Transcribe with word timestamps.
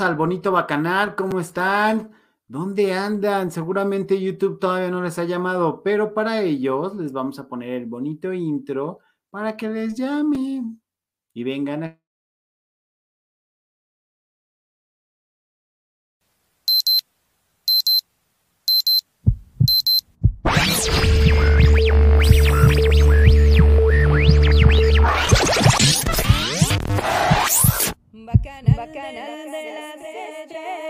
al 0.00 0.14
bonito 0.14 0.52
bacanal, 0.52 1.14
¿cómo 1.14 1.40
están? 1.40 2.12
¿Dónde 2.46 2.92
andan? 2.94 3.50
Seguramente 3.50 4.20
YouTube 4.20 4.58
todavía 4.58 4.90
no 4.90 5.02
les 5.02 5.18
ha 5.18 5.24
llamado, 5.24 5.82
pero 5.82 6.14
para 6.14 6.42
ellos 6.42 6.94
les 6.96 7.12
vamos 7.12 7.38
a 7.38 7.48
poner 7.48 7.70
el 7.74 7.86
bonito 7.86 8.32
intro 8.32 9.00
para 9.30 9.56
que 9.56 9.68
les 9.68 9.94
llame 9.96 10.64
y 11.32 11.44
vengan 11.44 11.84
a 11.84 12.00
بكنا 28.34 28.84
بكنا 28.84 30.89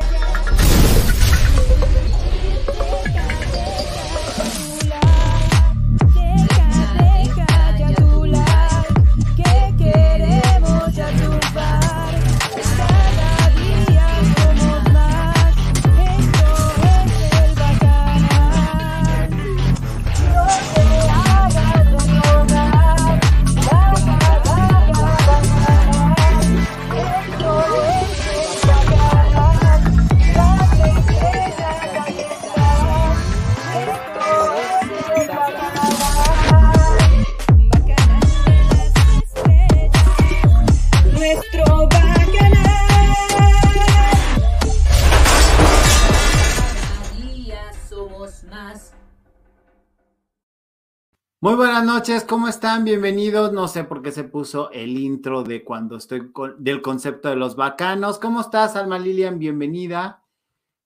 Muy 51.42 51.54
buenas 51.54 51.86
noches, 51.86 52.24
¿cómo 52.24 52.48
están? 52.48 52.84
Bienvenidos. 52.84 53.50
No 53.50 53.66
sé 53.66 53.84
por 53.84 54.02
qué 54.02 54.12
se 54.12 54.24
puso 54.24 54.70
el 54.72 54.98
intro 54.98 55.42
de 55.42 55.64
cuando 55.64 55.96
estoy 55.96 56.30
del 56.58 56.82
concepto 56.82 57.30
de 57.30 57.36
los 57.36 57.56
bacanos. 57.56 58.18
¿Cómo 58.18 58.42
estás, 58.42 58.76
Alma 58.76 58.98
Lilian? 58.98 59.38
Bienvenida. 59.38 60.22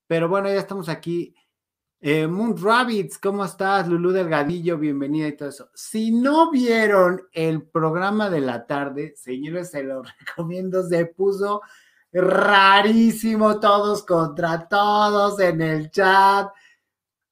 Pero 0.06 0.28
bueno, 0.28 0.46
ya 0.46 0.60
estamos 0.60 0.88
aquí. 0.88 1.34
Eh, 2.00 2.28
Moon 2.28 2.54
Rabbits, 2.56 3.18
¿cómo 3.18 3.44
estás? 3.44 3.88
Lulú 3.88 4.12
Delgadillo, 4.12 4.78
bienvenida 4.78 5.26
y 5.26 5.36
todo 5.36 5.48
eso. 5.48 5.70
Si 5.74 6.12
no 6.12 6.52
vieron 6.52 7.22
el 7.32 7.62
programa 7.62 8.30
de 8.30 8.40
la 8.40 8.64
tarde, 8.64 9.14
señores, 9.16 9.72
se 9.72 9.82
lo 9.82 10.04
recomiendo. 10.20 10.86
Se 10.86 11.06
puso 11.06 11.62
rarísimo, 12.12 13.58
todos 13.58 14.04
contra 14.04 14.68
todos 14.68 15.40
en 15.40 15.62
el 15.62 15.90
chat. 15.90 16.48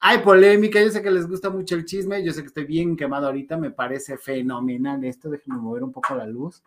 Hay 0.05 0.19
polémica, 0.19 0.83
yo 0.83 0.91
sé 0.91 1.01
que 1.01 1.11
les 1.13 1.29
gusta 1.29 1.49
mucho 1.49 1.77
el 1.77 1.85
chisme, 1.85 2.25
yo 2.25 2.33
sé 2.33 2.41
que 2.43 2.49
estoy 2.49 2.65
bien 2.65 2.97
quemado 2.97 3.27
ahorita, 3.27 3.57
me 3.57 3.71
parece 3.71 4.19
fenomenal 4.19 5.05
esto, 5.05 5.31
déjenme 5.31 5.61
mover 5.61 5.85
un 5.85 5.93
poco 5.93 6.17
la 6.17 6.27
luz, 6.27 6.61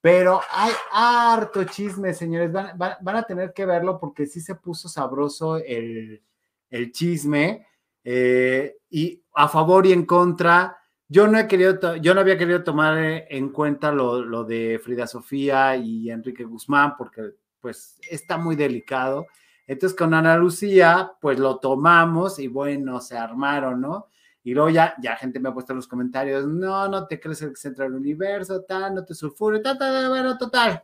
pero 0.00 0.40
hay 0.50 0.72
harto 0.92 1.64
chisme, 1.64 2.14
señores, 2.14 2.50
van, 2.50 2.78
van- 2.78 2.96
van 3.02 3.16
a 3.16 3.22
tener 3.24 3.52
que 3.52 3.66
verlo 3.66 4.00
porque 4.00 4.24
sí 4.26 4.40
se 4.40 4.54
puso 4.54 4.88
sabroso 4.88 5.58
el, 5.58 6.22
el 6.70 6.90
chisme, 6.92 7.66
eh, 8.02 8.76
y 8.88 9.22
a 9.34 9.46
favor 9.48 9.86
y 9.86 9.92
en 9.92 10.06
contra, 10.06 10.78
yo 11.06 11.26
no 11.26 11.38
he 11.38 11.46
querido, 11.46 11.96
yo 11.96 12.14
no 12.14 12.20
había 12.20 12.38
querido 12.38 12.64
tomar 12.64 12.96
en 12.98 13.50
cuenta 13.50 13.92
lo, 13.92 14.22
lo 14.24 14.44
de 14.44 14.80
Frida 14.82 15.06
Sofía 15.06 15.76
y 15.76 16.10
Enrique 16.10 16.44
Guzmán 16.44 16.94
porque 16.96 17.34
pues 17.60 17.98
está 18.08 18.38
muy 18.38 18.56
delicado. 18.56 19.26
Entonces 19.70 19.96
con 19.96 20.12
Ana 20.14 20.36
Lucía, 20.36 21.12
pues 21.20 21.38
lo 21.38 21.58
tomamos 21.58 22.40
y 22.40 22.48
bueno, 22.48 23.00
se 23.00 23.16
armaron, 23.16 23.80
¿no? 23.80 24.08
Y 24.42 24.52
luego 24.52 24.68
ya, 24.68 24.96
ya 25.00 25.14
gente 25.14 25.38
me 25.38 25.48
ha 25.48 25.54
puesto 25.54 25.72
en 25.72 25.76
los 25.76 25.86
comentarios, 25.86 26.44
no, 26.44 26.88
no 26.88 27.06
te 27.06 27.20
crees 27.20 27.40
el 27.42 27.54
centro 27.56 27.84
del 27.84 27.94
universo, 27.94 28.62
tal, 28.62 28.96
no 28.96 29.04
te 29.04 29.14
sulfures, 29.14 29.62
tal, 29.62 29.78
tal, 29.78 30.08
bueno, 30.08 30.36
total. 30.36 30.82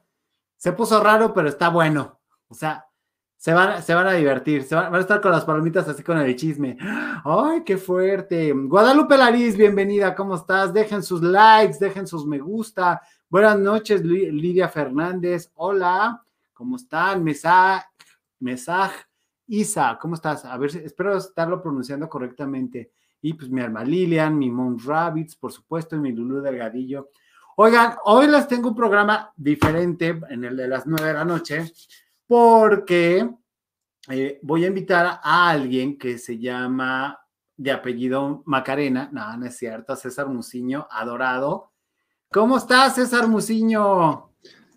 Se 0.57 0.73
puso 0.73 1.03
raro, 1.03 1.35
pero 1.35 1.49
está 1.49 1.69
bueno. 1.69 2.21
O 2.47 2.55
sea, 2.55 2.87
se 3.37 3.53
van, 3.53 3.83
se 3.83 3.93
van 3.93 4.07
a 4.07 4.13
divertir, 4.13 4.63
se 4.63 4.77
van, 4.77 4.95
a 4.95 5.01
estar 5.01 5.21
con 5.21 5.33
las 5.33 5.45
palomitas 5.45 5.89
así 5.89 6.05
con 6.05 6.19
el 6.19 6.37
chisme. 6.37 6.79
¡Ay, 7.25 7.65
qué 7.65 7.79
fuerte! 7.79 8.53
Guadalupe 8.53 9.19
Lariz, 9.19 9.57
bienvenida, 9.57 10.15
¿cómo 10.15 10.37
estás? 10.37 10.73
Dejen 10.73 11.03
sus 11.03 11.23
likes, 11.23 11.79
dejen 11.81 12.07
sus 12.07 12.25
me 12.25 12.39
gusta. 12.39 13.01
Buenas 13.29 13.59
noches, 13.59 14.05
Li- 14.05 14.31
Lidia 14.31 14.69
Fernández, 14.69 15.51
hola, 15.57 16.23
¿cómo 16.55 16.77
están? 16.77 17.25
Mesa, 17.25 17.85
Mesaj, 18.41 18.93
Isa, 19.49 19.97
¿cómo 20.01 20.15
estás? 20.15 20.45
A 20.45 20.57
ver, 20.57 20.75
espero 20.77 21.17
estarlo 21.17 21.63
pronunciando 21.63 22.09
correctamente. 22.09 22.93
Y 23.23 23.35
pues 23.35 23.51
mi 23.51 23.61
alma 23.61 23.85
Lilian, 23.85 24.37
mi 24.37 24.51
Moon 24.51 24.77
Rabbits, 24.79 25.37
por 25.37 25.53
supuesto, 25.53 25.97
y 25.97 26.01
mi 26.01 26.13
Lulu 26.13 26.41
Delgadillo. 26.41 27.11
Oigan, 27.57 27.97
hoy 28.05 28.27
les 28.27 28.47
tengo 28.49 28.69
un 28.69 28.75
programa 28.75 29.33
diferente 29.37 30.21
en 30.29 30.45
el 30.45 30.57
de 30.57 30.69
las 30.69 30.87
nueve 30.87 31.09
de 31.09 31.15
la 31.15 31.25
noche, 31.25 31.73
porque 32.27 33.31
eh, 34.11 34.39
voy 34.43 34.65
a 34.65 34.69
invitar 34.69 35.21
a 35.23 35.49
alguien 35.49 35.97
que 35.97 36.19
se 36.19 36.39
llama 36.39 37.19
de 37.57 37.73
apellido 37.73 38.43
Macarena, 38.45 39.09
no, 39.13 39.37
no 39.37 39.47
es 39.47 39.57
cierto, 39.57 39.97
César 39.97 40.29
Muciño, 40.29 40.87
adorado. 40.91 41.73
¿Cómo 42.31 42.59
estás, 42.59 42.97
César 42.97 43.27
Muciño? 43.27 44.31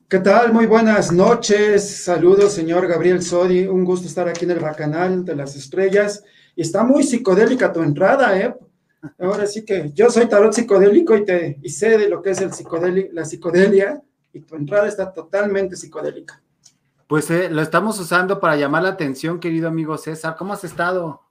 ¿Qué 0.10 0.18
tal? 0.18 0.52
Muy 0.52 0.66
buenas 0.66 1.12
noches. 1.12 1.88
Saludos, 2.04 2.54
señor 2.54 2.88
Gabriel 2.88 3.22
Sodi. 3.22 3.68
Un 3.68 3.86
gusto 3.86 4.08
estar 4.08 4.28
aquí 4.28 4.44
en 4.44 4.50
el 4.50 4.60
Bacanal 4.60 5.24
de 5.24 5.36
las 5.36 5.56
Estrellas. 5.56 6.24
Y 6.56 6.64
está 6.64 6.84
muy 6.84 7.04
psicodélica 7.04 7.72
tu 7.72 7.84
entrada, 7.84 8.36
¿eh? 8.40 8.56
Ahora 9.20 9.46
sí 9.46 9.64
que 9.64 9.92
yo 9.94 10.10
soy 10.10 10.26
tarot 10.26 10.52
psicodélico 10.52 11.16
y, 11.16 11.26
te, 11.26 11.60
y 11.62 11.70
sé 11.70 11.96
de 12.00 12.10
lo 12.10 12.24
que 12.24 12.32
es 12.32 12.42
el 12.42 12.50
psicodeli- 12.50 13.10
la 13.12 13.24
psicodelia 13.24 14.02
y 14.34 14.40
tu 14.40 14.56
entrada 14.56 14.88
está 14.88 15.14
totalmente 15.14 15.76
psicodélica. 15.76 16.42
Pues 17.06 17.30
eh, 17.30 17.48
lo 17.52 17.62
estamos 17.62 18.00
usando 18.00 18.40
para 18.40 18.56
llamar 18.56 18.82
la 18.82 18.90
atención, 18.90 19.40
querido 19.40 19.68
amigo 19.68 19.96
César. 19.96 20.36
¿Cómo 20.40 20.54
has 20.54 20.64
estado? 20.64 21.22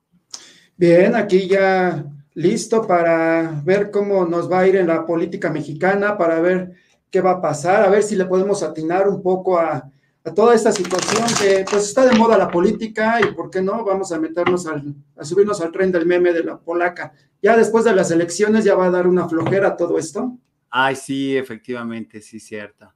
Bien, 0.77 1.17
aquí 1.17 1.49
ya 1.49 2.05
listo 2.35 2.87
para 2.87 3.61
ver 3.65 3.91
cómo 3.91 4.25
nos 4.25 4.49
va 4.49 4.61
a 4.61 4.69
ir 4.69 4.77
en 4.77 4.87
la 4.87 5.05
política 5.05 5.51
mexicana, 5.51 6.17
para 6.17 6.39
ver 6.39 6.75
qué 7.11 7.21
va 7.21 7.33
a 7.33 7.41
pasar, 7.41 7.83
a 7.83 7.91
ver 7.91 8.03
si 8.03 8.17
le 8.17 8.27
podemos 8.27 8.63
atinar 8.63 9.09
un 9.09 9.23
poco 9.23 9.59
a, 9.59 9.91
toda 10.35 10.55
esta 10.55 10.71
situación 10.71 11.25
que 11.41 11.65
pues 11.71 11.85
está 11.85 12.05
de 12.05 12.19
moda 12.19 12.37
la 12.37 12.51
política 12.51 13.19
y 13.19 13.33
por 13.33 13.49
qué 13.49 13.63
no, 13.63 13.83
vamos 13.83 14.13
a 14.13 14.19
meternos 14.19 14.67
al, 14.67 14.95
a 15.17 15.25
subirnos 15.25 15.61
al 15.63 15.73
tren 15.73 15.91
del 15.91 16.05
meme 16.05 16.35
de 16.35 16.45
la 16.45 16.59
polaca. 16.59 17.15
Ya 17.41 17.57
después 17.57 17.85
de 17.85 17.95
las 17.95 18.11
elecciones 18.11 18.63
ya 18.63 18.75
va 18.75 18.87
a 18.87 18.91
dar 18.91 19.07
una 19.07 19.27
flojera 19.27 19.75
todo 19.75 19.97
esto. 19.97 20.37
Ay, 20.69 20.97
sí, 20.97 21.35
efectivamente, 21.35 22.21
sí, 22.21 22.41
cierto. 22.41 22.93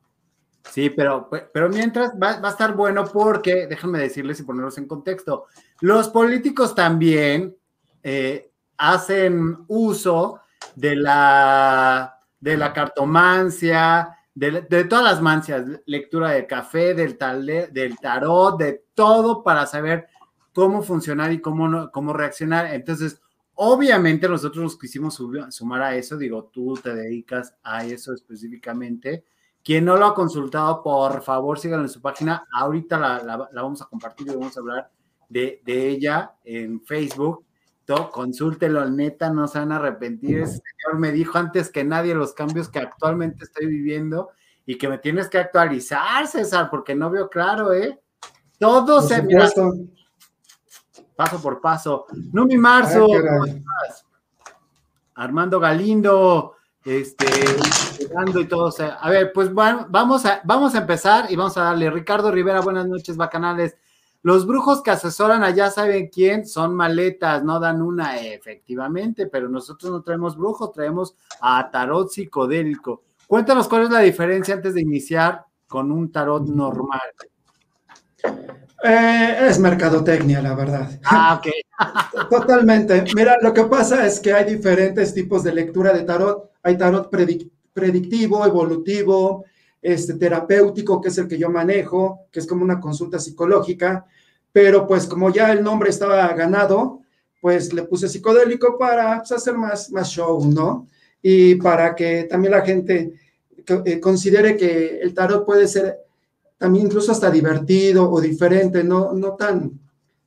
Sí, 0.70 0.90
pero, 0.90 1.30
pero 1.30 1.70
mientras 1.70 2.12
va, 2.12 2.38
va 2.38 2.48
a 2.48 2.52
estar 2.52 2.74
bueno 2.74 3.04
porque, 3.04 3.66
déjenme 3.66 3.98
decirles 3.98 4.38
y 4.40 4.42
ponerlos 4.42 4.76
en 4.76 4.86
contexto, 4.86 5.46
los 5.80 6.08
políticos 6.10 6.74
también 6.74 7.56
eh, 8.02 8.50
hacen 8.76 9.58
uso 9.68 10.40
de 10.74 10.96
la, 10.96 12.11
de 12.42 12.56
la 12.56 12.72
cartomancia, 12.72 14.16
de, 14.34 14.62
de 14.62 14.84
todas 14.84 15.04
las 15.04 15.22
mancias, 15.22 15.64
lectura 15.86 16.30
de 16.32 16.46
café, 16.46 16.92
del, 16.92 17.16
tale- 17.16 17.68
del 17.68 17.96
tarot, 17.98 18.58
de 18.58 18.84
todo 18.94 19.42
para 19.44 19.64
saber 19.66 20.08
cómo 20.52 20.82
funcionar 20.82 21.32
y 21.32 21.40
cómo, 21.40 21.68
no- 21.68 21.90
cómo 21.92 22.12
reaccionar. 22.12 22.66
Entonces, 22.74 23.20
obviamente 23.54 24.28
nosotros 24.28 24.62
nos 24.64 24.78
quisimos 24.78 25.14
sumar 25.50 25.82
a 25.82 25.94
eso, 25.94 26.16
digo, 26.16 26.50
tú 26.52 26.74
te 26.82 26.92
dedicas 26.94 27.54
a 27.62 27.84
eso 27.84 28.12
específicamente. 28.12 29.24
Quien 29.62 29.84
no 29.84 29.96
lo 29.96 30.06
ha 30.06 30.14
consultado, 30.14 30.82
por 30.82 31.22
favor, 31.22 31.58
síganlo 31.60 31.84
en 31.84 31.90
su 31.90 32.00
página. 32.00 32.46
Ahorita 32.52 32.98
la, 32.98 33.22
la- 33.22 33.48
la 33.52 33.62
vamos 33.62 33.80
a 33.82 33.86
compartir 33.86 34.26
y 34.26 34.30
vamos 34.30 34.56
a 34.56 34.60
hablar 34.60 34.90
de, 35.28 35.62
de 35.64 35.88
ella 35.90 36.32
en 36.44 36.80
Facebook. 36.80 37.44
Consúltelo, 37.86 38.88
neta, 38.88 39.30
no 39.30 39.46
se 39.48 39.58
van 39.58 39.72
a 39.72 39.76
arrepentir. 39.76 40.38
Ese 40.40 40.52
señor 40.62 40.98
me 41.00 41.12
dijo 41.12 41.36
antes 41.38 41.70
que 41.70 41.84
nadie 41.84 42.14
los 42.14 42.32
cambios 42.32 42.68
que 42.68 42.78
actualmente 42.78 43.44
estoy 43.44 43.66
viviendo 43.66 44.30
y 44.64 44.78
que 44.78 44.88
me 44.88 44.98
tienes 44.98 45.28
que 45.28 45.38
actualizar, 45.38 46.26
César, 46.26 46.70
porque 46.70 46.94
no 46.94 47.10
veo 47.10 47.28
claro, 47.28 47.72
¿eh? 47.72 48.00
Todo 48.58 49.00
Por 49.00 49.08
se 49.08 49.22
mira 49.22 49.50
paso 51.16 51.40
por 51.42 51.60
paso. 51.60 52.06
Numi 52.32 52.56
Marzo, 52.56 53.06
Ah, 53.12 53.20
¿cómo 53.28 53.44
estás? 53.44 54.06
Armando 55.14 55.60
Galindo, 55.60 56.54
este, 56.84 57.26
y 58.40 58.44
todo. 58.46 58.64
o 58.66 58.72
sea, 58.72 58.94
a 58.94 59.10
ver, 59.10 59.32
pues 59.32 59.50
va- 59.50 59.86
vamos 59.88 60.24
a, 60.24 60.40
vamos 60.44 60.74
a 60.74 60.78
empezar 60.78 61.30
y 61.30 61.36
vamos 61.36 61.56
a 61.58 61.64
darle. 61.64 61.90
Ricardo 61.90 62.30
Rivera, 62.30 62.60
buenas 62.60 62.86
noches, 62.88 63.16
bacanales. 63.16 63.76
Los 64.22 64.46
brujos 64.46 64.82
que 64.82 64.92
asesoran 64.92 65.42
allá 65.42 65.70
saben 65.70 66.08
quién, 66.08 66.46
son 66.46 66.74
maletas, 66.74 67.42
no 67.42 67.58
dan 67.58 67.82
una, 67.82 68.18
efectivamente, 68.18 69.26
pero 69.26 69.48
nosotros 69.48 69.90
no 69.90 70.02
traemos 70.02 70.36
brujos, 70.36 70.72
traemos 70.72 71.16
a 71.40 71.68
tarot 71.70 72.08
psicodélico. 72.08 73.02
Cuéntanos 73.26 73.66
cuál 73.66 73.82
es 73.84 73.90
la 73.90 74.00
diferencia 74.00 74.54
antes 74.54 74.74
de 74.74 74.82
iniciar 74.82 75.44
con 75.66 75.90
un 75.90 76.12
tarot 76.12 76.46
normal. 76.46 77.00
Eh, 78.84 79.36
es 79.48 79.58
mercadotecnia, 79.58 80.42
la 80.42 80.54
verdad. 80.54 80.88
Ah, 81.04 81.40
ok. 81.40 81.52
Totalmente. 82.30 83.04
Mira, 83.14 83.36
lo 83.40 83.52
que 83.52 83.64
pasa 83.64 84.06
es 84.06 84.20
que 84.20 84.32
hay 84.32 84.44
diferentes 84.44 85.14
tipos 85.14 85.42
de 85.42 85.52
lectura 85.54 85.92
de 85.92 86.02
tarot. 86.02 86.50
Hay 86.62 86.76
tarot 86.76 87.10
predic- 87.10 87.50
predictivo, 87.72 88.44
evolutivo, 88.44 89.44
este, 89.82 90.14
terapéutico, 90.14 91.00
que 91.00 91.08
es 91.08 91.18
el 91.18 91.26
que 91.28 91.36
yo 91.38 91.50
manejo, 91.50 92.20
que 92.30 92.38
es 92.40 92.46
como 92.46 92.62
una 92.64 92.80
consulta 92.80 93.18
psicológica, 93.18 94.06
pero 94.52 94.86
pues 94.86 95.06
como 95.06 95.30
ya 95.30 95.52
el 95.52 95.62
nombre 95.62 95.90
estaba 95.90 96.32
ganado, 96.34 97.00
pues 97.40 97.72
le 97.72 97.82
puse 97.82 98.08
psicodélico 98.08 98.78
para 98.78 99.18
pues, 99.18 99.32
hacer 99.32 99.54
más, 99.54 99.90
más 99.90 100.08
show, 100.08 100.44
¿no? 100.46 100.86
Y 101.20 101.56
para 101.56 101.94
que 101.94 102.24
también 102.24 102.52
la 102.52 102.62
gente 102.62 103.12
eh, 103.84 104.00
considere 104.00 104.56
que 104.56 105.00
el 105.00 105.12
tarot 105.14 105.44
puede 105.44 105.66
ser 105.66 105.98
también 106.58 106.86
incluso 106.86 107.10
hasta 107.10 107.30
divertido 107.30 108.08
o 108.08 108.20
diferente, 108.20 108.84
no, 108.84 109.12
no 109.12 109.32
tan, 109.34 109.72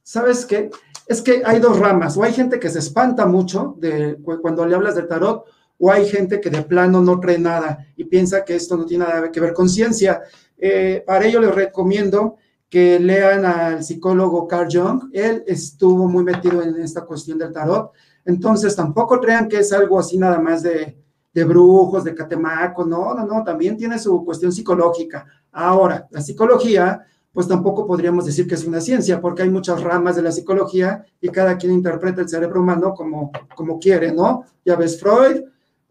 ¿sabes 0.03 0.45
qué? 0.45 0.69
Es 1.07 1.21
que 1.21 1.43
hay 1.45 1.59
dos 1.59 1.79
ramas, 1.79 2.17
o 2.17 2.23
hay 2.23 2.33
gente 2.33 2.59
que 2.59 2.69
se 2.69 2.79
espanta 2.79 3.25
mucho 3.25 3.75
de 3.77 4.17
cu- 4.21 4.41
cuando 4.41 4.65
le 4.65 4.75
hablas 4.75 4.95
del 4.95 5.07
tarot, 5.07 5.45
o 5.77 5.91
hay 5.91 6.07
gente 6.07 6.39
que 6.39 6.49
de 6.49 6.61
plano 6.61 7.01
no 7.01 7.19
cree 7.19 7.37
nada 7.37 7.85
y 7.95 8.05
piensa 8.05 8.43
que 8.45 8.55
esto 8.55 8.77
no 8.77 8.85
tiene 8.85 9.05
nada 9.05 9.31
que 9.31 9.39
ver 9.39 9.53
con 9.53 9.69
ciencia. 9.69 10.21
Eh, 10.57 11.03
para 11.05 11.25
ello 11.25 11.41
les 11.41 11.53
recomiendo 11.53 12.37
que 12.69 12.99
lean 12.99 13.45
al 13.45 13.83
psicólogo 13.83 14.47
Carl 14.47 14.67
Jung. 14.71 15.09
Él 15.13 15.43
estuvo 15.47 16.07
muy 16.07 16.23
metido 16.23 16.61
en 16.61 16.75
esta 16.81 17.05
cuestión 17.05 17.37
del 17.37 17.51
tarot. 17.51 17.91
Entonces 18.25 18.75
tampoco 18.75 19.19
crean 19.19 19.47
que 19.47 19.59
es 19.59 19.71
algo 19.71 19.99
así 19.99 20.17
nada 20.17 20.39
más 20.39 20.63
de, 20.63 20.97
de 21.33 21.43
brujos, 21.43 22.03
de 22.03 22.15
catemaco. 22.15 22.85
No, 22.85 23.13
no, 23.13 23.25
no, 23.25 23.43
también 23.43 23.77
tiene 23.77 23.99
su 23.99 24.23
cuestión 24.25 24.51
psicológica. 24.51 25.25
Ahora, 25.51 26.07
la 26.09 26.21
psicología, 26.21 27.05
pues 27.31 27.47
tampoco 27.47 27.85
podríamos 27.85 28.25
decir 28.25 28.47
que 28.47 28.55
es 28.55 28.65
una 28.65 28.81
ciencia, 28.81 29.21
porque 29.21 29.43
hay 29.43 29.49
muchas 29.49 29.81
ramas 29.81 30.15
de 30.15 30.21
la 30.21 30.31
psicología 30.31 31.05
y 31.21 31.29
cada 31.29 31.57
quien 31.57 31.73
interpreta 31.73 32.21
el 32.21 32.29
cerebro 32.29 32.61
humano 32.61 32.93
como, 32.93 33.31
como 33.55 33.79
quiere, 33.79 34.11
¿no? 34.11 34.45
Ya 34.65 34.75
ves 34.75 34.99
Freud, 34.99 35.43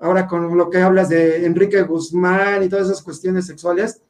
ahora 0.05 0.27
con 0.27 0.55
lo 0.55 0.69
que 0.69 0.83
hablas 0.83 1.09
de 1.09 1.47
Enrique 1.47 1.81
Guzmán 1.81 2.63
y 2.63 2.69
todas 2.69 2.89
esas 2.89 3.03
cuestiones 3.03 3.47
sexuales, 3.47 4.03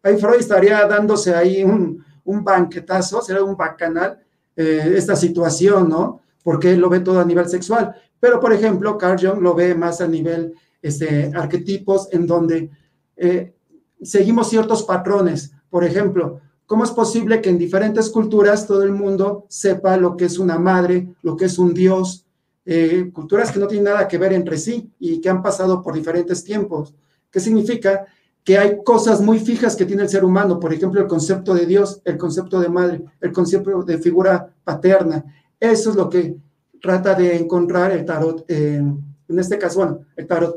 ahí 0.00 0.16
Freud 0.16 0.38
estaría 0.38 0.86
dándose 0.86 1.34
ahí 1.34 1.64
un, 1.64 2.04
un 2.24 2.44
banquetazo, 2.44 3.20
sería 3.20 3.42
un 3.42 3.56
bacanal 3.56 4.20
eh, 4.54 4.94
esta 4.96 5.16
situación, 5.16 5.88
¿no? 5.88 6.20
Porque 6.44 6.70
él 6.70 6.78
lo 6.78 6.88
ve 6.88 7.00
todo 7.00 7.18
a 7.18 7.24
nivel 7.24 7.48
sexual. 7.48 7.96
Pero, 8.20 8.38
por 8.38 8.52
ejemplo, 8.52 8.96
Carl 8.96 9.18
Jung 9.20 9.42
lo 9.42 9.54
ve 9.54 9.74
más 9.74 10.00
a 10.00 10.06
nivel 10.06 10.54
este, 10.80 11.32
arquetipos 11.34 12.08
en 12.12 12.28
donde 12.28 12.70
eh, 13.16 13.52
seguimos 14.00 14.50
ciertos 14.50 14.84
patrones. 14.84 15.52
Por 15.68 15.82
ejemplo, 15.82 16.40
¿cómo 16.64 16.84
es 16.84 16.92
posible 16.92 17.40
que 17.40 17.50
en 17.50 17.58
diferentes 17.58 18.08
culturas 18.10 18.68
todo 18.68 18.84
el 18.84 18.92
mundo 18.92 19.46
sepa 19.48 19.96
lo 19.96 20.16
que 20.16 20.26
es 20.26 20.38
una 20.38 20.60
madre, 20.60 21.12
lo 21.22 21.36
que 21.36 21.46
es 21.46 21.58
un 21.58 21.74
dios? 21.74 22.24
Eh, 22.72 23.10
culturas 23.12 23.50
que 23.50 23.58
no 23.58 23.66
tienen 23.66 23.86
nada 23.92 24.06
que 24.06 24.16
ver 24.16 24.32
entre 24.32 24.56
sí 24.56 24.92
y 25.00 25.20
que 25.20 25.28
han 25.28 25.42
pasado 25.42 25.82
por 25.82 25.92
diferentes 25.92 26.44
tiempos. 26.44 26.94
¿Qué 27.28 27.40
significa? 27.40 28.06
Que 28.44 28.58
hay 28.58 28.78
cosas 28.84 29.20
muy 29.20 29.40
fijas 29.40 29.74
que 29.74 29.84
tiene 29.84 30.02
el 30.02 30.08
ser 30.08 30.24
humano, 30.24 30.60
por 30.60 30.72
ejemplo, 30.72 31.00
el 31.00 31.08
concepto 31.08 31.52
de 31.52 31.66
Dios, 31.66 32.00
el 32.04 32.16
concepto 32.16 32.60
de 32.60 32.68
madre, 32.68 33.02
el 33.20 33.32
concepto 33.32 33.82
de 33.82 33.98
figura 33.98 34.54
paterna. 34.62 35.24
Eso 35.58 35.90
es 35.90 35.96
lo 35.96 36.08
que 36.08 36.36
trata 36.80 37.14
de 37.14 37.36
encontrar 37.36 37.90
el 37.90 38.04
tarot, 38.04 38.44
eh, 38.46 38.76
en 38.76 39.38
este 39.38 39.58
caso, 39.58 39.80
bueno, 39.80 39.98
el 40.14 40.28
tarot 40.28 40.54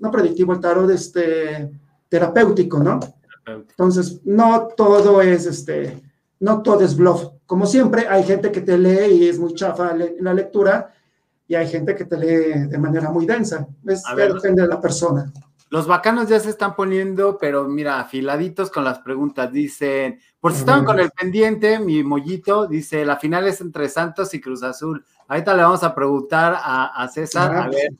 no 0.00 0.10
predictivo, 0.10 0.52
el 0.52 0.60
tarot 0.60 0.90
este, 0.90 1.70
terapéutico, 2.10 2.78
¿no? 2.82 3.00
Entonces, 3.70 4.20
no 4.24 4.68
todo 4.76 5.22
es 5.22 5.46
este, 5.46 5.98
no 6.40 6.60
todo 6.62 6.82
es 6.82 6.94
bluff. 6.94 7.24
Como 7.46 7.64
siempre, 7.64 8.06
hay 8.06 8.22
gente 8.24 8.52
que 8.52 8.60
te 8.60 8.76
lee 8.76 9.14
y 9.14 9.28
es 9.28 9.38
muy 9.38 9.54
chafa 9.54 9.94
le- 9.94 10.16
la 10.20 10.34
lectura, 10.34 10.92
y 11.48 11.54
hay 11.54 11.66
gente 11.66 11.96
que 11.96 12.04
te 12.04 12.16
lee 12.16 12.68
de 12.68 12.78
manera 12.78 13.10
muy 13.10 13.24
densa. 13.26 13.66
Es, 13.86 14.04
A 14.06 14.14
ver. 14.14 14.34
depende 14.34 14.62
de 14.62 14.68
la 14.68 14.80
persona. 14.80 15.32
Los 15.70 15.86
bacanos 15.86 16.28
ya 16.28 16.38
se 16.40 16.50
están 16.50 16.76
poniendo, 16.76 17.36
pero 17.38 17.66
mira, 17.68 18.00
afiladitos 18.00 18.70
con 18.70 18.84
las 18.84 19.00
preguntas. 19.00 19.50
Dicen, 19.50 20.18
por 20.40 20.52
si 20.52 20.60
estaban 20.60 20.84
con 20.84 21.00
el 21.00 21.10
pendiente, 21.10 21.78
mi 21.78 22.02
mollito 22.02 22.66
dice, 22.66 23.04
la 23.04 23.16
final 23.16 23.46
es 23.46 23.60
entre 23.60 23.88
Santos 23.88 24.32
y 24.34 24.40
Cruz 24.40 24.62
Azul. 24.62 25.04
Ahorita 25.26 25.54
le 25.54 25.62
vamos 25.62 25.82
a 25.82 25.94
preguntar 25.94 26.54
a, 26.58 27.02
a 27.02 27.08
César, 27.08 27.54
Ah, 27.54 27.64
a 27.64 27.68
ver. 27.68 27.90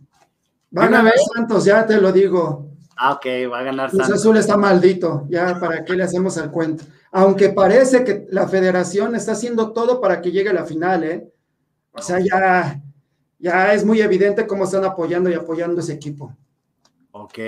Van 0.70 0.94
a? 0.94 1.10
Santos, 1.34 1.64
ya 1.64 1.86
te 1.86 2.00
lo 2.00 2.12
digo. 2.12 2.68
Ah, 2.96 3.12
ok, 3.12 3.26
va 3.52 3.60
a 3.60 3.62
ganar 3.64 3.90
Cruz 3.90 4.02
Santos. 4.02 4.20
Azul 4.20 4.36
está 4.38 4.56
maldito, 4.56 5.26
ya 5.28 5.58
para 5.58 5.84
qué 5.84 5.94
le 5.94 6.04
hacemos 6.04 6.36
el 6.36 6.50
cuento. 6.50 6.84
Aunque 7.12 7.50
parece 7.50 8.04
que 8.04 8.26
la 8.30 8.46
federación 8.48 9.14
está 9.14 9.32
haciendo 9.32 9.72
todo 9.72 10.00
para 10.00 10.20
que 10.20 10.32
llegue 10.32 10.50
a 10.50 10.54
la 10.54 10.64
final, 10.64 11.04
¿eh? 11.04 11.32
O 11.92 12.00
sea, 12.02 12.18
ya, 12.20 12.80
ya 13.38 13.72
es 13.72 13.84
muy 13.84 14.00
evidente 14.00 14.46
cómo 14.46 14.64
están 14.64 14.84
apoyando 14.84 15.30
y 15.30 15.34
apoyando 15.34 15.80
ese 15.80 15.92
equipo. 15.94 16.36
Ok. 17.12 17.38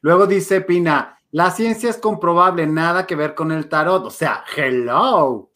Luego 0.00 0.26
dice 0.26 0.60
Pina, 0.60 1.18
la 1.30 1.50
ciencia 1.50 1.90
es 1.90 1.96
comprobable, 1.96 2.66
nada 2.66 3.06
que 3.06 3.16
ver 3.16 3.34
con 3.34 3.50
el 3.52 3.68
tarot. 3.68 4.04
O 4.06 4.10
sea, 4.10 4.44
hello. 4.56 5.50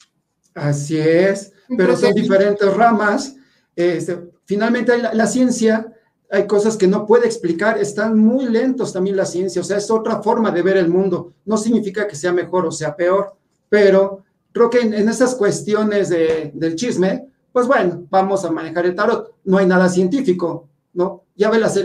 Así 0.55 0.99
es, 0.99 1.53
pero 1.77 1.97
son 1.97 2.15
diferentes 2.15 2.75
ramas. 2.75 3.37
Este, 3.77 4.19
finalmente, 4.45 4.97
la, 4.99 5.15
la 5.15 5.27
ciencia, 5.27 5.93
hay 6.31 6.47
cosas 6.47 6.77
que 6.77 6.89
no 6.89 7.07
puede 7.07 7.27
explicar, 7.27 7.79
están 7.79 8.19
muy 8.19 8.47
lentos 8.47 8.93
también 8.93 9.17
la 9.17 9.25
ciencia, 9.25 9.61
o 9.63 9.65
sea, 9.65 9.77
es 9.77 9.91
otra 9.91 10.21
forma 10.23 10.51
de 10.51 10.63
ver 10.63 10.77
el 10.77 10.89
mundo. 10.89 11.35
No 11.45 11.57
significa 11.57 12.09
que 12.09 12.17
sea 12.17 12.33
mejor 12.33 12.67
o 12.67 12.73
sea 12.73 12.97
peor, 12.97 13.37
pero 13.69 14.25
creo 14.53 14.69
que 14.69 14.81
en, 14.81 14.95
en 14.95 15.09
esas 15.09 15.35
cuestiones 15.37 16.09
de- 16.09 16.51
del 16.55 16.75
chisme, 16.75 17.29
pues 17.53 17.67
bueno, 17.67 18.07
vamos 18.11 18.45
a 18.45 18.51
manejar 18.51 18.87
el 18.87 18.95
tarot. 18.95 19.35
No 19.45 19.59
hay 19.59 19.67
nada 19.67 19.89
científico, 19.89 20.69
¿no? 20.93 21.25
Ya 21.35 21.51
ve 21.51 21.59
las, 21.59 21.79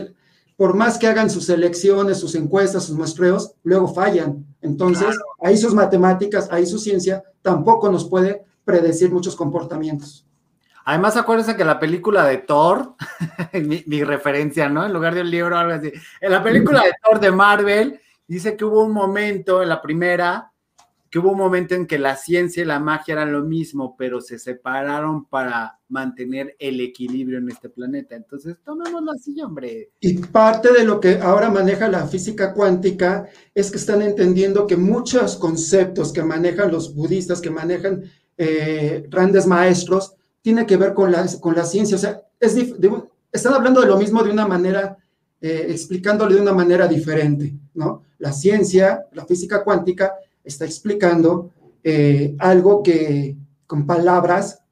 por 0.55 0.75
más 0.75 0.97
que 0.97 1.07
hagan 1.07 1.29
sus 1.29 1.49
elecciones, 1.49 2.19
sus 2.19 2.35
encuestas, 2.35 2.85
sus 2.85 2.95
muestreos, 2.95 3.53
luego 3.63 3.93
fallan. 3.93 4.45
Entonces, 4.61 5.17
ahí 5.41 5.57
sus 5.57 5.73
matemáticas, 5.73 6.49
ahí 6.51 6.65
su 6.65 6.79
ciencia, 6.79 7.23
tampoco 7.41 7.91
nos 7.91 8.07
puede 8.07 8.43
predecir 8.63 9.11
muchos 9.11 9.35
comportamientos. 9.35 10.25
Además, 10.85 11.15
acuérdense 11.17 11.55
que 11.55 11.63
la 11.63 11.79
película 11.79 12.25
de 12.25 12.37
Thor, 12.37 12.95
mi, 13.53 13.83
mi 13.87 14.03
referencia, 14.03 14.69
¿no? 14.69 14.85
En 14.85 14.93
lugar 14.93 15.15
de 15.15 15.21
un 15.21 15.31
libro 15.31 15.57
algo 15.57 15.73
así. 15.73 15.91
En 16.21 16.31
la 16.31 16.43
película 16.43 16.81
de 16.83 16.91
Thor 17.03 17.19
de 17.19 17.31
Marvel, 17.31 17.99
dice 18.27 18.55
que 18.55 18.65
hubo 18.65 18.83
un 18.83 18.91
momento 18.91 19.63
en 19.63 19.69
la 19.69 19.81
primera, 19.81 20.52
que 21.13 21.19
hubo 21.19 21.29
un 21.29 21.37
momento 21.37 21.75
en 21.75 21.85
que 21.85 21.99
la 21.99 22.15
ciencia 22.15 22.63
y 22.63 22.65
la 22.65 22.79
magia 22.79 23.11
eran 23.11 23.31
lo 23.31 23.43
mismo, 23.43 23.95
pero 23.95 24.19
se 24.19 24.39
separaron 24.39 25.25
para 25.25 25.79
mantener 25.87 26.55
el 26.57 26.81
equilibrio 26.81 27.37
en 27.37 27.49
este 27.49 27.69
planeta. 27.69 28.15
Entonces, 28.15 28.57
tomémoslo 28.65 29.11
así, 29.11 29.39
hombre. 29.39 29.91
Y 29.99 30.17
parte 30.17 30.73
de 30.73 30.83
lo 30.83 30.99
que 30.99 31.19
ahora 31.19 31.51
maneja 31.51 31.87
la 31.87 32.07
física 32.07 32.51
cuántica 32.55 33.29
es 33.53 33.69
que 33.69 33.77
están 33.77 34.01
entendiendo 34.01 34.65
que 34.65 34.75
muchos 34.75 35.35
conceptos 35.35 36.11
que 36.11 36.23
manejan 36.23 36.71
los 36.71 36.95
budistas, 36.95 37.41
que 37.41 37.51
manejan 37.51 38.05
eh, 38.35 39.05
grandes 39.07 39.45
maestros, 39.45 40.15
tiene 40.41 40.65
que 40.65 40.77
ver 40.77 40.95
con 40.95 41.11
la, 41.11 41.27
con 41.39 41.53
la 41.53 41.65
ciencia. 41.65 41.95
O 41.95 41.99
sea, 41.99 42.23
es 42.39 42.55
de 42.55 42.91
están 43.31 43.53
hablando 43.53 43.81
de 43.81 43.87
lo 43.87 43.99
mismo 43.99 44.23
de 44.23 44.31
una 44.31 44.47
manera, 44.47 44.97
eh, 45.39 45.77
de 45.77 46.41
una 46.41 46.53
manera 46.53 46.87
diferente, 46.87 47.53
¿no? 47.75 48.01
La 48.17 48.33
ciencia, 48.33 49.05
la 49.11 49.27
física 49.27 49.63
cuántica, 49.63 50.11
está 50.43 50.65
explicando 50.65 51.51
eh, 51.83 52.35
algo 52.39 52.83
que 52.83 53.37
con 53.67 53.85
palabras 53.85 54.63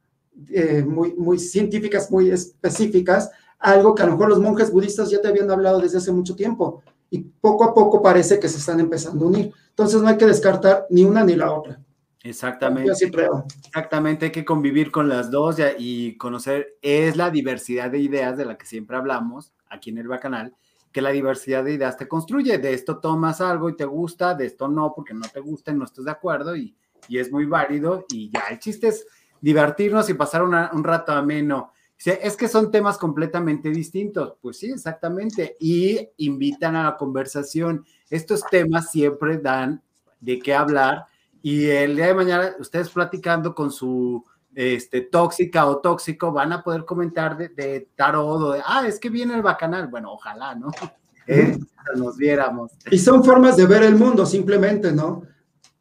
eh, 0.49 0.83
muy, 0.83 1.13
muy 1.15 1.39
científicas, 1.39 2.09
muy 2.11 2.29
específicas, 2.29 3.31
algo 3.59 3.93
que 3.93 4.03
a 4.03 4.05
lo 4.07 4.13
mejor 4.13 4.29
los 4.29 4.39
monjes 4.39 4.71
budistas 4.71 5.09
ya 5.09 5.21
te 5.21 5.27
habían 5.27 5.51
hablado 5.51 5.79
desde 5.79 5.99
hace 5.99 6.11
mucho 6.11 6.35
tiempo 6.35 6.81
y 7.09 7.19
poco 7.19 7.63
a 7.63 7.73
poco 7.73 8.01
parece 8.01 8.39
que 8.39 8.47
se 8.47 8.57
están 8.57 8.79
empezando 8.79 9.25
a 9.25 9.27
unir. 9.27 9.53
Entonces 9.69 10.01
no 10.01 10.07
hay 10.07 10.17
que 10.17 10.25
descartar 10.25 10.87
ni 10.89 11.03
una 11.03 11.23
ni 11.23 11.35
la 11.35 11.51
otra. 11.51 11.79
Exactamente. 12.23 12.87
Yo 12.87 12.95
sí 12.95 13.09
creo. 13.09 13.45
Exactamente, 13.65 14.25
hay 14.25 14.31
que 14.31 14.45
convivir 14.45 14.91
con 14.91 15.09
las 15.09 15.31
dos 15.31 15.57
y 15.77 16.17
conocer, 16.17 16.77
es 16.81 17.17
la 17.17 17.31
diversidad 17.31 17.89
de 17.89 17.99
ideas 17.99 18.37
de 18.37 18.45
la 18.45 18.57
que 18.57 18.65
siempre 18.65 18.95
hablamos 18.95 19.53
aquí 19.69 19.89
en 19.89 19.97
el 19.97 20.07
Bacanal, 20.07 20.53
que 20.91 21.01
la 21.01 21.11
diversidad 21.11 21.63
de 21.63 21.73
ideas 21.73 21.97
te 21.97 22.07
construye, 22.07 22.57
de 22.57 22.73
esto 22.73 22.99
tomas 22.99 23.41
algo 23.41 23.69
y 23.69 23.75
te 23.75 23.85
gusta, 23.85 24.33
de 24.33 24.45
esto 24.45 24.67
no, 24.67 24.93
porque 24.95 25.13
no 25.13 25.27
te 25.27 25.39
gusta 25.39 25.71
y 25.71 25.75
no 25.75 25.85
estás 25.85 26.05
de 26.05 26.11
acuerdo 26.11 26.55
y, 26.55 26.75
y 27.07 27.17
es 27.17 27.31
muy 27.31 27.45
válido 27.45 28.05
y 28.09 28.29
ya, 28.29 28.41
el 28.49 28.59
chiste 28.59 28.89
es 28.89 29.05
divertirnos 29.41 30.09
y 30.09 30.13
pasar 30.13 30.43
un 30.43 30.83
rato 30.83 31.11
ameno. 31.11 31.73
Es 32.03 32.35
que 32.35 32.47
son 32.47 32.71
temas 32.71 32.97
completamente 32.97 33.69
distintos. 33.69 34.35
Pues 34.41 34.57
sí, 34.57 34.71
exactamente. 34.71 35.57
Y 35.59 35.99
invitan 36.17 36.75
a 36.75 36.83
la 36.83 36.97
conversación. 36.97 37.85
Estos 38.09 38.43
temas 38.49 38.89
siempre 38.89 39.37
dan 39.37 39.83
de 40.19 40.39
qué 40.39 40.53
hablar. 40.53 41.05
Y 41.43 41.67
el 41.69 41.95
día 41.95 42.07
de 42.07 42.13
mañana, 42.15 42.55
ustedes 42.59 42.89
platicando 42.89 43.53
con 43.53 43.71
su 43.71 44.23
este, 44.55 45.01
tóxica 45.01 45.65
o 45.65 45.79
tóxico, 45.79 46.31
van 46.31 46.53
a 46.53 46.63
poder 46.63 46.85
comentar 46.85 47.37
de, 47.37 47.49
de 47.49 47.89
tarot 47.95 48.41
o 48.41 48.51
de, 48.51 48.61
ah, 48.65 48.85
es 48.87 48.99
que 48.99 49.09
viene 49.09 49.35
el 49.35 49.41
bacanal. 49.41 49.87
Bueno, 49.87 50.13
ojalá, 50.13 50.55
¿no? 50.55 50.71
Eh, 51.27 51.57
nos 51.95 52.17
viéramos. 52.17 52.71
Y 52.89 52.97
son 52.97 53.23
formas 53.23 53.55
de 53.55 53.65
ver 53.65 53.83
el 53.83 53.95
mundo, 53.95 54.25
simplemente, 54.25 54.91
¿no? 54.91 55.21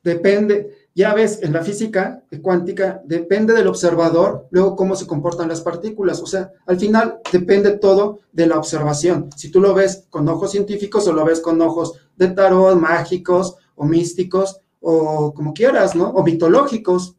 Depende, 0.04 0.88
ya 0.94 1.14
ves, 1.14 1.42
en 1.42 1.52
la 1.52 1.62
física 1.62 2.22
cuántica, 2.42 3.02
depende 3.04 3.52
del 3.52 3.66
observador, 3.66 4.46
luego 4.50 4.76
cómo 4.76 4.96
se 4.96 5.06
comportan 5.06 5.48
las 5.48 5.60
partículas. 5.60 6.20
O 6.20 6.26
sea, 6.26 6.52
al 6.66 6.78
final 6.78 7.20
depende 7.32 7.78
todo 7.78 8.20
de 8.32 8.46
la 8.46 8.58
observación. 8.58 9.30
Si 9.36 9.50
tú 9.50 9.60
lo 9.60 9.74
ves 9.74 10.06
con 10.10 10.28
ojos 10.28 10.52
científicos 10.52 11.06
o 11.06 11.12
lo 11.12 11.24
ves 11.24 11.40
con 11.40 11.60
ojos 11.60 11.94
de 12.16 12.28
tarot, 12.28 12.78
mágicos 12.78 13.56
o 13.74 13.84
místicos 13.84 14.60
o 14.80 15.34
como 15.34 15.52
quieras, 15.52 15.94
¿no? 15.94 16.10
O 16.10 16.22
mitológicos. 16.22 17.16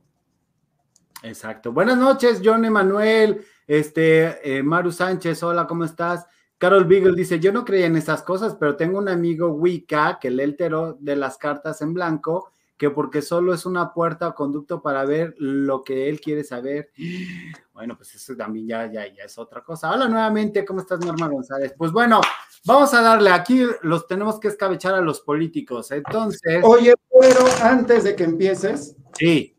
Exacto. 1.23 1.71
Buenas 1.71 1.97
noches, 1.97 2.41
John 2.43 2.65
Emanuel, 2.65 3.45
este, 3.67 4.57
eh, 4.57 4.63
Maru 4.63 4.91
Sánchez, 4.91 5.43
hola, 5.43 5.67
¿cómo 5.67 5.85
estás? 5.85 6.25
Carol 6.57 6.85
Beagle 6.85 7.15
dice, 7.15 7.39
yo 7.39 7.51
no 7.51 7.65
creía 7.65 7.87
en 7.87 7.95
esas 7.95 8.21
cosas, 8.21 8.55
pero 8.55 8.75
tengo 8.75 8.97
un 8.97 9.09
amigo 9.09 9.49
Wicca 9.49 10.19
que 10.19 10.29
lee 10.29 10.43
el 10.43 10.55
tarot 10.55 10.99
de 10.99 11.15
las 11.15 11.37
cartas 11.37 11.81
en 11.81 11.93
blanco, 11.93 12.51
que 12.77 12.89
porque 12.89 13.21
solo 13.21 13.53
es 13.53 13.65
una 13.65 13.93
puerta 13.93 14.27
o 14.27 14.35
conducto 14.35 14.81
para 14.81 15.05
ver 15.05 15.35
lo 15.37 15.83
que 15.83 16.09
él 16.09 16.19
quiere 16.19 16.43
saber. 16.43 16.91
Bueno, 17.73 17.97
pues 17.97 18.13
eso 18.13 18.35
también 18.35 18.67
ya, 18.67 18.91
ya, 18.91 19.11
ya 19.11 19.23
es 19.23 19.39
otra 19.39 19.63
cosa. 19.63 19.91
Hola 19.91 20.07
nuevamente, 20.07 20.63
¿cómo 20.63 20.81
estás, 20.81 20.99
Norma 20.99 21.27
González? 21.27 21.73
Pues 21.75 21.91
bueno, 21.91 22.21
vamos 22.63 22.93
a 22.93 23.01
darle, 23.01 23.31
aquí 23.31 23.65
los 23.81 24.05
tenemos 24.05 24.39
que 24.39 24.49
escabechar 24.49 24.93
a 24.93 25.01
los 25.01 25.21
políticos. 25.21 25.89
Entonces, 25.89 26.63
Oye, 26.63 26.93
pero 27.19 27.39
antes 27.63 28.03
de 28.03 28.15
que 28.15 28.23
empieces, 28.23 28.95
sí, 29.17 29.55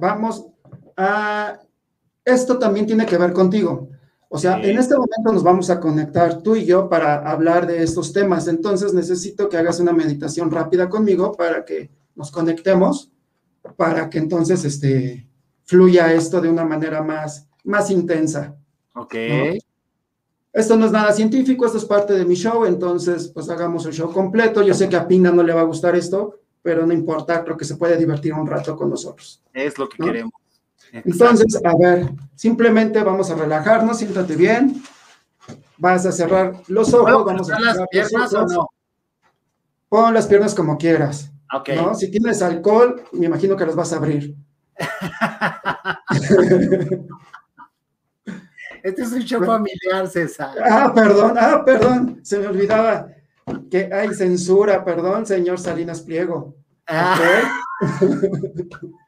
vamos 0.00 0.48
a... 0.96 1.58
Esto 2.24 2.58
también 2.58 2.86
tiene 2.86 3.04
que 3.06 3.18
ver 3.18 3.32
contigo. 3.32 3.88
O 4.28 4.38
sea, 4.38 4.56
Sí. 4.62 4.70
en 4.70 4.78
este 4.78 4.94
momento 4.94 5.32
nos 5.32 5.42
vamos 5.42 5.68
a 5.70 5.78
conectar 5.78 6.42
tú 6.42 6.56
y 6.56 6.64
yo 6.64 6.88
para 6.88 7.16
hablar 7.30 7.66
de 7.66 7.82
estos 7.82 8.12
temas. 8.12 8.48
Entonces 8.48 8.94
necesito 8.94 9.48
que 9.48 9.56
hagas 9.58 9.78
una 9.80 9.92
meditación 9.92 10.50
rápida 10.50 10.88
conmigo 10.88 11.32
para 11.32 11.64
que 11.64 11.90
nos 12.16 12.30
conectemos, 12.30 13.12
para 13.76 14.08
que 14.10 14.18
entonces 14.18 14.64
este, 14.64 15.28
fluya 15.64 16.12
esto 16.12 16.40
de 16.40 16.48
una 16.48 16.64
manera 16.64 17.02
más, 17.02 17.46
más 17.64 17.90
intensa. 17.90 18.56
ok. 18.94 19.14
Esto 20.52 20.76
no 20.76 20.86
es 20.86 20.92
nada 20.92 21.12
científico, 21.12 21.66
esto 21.66 21.78
es 21.78 21.84
parte 21.84 22.12
de 22.12 22.24
mi 22.24 22.36
show, 22.36 22.64
entonces 22.64 23.26
pues 23.28 23.50
hagamos 23.50 23.84
el 23.86 23.92
show 23.92 24.12
completo. 24.12 24.62
Yo 24.62 24.72
sé 24.72 24.88
que 24.88 24.94
a 24.96 25.06
Pina 25.08 25.32
no 25.32 25.42
le 25.42 25.52
va 25.52 25.62
a 25.62 25.64
gustar 25.64 25.96
esto, 25.96 26.38
pero 26.62 26.86
no 26.86 26.92
importa, 26.94 27.42
creo 27.42 27.56
que 27.56 27.64
se 27.64 27.74
puede 27.76 27.96
divertir 27.96 28.32
un 28.32 28.46
rato 28.46 28.76
con 28.76 28.88
nosotros. 28.88 29.42
Es 29.52 29.76
lo 29.78 29.88
que 29.88 29.96
¿No? 29.98 30.06
queremos. 30.06 30.32
Entonces, 31.02 31.60
a 31.64 31.76
ver, 31.76 32.08
simplemente 32.36 33.02
vamos 33.02 33.28
a 33.30 33.34
relajarnos, 33.34 33.98
siéntate 33.98 34.36
bien. 34.36 34.80
Vas 35.76 36.06
a 36.06 36.12
cerrar 36.12 36.62
los 36.68 36.94
ojos, 36.94 37.10
¿Puedo 37.10 37.24
vamos 37.24 37.50
a 37.50 37.58
las 37.58 37.60
cerrar 37.60 37.76
los 37.76 37.88
piernas 37.90 38.32
o 38.34 38.46
no? 38.46 38.68
Pon 39.88 40.14
las 40.14 40.28
piernas 40.28 40.54
como 40.54 40.78
quieras. 40.78 41.32
Ok. 41.52 41.70
¿no? 41.74 41.96
Si 41.96 42.08
tienes 42.10 42.42
alcohol, 42.42 43.02
me 43.12 43.26
imagino 43.26 43.56
que 43.56 43.66
las 43.66 43.74
vas 43.74 43.92
a 43.92 43.96
abrir. 43.96 44.36
Este 48.84 49.00
es 49.00 49.12
un 49.12 49.22
show 49.22 49.42
familiar, 49.42 50.06
César. 50.08 50.50
Ah, 50.62 50.92
perdón, 50.94 51.36
ah, 51.38 51.62
perdón, 51.64 52.20
se 52.22 52.38
me 52.38 52.48
olvidaba 52.48 53.08
que 53.70 53.88
hay 53.90 54.12
censura, 54.12 54.84
perdón, 54.84 55.24
señor 55.24 55.58
Salinas 55.58 56.02
Pliego. 56.02 56.54
Ah, 56.86 57.18
¿ok? 57.80 58.82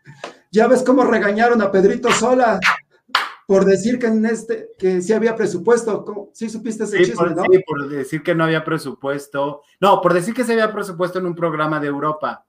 ya 0.56 0.66
ves 0.66 0.82
cómo 0.82 1.04
regañaron 1.04 1.60
a 1.62 1.70
Pedrito 1.70 2.10
Sola 2.10 2.58
por 3.46 3.64
decir 3.64 3.98
que 3.98 4.06
en 4.06 4.24
este, 4.26 4.70
que 4.78 5.00
sí 5.02 5.12
había 5.12 5.36
presupuesto. 5.36 6.30
Sí 6.32 6.48
supiste 6.48 6.84
ese 6.84 6.98
sí, 6.98 7.04
chisme, 7.04 7.16
por, 7.16 7.36
¿no? 7.36 7.44
sí, 7.44 7.60
por 7.64 7.88
decir 7.88 8.22
que 8.22 8.34
no 8.34 8.44
había 8.44 8.64
presupuesto. 8.64 9.62
No, 9.80 10.00
por 10.00 10.14
decir 10.14 10.34
que 10.34 10.44
se 10.44 10.54
había 10.54 10.72
presupuesto 10.72 11.18
en 11.20 11.26
un 11.26 11.34
programa 11.34 11.78
de 11.78 11.86
Europa. 11.86 12.44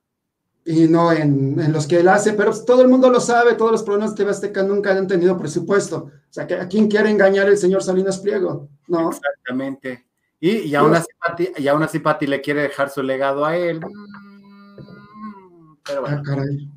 y 0.65 0.87
no 0.87 1.11
en, 1.11 1.59
en 1.59 1.71
los 1.71 1.85
que 1.85 1.99
él 1.99 2.07
hace, 2.07 2.33
pero 2.33 2.51
todo 2.65 2.81
el 2.81 2.87
mundo 2.87 3.09
lo 3.09 3.19
sabe, 3.19 3.53
todos 3.53 3.71
los 3.71 3.83
programas 3.83 4.11
de 4.11 4.17
TV 4.17 4.31
Azteca 4.31 4.63
nunca 4.63 4.91
han 4.91 5.07
tenido 5.07 5.37
presupuesto. 5.37 5.97
O 5.97 6.11
sea, 6.29 6.45
¿a 6.45 6.67
quién 6.67 6.87
quiere 6.89 7.09
engañar 7.09 7.47
el 7.47 7.57
señor 7.57 7.83
Salinas 7.83 8.19
Pliego? 8.19 8.69
¿No? 8.87 9.09
Exactamente. 9.09 10.07
Y, 10.39 10.57
y, 10.59 10.75
aún 10.75 10.95
así, 10.95 11.07
Pati, 11.19 11.49
y 11.57 11.67
aún 11.67 11.83
así 11.83 11.99
Pati 11.99 12.25
le 12.27 12.41
quiere 12.41 12.63
dejar 12.63 12.89
su 12.89 13.03
legado 13.03 13.45
a 13.45 13.55
él. 13.57 13.79
Mm, 13.79 15.75
Pero 15.85 16.01
bueno. 16.01 16.17
Ah, 16.19 16.23
caray. 16.23 16.69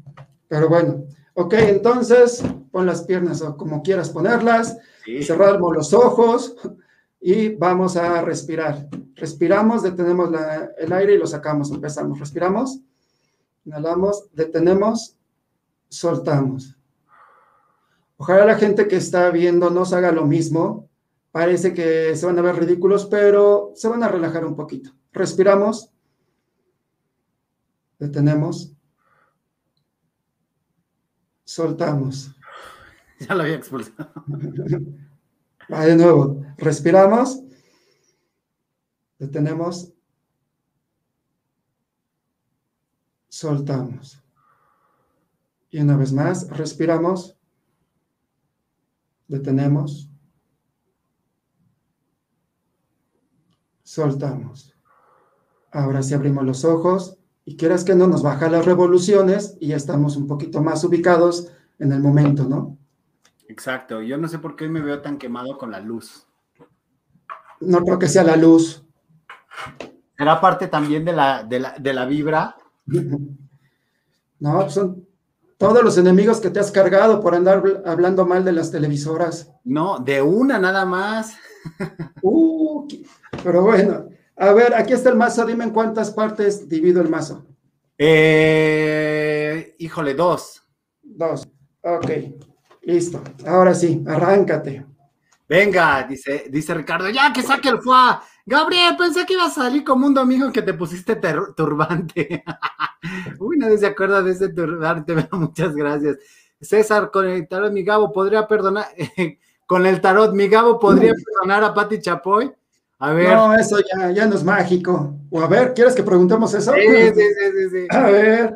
Pero 0.48 0.68
bueno, 0.68 1.04
ok, 1.34 1.54
entonces 1.54 2.42
pon 2.70 2.86
las 2.86 3.02
piernas 3.02 3.42
o 3.42 3.56
como 3.56 3.82
quieras 3.82 4.10
ponerlas, 4.10 4.78
Sí. 5.04 5.22
cerramos 5.22 5.74
los 5.74 5.92
ojos 5.92 6.56
y 7.20 7.54
vamos 7.56 7.96
a 7.96 8.22
respirar. 8.22 8.88
Respiramos, 9.16 9.82
detenemos 9.82 10.30
la- 10.30 10.70
el 10.78 10.92
aire 10.92 11.14
y 11.14 11.18
lo 11.18 11.26
sacamos, 11.26 11.70
empezamos. 11.70 12.18
Respiramos, 12.18 12.80
inhalamos, 13.64 14.28
detenemos, 14.32 15.16
soltamos. 15.88 16.76
Ojalá 18.16 18.44
la 18.44 18.56
gente 18.56 18.86
que 18.86 18.96
está 18.96 19.30
viendo 19.30 19.70
nos 19.70 19.92
haga 19.92 20.12
lo 20.12 20.26
mismo. 20.26 20.88
Parece 21.32 21.72
que 21.74 22.14
se 22.16 22.26
van 22.26 22.38
a 22.38 22.42
ver 22.42 22.56
ridículos, 22.56 23.06
pero 23.06 23.72
se 23.74 23.88
van 23.88 24.02
a 24.02 24.08
relajar 24.08 24.44
un 24.44 24.54
poquito. 24.56 24.90
Respiramos, 25.12 25.90
detenemos, 27.98 28.72
soltamos. 31.50 32.30
Ya 33.20 33.34
lo 33.34 33.42
había 33.42 33.56
expulsado. 33.56 34.14
Va 35.70 35.84
de 35.84 35.94
nuevo, 35.94 36.42
respiramos, 36.56 37.38
detenemos, 39.18 39.92
soltamos. 43.28 44.24
Y 45.68 45.80
una 45.80 45.98
vez 45.98 46.14
más, 46.14 46.48
respiramos, 46.48 47.36
detenemos, 49.28 50.08
soltamos. 53.82 54.74
Ahora 55.70 56.02
sí 56.02 56.14
abrimos 56.14 56.46
los 56.46 56.64
ojos 56.64 57.19
y 57.50 57.56
quieras 57.56 57.82
que 57.82 57.96
no 57.96 58.06
nos 58.06 58.22
baja 58.22 58.48
las 58.48 58.64
revoluciones 58.64 59.56
y 59.58 59.66
ya 59.68 59.76
estamos 59.76 60.16
un 60.16 60.28
poquito 60.28 60.62
más 60.62 60.84
ubicados 60.84 61.48
en 61.80 61.90
el 61.90 61.98
momento, 62.00 62.44
¿no? 62.44 62.78
Exacto. 63.48 64.00
Yo 64.02 64.16
no 64.18 64.28
sé 64.28 64.38
por 64.38 64.54
qué 64.54 64.64
hoy 64.64 64.70
me 64.70 64.80
veo 64.80 65.02
tan 65.02 65.18
quemado 65.18 65.58
con 65.58 65.72
la 65.72 65.80
luz. 65.80 66.28
No 67.60 67.80
creo 67.80 67.98
que 67.98 68.06
sea 68.06 68.22
la 68.22 68.36
luz. 68.36 68.84
¿Será 70.16 70.40
parte 70.40 70.68
también 70.68 71.04
de 71.04 71.12
la, 71.12 71.42
de 71.42 71.58
la, 71.58 71.74
de 71.76 71.92
la 71.92 72.06
vibra? 72.06 72.56
No, 74.38 74.70
son 74.70 75.06
todos 75.58 75.82
los 75.82 75.98
enemigos 75.98 76.40
que 76.40 76.48
te 76.48 76.60
has 76.60 76.70
cargado 76.72 77.20
por 77.20 77.34
andar 77.34 77.62
bl- 77.62 77.82
hablando 77.84 78.24
mal 78.24 78.42
de 78.42 78.52
las 78.52 78.70
televisoras. 78.70 79.52
No, 79.64 79.98
de 79.98 80.22
una 80.22 80.58
nada 80.58 80.86
más. 80.86 81.34
Uh, 82.22 82.88
pero 83.44 83.60
bueno, 83.62 84.06
a 84.40 84.52
ver, 84.52 84.74
aquí 84.74 84.94
está 84.94 85.10
el 85.10 85.16
mazo. 85.16 85.44
Dime 85.44 85.64
en 85.64 85.70
cuántas 85.70 86.10
partes 86.10 86.68
divido 86.68 87.02
el 87.02 87.08
mazo. 87.08 87.46
Eh, 87.98 89.76
híjole, 89.78 90.14
dos. 90.14 90.62
Dos. 91.02 91.46
Ok, 91.82 92.10
listo. 92.82 93.22
Ahora 93.46 93.74
sí, 93.74 94.02
arráncate. 94.06 94.86
Venga, 95.46 96.04
dice, 96.04 96.46
dice 96.48 96.72
Ricardo, 96.72 97.10
ya 97.10 97.32
que 97.32 97.42
saque 97.42 97.68
el 97.68 97.82
fuá. 97.82 98.22
Gabriel, 98.46 98.96
pensé 98.96 99.26
que 99.26 99.34
iba 99.34 99.44
a 99.44 99.50
salir 99.50 99.84
como 99.84 100.06
un 100.06 100.14
domingo 100.14 100.50
que 100.50 100.62
te 100.62 100.74
pusiste 100.74 101.20
turbante. 101.56 102.42
Uy, 103.38 103.58
nadie 103.58 103.76
se 103.76 103.86
acuerda 103.86 104.22
de 104.22 104.32
ese 104.32 104.48
turbante, 104.48 105.14
pero 105.14 105.28
muchas 105.38 105.74
gracias. 105.74 106.16
César, 106.60 107.10
con 107.10 107.28
el 107.28 107.46
tarot, 107.46 107.72
mi 107.72 107.82
Gabo, 107.82 108.12
¿podría 108.12 108.46
perdonar? 108.46 108.86
con 109.66 109.86
el 109.86 110.00
tarot, 110.00 110.34
mi 110.34 110.48
Gabo, 110.48 110.78
¿podría 110.78 111.12
perdonar 111.12 111.64
a 111.64 111.74
Pati 111.74 112.00
Chapoy? 112.00 112.52
A 113.00 113.14
ver. 113.14 113.34
No, 113.34 113.54
eso 113.54 113.78
ya, 113.80 114.10
ya 114.10 114.26
no 114.26 114.36
es 114.36 114.44
mágico. 114.44 115.18
O 115.30 115.40
a 115.40 115.48
ver, 115.48 115.72
¿quieres 115.72 115.94
que 115.94 116.02
preguntemos 116.02 116.52
eso? 116.52 116.72
Sí, 116.74 116.80
sí, 116.82 117.12
sí, 117.14 117.22
sí, 117.56 117.70
sí. 117.70 117.86
A 117.96 118.10
ver, 118.10 118.54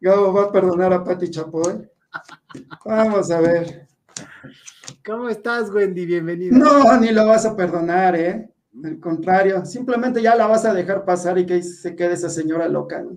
Gabo 0.00 0.32
va 0.32 0.42
a 0.44 0.52
perdonar 0.52 0.92
a 0.92 1.04
Pati 1.04 1.30
Chapoy. 1.30 1.88
Vamos 2.84 3.30
a 3.30 3.40
ver. 3.40 3.86
¿Cómo 5.06 5.28
estás, 5.28 5.70
Wendy? 5.70 6.06
Bienvenida. 6.06 6.56
No, 6.56 6.98
ni 6.98 7.10
lo 7.10 7.26
vas 7.26 7.46
a 7.46 7.56
perdonar, 7.56 8.16
¿eh? 8.16 8.50
Al 8.82 8.98
contrario, 8.98 9.64
simplemente 9.64 10.20
ya 10.20 10.34
la 10.34 10.48
vas 10.48 10.64
a 10.64 10.74
dejar 10.74 11.04
pasar 11.04 11.38
y 11.38 11.46
que 11.46 11.62
se 11.62 11.94
quede 11.94 12.14
esa 12.14 12.28
señora 12.28 12.68
loca. 12.68 13.00
¿no? 13.00 13.16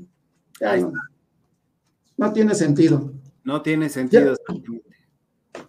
Ya 0.59 0.77
no, 0.77 0.93
no 2.17 2.33
tiene 2.33 2.53
sentido. 2.53 3.13
No 3.43 3.63
tiene 3.63 3.89
sentido. 3.89 4.35
ya 4.47 4.61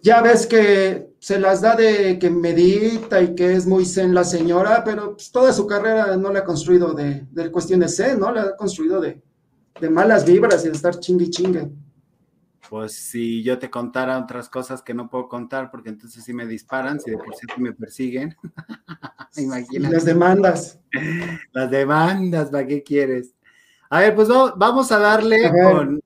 ves 0.03 0.47
que 0.47 1.09
se 1.19 1.39
las 1.39 1.61
da 1.61 1.75
de 1.75 2.17
que 2.19 2.29
medita 2.29 3.21
y 3.21 3.35
que 3.35 3.53
es 3.53 3.65
muy 3.65 3.85
zen 3.85 4.13
la 4.13 4.23
señora, 4.23 4.83
pero 4.83 5.13
pues, 5.13 5.31
toda 5.31 5.51
su 5.51 5.67
carrera 5.67 6.15
no 6.17 6.31
la 6.31 6.39
ha 6.39 6.43
construido 6.45 6.93
de, 6.93 7.25
de 7.31 7.51
cuestiones 7.51 7.97
zen, 7.97 8.19
¿no? 8.19 8.31
La 8.31 8.41
ha 8.43 8.55
construido 8.55 9.01
de, 9.01 9.21
de 9.79 9.89
malas 9.89 10.25
vibras 10.25 10.63
y 10.63 10.69
de 10.69 10.75
estar 10.75 10.99
chingue 10.99 11.25
y 11.25 11.29
chingue. 11.29 11.69
Pues 12.69 12.93
si 12.93 13.41
yo 13.41 13.57
te 13.57 13.69
contara 13.69 14.19
otras 14.19 14.47
cosas 14.47 14.83
que 14.83 14.93
no 14.93 15.09
puedo 15.09 15.27
contar, 15.27 15.71
porque 15.71 15.89
entonces 15.89 16.23
sí 16.23 16.33
me 16.33 16.45
disparan, 16.45 16.99
si 16.99 17.09
de 17.09 17.17
por 17.17 17.33
sí 17.35 17.47
me 17.57 17.73
persiguen. 17.73 18.35
Imagínate. 19.37 19.95
las 19.95 20.05
demandas. 20.05 20.79
Las 21.51 21.71
demandas, 21.71 22.51
¿para 22.51 22.67
qué 22.67 22.83
quieres? 22.83 23.33
A 23.89 24.01
ver, 24.01 24.13
pues 24.13 24.27
vamos, 24.27 24.53
vamos 24.55 24.91
a 24.91 24.99
darle 24.99 25.47
A 25.47 25.51
con, 25.51 25.99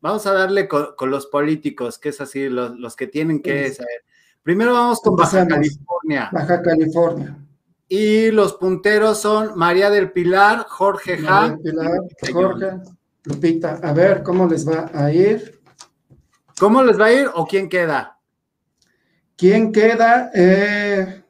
vamos 0.00 0.26
a 0.26 0.32
darle 0.32 0.66
con, 0.68 0.94
con 0.96 1.10
los 1.10 1.26
políticos, 1.26 1.98
que 1.98 2.10
es 2.10 2.20
así, 2.20 2.48
los, 2.48 2.78
los 2.78 2.96
que 2.96 3.06
tienen 3.06 3.40
que 3.42 3.68
Sí. 3.68 3.74
saber. 3.76 4.04
Primero 4.42 4.72
vamos 4.72 5.00
con 5.00 5.16
Baja. 5.16 5.46
California. 5.46 6.28
Baja 6.32 6.62
California. 6.62 7.36
Y 7.88 8.30
los 8.30 8.54
punteros 8.54 9.20
son 9.20 9.58
María 9.58 9.90
del 9.90 10.12
Pilar, 10.12 10.64
Jorge 10.68 11.18
María 11.18 11.48
del 11.48 11.58
Pilar, 11.58 12.00
Jorge, 12.32 12.66
Lupita. 13.24 13.80
A 13.82 13.92
ver 13.92 14.22
cómo 14.22 14.46
les 14.46 14.66
va 14.66 14.90
a 14.94 15.12
ir. 15.12 15.60
¿Cómo 16.58 16.82
les 16.82 16.98
va 17.00 17.06
a 17.06 17.12
ir 17.12 17.28
o 17.34 17.46
quién 17.46 17.68
queda? 17.68 18.18
¿Quién 19.36 19.72
queda? 19.72 20.30
Eh, 20.34 21.22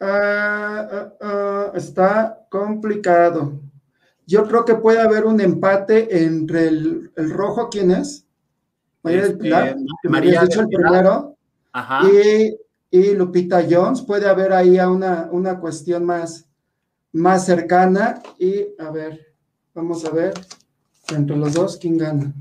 ah, 0.00 0.88
ah, 0.92 1.12
ah, 1.20 1.72
está 1.74 2.46
complicado. 2.48 3.60
Yo 4.26 4.44
creo 4.46 4.64
que 4.64 4.74
puede 4.76 5.00
haber 5.00 5.24
un 5.24 5.40
empate 5.40 6.24
entre 6.24 6.68
el, 6.68 7.12
el 7.16 7.30
rojo, 7.30 7.68
¿quién 7.70 7.90
es? 7.90 8.26
María 9.02 9.22
del 9.22 9.30
Este, 9.32 9.42
Pilar, 9.44 9.76
María 10.04 10.40
del 10.42 10.60
el 10.60 10.68
Pilar. 10.68 10.82
primero. 10.90 11.36
Ajá. 11.72 12.00
Y, 12.10 12.56
y 12.90 13.14
Lupita 13.14 13.62
Jones, 13.68 14.00
puede 14.02 14.28
haber 14.28 14.52
ahí 14.52 14.78
a 14.78 14.88
una, 14.88 15.28
una 15.30 15.58
cuestión 15.60 16.04
más, 16.04 16.46
más 17.12 17.44
cercana. 17.44 18.22
Y 18.38 18.66
a 18.78 18.90
ver, 18.90 19.34
vamos 19.74 20.04
a 20.04 20.10
ver 20.10 20.32
entre 21.14 21.36
los 21.36 21.52
dos 21.52 21.76
quién 21.76 21.98
gana. 21.98 22.32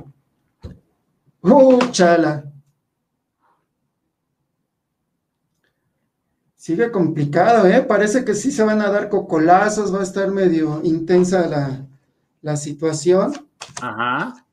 ¡Uh, 1.41 1.79
chala! 1.91 2.45
Sigue 6.63 6.91
complicado, 6.91 7.67
¿eh? 7.67 7.82
Parece 7.82 8.24
que 8.24 8.34
sí 8.34 8.50
se 8.50 8.63
van 8.63 8.82
a 8.82 8.89
dar 8.89 9.10
cocolazos, 9.10 9.93
va 9.93 10.00
a 10.00 10.03
estar 10.03 10.32
medio 10.32 10.79
intensa 10.86 11.46
la, 11.46 11.86
la 12.41 12.55
situación. 12.55 13.34
Ajá. 13.82 14.46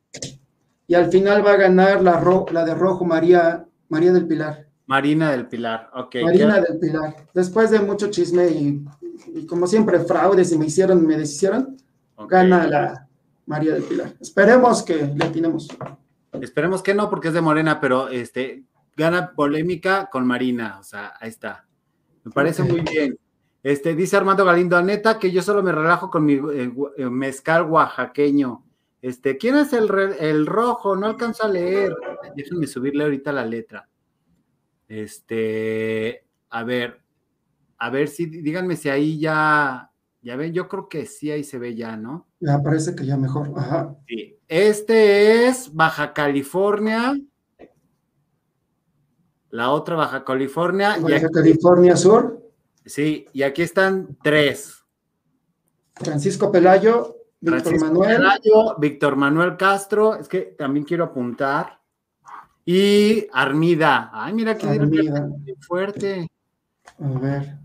Y 0.88 0.94
al 0.96 1.08
final 1.08 1.46
va 1.46 1.52
a 1.52 1.56
ganar 1.56 2.02
la, 2.02 2.18
ro- 2.18 2.46
la 2.50 2.64
de 2.64 2.74
rojo 2.74 3.04
María, 3.04 3.64
María 3.88 4.12
del 4.12 4.26
Pilar. 4.26 4.66
Marina 4.88 5.30
del 5.30 5.46
Pilar. 5.46 5.88
Ok. 5.94 6.16
Marina 6.24 6.60
del 6.60 6.80
Pilar. 6.80 7.14
Después 7.32 7.70
de 7.70 7.78
mucho 7.78 8.10
chisme 8.10 8.48
y, 8.48 8.84
y 9.32 9.46
como 9.46 9.68
siempre 9.68 10.00
fraudes 10.00 10.50
y 10.50 10.58
me 10.58 10.66
hicieron, 10.66 11.06
me 11.06 11.16
deshicieron, 11.16 11.76
gana 12.28 12.66
la 12.66 13.06
María 13.46 13.74
del 13.74 13.84
Pilar. 13.84 14.14
Esperemos 14.20 14.82
que 14.82 14.96
le 15.14 15.24
atinemos. 15.24 15.68
Esperemos 16.40 16.82
que 16.82 16.92
no, 16.92 17.08
porque 17.08 17.28
es 17.28 17.34
de 17.34 17.40
Morena, 17.40 17.78
pero 17.80 18.08
este 18.08 18.64
gana 18.96 19.30
polémica 19.32 20.08
con 20.10 20.26
Marina. 20.26 20.78
O 20.80 20.82
sea, 20.82 21.12
ahí 21.20 21.28
está. 21.28 21.66
Me 22.24 22.30
parece 22.30 22.62
muy 22.62 22.80
bien. 22.80 23.18
Este, 23.62 23.94
dice 23.94 24.16
Armando 24.16 24.44
Galindo, 24.44 24.80
neta, 24.82 25.18
que 25.18 25.30
yo 25.30 25.42
solo 25.42 25.62
me 25.62 25.72
relajo 25.72 26.10
con 26.10 26.24
mi 26.24 26.34
eh, 26.34 26.72
eh, 26.96 27.04
mezcal 27.10 27.64
oaxaqueño. 27.64 28.64
Este, 29.02 29.36
¿quién 29.36 29.56
es 29.56 29.72
el, 29.72 29.90
el 30.18 30.46
rojo? 30.46 30.96
No 30.96 31.06
alcanzo 31.06 31.44
a 31.44 31.48
leer. 31.48 31.94
Déjenme 32.36 32.66
subirle 32.66 33.04
ahorita 33.04 33.32
la 33.32 33.44
letra. 33.44 33.88
Este, 34.88 36.24
a 36.50 36.64
ver, 36.64 37.00
a 37.78 37.90
ver 37.90 38.08
si, 38.08 38.26
díganme 38.26 38.76
si 38.76 38.88
ahí 38.88 39.18
ya, 39.18 39.90
ya 40.20 40.36
ven, 40.36 40.52
yo 40.52 40.68
creo 40.68 40.88
que 40.88 41.06
sí, 41.06 41.30
ahí 41.30 41.44
se 41.44 41.58
ve 41.58 41.74
ya, 41.74 41.96
¿no? 41.96 42.26
Ya 42.40 42.62
parece 42.62 42.94
que 42.94 43.06
ya 43.06 43.16
mejor. 43.16 43.52
Ajá. 43.56 43.94
Sí. 44.06 44.36
Este 44.48 45.46
es 45.46 45.72
Baja 45.72 46.12
California. 46.12 47.14
La 49.50 49.70
otra 49.70 49.96
Baja 49.96 50.24
California. 50.24 50.96
Y 50.98 51.02
Baja 51.02 51.16
aquí- 51.16 51.26
California 51.32 51.96
Sur, 51.96 52.40
sí, 52.84 53.26
y 53.32 53.42
aquí 53.42 53.62
están 53.62 54.16
tres. 54.22 54.76
Francisco 55.96 56.50
Pelayo, 56.50 57.16
Víctor 57.40 57.62
Francisco 57.62 57.86
Manuel. 57.88 58.16
Pelayo, 58.16 58.76
Víctor 58.78 59.16
Manuel 59.16 59.56
Castro, 59.56 60.14
es 60.14 60.28
que 60.28 60.54
también 60.56 60.84
quiero 60.84 61.04
apuntar. 61.04 61.80
Y 62.64 63.26
Armida. 63.32 64.10
Ay, 64.12 64.32
mira 64.32 64.56
que 64.56 64.66
fuerte. 65.60 66.28
A 66.98 67.18
ver. 67.18 67.58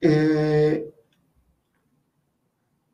Eh, 0.00 0.90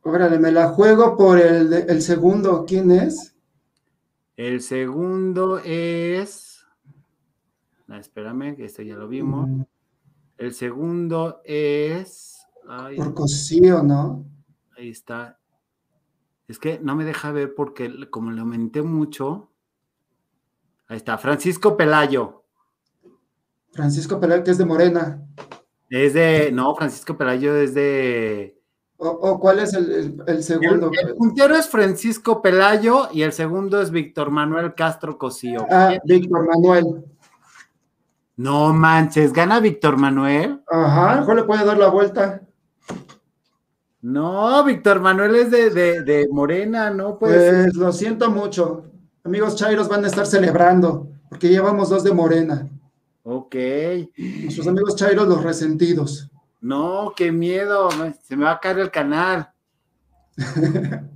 órale, 0.06 0.38
me 0.38 0.52
la 0.52 0.68
juego 0.68 1.16
por 1.16 1.38
el, 1.38 1.72
el 1.72 2.02
segundo. 2.02 2.64
¿Quién 2.66 2.90
es? 2.90 3.36
El 4.36 4.60
segundo 4.60 5.58
es. 5.64 6.64
Ah, 7.88 7.98
espérame, 7.98 8.56
que 8.56 8.64
este 8.64 8.84
ya 8.84 8.96
lo 8.96 9.08
vimos. 9.08 9.48
Mm, 9.48 9.62
El 10.38 10.54
segundo 10.54 11.40
es. 11.44 12.46
Ay, 12.68 12.96
Por 12.96 13.14
Cosío, 13.14 13.82
¿no? 13.82 14.26
Ahí 14.76 14.90
está. 14.90 15.38
Es 16.48 16.58
que 16.58 16.78
no 16.80 16.94
me 16.94 17.04
deja 17.04 17.32
ver 17.32 17.54
porque 17.54 18.10
como 18.10 18.30
le 18.30 18.40
aumenté 18.40 18.82
mucho. 18.82 19.50
Ahí 20.88 20.98
está, 20.98 21.18
Francisco 21.18 21.76
Pelayo. 21.76 22.44
Francisco 23.72 24.20
Pelayo, 24.20 24.44
que 24.44 24.50
es 24.50 24.58
de 24.58 24.64
Morena. 24.64 25.26
Es 25.88 26.14
de, 26.14 26.50
no, 26.52 26.74
Francisco 26.74 27.16
Pelayo 27.16 27.56
es 27.56 27.74
de... 27.74 28.55
¿O, 28.98 29.08
o 29.08 29.38
cuál 29.40 29.58
es 29.58 29.74
el, 29.74 29.90
el- 29.92 30.22
el 30.26 30.36
El, 30.36 30.42
segundo? 30.42 30.90
el 30.90 31.14
puntero 31.14 31.54
es 31.54 31.68
Francisco 31.68 32.40
Pelayo 32.40 33.08
y 33.12 33.22
el 33.22 33.32
segundo 33.32 33.80
es 33.82 33.90
Víctor 33.90 34.30
Manuel 34.30 34.74
Castro 34.74 35.18
Cosío. 35.18 35.66
Ah, 35.70 35.94
Víctor 36.04 36.46
Manuel. 36.46 37.04
No 38.36 38.72
manches, 38.72 39.32
¿gana 39.32 39.60
Víctor 39.60 39.96
Manuel? 39.98 40.62
Ajá, 40.70 41.20
mejor 41.20 41.36
le 41.36 41.44
puede 41.44 41.64
dar 41.64 41.76
la 41.78 41.88
vuelta. 41.88 42.42
No, 44.02 44.62
Víctor 44.64 45.00
Manuel 45.00 45.34
es 45.36 45.50
de, 45.50 45.70
de- 45.70 46.02
de 46.02 46.28
Morena, 46.30 46.90
no. 46.90 47.18
Pues 47.18 47.74
lo 47.74 47.92
siento 47.92 48.30
mucho. 48.30 48.84
Amigos 49.24 49.56
Chairos 49.56 49.88
van 49.88 50.04
a 50.04 50.06
estar 50.06 50.26
celebrando, 50.26 51.08
porque 51.28 51.48
llevamos 51.48 51.88
dos 51.88 52.04
de 52.04 52.12
Morena. 52.12 52.68
Ok. 53.24 53.56
Nuestros 54.42 54.68
amigos 54.68 54.94
Chairos, 54.96 55.26
los 55.26 55.42
resentidos. 55.42 56.30
No, 56.60 57.12
qué 57.16 57.32
miedo, 57.32 57.88
se 58.22 58.36
me 58.36 58.44
va 58.44 58.52
a 58.52 58.60
caer 58.60 58.78
el 58.78 58.90
canal. 58.90 59.50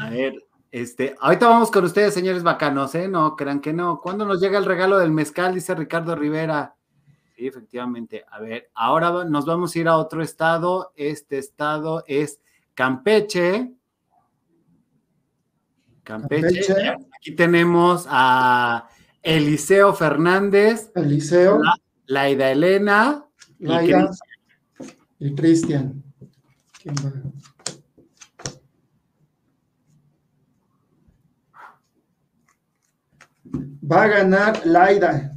A 0.00 0.10
ver, 0.10 0.34
este, 0.70 1.14
ahorita 1.20 1.48
vamos 1.48 1.70
con 1.70 1.84
ustedes, 1.84 2.14
señores 2.14 2.42
bacanos, 2.42 2.94
¿eh? 2.94 3.08
No, 3.08 3.36
crean 3.36 3.60
que 3.60 3.72
no. 3.72 4.00
¿Cuándo 4.00 4.24
nos 4.24 4.40
llega 4.40 4.58
el 4.58 4.64
regalo 4.64 4.98
del 4.98 5.10
mezcal? 5.12 5.54
Dice 5.54 5.74
Ricardo 5.74 6.16
Rivera. 6.16 6.74
Sí, 7.36 7.46
efectivamente. 7.46 8.24
A 8.30 8.40
ver, 8.40 8.70
ahora 8.74 9.24
nos 9.24 9.46
vamos 9.46 9.74
a 9.74 9.78
ir 9.78 9.88
a 9.88 9.96
otro 9.96 10.22
estado. 10.22 10.92
Este 10.96 11.38
estado 11.38 12.04
es 12.06 12.40
Campeche. 12.74 13.72
Campeche. 16.02 16.66
Campeche. 16.66 16.96
Aquí 17.16 17.34
tenemos 17.36 18.06
a 18.08 18.88
Eliseo 19.22 19.94
Fernández, 19.94 20.92
Eliseo, 20.94 21.60
Laida 22.06 22.50
Elena 22.50 23.24
Laida. 23.58 24.10
Y 25.18 25.34
Cristian. 25.34 26.02
¿Quién 26.82 26.94
va? 26.96 27.12
Va 33.90 34.02
a 34.04 34.08
ganar 34.08 34.66
Laida. 34.66 35.32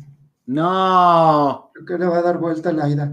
No. 0.46 1.72
Creo 1.74 1.86
que 1.86 1.98
le 1.98 2.10
va 2.10 2.20
a 2.20 2.22
dar 2.22 2.38
vuelta 2.38 2.70
a 2.70 2.74
Laida. 2.74 3.12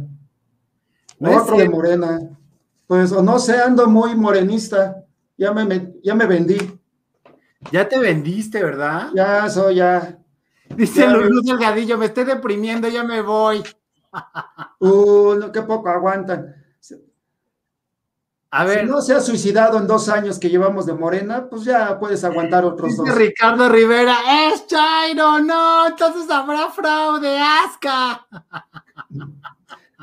No 1.19 1.37
Otro 1.37 1.57
de. 1.57 1.69
Morena. 1.69 2.21
Pues, 2.87 3.13
o 3.13 3.23
no 3.23 3.39
sé, 3.39 3.61
ando 3.61 3.89
muy 3.89 4.15
morenista. 4.15 5.05
Ya 5.37 5.53
me, 5.53 5.95
ya 6.03 6.15
me 6.15 6.27
vendí. 6.27 6.59
Ya 7.73 7.89
te 7.89 7.99
vendiste, 7.99 8.63
¿verdad? 8.63 9.11
Ya 9.15 9.49
soy 9.49 9.77
ya. 9.77 10.19
Dice 10.77 11.01
Ya, 11.01 11.11
Lulú. 11.11 11.41
Delgadillo, 11.43 11.99
me 11.99 12.07
estoy 12.07 12.25
deprimiendo, 12.25 12.89
ya 12.89 13.03
me 13.05 13.21
voy. 13.21 13.63
Uh, 14.81 15.35
no, 15.35 15.53
qué 15.53 15.63
poco 15.63 15.89
aguantan. 15.89 16.55
Si 16.81 16.95
A 18.51 18.65
ver, 18.65 18.87
no 18.87 19.01
se 19.01 19.15
ha 19.15 19.21
suicidado 19.21 19.79
en 19.79 19.87
dos 19.87 20.09
años 20.09 20.39
que 20.39 20.51
llevamos 20.51 20.87
de 20.87 20.93
Morena, 20.93 21.49
pues 21.49 21.65
ya 21.65 21.99
puedes 21.99 22.23
aguantar 22.25 22.65
otros 22.65 22.91
dice 22.91 23.03
dos. 23.05 23.15
Ricardo 23.15 23.69
Rivera, 23.69 24.17
es 24.49 24.67
Chairo, 24.67 25.41
no, 25.41 25.89
entonces 25.89 26.31
habrá 26.31 26.71
fraude, 26.71 27.39
asca. 27.39 28.27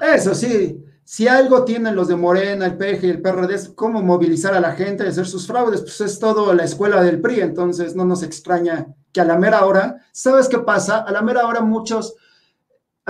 Eso 0.02 0.34
sí, 0.34 0.84
si 1.12 1.28
algo 1.28 1.66
tienen 1.66 1.96
los 1.96 2.08
de 2.08 2.16
Morena, 2.16 2.66
el 2.66 2.78
PG 2.78 3.04
y 3.04 3.10
el 3.10 3.22
PRD 3.22 3.54
es 3.54 3.70
cómo 3.76 4.02
movilizar 4.02 4.54
a 4.54 4.62
la 4.62 4.72
gente 4.72 5.04
y 5.04 5.10
hacer 5.10 5.28
sus 5.28 5.46
fraudes, 5.46 5.82
pues 5.82 6.00
es 6.00 6.20
todo 6.20 6.54
la 6.54 6.64
escuela 6.64 7.04
del 7.04 7.20
PRI, 7.20 7.42
entonces 7.42 7.98
no 7.98 8.06
nos 8.06 8.24
extraña 8.24 8.88
que 9.12 9.20
a 9.20 9.26
la 9.26 9.38
mera 9.38 9.66
hora, 9.66 9.98
¿sabes 10.14 10.48
qué 10.48 10.60
pasa? 10.60 11.00
A 11.00 11.12
la 11.12 11.22
mera 11.22 11.46
hora 11.46 11.60
muchos, 11.60 12.16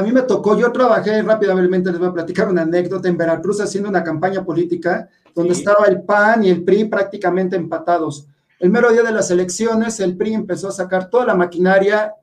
a 0.01 0.03
mí 0.03 0.11
me 0.11 0.23
tocó, 0.23 0.57
yo 0.57 0.71
trabajé 0.71 1.21
rápidamente, 1.21 1.91
les 1.91 1.99
voy 1.99 2.09
a 2.09 2.13
platicar 2.13 2.49
una 2.49 2.63
anécdota 2.63 3.07
en 3.07 3.17
Veracruz 3.17 3.61
haciendo 3.61 3.87
una 3.89 4.03
campaña 4.03 4.43
política 4.43 5.07
donde 5.35 5.53
Sí. 5.53 5.61
estaba 5.61 5.85
el 5.85 6.01
PAN 6.01 6.43
y 6.43 6.49
el 6.49 6.63
PRI 6.63 6.85
prácticamente 6.85 7.55
empatados. 7.55 8.27
El 8.59 8.69
mero 8.71 8.91
día 8.91 9.03
de 9.03 9.11
las 9.11 9.31
elecciones, 9.31 9.99
el 9.99 10.17
PRI 10.17 10.33
empezó 10.33 10.67
a 10.69 10.71
sacar 10.71 11.09
toda 11.09 11.25
la 11.25 11.35
maquinaria, 11.35 12.15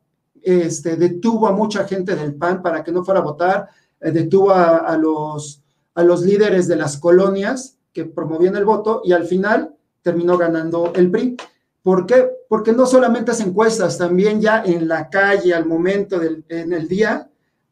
este, 0.42 0.96
detuvo 0.96 1.46
a 1.48 1.52
mucha 1.52 1.84
gente 1.84 2.14
del 2.16 2.34
PAN 2.34 2.62
para 2.62 2.82
que 2.82 2.92
no 2.92 3.04
fuera 3.04 3.20
a 3.20 3.24
votar, 3.24 3.68
eh, 4.00 4.10
detuvo 4.10 4.50
a, 4.50 4.78
a 4.78 4.96
los, 4.96 5.62
a 5.94 6.02
los 6.02 6.22
líderes 6.22 6.68
de 6.68 6.76
las 6.76 6.96
colonias 6.98 7.76
que 7.92 8.04
promovían 8.04 8.56
el 8.56 8.64
voto 8.64 9.02
y 9.04 9.12
al 9.12 9.24
final 9.24 9.74
terminó 10.02 10.36
ganando 10.36 10.92
el 10.94 11.10
PRI. 11.10 11.36
¿Por 11.82 12.06
qué? 12.06 12.28
Porque 12.48 12.72
no 12.72 12.86
solamente 12.86 13.32
es 13.32 13.40
encuestas, 13.40 13.98
también 13.98 14.40
ya 14.40 14.62
en 14.64 14.86
la 14.88 15.08
calle, 15.08 15.54
al 15.54 15.64
momento 15.66 16.18
del 16.18 16.44
en 16.48 16.72
el 16.72 16.86
día, 16.88 17.28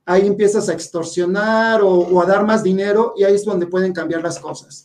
ahí 0.06 0.26
empiezas 0.26 0.68
a 0.68 0.72
extorsionar 0.72 1.82
o, 1.82 1.90
o 1.90 2.22
a 2.22 2.26
dar 2.26 2.46
más 2.46 2.62
dinero 2.62 3.12
y 3.16 3.24
ahí 3.24 3.34
es 3.34 3.44
donde 3.44 3.66
pueden 3.66 3.92
cambiar 3.92 4.22
las 4.22 4.38
cosas. 4.38 4.84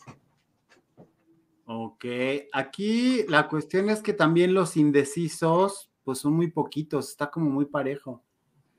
Ok, 1.64 2.04
aquí 2.52 3.24
la 3.28 3.48
cuestión 3.48 3.88
es 3.88 4.02
que 4.02 4.12
también 4.12 4.52
los 4.52 4.76
indecisos, 4.76 5.90
pues 6.04 6.18
son 6.18 6.34
muy 6.34 6.50
poquitos, 6.50 7.08
está 7.08 7.30
como 7.30 7.48
muy 7.50 7.64
parejo. 7.66 8.22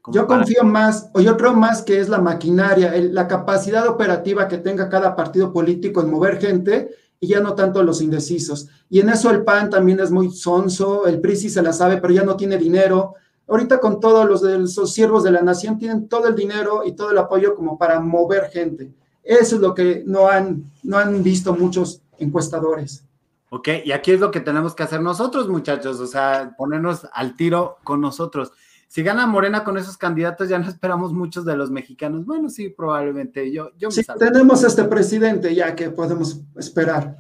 Como 0.01 0.13
Yo 0.15 0.27
para- 0.27 0.41
confío 0.41 0.63
más, 0.65 1.09
o 1.13 1.21
yo 1.21 1.37
creo 1.37 1.53
más 1.53 1.81
que 1.81 1.99
es 1.99 2.09
la 2.09 2.19
maquinaria, 2.19 2.93
el- 2.93 3.13
la 3.15 3.27
capacidad 3.27 3.87
operativa 3.87 4.47
que 4.49 4.57
tenga 4.57 4.89
cada 4.89 5.15
partido 5.15 5.53
político 5.53 6.01
en 6.01 6.11
mover 6.11 6.39
gente 6.41 6.89
y 7.21 7.27
ya 7.27 7.39
no 7.39 7.55
tanto 7.55 7.81
los 7.83 8.01
indecisos. 8.01 8.67
Y 8.89 8.99
en 8.99 9.07
eso 9.09 9.31
el 9.31 9.45
PAN 9.45 9.69
también 9.69 10.01
es 10.01 10.11
muy 10.11 10.29
sonso, 10.29 11.07
el 11.07 11.21
PRI 11.21 11.37
sí 11.37 11.49
se 11.49 11.61
la 11.61 11.71
sabe, 11.71 11.97
pero 11.97 12.13
ya 12.13 12.23
no 12.23 12.35
tiene 12.35 12.57
dinero. 12.57 13.15
Ahorita 13.47 13.79
con 13.79 13.99
todos 13.99 14.27
los 14.27 14.41
de 14.41 14.63
esos 14.63 14.93
siervos 14.93 15.23
de 15.23 15.31
la 15.31 15.41
nación 15.41 15.77
tienen 15.77 16.07
todo 16.07 16.27
el 16.27 16.35
dinero 16.35 16.83
y 16.85 16.93
todo 16.93 17.11
el 17.11 17.17
apoyo 17.17 17.55
como 17.55 17.77
para 17.77 17.99
mover 17.99 18.49
gente. 18.51 18.93
Eso 19.23 19.55
es 19.55 19.61
lo 19.61 19.73
que 19.73 20.03
no 20.05 20.27
han, 20.27 20.71
no 20.83 20.97
han 20.97 21.23
visto 21.23 21.53
muchos 21.53 22.01
encuestadores. 22.17 23.05
Ok, 23.49 23.69
y 23.85 23.91
aquí 23.91 24.11
es 24.11 24.19
lo 24.19 24.31
que 24.31 24.39
tenemos 24.39 24.73
que 24.73 24.83
hacer 24.83 25.01
nosotros, 25.01 25.47
muchachos, 25.47 25.99
o 25.99 26.07
sea, 26.07 26.55
ponernos 26.57 27.07
al 27.13 27.35
tiro 27.35 27.77
con 27.83 28.01
nosotros. 28.01 28.51
Si 28.87 29.03
gana 29.03 29.27
Morena 29.27 29.63
con 29.63 29.77
esos 29.77 29.97
candidatos, 29.97 30.49
ya 30.49 30.59
no 30.59 30.67
esperamos 30.67 31.13
muchos 31.13 31.45
de 31.45 31.55
los 31.57 31.71
mexicanos. 31.71 32.25
Bueno, 32.25 32.49
sí, 32.49 32.69
probablemente. 32.69 33.51
Yo, 33.51 33.69
yo 33.77 33.89
salvo. 33.91 34.19
tenemos 34.19 34.63
este 34.63 34.83
presidente, 34.83 35.53
ya 35.53 35.75
que 35.75 35.89
podemos 35.89 36.41
esperar. 36.55 37.17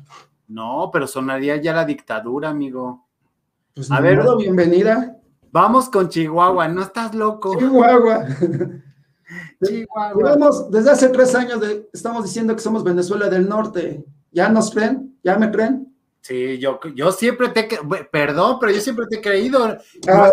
No, 0.47 0.89
pero 0.93 1.07
sonaría 1.07 1.55
ya 1.57 1.73
la 1.73 1.85
dictadura, 1.85 2.49
amigo. 2.49 3.07
Pues 3.73 3.89
A 3.91 3.99
ver. 3.99 4.19
modo, 4.19 4.37
bienvenida. 4.37 5.17
Vamos 5.53 5.87
con 5.87 6.09
Chihuahua, 6.09 6.67
no 6.67 6.81
estás 6.81 7.13
loco. 7.13 7.55
Chihuahua. 7.59 8.25
Chihuahua. 9.63 10.13
Llevamos, 10.15 10.71
desde 10.71 10.89
hace 10.89 11.09
tres 11.09 11.35
años 11.35 11.61
de- 11.61 11.87
estamos 11.93 12.23
diciendo 12.23 12.55
que 12.55 12.61
somos 12.61 12.83
Venezuela 12.83 13.29
del 13.29 13.47
Norte. 13.47 14.03
¿Ya 14.31 14.49
nos 14.49 14.71
creen? 14.71 15.15
¿Ya 15.23 15.37
me 15.37 15.51
creen? 15.51 15.95
Sí, 16.21 16.57
yo, 16.57 16.79
yo 16.95 17.11
siempre 17.11 17.49
te, 17.49 17.67
he 17.71 18.03
perdón, 18.05 18.57
pero 18.59 18.71
yo 18.71 18.81
siempre 18.81 19.05
te 19.07 19.17
he 19.17 19.21
creído. 19.21 19.77
Ah, 20.09 20.31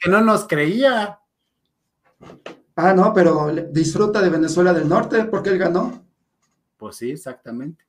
que 0.00 0.10
no 0.10 0.20
nos 0.22 0.44
creía. 0.48 1.20
ah, 2.74 2.92
no, 2.92 3.12
pero 3.14 3.48
disfruta 3.70 4.20
de 4.20 4.30
Venezuela 4.30 4.72
del 4.72 4.88
Norte 4.88 5.22
porque 5.26 5.50
él 5.50 5.58
ganó. 5.58 6.02
Pues 6.78 6.96
sí, 6.96 7.12
exactamente. 7.12 7.84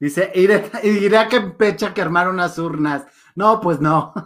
Dice, 0.00 0.32
iré, 0.34 0.68
iré 0.82 1.16
a 1.16 1.28
Campeche 1.28 1.86
a 1.86 1.94
que 1.94 2.02
armar 2.02 2.28
unas 2.28 2.58
urnas. 2.58 3.04
No, 3.36 3.60
pues 3.60 3.78
no. 3.80 4.12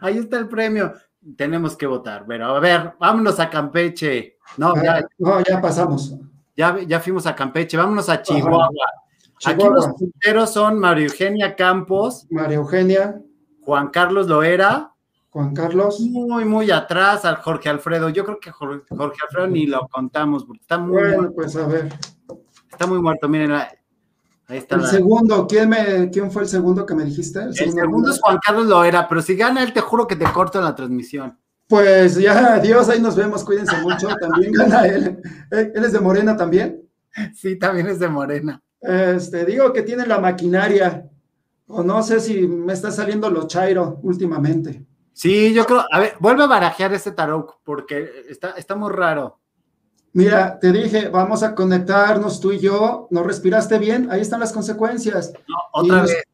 Ahí 0.00 0.18
está 0.18 0.38
el 0.38 0.48
premio. 0.48 0.92
Tenemos 1.36 1.76
que 1.76 1.86
votar. 1.86 2.24
Pero 2.26 2.46
a 2.46 2.60
ver, 2.60 2.94
vámonos 2.98 3.40
a 3.40 3.48
Campeche. 3.48 4.36
No, 4.56 4.74
ya, 4.82 5.06
no, 5.18 5.40
ya 5.42 5.60
pasamos. 5.60 6.14
ya, 6.56 6.78
ya 6.86 7.00
fuimos 7.00 7.26
a 7.26 7.34
Campeche. 7.34 7.76
Vámonos 7.76 8.08
a 8.08 8.20
Chihuahua. 8.22 8.68
Aquí 9.46 9.64
los 9.64 9.88
punteros 9.88 10.52
son 10.52 10.78
María 10.78 11.06
Eugenia 11.06 11.56
Campos, 11.56 12.26
María 12.30 12.56
Eugenia, 12.56 13.20
Juan 13.62 13.88
Carlos 13.88 14.26
Loera, 14.28 14.92
Juan 15.30 15.52
Carlos. 15.54 16.00
muy, 16.00 16.44
muy 16.44 16.70
atrás 16.70 17.24
al 17.24 17.36
Jorge 17.36 17.68
Alfredo. 17.68 18.08
Yo 18.10 18.24
creo 18.24 18.38
que 18.38 18.50
Jorge, 18.50 18.84
Jorge 18.88 19.18
Alfredo 19.22 19.46
ni 19.48 19.66
lo 19.66 19.88
contamos 19.88 20.44
porque 20.44 20.60
está 20.62 20.78
muy, 20.78 20.92
Bueno, 20.92 21.16
muerto, 21.16 21.34
pues 21.34 21.56
a 21.56 21.66
ver. 21.66 21.92
está 22.70 22.86
muy 22.86 23.00
muerto. 23.02 23.28
Miren, 23.28 23.52
ahí 24.48 24.58
está. 24.58 24.76
El 24.76 24.82
la- 24.82 24.88
segundo, 24.88 25.46
¿quién, 25.46 25.68
me, 25.68 26.10
¿quién 26.10 26.30
fue 26.30 26.42
el 26.42 26.48
segundo 26.48 26.84
que 26.86 26.94
me 26.94 27.04
dijiste? 27.04 27.40
El 27.42 27.54
segundo 27.54 28.10
es 28.10 28.20
Juan 28.20 28.38
Carlos 28.44 28.66
Loera, 28.66 29.08
pero 29.08 29.22
si 29.22 29.36
gana 29.36 29.62
él, 29.62 29.72
te 29.72 29.80
juro 29.80 30.06
que 30.06 30.16
te 30.16 30.24
corto 30.32 30.60
la 30.60 30.74
transmisión. 30.74 31.38
Pues 31.66 32.16
ya, 32.16 32.54
adiós, 32.54 32.88
ahí 32.90 33.00
nos 33.00 33.16
vemos, 33.16 33.42
cuídense 33.42 33.76
mucho. 33.78 34.08
También 34.20 34.52
gana 34.52 34.86
él. 34.86 35.18
Eh, 35.50 35.72
Él 35.74 35.84
es 35.84 35.92
de 35.92 36.00
Morena 36.00 36.36
también. 36.36 36.82
Sí, 37.34 37.56
también 37.58 37.86
es 37.86 37.98
de 37.98 38.08
Morena. 38.08 38.60
Este, 38.80 39.44
digo 39.46 39.72
que 39.72 39.82
tiene 39.82 40.06
la 40.06 40.18
maquinaria. 40.18 41.08
O 41.66 41.82
no 41.82 42.02
sé 42.02 42.20
si 42.20 42.46
me 42.46 42.74
está 42.74 42.90
saliendo 42.90 43.30
lo 43.30 43.46
chairo 43.46 43.98
últimamente. 44.02 44.84
Sí, 45.14 45.54
yo 45.54 45.64
creo. 45.64 45.84
A 45.90 45.98
ver, 46.00 46.14
vuelve 46.20 46.42
a 46.44 46.48
barajear 46.48 46.92
este 46.92 47.12
tarot 47.12 47.60
porque 47.64 48.10
está, 48.28 48.50
está 48.50 48.74
muy 48.74 48.92
raro. 48.92 49.38
Mira, 50.14 50.58
te 50.60 50.70
dije, 50.72 51.08
vamos 51.08 51.42
a 51.42 51.54
conectarnos 51.54 52.40
tú 52.40 52.52
y 52.52 52.60
yo. 52.60 53.08
¿No 53.10 53.22
respiraste 53.24 53.78
bien? 53.78 54.08
Ahí 54.10 54.20
están 54.20 54.40
las 54.40 54.52
consecuencias. 54.52 55.32
No, 55.48 55.56
otra 55.72 55.96
Y 55.96 56.00
nos- 56.00 56.10
vez. 56.10 56.24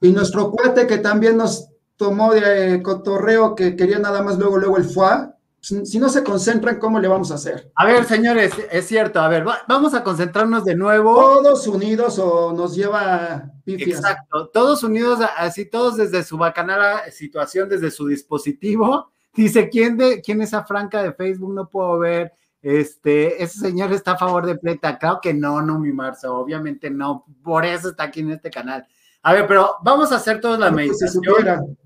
Y 0.00 0.12
nuestro 0.12 0.50
cuate 0.50 0.86
que 0.88 0.98
también 0.98 1.36
nos 1.36 1.68
tomó 1.96 2.32
de 2.34 2.74
eh, 2.74 2.82
cotorreo, 2.82 3.54
que 3.54 3.76
quería 3.76 4.00
nada 4.00 4.20
más 4.22 4.36
luego, 4.38 4.58
luego 4.58 4.76
el 4.76 4.84
FUA. 4.84 5.36
Si 5.60 6.00
no 6.00 6.08
se 6.08 6.24
concentran, 6.24 6.80
¿cómo 6.80 6.98
le 6.98 7.06
vamos 7.06 7.30
a 7.30 7.36
hacer? 7.36 7.70
A 7.76 7.86
ver, 7.86 8.04
señores, 8.04 8.52
es 8.72 8.84
cierto. 8.88 9.20
A 9.20 9.28
ver, 9.28 9.46
va- 9.46 9.60
vamos 9.68 9.94
a 9.94 10.02
concentrarnos 10.02 10.64
de 10.64 10.74
nuevo. 10.74 11.14
¿Todos 11.14 11.68
unidos 11.68 12.18
o 12.18 12.52
nos 12.52 12.74
lleva 12.74 13.44
pifias? 13.64 14.00
Exacto. 14.00 14.48
Todos 14.48 14.82
unidos, 14.82 15.20
así 15.36 15.64
todos 15.66 15.96
desde 15.96 16.24
su 16.24 16.36
bacanala 16.36 17.08
situación, 17.12 17.68
desde 17.68 17.92
su 17.92 18.08
dispositivo. 18.08 19.12
Dice, 19.34 19.68
¿quién, 19.68 19.96
de, 19.96 20.20
¿quién 20.20 20.42
es 20.42 20.52
a 20.52 20.64
Franca 20.64 21.00
de 21.04 21.12
Facebook? 21.12 21.54
No 21.54 21.68
puedo 21.68 21.96
ver. 22.00 22.32
Este, 22.62 23.42
ese 23.42 23.58
señor 23.58 23.92
está 23.92 24.12
a 24.12 24.18
favor 24.18 24.46
de 24.46 24.56
Pleta. 24.56 24.96
Claro 24.96 25.18
que 25.20 25.34
no, 25.34 25.60
no, 25.60 25.80
mi 25.80 25.92
Marzo. 25.92 26.36
Obviamente 26.36 26.88
no. 26.90 27.26
Por 27.42 27.64
eso 27.64 27.90
está 27.90 28.04
aquí 28.04 28.20
en 28.20 28.30
este 28.30 28.50
canal. 28.50 28.86
A 29.22 29.32
ver, 29.32 29.46
pero 29.46 29.76
vamos 29.82 30.12
a 30.12 30.16
hacer 30.16 30.40
todos 30.40 30.58
la 30.58 30.70
meditación. 30.70 31.76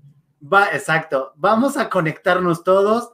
Va, 0.41 0.67
exacto. 0.67 1.33
Vamos 1.35 1.77
a 1.77 1.89
conectarnos 1.89 2.63
todos 2.63 3.11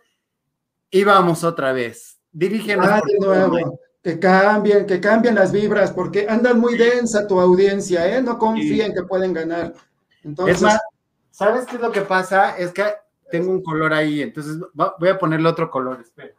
y 0.91 1.03
vamos 1.03 1.43
otra 1.43 1.71
vez. 1.71 2.19
Dirígenos. 2.31 2.85
Ah, 2.87 3.01
de 3.05 3.25
nuevo. 3.25 3.79
Que 4.03 4.19
cambien, 4.19 4.85
que 4.85 4.99
cambien 4.99 5.35
las 5.35 5.53
vibras, 5.53 5.91
porque 5.91 6.27
andan 6.27 6.59
muy 6.59 6.77
densa 6.77 7.25
tu 7.25 7.39
audiencia, 7.39 8.05
¿eh? 8.13 8.21
No 8.21 8.37
confíen 8.37 8.93
que 8.93 9.03
pueden 9.03 9.31
ganar. 9.31 9.73
Entonces, 10.23 10.57
Es 10.57 10.61
más, 10.61 10.79
¿sabes 11.31 11.65
qué 11.65 11.77
es 11.77 11.81
lo 11.81 11.89
que 11.89 12.01
pasa? 12.01 12.57
Es 12.57 12.73
que 12.73 12.83
tengo 13.31 13.49
un 13.49 13.63
color 13.63 13.93
ahí, 13.93 14.21
entonces 14.21 14.57
voy 14.73 15.07
a 15.07 15.17
ponerle 15.17 15.47
otro 15.47 15.71
color. 15.71 16.01
Espera. 16.01 16.33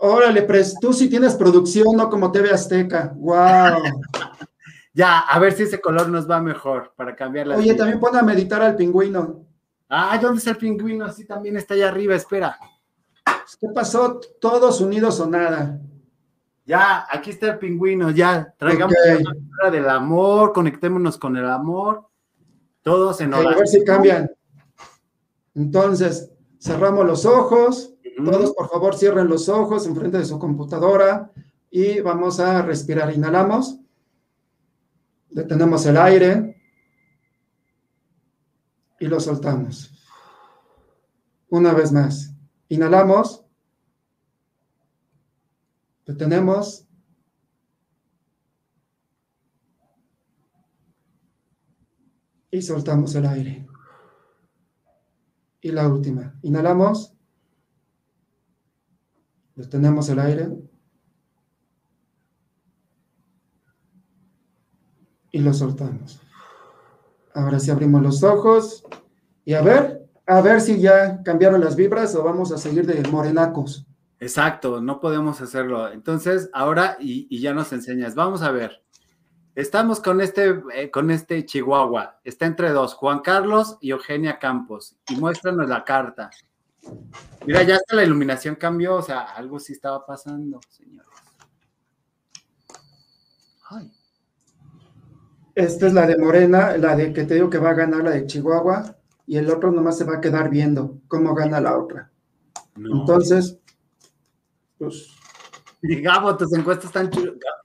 Órale, 0.00 0.46
tú 0.80 0.92
sí 0.92 1.08
tienes 1.08 1.34
producción, 1.34 1.96
no 1.96 2.08
como 2.08 2.32
TV 2.32 2.50
Azteca. 2.50 3.12
Wow. 3.16 3.82
Ya, 4.94 5.20
a 5.20 5.38
ver 5.38 5.52
si 5.52 5.62
ese 5.62 5.80
color 5.80 6.08
nos 6.08 6.28
va 6.28 6.40
mejor 6.40 6.92
para 6.96 7.14
cambiar 7.14 7.46
la. 7.46 7.56
Oye, 7.56 7.72
también 7.74 8.00
pon 8.00 8.16
a 8.16 8.22
meditar 8.22 8.60
al 8.62 8.74
pingüino. 8.74 9.44
Ah, 9.88 10.18
¿dónde 10.20 10.38
está 10.38 10.50
el 10.50 10.56
pingüino? 10.56 11.08
Sí, 11.12 11.24
también 11.24 11.56
está 11.56 11.74
allá 11.74 11.88
arriba, 11.88 12.16
espera. 12.16 12.58
¿Qué 13.60 13.68
pasó? 13.68 14.20
¿Todos 14.40 14.80
unidos 14.80 15.20
o 15.20 15.26
nada? 15.28 15.78
Ya, 16.66 17.06
aquí 17.08 17.30
está 17.30 17.46
el 17.46 17.58
pingüino, 17.58 18.10
ya. 18.10 18.52
Traigamos 18.58 18.92
Ok. 18.92 19.24
la 19.62 19.70
del 19.70 19.88
amor, 19.88 20.52
conectémonos 20.52 21.16
con 21.16 21.36
el 21.36 21.48
amor. 21.48 22.08
Todos 22.82 23.20
en 23.20 23.34
Ok, 23.34 23.46
a 23.46 23.56
ver 23.56 23.68
si 23.68 23.84
cambian. 23.84 24.28
Entonces, 25.54 26.32
cerramos 26.60 27.06
los 27.06 27.24
ojos. 27.24 27.94
Todos, 28.24 28.52
por 28.52 28.68
favor, 28.68 28.96
cierren 28.96 29.28
los 29.28 29.48
ojos 29.48 29.86
enfrente 29.86 30.18
de 30.18 30.24
su 30.24 30.38
computadora 30.40 31.30
y 31.70 32.00
vamos 32.00 32.40
a 32.40 32.62
respirar. 32.62 33.14
Inhalamos. 33.14 33.78
Detenemos 35.30 35.86
el 35.86 35.96
aire 35.96 36.60
y 38.98 39.06
lo 39.06 39.20
soltamos. 39.20 39.92
Una 41.48 41.72
vez 41.72 41.92
más. 41.92 42.34
Inhalamos. 42.68 43.44
Detenemos. 46.04 46.88
Y 52.50 52.62
soltamos 52.62 53.14
el 53.14 53.26
aire. 53.26 53.68
Y 55.60 55.70
la 55.70 55.86
última. 55.86 56.36
Inhalamos. 56.42 57.17
Detenemos 59.58 60.08
el 60.08 60.20
aire. 60.20 60.48
Y 65.32 65.40
lo 65.40 65.52
soltamos. 65.52 66.20
Ahora 67.34 67.58
sí 67.58 67.72
abrimos 67.72 68.00
los 68.00 68.22
ojos. 68.22 68.84
Y 69.44 69.54
a 69.54 69.62
ver, 69.62 70.08
a 70.26 70.40
ver 70.42 70.60
si 70.60 70.80
ya 70.80 71.24
cambiaron 71.24 71.60
las 71.60 71.74
vibras 71.74 72.14
o 72.14 72.22
vamos 72.22 72.52
a 72.52 72.58
seguir 72.58 72.86
de 72.86 73.02
morenacos. 73.10 73.84
Exacto, 74.20 74.80
no 74.80 75.00
podemos 75.00 75.40
hacerlo. 75.40 75.90
Entonces, 75.90 76.48
ahora, 76.52 76.96
y, 77.00 77.40
ya 77.40 77.52
nos 77.52 77.72
enseñas, 77.72 78.14
vamos 78.14 78.42
a 78.42 78.52
ver. 78.52 78.84
Estamos 79.56 79.98
con 79.98 80.20
este, 80.20 80.62
eh, 80.72 80.88
con 80.92 81.10
este 81.10 81.44
Chihuahua. 81.44 82.20
Está 82.22 82.46
entre 82.46 82.70
dos, 82.70 82.94
Juan 82.94 83.22
Carlos 83.22 83.76
y 83.80 83.90
Eugenia 83.90 84.38
Campos. 84.38 84.96
Y 85.08 85.16
muéstranos 85.16 85.68
la 85.68 85.82
carta. 85.82 86.30
Mira, 87.46 87.62
ya 87.62 87.76
hasta 87.76 87.96
la 87.96 88.04
iluminación 88.04 88.56
cambió, 88.56 88.96
o 88.96 89.02
sea, 89.02 89.20
algo 89.20 89.58
sí 89.58 89.72
estaba 89.72 90.04
pasando, 90.04 90.60
señores. 90.68 91.08
Ay, 93.70 93.92
Esta 95.54 95.86
es 95.86 95.92
la 95.92 96.06
de 96.06 96.18
Morena, 96.18 96.76
la 96.76 96.96
de 96.96 97.12
que 97.12 97.24
te 97.24 97.34
digo 97.34 97.50
que 97.50 97.58
va 97.58 97.70
a 97.70 97.74
ganar 97.74 98.04
la 98.04 98.10
de 98.10 98.26
Chihuahua 98.26 98.96
y 99.26 99.36
el 99.36 99.50
otro 99.50 99.70
nomás 99.70 99.98
se 99.98 100.04
va 100.04 100.16
a 100.16 100.20
quedar 100.20 100.50
viendo 100.50 101.00
cómo 101.08 101.34
gana 101.34 101.60
la 101.60 101.78
otra. 101.78 102.10
no. 102.76 103.00
Entonces, 103.00 103.58
pues 104.78 105.18
Gabo, 105.82 106.36
tus 106.36 106.52
encuestas 106.52 106.86
están 106.86 107.10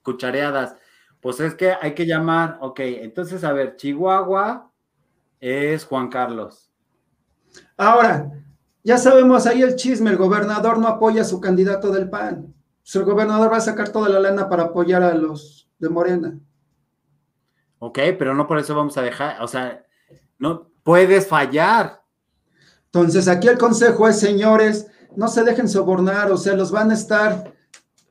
cuchareadas. 0.03 0.75
Pues 1.19 1.39
es 1.39 1.55
que 1.55 1.71
hay 1.71 1.95
que 1.95 2.05
llamar, 2.05 2.57
ok, 2.62 2.79
entonces, 2.79 3.43
a 3.43 3.53
ver, 3.53 3.75
Chihuahua 3.77 4.71
es 5.39 5.86
Juan 5.86 6.09
Carlos. 6.09 6.69
Ahora, 7.77 8.42
ya 8.83 8.97
sabemos 8.97 9.45
ahí 9.47 9.61
el 9.61 9.75
chisme, 9.75 10.09
el 10.09 10.17
gobernador 10.17 10.77
no 10.77 10.87
apoya 10.87 11.21
a 11.21 11.25
su 11.25 11.39
candidato 11.39 11.91
del 11.91 12.09
PAN. 12.09 12.53
Pues 12.83 12.95
el 12.95 13.03
gobernador 13.03 13.51
va 13.51 13.57
a 13.57 13.61
sacar 13.61 13.89
toda 13.89 14.09
la 14.09 14.19
lana 14.19 14.49
para 14.49 14.63
apoyar 14.63 15.03
a 15.03 15.13
los 15.13 15.69
de 15.79 15.89
Morena. 15.89 16.37
Ok, 17.79 17.99
pero 18.17 18.33
no 18.33 18.47
por 18.47 18.59
eso 18.59 18.75
vamos 18.75 18.97
a 18.97 19.01
dejar, 19.01 19.41
o 19.41 19.47
sea, 19.47 19.83
no 20.39 20.69
puedes 20.83 21.27
fallar. 21.27 22.01
Entonces, 22.85 23.27
aquí 23.27 23.47
el 23.47 23.57
consejo 23.57 24.07
es, 24.07 24.19
señores, 24.19 24.87
no 25.15 25.27
se 25.27 25.43
dejen 25.43 25.67
sobornar, 25.67 26.31
o 26.31 26.37
sea, 26.37 26.53
los 26.55 26.71
van 26.71 26.91
a 26.91 26.93
estar 26.93 27.53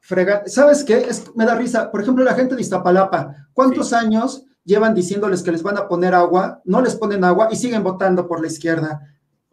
fregando. 0.01 0.49
¿Sabes 0.49 0.85
qué? 0.85 0.99
Es, 0.99 1.35
me 1.37 1.47
da 1.47 1.55
risa. 1.55 1.91
Por 1.91 2.03
ejemplo, 2.03 2.25
la 2.25 2.35
gente 2.35 2.55
de 2.55 2.61
Iztapalapa, 2.63 3.49
¿cuántos 3.53 3.91
Sí. 3.91 3.95
años 3.95 4.45
llevan 4.65 4.95
diciéndoles 4.95 5.43
que 5.43 5.53
les 5.53 5.63
van 5.63 5.79
a 5.79 5.87
poner 5.89 6.15
agua? 6.15 6.61
No 6.65 6.81
les 6.81 6.97
ponen 6.97 7.25
agua 7.25 7.49
y 7.51 7.57
siguen 7.57 7.83
votando 7.83 8.27
por 8.27 8.41
la 8.41 8.49
izquierda. 8.49 9.01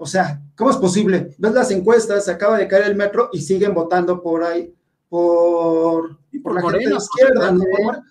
O 0.01 0.05
sea, 0.05 0.41
¿cómo 0.55 0.71
es 0.71 0.77
posible? 0.77 1.35
Ves 1.37 1.51
las 1.53 1.71
encuestas, 1.71 2.23
se 2.23 2.31
acaba 2.31 2.57
de 2.57 2.69
caer 2.69 2.85
el 2.85 2.95
metro 2.95 3.29
y 3.33 3.41
siguen 3.41 3.73
votando 3.73 4.21
por 4.23 4.43
ahí, 4.45 4.73
por, 5.09 6.17
Y 6.31 6.39
por 6.39 6.53
por 6.53 6.55
la 6.55 6.61
gente 6.71 6.77
de 6.77 6.93
Morena, 6.93 6.97
izquierda. 7.03 7.51
¿no? 7.51 7.59
por 7.59 7.95
Por- 7.95 8.03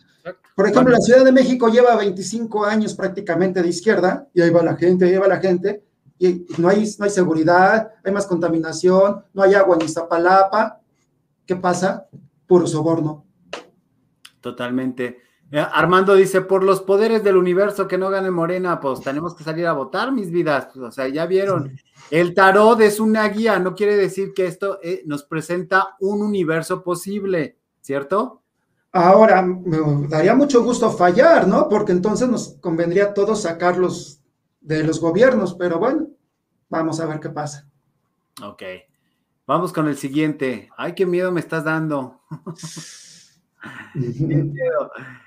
Por 0.54 0.66
ejemplo, 0.68 0.92
la 0.92 1.00
Ciudad 1.00 1.24
de 1.24 1.32
México 1.32 1.68
lleva 1.68 1.96
25 1.96 2.64
años 2.66 2.92
prácticamente 2.94 3.62
de 3.62 3.68
izquierda 3.68 4.28
y 4.34 4.42
ahí 4.42 4.50
va 4.50 4.62
la 4.62 4.76
gente, 4.76 5.06
ahí 5.06 5.16
va 5.16 5.28
la 5.28 5.38
gente 5.40 5.82
y 6.18 6.44
no 6.58 6.68
hay, 6.68 6.84
no 6.98 7.04
hay 7.06 7.10
seguridad, 7.10 7.92
hay 8.04 8.12
más 8.12 8.26
contaminación, 8.26 9.24
no 9.32 9.42
hay 9.42 9.54
agua 9.54 9.76
en 9.76 9.86
Iztapalapa. 9.86 10.80
¿Qué 11.46 11.56
pasa? 11.56 12.06
Puro 12.46 12.66
soborno. 12.66 13.24
Totalmente. 14.40 15.18
Eh, 15.50 15.58
Armando 15.58 16.14
dice, 16.14 16.42
por 16.42 16.62
los 16.62 16.82
poderes 16.82 17.24
del 17.24 17.36
universo 17.36 17.88
que 17.88 17.96
no 17.96 18.10
gane 18.10 18.30
Morena, 18.30 18.80
pues 18.80 19.00
tenemos 19.00 19.34
que 19.34 19.44
salir 19.44 19.66
a 19.66 19.72
votar, 19.72 20.12
mis 20.12 20.30
vidas. 20.30 20.66
Pues, 20.66 20.78
o 20.78 20.90
sea, 20.90 21.08
ya 21.08 21.26
vieron. 21.26 21.76
El 22.10 22.34
tarot 22.34 22.80
es 22.80 23.00
una 23.00 23.26
guía, 23.28 23.58
no 23.58 23.74
quiere 23.74 23.96
decir 23.96 24.32
que 24.34 24.46
esto 24.46 24.78
eh, 24.82 25.02
nos 25.06 25.24
presenta 25.24 25.96
un 26.00 26.22
universo 26.22 26.82
posible, 26.82 27.58
¿cierto? 27.80 28.42
Ahora, 28.92 29.42
me 29.42 30.08
daría 30.08 30.34
mucho 30.34 30.62
gusto 30.62 30.90
fallar, 30.90 31.46
¿no? 31.46 31.68
Porque 31.68 31.92
entonces 31.92 32.28
nos 32.28 32.56
convendría 32.60 33.04
a 33.04 33.14
todos 33.14 33.42
sacarlos 33.42 34.20
de 34.60 34.82
los 34.82 35.00
gobiernos, 35.00 35.54
pero 35.54 35.78
bueno, 35.78 36.08
vamos 36.68 37.00
a 37.00 37.06
ver 37.06 37.20
qué 37.20 37.30
pasa. 37.30 37.68
Ok. 38.42 38.62
Vamos 39.46 39.72
con 39.72 39.88
el 39.88 39.96
siguiente. 39.96 40.70
Ay, 40.76 40.94
qué 40.94 41.06
miedo 41.06 41.32
me 41.32 41.40
estás 41.40 41.64
dando. 41.64 42.20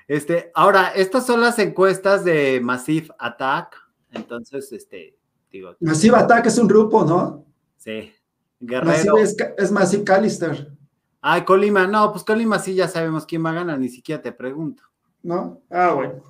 Este, 0.08 0.50
ahora, 0.54 0.88
estas 0.94 1.26
son 1.26 1.40
las 1.40 1.58
encuestas 1.58 2.24
de 2.24 2.60
Massive 2.62 3.08
Attack. 3.18 3.76
Entonces, 4.10 4.72
este, 4.72 5.16
digo, 5.50 5.74
Massive 5.80 6.16
Attack 6.16 6.46
es 6.46 6.58
un 6.58 6.68
grupo, 6.68 7.04
¿no? 7.04 7.44
sí. 7.76 8.12
Guerrero. 8.60 8.92
Massive 8.92 9.22
es, 9.22 9.36
es 9.58 9.72
Massive 9.72 10.04
Callister, 10.04 10.72
Ay, 11.20 11.44
Colima, 11.44 11.86
no, 11.86 12.12
pues 12.12 12.24
Colima 12.24 12.58
sí 12.58 12.74
ya 12.74 12.88
sabemos 12.88 13.26
quién 13.26 13.44
va 13.44 13.50
a 13.50 13.54
ganar, 13.54 13.78
ni 13.78 13.88
siquiera 13.88 14.20
te 14.20 14.32
pregunto. 14.32 14.82
¿no? 15.22 15.62
Ah, 15.70 15.92
bueno. 15.92 16.22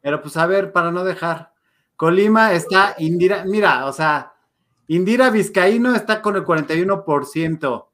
Pero 0.00 0.22
pues 0.22 0.36
a 0.36 0.46
ver, 0.46 0.72
para 0.72 0.90
no 0.90 1.04
dejar. 1.04 1.52
Colima 1.96 2.52
está 2.52 2.94
Indira, 2.98 3.44
mira, 3.44 3.86
o 3.86 3.92
sea, 3.92 4.32
Indira 4.86 5.30
Vizcaíno 5.30 5.94
está 5.94 6.22
con 6.22 6.36
el 6.36 6.44
41%, 6.44 7.86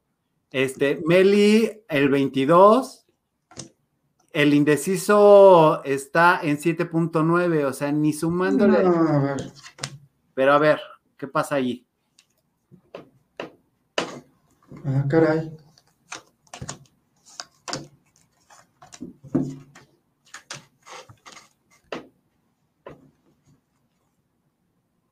este, 0.51 1.01
Meli 1.05 1.83
el 1.89 2.09
22%, 2.09 3.04
el 4.35 4.53
indeciso 4.53 5.81
está 5.85 6.41
en 6.43 6.57
7.9, 6.57 7.63
o 7.63 7.71
sea, 7.71 7.89
ni 7.93 8.11
sumándole. 8.11 8.83
No, 8.83 9.07
a 9.07 9.19
ver. 9.19 9.53
Pero 10.33 10.51
a 10.51 10.57
ver, 10.59 10.81
¿qué 11.17 11.25
pasa 11.25 11.55
allí? 11.55 11.87
Ah, 14.85 15.05
caray. 15.09 15.55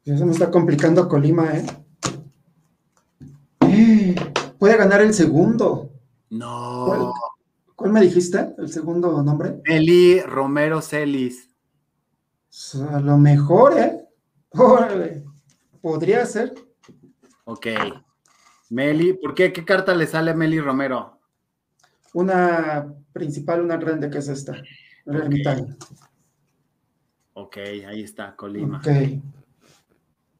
Ya 0.03 0.17
se 0.17 0.25
me 0.25 0.33
está 0.33 0.51
complicando 0.51 1.07
Colima, 1.07 1.49
¿eh? 1.53 1.65
Eh, 3.61 4.15
Puede 4.59 4.75
ganar 4.75 4.99
el 4.99 5.13
segundo. 5.13 5.91
No. 6.29 7.13
¿Cuál 7.93 8.05
me 8.05 8.09
dijiste? 8.09 8.55
¿El 8.57 8.69
segundo 8.69 9.21
nombre? 9.21 9.61
Meli 9.69 10.19
Romero 10.21 10.81
Celis. 10.81 11.47
A 12.89 12.99
lo 12.99 13.19
mejor, 13.19 13.77
¿eh? 13.77 14.07
Órale. 14.49 15.23
Podría 15.79 16.25
ser. 16.25 16.55
Ok. 17.43 17.67
Meli, 18.71 19.13
¿por 19.13 19.35
qué? 19.35 19.53
¿Qué 19.53 19.63
carta 19.63 19.93
le 19.93 20.07
sale 20.07 20.31
a 20.31 20.33
Meli 20.33 20.59
Romero? 20.59 21.19
Una 22.15 22.91
principal, 23.11 23.61
una 23.61 23.77
grande 23.77 24.09
que 24.09 24.17
es 24.17 24.27
esta. 24.27 24.55
El 25.05 25.17
Ok. 25.17 25.23
ermitaño. 25.25 25.75
Ok, 27.33 27.57
ahí 27.87 28.01
está, 28.01 28.35
Colima. 28.35 28.79
Ok. 28.79 28.87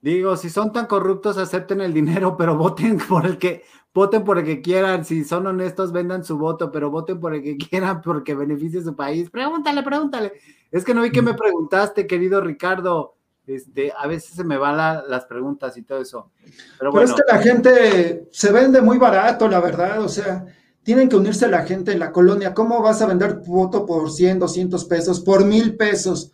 Digo, 0.02 0.36
si 0.38 0.50
son 0.50 0.74
tan 0.74 0.88
corruptos, 0.88 1.38
acepten 1.38 1.82
el 1.82 1.94
dinero, 1.94 2.36
pero 2.36 2.58
voten 2.58 2.98
por 2.98 3.28
el 3.28 3.38
que, 3.38 3.63
voten 3.93 4.23
por 4.23 4.39
el 4.39 4.45
que 4.45 4.62
quieran. 4.62 5.06
Si 5.06 5.23
son 5.23 5.45
honestos, 5.47 5.91
vendan 5.91 6.23
su 6.23 6.38
voto, 6.38 6.71
pero 6.71 6.89
voten 6.89 7.19
por 7.19 7.34
el 7.36 7.43
que 7.43 7.58
quieran 7.69 8.01
porque 8.01 8.36
beneficie 8.36 8.79
a 8.79 8.84
su 8.84 8.95
país. 8.95 9.29
Pregúntale, 9.29 9.84
pregúntale. 9.84 10.34
Es 10.71 10.84
que 10.84 10.93
no 10.93 11.01
vi 11.03 11.12
que 11.12 11.21
me 11.21 11.34
preguntaste, 11.34 12.08
querido 12.08 12.41
Ricardo. 12.41 13.15
Este, 13.45 13.91
a 13.97 14.08
veces 14.08 14.36
se 14.36 14.43
me 14.45 14.58
van 14.58 14.77
la- 14.77 15.03
las 15.08 15.25
preguntas 15.25 15.75
y 15.77 15.82
todo 15.84 15.99
eso. 16.01 16.32
Pero 16.79 16.91
Pero 16.93 17.03
es 17.06 17.13
que 17.13 17.21
la 17.27 17.39
gente 17.39 18.27
se 18.32 18.51
vende 18.53 18.82
muy 18.82 18.97
barato, 18.97 19.47
la 19.49 19.60
verdad. 19.60 20.01
O 20.01 20.08
sea, 20.08 20.45
tienen 20.82 21.10
que 21.10 21.17
unirse 21.17 21.47
la 21.49 21.63
gente 21.65 21.91
en 21.91 21.99
la 21.99 22.12
colonia. 22.12 22.53
¿Cómo 22.53 22.82
vas 22.82 23.01
a 23.01 23.06
vender 23.06 23.41
tu 23.41 23.51
voto 23.51 23.86
por 23.86 24.10
100, 24.12 24.39
200 24.39 24.86
pesos, 24.86 25.19
por 25.19 25.43
mil 25.45 25.75
pesos? 25.75 26.32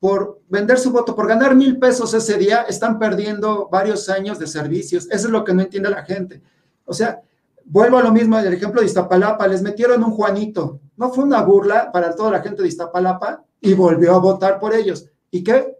Por 0.00 0.40
vender 0.48 0.78
su 0.78 0.90
voto, 0.92 1.14
por 1.14 1.26
ganar 1.28 1.54
mil 1.54 1.78
pesos 1.78 2.12
ese 2.14 2.36
día, 2.38 2.62
están 2.62 2.98
perdiendo 2.98 3.68
varios 3.70 4.08
años 4.08 4.38
de 4.38 4.46
servicios. 4.46 5.06
Eso 5.10 5.26
es 5.26 5.30
lo 5.32 5.44
que 5.44 5.54
no 5.54 5.62
entiende 5.62 5.88
la 5.90 6.04
gente. 6.04 6.42
O 6.86 6.94
sea, 6.94 7.20
vuelvo 7.64 7.98
a 7.98 8.02
lo 8.02 8.10
mismo 8.12 8.40
del 8.40 8.54
ejemplo 8.54 8.80
de 8.80 8.86
Iztapalapa. 8.86 9.46
Les 9.46 9.60
metieron 9.62 10.02
un 10.02 10.12
Juanito. 10.12 10.80
No 10.96 11.10
fue 11.12 11.24
una 11.24 11.42
burla 11.42 11.92
para 11.92 12.14
toda 12.16 12.30
la 12.30 12.40
gente 12.42 12.62
de 12.62 12.68
Iztapalapa 12.68 13.44
y 13.60 13.74
volvió 13.74 14.14
a 14.14 14.18
votar 14.18 14.58
por 14.58 14.72
ellos. 14.74 15.06
¿Y 15.30 15.44
qué? 15.44 15.76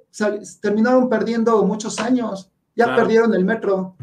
Terminaron 0.61 1.09
perdiendo 1.09 1.63
muchos 1.65 1.99
años. 1.99 2.51
Ya 2.75 2.85
Claro. 2.85 3.03
perdieron 3.03 3.35
el 3.35 3.45
metro. 3.45 3.97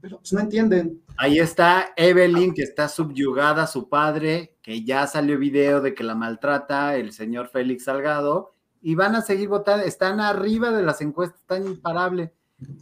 Pero 0.00 0.18
pues 0.18 0.32
no 0.32 0.40
entienden. 0.40 1.00
ahí 1.18 1.38
está 1.38 1.90
Evelyn, 1.96 2.52
que 2.54 2.62
está 2.62 2.88
subyugada 2.88 3.64
a 3.64 3.66
su 3.68 3.88
padre, 3.88 4.56
que 4.62 4.82
ya 4.82 5.06
salió 5.06 5.38
video 5.38 5.80
de 5.80 5.94
que 5.94 6.02
la 6.02 6.16
maltrata 6.16 6.96
el 6.96 7.12
señor 7.12 7.48
Félix 7.48 7.84
Salgado, 7.84 8.54
y 8.80 8.96
van 8.96 9.14
a 9.14 9.22
seguir 9.22 9.48
votando, 9.48 9.84
están 9.84 10.18
arriba 10.18 10.72
de 10.72 10.82
las 10.82 11.00
encuestas, 11.00 11.40
están 11.40 11.64
imparables. 11.66 12.30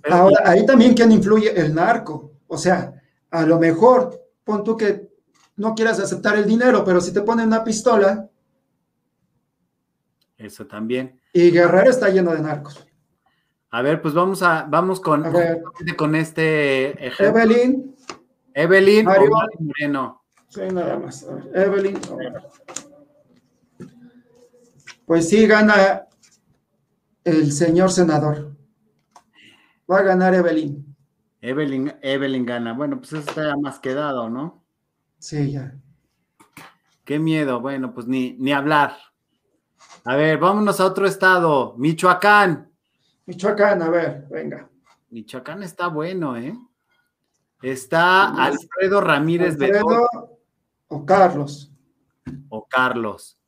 Pero- 0.02 0.14
Ahora, 0.14 0.36
ahí 0.46 0.64
también 0.64 0.94
quién 0.94 1.12
influye 1.12 1.60
el 1.60 1.74
narco. 1.74 2.32
O 2.46 2.56
sea, 2.56 2.94
a 3.30 3.42
lo 3.46 3.58
mejor, 3.58 4.20
pon 4.44 4.64
tú 4.64 4.76
que 4.76 5.08
no 5.56 5.74
quieras 5.74 6.00
aceptar 6.00 6.36
el 6.36 6.46
dinero, 6.46 6.84
pero 6.84 7.00
si 7.00 7.12
te 7.12 7.20
ponen 7.22 7.48
una 7.48 7.62
pistola 7.62 8.28
Eso 10.36 10.66
también. 10.66 11.20
y 11.32 11.50
Guerrero 11.50 11.90
está 11.90 12.08
lleno 12.08 12.32
de 12.32 12.40
narcos. 12.40 12.86
A 13.70 13.82
ver, 13.82 14.02
pues 14.02 14.14
vamos 14.14 14.42
a, 14.42 14.64
vamos 14.68 15.00
con, 15.00 15.24
A 15.24 15.32
con 15.96 16.14
este 16.16 17.06
ejemplo. 17.06 17.40
Evelyn, 17.42 17.94
Evelyn 18.54 19.04
Mario. 19.04 19.30
Mari 19.30 19.54
Moreno. 19.60 20.22
sí, 20.48 20.62
nada 20.72 20.98
más. 20.98 21.22
A 21.24 21.34
ver, 21.34 21.66
Evelyn. 21.68 21.98
Pues 25.06 25.28
sí, 25.28 25.46
gana 25.46 26.06
el 27.24 27.52
señor 27.52 27.90
senador. 27.92 28.56
Va 29.90 29.98
a 29.98 30.02
ganar 30.02 30.34
Evelyn. 30.34 30.89
Evelyn, 31.40 31.94
Evelyn 32.02 32.44
gana. 32.44 32.72
Bueno, 32.74 32.98
pues 32.98 33.12
eso 33.12 33.30
está 33.30 33.56
más 33.56 33.78
quedado, 33.78 34.28
¿no? 34.28 34.62
Sí, 35.18 35.52
ya. 35.52 35.74
Qué 37.04 37.18
miedo. 37.18 37.60
Bueno, 37.60 37.92
pues 37.92 38.06
ni, 38.06 38.32
ni 38.38 38.52
hablar. 38.52 38.96
A 40.04 40.16
ver, 40.16 40.38
vámonos 40.38 40.80
a 40.80 40.86
otro 40.86 41.06
estado. 41.06 41.74
Michoacán. 41.76 42.70
Michoacán, 43.26 43.82
a 43.82 43.90
ver, 43.90 44.26
venga. 44.30 44.68
Michoacán 45.10 45.62
está 45.62 45.88
bueno, 45.88 46.36
¿eh? 46.36 46.54
Está 47.62 48.28
Alfredo 48.42 49.00
Ramírez 49.00 49.52
Alfredo 49.52 49.86
Bedoya 49.86 50.08
o 50.88 51.04
Carlos. 51.04 51.72
o 52.48 52.66
Carlos. 52.66 53.38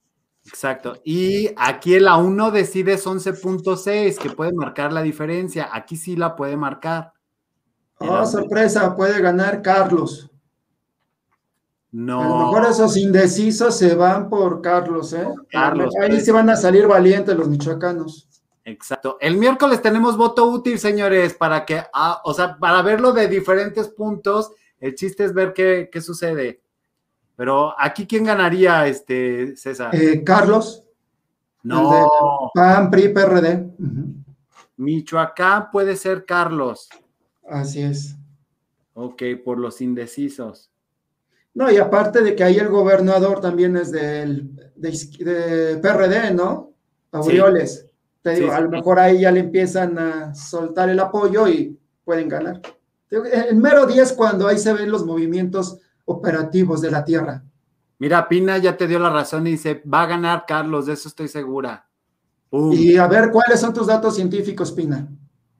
Exacto. 0.44 1.00
Y 1.04 1.50
aquí 1.56 1.94
el 1.94 2.06
A1 2.06 2.50
decide 2.50 2.94
es 2.94 3.06
11.6, 3.06 4.18
que 4.18 4.30
puede 4.30 4.52
marcar 4.52 4.92
la 4.92 5.02
diferencia. 5.02 5.70
Aquí 5.72 5.96
sí 5.96 6.16
la 6.16 6.36
puede 6.36 6.56
marcar. 6.56 7.12
Oh, 8.08 8.26
sorpresa, 8.26 8.94
puede 8.96 9.20
ganar 9.20 9.62
Carlos. 9.62 10.28
A 11.92 11.96
lo 11.96 12.02
No. 12.04 12.46
mejor 12.46 12.70
esos 12.70 12.96
indecisos 12.96 13.76
se 13.76 13.94
van 13.94 14.30
por 14.30 14.62
Carlos, 14.62 15.12
¿eh? 15.12 15.26
Carlos, 15.50 15.94
Ahí 16.00 16.20
se 16.20 16.32
van 16.32 16.48
a 16.50 16.56
salir 16.56 16.86
valientes 16.86 17.36
los 17.36 17.48
michoacanos. 17.48 18.28
Exacto. 18.64 19.18
El 19.20 19.36
miércoles 19.36 19.82
tenemos 19.82 20.16
voto 20.16 20.46
útil, 20.46 20.78
señores, 20.78 21.34
para 21.34 21.64
que, 21.66 21.82
ah, 21.92 22.20
o 22.24 22.32
sea, 22.32 22.56
para 22.56 22.80
verlo 22.82 23.12
de 23.12 23.28
diferentes 23.28 23.88
puntos. 23.88 24.52
El 24.78 24.94
chiste 24.94 25.24
es 25.24 25.34
ver 25.34 25.52
qué, 25.52 25.90
qué 25.92 26.00
sucede. 26.00 26.62
Pero 27.36 27.74
aquí, 27.78 28.06
¿quién 28.06 28.24
ganaría, 28.24 28.86
este, 28.86 29.56
César? 29.56 29.94
Eh, 29.94 30.22
Carlos, 30.24 30.84
no, 31.62 32.50
PAN, 32.54 32.90
PRI, 32.90 33.08
PRD. 33.08 33.70
Michoacán 34.76 35.70
puede 35.70 35.96
ser 35.96 36.24
Carlos. 36.24 36.88
Así 37.48 37.82
es. 37.82 38.16
Ok, 38.94 39.22
por 39.44 39.58
los 39.58 39.80
indecisos. 39.80 40.70
No, 41.54 41.70
y 41.70 41.76
aparte 41.76 42.22
de 42.22 42.34
que 42.34 42.44
ahí 42.44 42.56
el 42.56 42.68
gobernador 42.68 43.40
también 43.40 43.76
es 43.76 43.92
del, 43.92 44.50
de, 44.74 45.78
PRD, 45.82 46.32
¿no? 46.34 46.72
Aureoles. 47.10 47.86
Te 48.22 48.36
digo, 48.36 48.48
Sí, 48.48 48.52
a 48.52 48.60
lo 48.60 48.70
mejor 48.70 48.98
ahí 48.98 49.20
ya 49.20 49.30
le 49.30 49.40
empiezan 49.40 49.98
a 49.98 50.34
soltar 50.34 50.88
el 50.88 51.00
apoyo 51.00 51.48
y 51.48 51.78
pueden 52.04 52.28
ganar. 52.28 52.60
En 53.10 53.60
mero 53.60 53.86
10 53.86 54.14
cuando 54.14 54.48
ahí 54.48 54.58
se 54.58 54.72
ven 54.72 54.90
los 54.90 55.04
movimientos 55.04 55.78
operativos 56.06 56.80
de 56.80 56.90
la 56.90 57.04
tierra. 57.04 57.44
Mira, 57.98 58.28
Pina 58.28 58.58
ya 58.58 58.76
te 58.76 58.88
dio 58.88 58.98
la 58.98 59.10
razón 59.10 59.46
y 59.46 59.52
dice, 59.52 59.82
va 59.92 60.02
a 60.02 60.06
ganar 60.06 60.44
Carlos, 60.46 60.86
de 60.86 60.94
eso 60.94 61.08
estoy 61.08 61.28
segura. 61.28 61.86
¡Pum! 62.48 62.72
Y 62.72 62.96
a 62.96 63.06
ver, 63.06 63.30
¿cuáles 63.30 63.60
son 63.60 63.74
tus 63.74 63.86
datos 63.86 64.16
científicos, 64.16 64.72
Pina? 64.72 65.08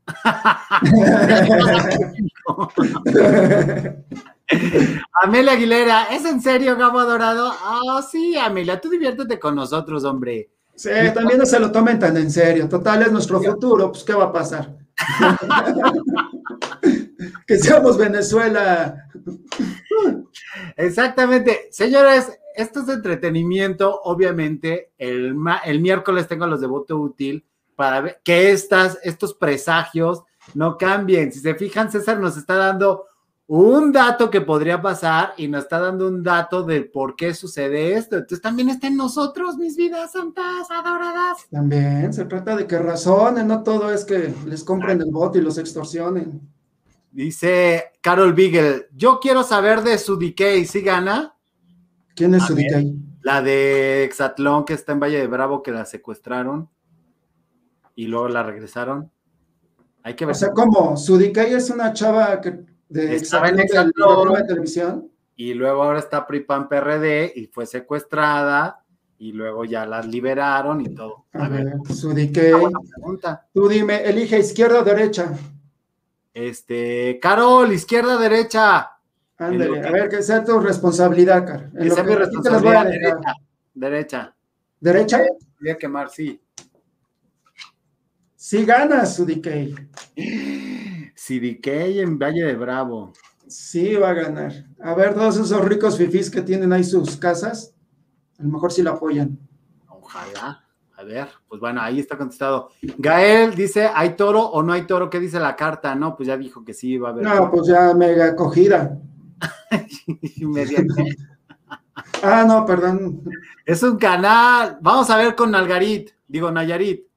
Amelia 5.22 5.52
Aguilera, 5.52 6.04
¿es 6.10 6.24
en 6.24 6.40
serio, 6.40 6.76
Gabo 6.76 6.98
Adorado? 6.98 7.50
Ah, 7.50 8.04
sí, 8.08 8.36
Amelia, 8.36 8.80
tú 8.80 8.90
diviértete 8.90 9.38
con 9.38 9.54
nosotros, 9.54 10.04
hombre. 10.04 10.50
Sí, 10.74 10.90
también 11.14 11.38
no 11.38 11.46
se 11.46 11.60
lo 11.60 11.70
tomen 11.70 11.98
tan 11.98 12.16
en 12.16 12.30
serio. 12.30 12.68
Total, 12.68 13.02
es 13.02 13.12
nuestro 13.12 13.40
futuro, 13.40 13.92
pues 13.92 14.04
¿qué 14.04 14.14
va 14.14 14.24
a 14.24 14.32
pasar? 14.32 14.76
que 17.46 17.58
seamos 17.58 17.98
Venezuela. 17.98 19.06
Exactamente. 20.76 21.68
Señores, 21.70 22.38
esto 22.54 22.80
es 22.80 22.88
entretenimiento. 22.88 24.00
Obviamente, 24.04 24.92
el, 24.98 25.36
el 25.64 25.80
miércoles 25.80 26.26
tengo 26.26 26.46
los 26.46 26.60
de 26.60 26.66
voto 26.66 26.98
útil 26.98 27.44
para 27.82 28.00
ver 28.00 28.20
que 28.22 28.52
estas, 28.52 28.96
estos 29.02 29.34
presagios 29.34 30.22
no 30.54 30.78
cambien. 30.78 31.32
Si 31.32 31.40
se 31.40 31.56
fijan, 31.56 31.90
César 31.90 32.20
nos 32.20 32.36
está 32.36 32.54
dando 32.54 33.06
un 33.48 33.90
dato 33.90 34.30
que 34.30 34.40
podría 34.40 34.80
pasar 34.80 35.34
y 35.36 35.48
nos 35.48 35.64
está 35.64 35.80
dando 35.80 36.06
un 36.06 36.22
dato 36.22 36.62
del 36.62 36.92
por 36.92 37.16
qué 37.16 37.34
sucede 37.34 37.94
esto. 37.94 38.18
Entonces 38.18 38.40
también 38.40 38.68
está 38.68 38.86
en 38.86 38.96
nosotros, 38.96 39.56
mis 39.56 39.76
vidas 39.76 40.12
santas, 40.12 40.70
adoradas. 40.70 41.44
También 41.50 42.12
se 42.12 42.24
trata 42.26 42.54
de 42.54 42.68
que 42.68 42.78
razonen, 42.78 43.48
no 43.48 43.64
todo 43.64 43.92
es 43.92 44.04
que 44.04 44.32
les 44.46 44.62
compren 44.62 45.00
el 45.00 45.10
voto 45.10 45.38
y 45.38 45.42
los 45.42 45.58
extorsionen. 45.58 46.40
Dice 47.10 47.90
Carol 48.00 48.32
Beagle, 48.32 48.90
yo 48.94 49.18
quiero 49.20 49.42
saber 49.42 49.82
de 49.82 49.98
su 49.98 50.16
decay, 50.16 50.66
¿sí 50.66 50.82
gana? 50.82 51.34
¿Quién 52.14 52.36
es 52.36 52.44
su. 52.44 52.54
DK? 52.54 52.94
La 53.22 53.42
de 53.42 54.04
Exatlón 54.04 54.64
que 54.64 54.74
está 54.74 54.92
en 54.92 55.00
Valle 55.00 55.18
de 55.18 55.26
Bravo, 55.26 55.64
que 55.64 55.72
la 55.72 55.84
secuestraron 55.84 56.70
y 57.94 58.06
luego 58.06 58.28
la 58.28 58.42
regresaron. 58.42 59.10
Hay 60.02 60.14
que 60.14 60.24
ver. 60.26 60.34
O 60.34 60.38
sea, 60.38 60.50
¿cómo? 60.52 60.96
Su 60.96 61.16
DK 61.18 61.38
es 61.38 61.70
una 61.70 61.92
chava 61.92 62.40
que 62.40 62.60
de 62.88 63.16
Estaba 63.16 63.48
en 63.48 63.60
Exatlón. 63.60 63.92
programa 63.94 64.38
de 64.38 64.44
televisión. 64.48 65.08
y 65.36 65.54
luego 65.54 65.82
ahora 65.82 65.98
está 65.98 66.26
PRIPAN 66.26 66.68
PRD 66.68 67.32
y 67.34 67.46
fue 67.46 67.64
secuestrada 67.66 68.84
y 69.18 69.32
luego 69.32 69.64
ya 69.64 69.86
la 69.86 70.02
liberaron 70.02 70.80
y 70.82 70.94
todo. 70.94 71.26
A 71.32 71.46
A 71.46 71.48
ver, 71.48 71.64
ver, 71.64 71.94
su 71.96 72.12
DK. 72.12 72.58
buena 72.60 72.78
pregunta. 72.94 73.46
Tú 73.52 73.66
dime, 73.68 74.04
elige 74.04 74.38
izquierda 74.38 74.80
o 74.80 74.84
derecha. 74.84 75.32
Este, 76.34 77.18
Carol, 77.20 77.72
izquierda, 77.72 78.18
derecha. 78.18 78.90
En 79.38 79.58
lo 79.58 79.64
Ándale, 79.64 79.80
que- 79.80 79.88
a 79.88 79.90
ver, 79.90 80.08
que 80.08 80.22
sea 80.22 80.44
tu 80.44 80.58
responsabilidad, 80.60 81.46
Car. 81.46 81.70
En 81.74 81.88
lo 81.88 81.92
Esa 81.92 82.00
es 82.02 82.06
mi 82.06 82.16
que 82.16 82.22
aquí 82.24 82.42
te 82.42 82.50
las 82.50 82.62
voy 82.62 82.74
a 82.74 82.84
responsabilidad. 82.84 83.16
Derecha. 83.74 84.34
Derecha. 84.80 85.18
¿Derecha? 85.18 85.20
Voy 85.60 85.70
a 85.70 85.78
quemar, 85.78 86.10
sí. 86.10 86.40
Sí 88.42 88.64
ganas 88.64 89.14
su 89.14 89.24
DK. 89.24 89.46
CDK 91.14 91.66
en 92.00 92.18
Valle 92.18 92.44
de 92.44 92.56
Bravo. 92.56 93.12
Sí 93.46 93.94
va 93.94 94.08
a 94.08 94.14
ganar. 94.14 94.52
A 94.82 94.94
ver, 94.94 95.14
todos 95.14 95.36
esos 95.36 95.64
ricos 95.64 95.96
fifís 95.96 96.28
que 96.28 96.42
tienen 96.42 96.72
ahí 96.72 96.82
sus 96.82 97.16
casas, 97.16 97.72
a 98.40 98.42
lo 98.42 98.48
mejor 98.48 98.72
sí 98.72 98.82
la 98.82 98.90
apoyan. 98.90 99.38
Ojalá. 99.86 100.64
A 100.96 101.04
ver, 101.04 101.28
pues 101.46 101.60
bueno, 101.60 101.82
ahí 101.82 102.00
está 102.00 102.18
contestado. 102.18 102.70
Gael 102.98 103.54
dice, 103.54 103.88
¿hay 103.94 104.16
toro 104.16 104.40
o 104.40 104.60
no 104.64 104.72
hay 104.72 104.88
toro? 104.88 105.08
¿Qué 105.08 105.20
dice 105.20 105.38
la 105.38 105.54
carta? 105.54 105.94
No, 105.94 106.16
pues 106.16 106.26
ya 106.26 106.36
dijo 106.36 106.64
que 106.64 106.74
sí, 106.74 106.98
va 106.98 107.10
a 107.10 107.12
haber. 107.12 107.24
No, 107.24 107.48
pues 107.48 107.68
ya 107.68 107.94
mega 107.94 108.26
acogida. 108.26 108.98
Inmediatamente. 110.38 111.16
Ah, 112.24 112.44
no, 112.44 112.66
perdón. 112.66 113.22
es 113.64 113.84
un 113.84 113.98
canal. 113.98 114.78
Vamos 114.80 115.08
a 115.10 115.16
ver 115.16 115.36
con 115.36 115.52
Nalgarit. 115.52 116.10
Digo, 116.26 116.50
Nayarit. 116.50 117.11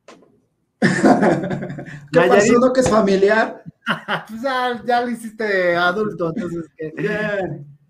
¿Qué 2.12 2.20
Nayarit. 2.20 2.34
pasó? 2.34 2.60
¿No 2.60 2.74
que 2.74 2.82
es 2.82 2.90
familiar? 2.90 3.64
Pues 4.28 4.42
ya, 4.42 4.82
ya 4.84 5.02
lo 5.02 5.12
hiciste 5.12 5.76
adulto, 5.76 6.34
entonces. 6.36 6.66
Ya. 6.98 7.38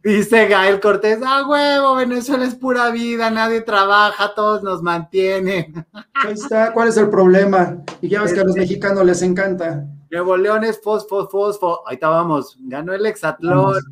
Dice 0.04 0.46
Gael 0.48 0.82
Cortés, 0.82 1.20
ah, 1.26 1.48
huevo, 1.48 1.96
Venezuela 1.96 2.46
es 2.46 2.54
pura 2.54 2.92
vida, 2.92 3.32
nadie 3.32 3.62
trabaja, 3.62 4.34
todos 4.36 4.62
nos 4.62 4.84
mantienen. 4.84 5.86
Ahí 6.14 6.34
está, 6.34 6.74
¿cuál 6.74 6.90
es 6.90 6.98
el 6.98 7.10
problema? 7.10 7.78
Y 8.02 8.10
ya 8.10 8.22
ves 8.22 8.34
que 8.34 8.42
a 8.42 8.44
los 8.44 8.58
mexicanos 8.58 9.06
les 9.06 9.22
encanta. 9.22 9.88
Nuevo 10.12 10.36
León 10.36 10.66
es 10.66 10.82
fosfo, 10.82 11.28
fosfo. 11.30 11.88
Ahí 11.88 11.96
estábamos. 11.96 12.58
Ganó 12.60 12.94
el 12.94 13.06
Exatlón. 13.06 13.56
Vamos. 13.56 13.86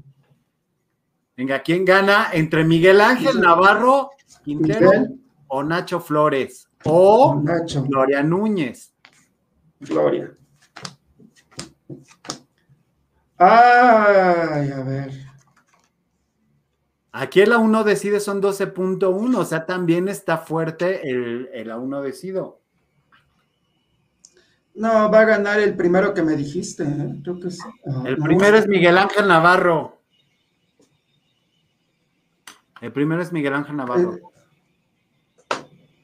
Venga, 1.36 1.62
¿quién 1.64 1.86
gana? 1.86 2.28
Entre 2.32 2.64
Miguel 2.64 3.02
Ángel 3.02 3.40
Navarro 3.40 4.12
Quintero 4.44 4.92
Miguel, 4.92 5.20
o 5.48 5.64
Nacho 5.64 6.00
Flores 6.00 6.70
o 6.86 7.42
Nacho, 7.42 7.84
Gloria 7.84 8.22
Núñez. 8.22 8.93
Gloria. 9.88 10.32
Ay, 13.38 14.72
a 14.72 14.84
ver. 14.84 15.12
Aquí 17.12 17.42
el 17.42 17.52
A1 17.52 17.84
decide 17.84 18.20
son 18.20 18.42
12.1, 18.42 19.38
o 19.38 19.46
sea, 19.46 19.66
también 19.66 20.08
está 20.08 20.38
fuerte 20.38 21.10
el, 21.10 21.50
el 21.54 21.70
A1 21.70 22.02
decido. 22.02 22.62
No, 24.76 25.12
va 25.12 25.20
a 25.20 25.26
ganar 25.26 25.60
el 25.60 25.76
primero 25.76 26.14
que 26.14 26.24
me 26.24 26.36
dijiste. 26.36 26.84
¿eh? 26.84 27.20
Creo 27.24 27.40
que 27.40 27.52
sí. 27.52 27.62
Ah, 27.86 28.04
El 28.08 28.18
primero 28.18 28.58
es 28.58 28.68
Miguel 28.68 28.98
Ángel 28.98 29.28
Navarro. 29.28 30.02
El 32.82 32.92
primero 32.92 33.22
es 33.22 33.32
Miguel 33.32 33.54
Ángel 33.54 33.78
Navarro. 33.78 34.20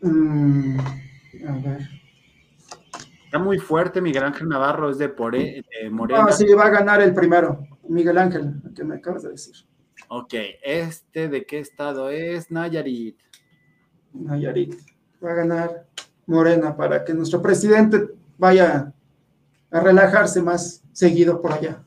Mm, 0.01 0.79
a 0.79 1.51
ver. 1.57 1.98
Está 3.29 3.37
muy 3.37 3.59
fuerte 3.59 4.01
Miguel 4.01 4.23
Ángel 4.23 4.49
Navarro, 4.49 4.89
es 4.89 4.97
de, 4.97 5.07
Pore- 5.15 5.63
de 5.83 5.89
Morena. 5.91 6.23
No, 6.23 6.31
sí, 6.31 6.51
va 6.55 6.65
a 6.65 6.69
ganar 6.71 6.99
el 6.99 7.13
primero. 7.13 7.59
Miguel 7.87 8.17
Ángel, 8.17 8.55
el 8.65 8.73
que 8.73 8.83
me 8.83 8.95
acabas 8.95 9.21
de 9.21 9.29
decir. 9.29 9.53
Ok, 10.07 10.33
este 10.63 11.29
de 11.29 11.45
qué 11.45 11.59
estado 11.59 12.09
es 12.09 12.49
Nayarit. 12.49 13.19
Nayarit. 14.13 14.73
Va 15.23 15.31
a 15.31 15.35
ganar 15.35 15.85
Morena 16.25 16.75
para 16.75 17.05
que 17.05 17.13
nuestro 17.13 17.39
presidente 17.39 18.09
vaya 18.39 18.91
a 19.69 19.79
relajarse 19.79 20.41
más 20.41 20.83
seguido 20.91 21.39
por 21.39 21.53
allá. 21.53 21.83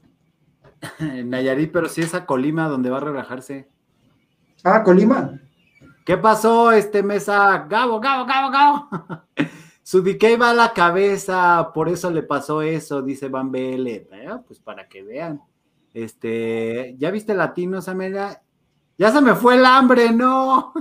Nayarit, 1.24 1.72
pero 1.72 1.88
sí 1.88 2.03
es 2.03 2.14
a 2.14 2.24
Colima 2.24 2.68
donde 2.68 2.88
va 2.90 2.99
a 2.99 3.01
relajarse. 3.01 3.68
Ah, 4.62 4.84
Colima. 4.84 5.40
¿Qué 6.07 6.16
pasó, 6.16 6.70
este 6.70 7.03
mesa? 7.03 7.66
Gabo, 7.68 7.99
Gabo, 7.99 8.26
Gabo, 8.26 8.51
Gabo. 8.53 8.88
Su 9.83 10.03
DK 10.03 10.41
va 10.41 10.51
a 10.51 10.55
la 10.55 10.72
cabeza, 10.72 11.70
por 11.74 11.89
eso 11.89 12.11
le 12.11 12.22
pasó 12.22 12.62
eso, 12.62 13.03
dice 13.03 13.28
Van 13.28 13.51
BL. 13.51 13.87
Eh, 13.89 14.07
Pues 14.47 14.59
para 14.61 14.89
que 14.89 15.03
vean. 15.03 15.41
Este, 15.93 16.95
¿ya 16.99 17.11
viste 17.11 17.35
latinos, 17.35 17.89
Amelia? 17.89 18.41
Ya 18.97 19.11
se 19.12 19.20
me 19.20 19.35
fue 19.35 19.57
el 19.57 19.64
hambre, 19.66 20.11
no. 20.12 20.72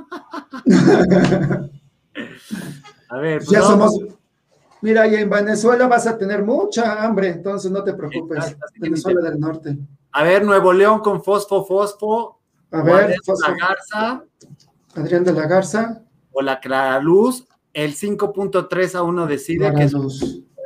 A 3.10 3.18
ver, 3.18 3.40
pues 3.40 3.50
ya 3.50 3.62
vamos. 3.62 3.94
somos. 3.96 4.14
Mira, 4.82 5.08
y 5.08 5.16
en 5.16 5.30
Venezuela 5.30 5.88
vas 5.88 6.08
a 6.08 6.18
tener 6.18 6.44
mucha 6.44 7.04
hambre, 7.04 7.28
entonces 7.30 7.70
no 7.72 7.84
te 7.84 7.94
preocupes. 7.94 8.38
Exacto, 8.46 8.66
Venezuela 8.80 9.22
del 9.30 9.40
Norte. 9.40 9.78
A 10.12 10.24
ver, 10.24 10.44
Nuevo 10.46 10.74
León 10.74 11.00
con 11.00 11.24
Fosfo 11.24 11.64
Fosfo. 11.66 12.40
A 12.72 12.82
ver, 12.82 12.96
Adrián 12.96 13.20
Fosfo- 13.26 13.48
La 13.50 13.56
Garza 13.68 14.24
Adrián 14.96 15.24
de 15.24 15.34
la 15.34 15.46
Garza. 15.48 16.02
o 16.32 16.42
la 16.42 16.60
Claraluz. 16.60 17.46
El 17.74 17.94
5.3 17.96 18.96
a 18.96 19.04
1 19.04 19.28
decide 19.28 19.74
que 19.74 19.84
es 19.84 19.94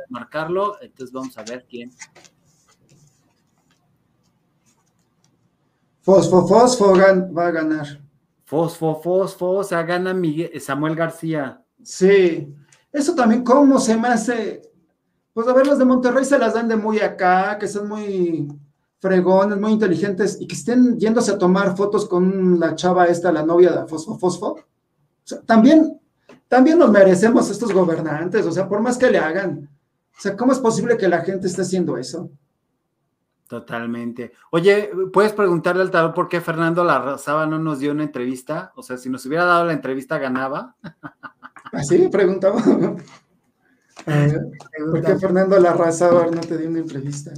marcarlo. 0.08 0.76
Entonces 0.80 1.12
vamos 1.12 1.36
a 1.38 1.42
ver 1.42 1.66
quién. 1.68 1.90
Fosfo, 6.02 6.46
Fosfo 6.46 6.94
va 6.96 7.46
a 7.46 7.50
ganar. 7.50 7.86
Fosfo, 8.44 9.00
Fosfo, 9.02 9.50
o 9.56 9.64
sea, 9.64 9.82
gana 9.82 10.14
Miguel- 10.14 10.60
Samuel 10.60 10.94
García. 10.94 11.62
Sí. 11.82 12.54
Eso 12.92 13.14
también, 13.14 13.42
¿cómo 13.42 13.78
se 13.80 13.96
me 13.96 14.08
hace? 14.08 14.62
Pues 15.32 15.48
a 15.48 15.52
ver, 15.52 15.66
los 15.66 15.78
de 15.78 15.84
Monterrey 15.84 16.24
se 16.24 16.38
las 16.38 16.54
dan 16.54 16.68
de 16.68 16.76
muy 16.76 17.00
acá, 17.00 17.58
que 17.58 17.66
son 17.66 17.88
muy 17.88 18.48
fregones, 19.00 19.58
muy 19.58 19.72
inteligentes, 19.72 20.40
y 20.40 20.46
que 20.46 20.54
estén 20.54 20.98
yéndose 20.98 21.32
a 21.32 21.38
tomar 21.38 21.76
fotos 21.76 22.06
con 22.08 22.58
la 22.58 22.74
chava 22.74 23.06
esta, 23.06 23.32
la 23.32 23.44
novia 23.44 23.72
de 23.72 23.86
Fosfo 23.88 24.16
Fosfo. 24.18 24.52
O 24.52 24.58
sea, 25.24 25.40
también, 25.42 26.00
también 26.48 26.78
nos 26.78 26.90
merecemos 26.90 27.50
estos 27.50 27.72
gobernantes, 27.72 28.46
o 28.46 28.52
sea, 28.52 28.68
por 28.68 28.80
más 28.80 28.98
que 28.98 29.10
le 29.10 29.18
hagan. 29.18 29.68
O 30.16 30.20
sea, 30.20 30.36
¿cómo 30.36 30.52
es 30.52 30.58
posible 30.58 30.96
que 30.96 31.08
la 31.08 31.20
gente 31.20 31.46
esté 31.46 31.62
haciendo 31.62 31.96
eso? 31.96 32.30
Totalmente. 33.48 34.32
Oye, 34.50 34.90
¿puedes 35.12 35.32
preguntarle 35.32 35.82
al 35.82 35.90
tarot 35.90 36.14
por 36.14 36.28
qué 36.28 36.40
Fernando 36.40 36.82
Larrazaba 36.82 37.46
no 37.46 37.58
nos 37.58 37.78
dio 37.78 37.92
una 37.92 38.02
entrevista? 38.02 38.72
O 38.74 38.82
sea, 38.82 38.96
si 38.96 39.08
nos 39.08 39.24
hubiera 39.26 39.44
dado 39.44 39.66
la 39.66 39.72
entrevista, 39.72 40.18
ganaba. 40.18 40.74
Así 41.72 42.08
preguntaba. 42.08 42.60
A 42.60 44.10
ver, 44.10 44.40
¿Por 44.90 45.02
qué 45.02 45.16
Fernando 45.16 45.58
Larrazábal 45.58 46.34
no 46.34 46.40
te 46.40 46.58
dio 46.58 46.68
una 46.68 46.80
entrevista? 46.80 47.32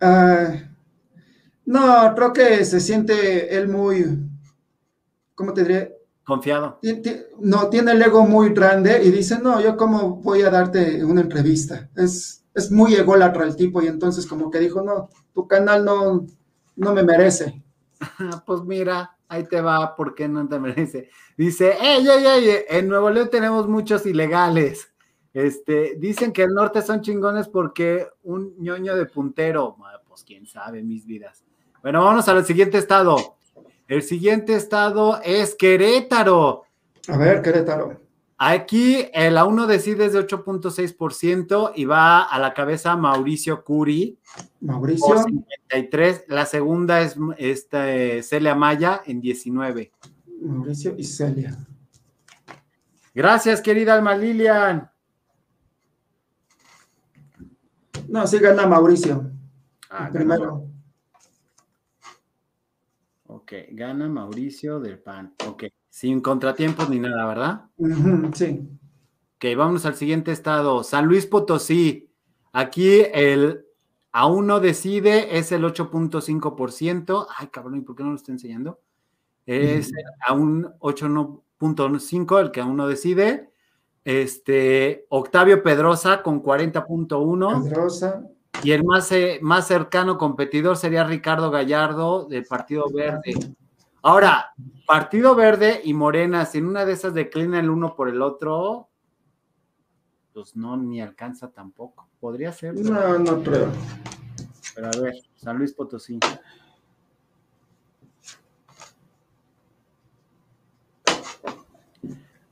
Ah, 0.00 0.68
no, 1.68 2.14
creo 2.14 2.32
que 2.32 2.64
se 2.64 2.80
siente 2.80 3.56
él 3.56 3.68
muy, 3.68 4.04
¿cómo 5.34 5.52
te 5.52 5.62
diré? 5.62 5.96
Confiado. 6.24 6.78
No, 7.40 7.70
tiene 7.70 7.92
el 7.92 8.02
ego 8.02 8.26
muy 8.26 8.50
grande 8.50 9.02
y 9.02 9.10
dice, 9.10 9.38
no, 9.40 9.60
yo 9.60 9.76
cómo 9.76 10.16
voy 10.16 10.42
a 10.42 10.50
darte 10.50 11.04
una 11.04 11.22
entrevista. 11.22 11.88
Es, 11.96 12.44
es 12.54 12.70
muy 12.70 12.94
ególatra 12.94 13.44
el 13.44 13.56
tipo 13.56 13.82
y 13.82 13.86
entonces 13.86 14.26
como 14.26 14.50
que 14.50 14.58
dijo, 14.58 14.82
no, 14.82 15.08
tu 15.32 15.46
canal 15.46 15.84
no, 15.84 16.26
no 16.76 16.94
me 16.94 17.02
merece. 17.02 17.62
Pues 18.46 18.62
mira, 18.62 19.16
ahí 19.28 19.44
te 19.44 19.60
va, 19.60 19.96
¿por 19.96 20.14
qué 20.14 20.28
no 20.28 20.46
te 20.48 20.58
merece? 20.58 21.10
Dice, 21.36 21.76
ey, 21.80 22.06
ey, 22.08 22.26
ey, 22.26 22.64
en 22.68 22.88
Nuevo 22.88 23.10
León 23.10 23.28
tenemos 23.30 23.68
muchos 23.68 24.06
ilegales. 24.06 24.88
Este, 25.32 25.96
dicen 25.98 26.32
que 26.32 26.42
el 26.42 26.50
norte 26.54 26.82
son 26.82 27.00
chingones 27.00 27.48
porque 27.48 28.06
un 28.22 28.54
ñoño 28.58 28.96
de 28.96 29.06
puntero. 29.06 29.76
Ah, 29.84 30.00
Pues 30.06 30.24
quién 30.24 30.46
sabe, 30.46 30.82
mis 30.82 31.06
vidas. 31.06 31.44
Bueno, 31.82 32.04
vámonos 32.04 32.28
al 32.28 32.44
siguiente 32.44 32.78
estado. 32.78 33.36
El 33.86 34.02
siguiente 34.02 34.54
estado 34.54 35.20
es 35.22 35.54
Querétaro. 35.54 36.64
A 37.08 37.16
ver, 37.16 37.40
Querétaro. 37.40 38.00
Aquí 38.40 39.08
el 39.12 39.36
A1 39.36 39.66
decide 39.66 40.06
es 40.06 40.12
de 40.12 40.24
8.6% 40.24 41.72
y 41.74 41.86
va 41.86 42.22
a 42.22 42.38
la 42.38 42.54
cabeza 42.54 42.96
Mauricio 42.96 43.64
Curi 43.64 44.16
Mauricio. 44.60 45.06
por 45.06 45.24
53. 45.24 46.24
La 46.28 46.46
segunda 46.46 47.00
es 47.00 47.16
este, 47.36 48.22
Celia 48.22 48.54
Maya 48.54 49.02
en 49.06 49.20
19. 49.20 49.90
Mauricio 50.40 50.94
y 50.96 51.02
Celia. 51.02 51.58
Gracias, 53.12 53.60
querida 53.60 53.94
Alma 53.94 54.14
Lilian. 54.14 54.88
No, 58.08 58.26
sí 58.26 58.38
gana 58.38 58.66
Mauricio. 58.66 59.32
Ah, 59.90 60.10
primero. 60.12 60.67
Ok, 63.48 63.54
gana 63.70 64.10
Mauricio 64.10 64.78
del 64.78 64.98
PAN. 64.98 65.34
Ok, 65.46 65.64
sin 65.88 66.20
contratiempos 66.20 66.90
ni 66.90 66.98
nada, 66.98 67.24
¿verdad? 67.24 67.64
Sí. 68.34 68.68
Ok, 69.36 69.56
vamos 69.56 69.86
al 69.86 69.94
siguiente 69.94 70.32
estado. 70.32 70.84
San 70.84 71.06
Luis 71.06 71.24
Potosí. 71.24 72.10
Aquí 72.52 73.06
el 73.10 73.64
A1 74.12 74.60
decide 74.60 75.38
es 75.38 75.50
el 75.50 75.64
8.5%. 75.64 77.26
Ay, 77.38 77.46
cabrón, 77.46 77.78
¿y 77.78 77.80
por 77.80 77.96
qué 77.96 78.02
no 78.02 78.10
lo 78.10 78.16
está 78.16 78.32
enseñando? 78.32 78.82
Es 79.46 79.92
a 80.26 80.34
un 80.34 80.64
8.5 80.80 82.40
el 82.42 82.50
que 82.50 82.60
aún 82.60 82.76
no 82.76 82.86
decide. 82.86 83.48
Este, 84.04 85.06
Octavio 85.08 85.62
Pedrosa 85.62 86.22
con 86.22 86.42
40.1 86.42 87.64
Pedrosa. 87.64 88.28
Y 88.62 88.72
el 88.72 88.84
más, 88.84 89.10
eh, 89.12 89.38
más 89.42 89.66
cercano 89.66 90.18
competidor 90.18 90.76
sería 90.76 91.04
Ricardo 91.04 91.50
Gallardo 91.50 92.24
del 92.24 92.44
Partido 92.44 92.86
Verde. 92.92 93.34
Ahora, 94.02 94.52
Partido 94.86 95.34
Verde 95.34 95.80
y 95.84 95.94
Morena, 95.94 96.44
si 96.46 96.58
en 96.58 96.66
una 96.66 96.84
de 96.84 96.92
esas 96.92 97.14
declina 97.14 97.60
el 97.60 97.70
uno 97.70 97.94
por 97.94 98.08
el 98.08 98.22
otro, 98.22 98.88
pues 100.32 100.56
no, 100.56 100.76
ni 100.76 101.00
alcanza 101.00 101.50
tampoco. 101.50 102.08
Podría 102.20 102.52
ser, 102.52 102.74
pero, 102.74 102.90
No, 102.90 103.18
no 103.18 103.42
creo. 103.42 103.68
pero 104.74 104.86
a 104.88 105.00
ver, 105.02 105.14
San 105.36 105.58
Luis 105.58 105.72
Potosí. 105.72 106.18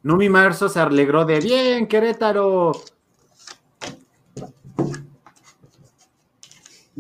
Numi 0.03 0.29
Marzo 0.29 0.69
se 0.69 0.79
alegró 0.79 1.25
de 1.25 1.41
bien, 1.41 1.87
Querétaro. 1.89 2.73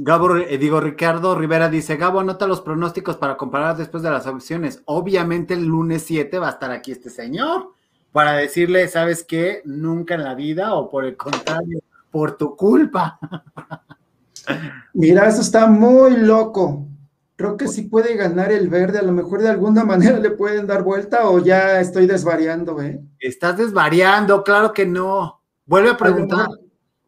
Gabo, 0.07 0.37
eh, 0.37 0.57
digo, 0.57 0.81
Ricardo 0.81 1.35
Rivera 1.35 1.69
dice, 1.69 1.97
Gabo, 1.97 2.21
anota 2.21 2.47
los 2.47 2.61
pronósticos 2.61 3.17
para 3.17 3.37
comparar 3.37 3.77
después 3.77 4.05
de 4.05 4.11
las 4.11 4.25
audiciones. 4.29 4.81
Obviamente 4.85 5.55
el 5.55 5.65
lunes 5.65 6.05
7 6.07 6.39
va 6.39 6.47
a 6.47 6.53
estar 6.53 6.71
aquí 6.71 6.93
este 6.93 7.11
señor 7.11 7.73
para 8.13 8.35
decirle, 8.35 8.87
¿sabes 8.87 9.25
qué? 9.25 9.63
Nunca 9.65 10.15
en 10.15 10.23
la 10.23 10.37
vida 10.37 10.75
o 10.75 10.89
por 10.89 11.05
el 11.05 11.17
contrario, 11.17 11.81
por 12.13 12.37
tu 12.37 12.55
culpa. 12.55 13.19
Mira, 14.95 15.27
eso 15.27 15.41
está 15.41 15.67
muy 15.67 16.17
loco. 16.19 16.87
Creo 17.35 17.57
que 17.57 17.67
sí 17.67 17.83
puede 17.83 18.15
ganar 18.15 18.53
el 18.53 18.69
verde. 18.69 19.01
A 19.01 19.03
lo 19.03 19.11
mejor 19.11 19.43
de 19.43 19.49
alguna 19.49 19.85
manera 19.85 20.21
le 20.21 20.31
pueden 20.31 20.69
dar 20.69 20.85
vuelta 20.85 21.29
o 21.29 21.41
ya 21.41 21.81
estoy 21.81 22.07
desvariando, 22.07 22.81
¿eh? 22.81 23.01
Estás 23.19 23.57
desvariando, 23.57 24.45
claro 24.45 24.73
que 24.73 24.87
no. 24.87 25.41
Vuelve 25.67 25.91
a 25.91 25.97
preguntar. 25.97 26.47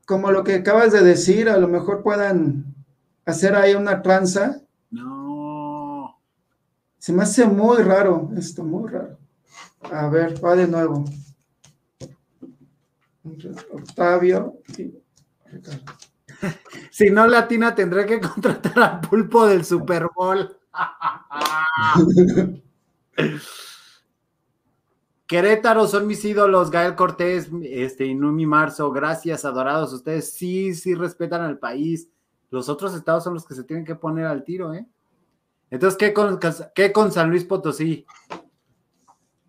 Como 0.04 0.32
lo 0.32 0.42
que 0.42 0.56
acabas 0.56 0.90
de 0.90 1.02
decir, 1.04 1.48
a 1.48 1.58
lo 1.58 1.68
mejor 1.68 2.02
puedan 2.02 2.74
hacer 3.30 3.54
ahí 3.54 3.74
una 3.74 4.02
tranza. 4.02 4.60
No. 4.90 6.18
Se 6.98 7.12
me 7.12 7.22
hace 7.22 7.46
muy 7.46 7.82
raro 7.82 8.30
esto, 8.36 8.64
muy 8.64 8.90
raro. 8.90 9.18
A 9.92 10.08
ver, 10.08 10.42
va 10.44 10.56
de 10.56 10.66
nuevo. 10.66 11.04
Octavio 13.72 14.58
y 14.76 14.94
Ricardo. 15.46 15.82
Si 16.90 17.10
no 17.10 17.26
latina, 17.26 17.74
tendré 17.74 18.06
que 18.06 18.20
contratar 18.20 18.78
al 18.78 19.00
pulpo 19.00 19.46
del 19.46 19.64
Super 19.64 20.08
Bowl. 20.14 20.56
Querétaro 25.26 25.86
son 25.86 26.06
mis 26.06 26.24
ídolos, 26.24 26.70
Gael 26.70 26.94
Cortés, 26.94 27.50
este, 27.62 28.06
Inumi 28.06 28.46
Marzo, 28.46 28.90
gracias, 28.90 29.44
adorados. 29.44 29.92
Ustedes 29.92 30.32
sí, 30.32 30.74
sí 30.74 30.94
respetan 30.94 31.42
al 31.42 31.58
país. 31.58 32.08
Los 32.50 32.68
otros 32.68 32.94
estados 32.94 33.24
son 33.24 33.34
los 33.34 33.46
que 33.46 33.54
se 33.54 33.64
tienen 33.64 33.84
que 33.84 33.94
poner 33.94 34.26
al 34.26 34.44
tiro, 34.44 34.72
¿eh? 34.74 34.86
Entonces, 35.70 35.98
¿qué 35.98 36.14
con, 36.14 36.38
qué 36.74 36.92
con 36.92 37.12
San 37.12 37.28
Luis 37.30 37.44
Potosí? 37.44 38.06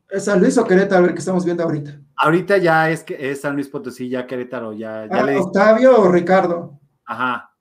¿Es 0.09 0.25
San 0.25 0.39
Luis 0.39 0.57
o 0.57 0.65
Querétaro 0.65 1.05
el 1.05 1.13
que 1.13 1.19
estamos 1.19 1.45
viendo 1.45 1.63
ahorita? 1.63 1.99
Ahorita 2.17 2.57
ya 2.57 2.89
es 2.89 3.03
que 3.03 3.31
es 3.31 3.41
San 3.41 3.53
Luis 3.53 3.69
Potosí, 3.69 4.09
ya 4.09 4.27
Querétaro, 4.27 4.73
ya, 4.73 5.05
ya 5.05 5.19
Ah, 5.19 5.23
le. 5.23 5.37
¿Octavio 5.37 6.01
o 6.01 6.11
Ricardo? 6.11 6.79
Ajá. 7.05 7.53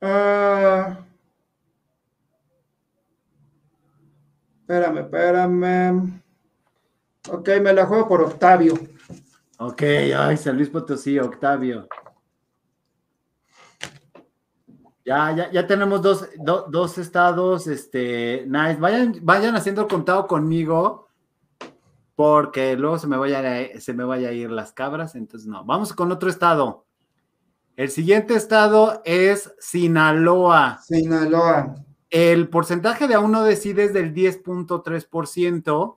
Ah, 0.00 0.98
espérame, 4.60 4.98
espérame. 4.98 6.22
Ok, 7.30 7.48
me 7.62 7.72
la 7.72 7.86
juego 7.86 8.08
por 8.08 8.22
Octavio. 8.22 8.74
Ok, 9.58 9.82
ay, 10.16 10.36
San 10.36 10.56
Luis 10.56 10.68
Potosí, 10.68 11.18
Octavio. 11.20 11.86
Ya, 15.04 15.34
ya, 15.34 15.50
ya 15.50 15.66
tenemos 15.66 16.00
dos, 16.00 16.28
do- 16.38 16.66
dos 16.70 16.96
estados, 16.98 17.66
este, 17.66 18.44
nice. 18.46 18.76
Vayan, 18.76 19.16
vayan 19.22 19.56
haciendo 19.56 19.82
el 19.82 19.88
contado 19.88 20.26
conmigo, 20.28 21.08
porque 22.14 22.76
luego 22.76 22.98
se 22.98 23.06
me, 23.08 23.16
vayan 23.16 23.44
a, 23.46 23.80
se 23.80 23.94
me 23.94 24.04
vaya 24.04 24.28
a 24.28 24.32
ir 24.32 24.50
las 24.50 24.72
cabras, 24.72 25.14
entonces 25.16 25.48
no. 25.48 25.64
Vamos 25.64 25.92
con 25.92 26.12
otro 26.12 26.30
estado. 26.30 26.84
El 27.74 27.90
siguiente 27.90 28.34
estado 28.34 29.00
es 29.04 29.52
Sinaloa. 29.58 30.78
Sinaloa. 30.82 31.74
El 32.10 32.48
porcentaje 32.48 33.08
de 33.08 33.14
aún 33.14 33.32
no 33.32 33.42
decide 33.42 33.84
es 33.84 33.92
del 33.94 34.12
10.3%, 34.14 35.96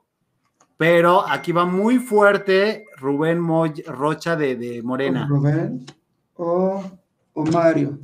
pero 0.78 1.28
aquí 1.28 1.52
va 1.52 1.66
muy 1.66 2.00
fuerte 2.00 2.86
Rubén 2.98 3.40
Moy- 3.40 3.84
Rocha 3.86 4.36
de, 4.36 4.56
de 4.56 4.82
Morena. 4.82 5.28
Rubén 5.30 5.86
o, 6.38 6.82
o 7.34 7.46
Mario. 7.46 8.00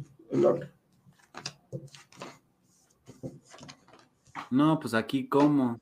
No, 4.51 4.79
pues 4.79 4.93
aquí 4.93 5.27
cómo. 5.27 5.79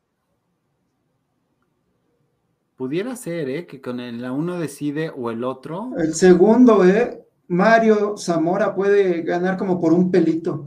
Pudiera 2.78 3.16
ser, 3.16 3.50
¿eh? 3.50 3.68
Que 3.68 3.82
con 3.82 4.00
el 4.00 4.22
la 4.22 4.32
uno 4.32 4.58
decide 4.58 5.10
o 5.10 5.32
el 5.32 5.44
otro. 5.44 5.92
El 5.98 6.14
segundo, 6.14 6.86
¿eh? 6.86 7.26
Mario 7.50 8.16
Zamora 8.16 8.76
puede 8.76 9.24
ganar 9.24 9.58
como 9.58 9.82
por 9.82 9.92
un 9.92 10.12
pelito. 10.12 10.66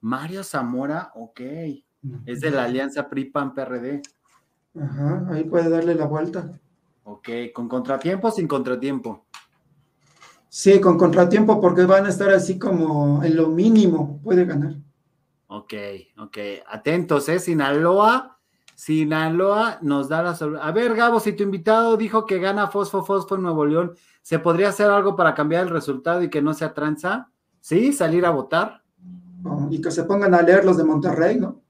Mario 0.00 0.42
Zamora, 0.42 1.12
ok. 1.14 1.40
Es 2.24 2.40
de 2.40 2.50
la 2.50 2.64
alianza 2.64 3.08
PRI-PAN-PRD. 3.08 4.02
Ajá, 4.80 5.26
ahí 5.30 5.44
puede 5.44 5.68
darle 5.68 5.94
la 5.94 6.06
vuelta. 6.06 6.50
Ok, 7.04 7.28
con 7.54 7.68
contratiempo 7.68 8.28
o 8.28 8.30
sin 8.30 8.48
contratiempo. 8.48 9.26
Sí, 10.48 10.80
con 10.80 10.96
contratiempo 10.96 11.60
porque 11.60 11.84
van 11.84 12.06
a 12.06 12.08
estar 12.08 12.30
así 12.30 12.58
como 12.58 13.22
en 13.22 13.36
lo 13.36 13.48
mínimo, 13.48 14.20
puede 14.22 14.44
ganar. 14.44 14.76
Ok, 15.48 15.72
ok. 16.18 16.38
Atentos, 16.68 17.28
¿eh? 17.28 17.38
Sinaloa. 17.38 18.38
Sinaloa 18.74 19.78
nos 19.80 20.08
da 20.08 20.22
la 20.22 20.34
solu- 20.34 20.58
A 20.60 20.70
ver, 20.70 20.94
Gabo, 20.94 21.18
si 21.20 21.32
tu 21.32 21.42
invitado 21.42 21.96
dijo 21.96 22.26
que 22.26 22.38
gana 22.38 22.66
Fosfo 22.68 23.02
Fosfo 23.04 23.36
en 23.36 23.42
Nuevo 23.42 23.64
León, 23.64 23.94
¿se 24.20 24.38
podría 24.38 24.68
hacer 24.68 24.90
algo 24.90 25.16
para 25.16 25.34
cambiar 25.34 25.62
el 25.64 25.70
resultado 25.70 26.22
y 26.22 26.28
que 26.28 26.42
no 26.42 26.52
sea 26.52 26.74
tranza? 26.74 27.30
¿Sí? 27.60 27.92
¿Salir 27.94 28.26
a 28.26 28.30
votar? 28.30 28.82
Oh, 29.44 29.66
y 29.70 29.80
que 29.80 29.90
se 29.90 30.04
pongan 30.04 30.34
a 30.34 30.42
leer 30.42 30.64
los 30.64 30.76
de 30.76 30.84
Monterrey, 30.84 31.38
¿no? 31.40 31.60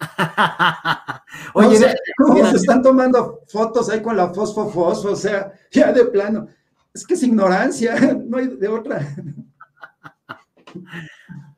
Oye, 1.54 1.68
O 1.68 1.78
sea, 1.78 1.88
de- 1.88 1.98
¿cómo 2.16 2.34
mira, 2.34 2.50
se 2.50 2.56
están 2.56 2.82
tomando 2.82 3.40
fotos 3.48 3.90
ahí 3.90 4.00
con 4.02 4.16
la 4.16 4.32
fosfo 4.32 4.68
fosfo? 4.70 5.10
O 5.12 5.16
sea, 5.16 5.52
ya 5.70 5.92
de 5.92 6.04
plano. 6.06 6.46
Es 6.94 7.06
que 7.06 7.14
es 7.14 7.22
ignorancia, 7.24 7.94
no 8.26 8.38
hay 8.38 8.46
de 8.48 8.68
otra. 8.68 9.00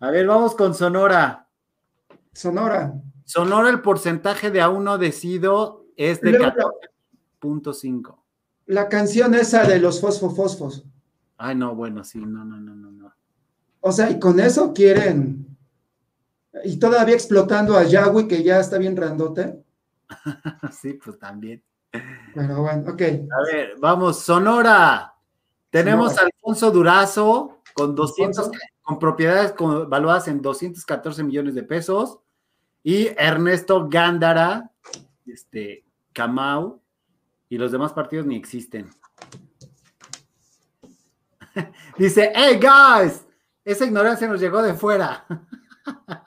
a 0.01 0.11
ver, 0.11 0.27
vamos 0.27 0.55
con 0.55 0.75
Sonora. 0.75 1.46
Sonora. 2.37 2.95
Sonora, 3.25 3.71
el 3.71 3.81
porcentaje 3.83 4.51
de 4.51 4.61
aún 4.61 4.85
no 4.85 4.99
decido 4.99 5.85
es 5.97 6.21
de 6.21 6.33
Luego, 6.33 6.53
14.5. 7.43 8.17
la 8.67 8.89
canción 8.89 9.35
esa 9.35 9.65
de 9.65 9.79
los 9.79 10.01
fosfo 10.01 10.31
fosfos. 10.31 10.85
Ay, 11.39 11.55
no, 11.55 11.75
bueno, 11.75 12.05
sí, 12.05 12.19
no, 12.19 12.45
no, 12.45 12.59
no, 12.59 12.75
no, 12.75 12.91
no. 12.91 13.13
O 13.81 13.93
sea, 13.93 14.11
y 14.11 14.19
con 14.19 14.41
eso 14.41 14.73
quieren. 14.73 15.47
Y 16.65 16.79
todavía 16.79 17.15
explotando 17.15 17.77
a 17.77 17.85
Yahweh, 17.85 18.27
que 18.27 18.43
ya 18.43 18.59
está 18.61 18.79
bien 18.79 18.95
grandote. 18.95 19.63
Sí, 20.73 20.95
pues 20.95 21.19
también. 21.19 21.63
Pero 22.35 22.63
bueno, 22.63 22.91
ok. 22.93 23.03
A 23.03 23.43
ver, 23.53 23.75
vamos, 23.79 24.21
Sonora. 24.21 25.15
Tenemos 25.71 26.13
Sonora. 26.13 26.23
a 26.23 26.27
Alfonso 26.37 26.71
Durazo 26.71 27.59
con 27.75 27.95
200, 27.95 28.39
Alfonso. 28.39 28.61
con 28.83 28.99
propiedades 28.99 29.53
con- 29.53 29.89
valuadas 29.91 30.29
en 30.29 30.41
214 30.43 31.23
millones 31.25 31.55
de 31.55 31.63
pesos. 31.65 32.19
Y 32.87 33.09
Ernesto 33.19 33.89
Gándara, 33.89 34.71
este, 35.27 35.85
Camau, 36.13 36.81
y 37.49 37.59
los 37.59 37.73
demás 37.73 37.93
partidos 37.93 38.27
ni 38.27 38.37
existen. 38.37 38.89
Dice, 41.99 42.31
hey 42.33 42.61
guys, 42.61 43.27
esa 43.65 43.87
ignorancia 43.87 44.29
nos 44.29 44.41
llegó 44.41 44.63
de 44.63 44.75
fuera. 44.75 45.27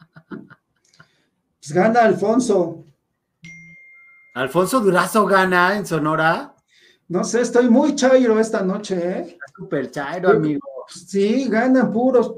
Pues 1.62 1.74
gana 1.74 2.02
Alfonso. 2.02 2.84
Alfonso 4.34 4.80
Durazo 4.80 5.26
gana 5.28 5.78
en 5.78 5.86
Sonora. 5.86 6.56
No 7.08 7.24
sé, 7.24 7.42
estoy 7.42 7.70
muy 7.70 7.96
chairo 7.96 8.40
esta 8.40 8.64
noche, 8.64 9.20
¿eh? 9.20 9.38
Super 9.56 9.92
chairo, 9.92 10.30
amigo. 10.30 10.68
Sí, 10.88 11.48
ganan 11.48 11.92
puros. 11.92 12.34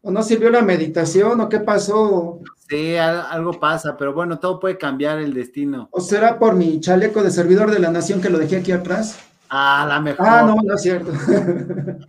¿O 0.00 0.10
no 0.10 0.22
sirvió 0.22 0.50
la 0.50 0.62
meditación 0.62 1.40
o 1.40 1.48
qué 1.48 1.60
pasó? 1.60 2.40
Sí, 2.68 2.96
al- 2.96 3.26
algo 3.30 3.58
pasa, 3.60 3.96
pero 3.96 4.14
bueno, 4.14 4.38
todo 4.38 4.58
puede 4.58 4.78
cambiar 4.78 5.18
el 5.18 5.34
destino. 5.34 5.88
¿O 5.90 6.00
será 6.00 6.38
por 6.38 6.54
mi 6.54 6.80
chaleco 6.80 7.22
de 7.22 7.30
servidor 7.30 7.70
de 7.70 7.78
la 7.78 7.90
nación 7.90 8.20
que 8.22 8.30
lo 8.30 8.38
dejé 8.38 8.56
aquí 8.56 8.72
atrás? 8.72 9.18
Ah, 9.50 9.84
la 9.88 10.00
mejor. 10.00 10.26
Ah, 10.26 10.42
no, 10.42 10.56
no 10.62 10.74
es 10.74 10.82
cierto. 10.82 11.12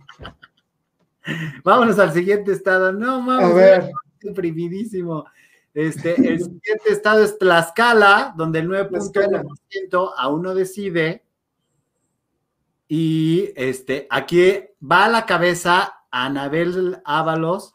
Vámonos 1.64 1.98
al 1.98 2.12
siguiente 2.12 2.52
estado. 2.52 2.92
No, 2.92 3.16
A 3.16 3.20
mames, 3.20 3.54
ver, 3.54 3.90
deprimidísimo. 4.20 5.24
Este, 5.74 6.14
el 6.16 6.38
siguiente 6.38 6.90
estado 6.90 7.22
es 7.22 7.36
Tlaxcala, 7.38 8.32
donde 8.36 8.60
el 8.60 8.68
9.1% 8.68 10.12
aún 10.16 10.42
no 10.42 10.54
decide. 10.54 11.24
Y 12.88 13.50
este, 13.56 14.06
aquí 14.08 14.54
va 14.80 15.06
a 15.06 15.08
la 15.10 15.26
cabeza 15.26 15.92
Anabel 16.10 16.98
Ábalos 17.04 17.74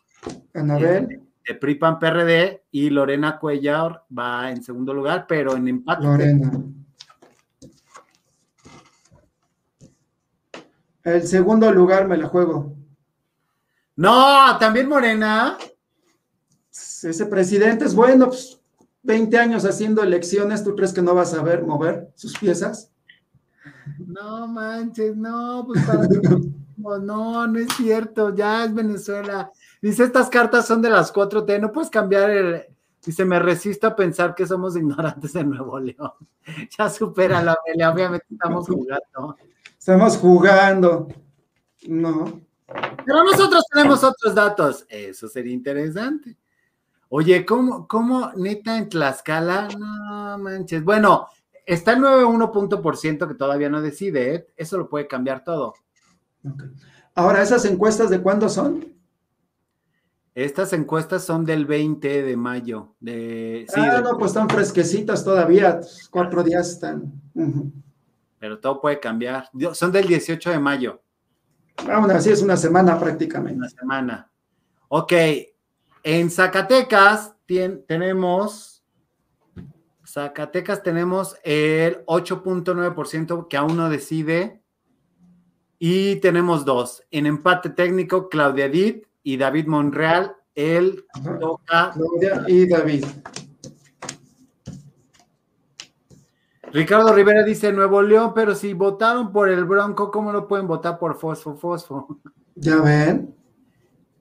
Anabel, 0.54 1.22
de 1.52 1.60
PRIPAN 1.60 2.00
PRD 2.00 2.64
y 2.72 2.90
Lorena 2.90 3.38
Cuellar 3.38 4.06
va 4.18 4.52
en 4.52 4.64
segundo 4.64 4.94
lugar, 4.94 5.26
pero 5.28 5.56
en 5.56 5.68
empate. 5.68 6.04
Lorena. 6.04 6.52
El 11.04 11.28
segundo 11.28 11.72
lugar 11.72 12.08
me 12.08 12.16
la 12.16 12.28
juego. 12.28 12.76
No, 13.98 14.58
también 14.60 14.88
Morena. 14.88 15.58
Ese 16.72 17.26
presidente 17.26 17.86
es 17.86 17.96
bueno, 17.96 18.28
pues 18.28 18.62
20 19.04 19.38
años 19.38 19.66
haciendo 19.66 20.04
elecciones, 20.04 20.64
¿tú 20.64 20.76
crees 20.76 20.94
que 20.94 21.02
no 21.02 21.16
vas 21.16 21.34
a 21.34 21.42
ver 21.42 21.64
mover 21.64 22.12
sus 22.16 22.38
piezas? 22.38 22.92
No 23.98 24.48
manches, 24.48 25.18
no, 25.18 25.66
pues 25.66 25.84
para 25.84 26.08
no, 26.78 27.48
no 27.48 27.60
es 27.60 27.68
cierto, 27.76 28.34
ya 28.34 28.66
es 28.66 28.74
Venezuela. 28.74 29.52
Dice, 29.82 30.04
estas 30.04 30.30
cartas 30.30 30.68
son 30.68 30.82
de 30.82 30.90
las 30.92 31.14
4T, 31.14 31.60
no 31.60 31.72
puedes 31.72 31.90
cambiar 31.90 32.30
el... 32.30 32.66
Dice, 33.04 33.26
me 33.26 33.40
resisto 33.40 33.88
a 33.88 33.96
pensar 33.96 34.36
que 34.36 34.46
somos 34.46 34.76
ignorantes 34.78 35.34
de 35.34 35.44
Nuevo 35.44 35.80
León. 35.80 36.12
Ya 36.78 36.90
supera 36.90 37.42
la 37.42 37.56
pelea, 37.66 37.92
obviamente 37.92 38.26
estamos 38.30 38.68
jugando. 38.68 39.38
Estamos 39.78 40.18
jugando. 40.18 41.08
No. 41.88 42.42
Pero 43.06 43.24
nosotros 43.24 43.64
tenemos 43.72 44.04
otros 44.04 44.36
datos. 44.36 44.86
Eso 44.88 45.28
sería 45.28 45.54
interesante. 45.54 46.38
Oye, 47.10 47.46
¿cómo, 47.46 47.88
cómo 47.88 48.32
neta 48.36 48.78
en 48.78 48.88
Tlaxcala? 48.88 49.68
No 49.78 50.38
manches. 50.38 50.84
Bueno, 50.84 51.28
está 51.66 51.94
el 51.94 52.00
9.1 52.00 52.52
punto 52.52 52.82
por 52.82 52.96
ciento 52.96 53.28
que 53.28 53.34
todavía 53.34 53.70
no 53.70 53.82
decide, 53.82 54.36
¿eh? 54.36 54.48
Eso 54.56 54.78
lo 54.78 54.88
puede 54.88 55.08
cambiar 55.08 55.44
todo. 55.44 55.74
Ahora, 57.16 57.42
¿esas 57.42 57.66
encuestas 57.66 58.10
de 58.10 58.22
cuándo 58.22 58.48
son? 58.48 59.01
Estas 60.34 60.72
encuestas 60.74 61.26
son 61.26 61.44
del 61.46 61.66
20 61.66 62.24
de 62.24 62.38
mayo. 62.38 62.96
De, 63.00 63.66
sí, 63.68 63.82
ah, 63.82 63.96
del- 63.96 64.04
no, 64.04 64.18
pues 64.18 64.32
están 64.32 64.50
fresquecitas 64.50 65.26
todavía. 65.26 65.82
Cuatro 66.10 66.42
días 66.44 66.70
están. 66.72 67.12
Pero 68.40 68.60
todo 68.60 68.80
puede 68.80 69.00
cambiar. 69.00 69.50
Son 69.74 69.92
del 69.92 70.08
18 70.08 70.50
de 70.52 70.60
mayo, 70.60 71.02
Aún 71.90 72.12
así 72.12 72.30
es 72.30 72.42
una 72.42 72.58
semana 72.58 73.00
prácticamente. 73.00 73.58
una 73.58 73.70
semana. 73.70 74.32
Ok, 74.88 75.14
en 76.04 76.30
Zacatecas 76.30 77.36
tenemos, 77.88 78.84
Zacatecas 80.06 80.84
tenemos 80.84 81.36
el 81.44 82.04
8.9% 82.06 83.48
que 83.48 83.58
aún 83.58 83.76
no 83.78 83.90
decide. 83.90 84.62
Y 85.80 86.18
tenemos 86.18 86.64
dos. 86.66 87.04
En 87.10 87.26
empate 87.26 87.70
técnico, 87.72 88.30
Claudia 88.30 88.66
Edith 88.66 89.08
y 89.24 89.38
David 89.38 89.68
Monreal. 89.68 90.36
Él 90.54 91.06
Ajá. 91.14 91.40
toca 91.40 91.92
Claudia 91.94 92.44
y 92.48 92.68
David. 92.68 93.06
Ricardo 96.74 97.14
Rivera 97.14 97.44
dice 97.44 97.72
Nuevo 97.72 98.02
León, 98.02 98.32
pero 98.34 98.56
si 98.56 98.74
votaron 98.74 99.32
por 99.32 99.50
el 99.50 99.66
Bronco, 99.66 100.10
¿cómo 100.10 100.32
no 100.32 100.48
pueden 100.48 100.68
votar 100.68 100.98
por 101.00 101.18
Fosfo 101.18 101.56
Fosfo? 101.56 102.20
¿Ya 102.56 102.82
ven? 102.82 103.36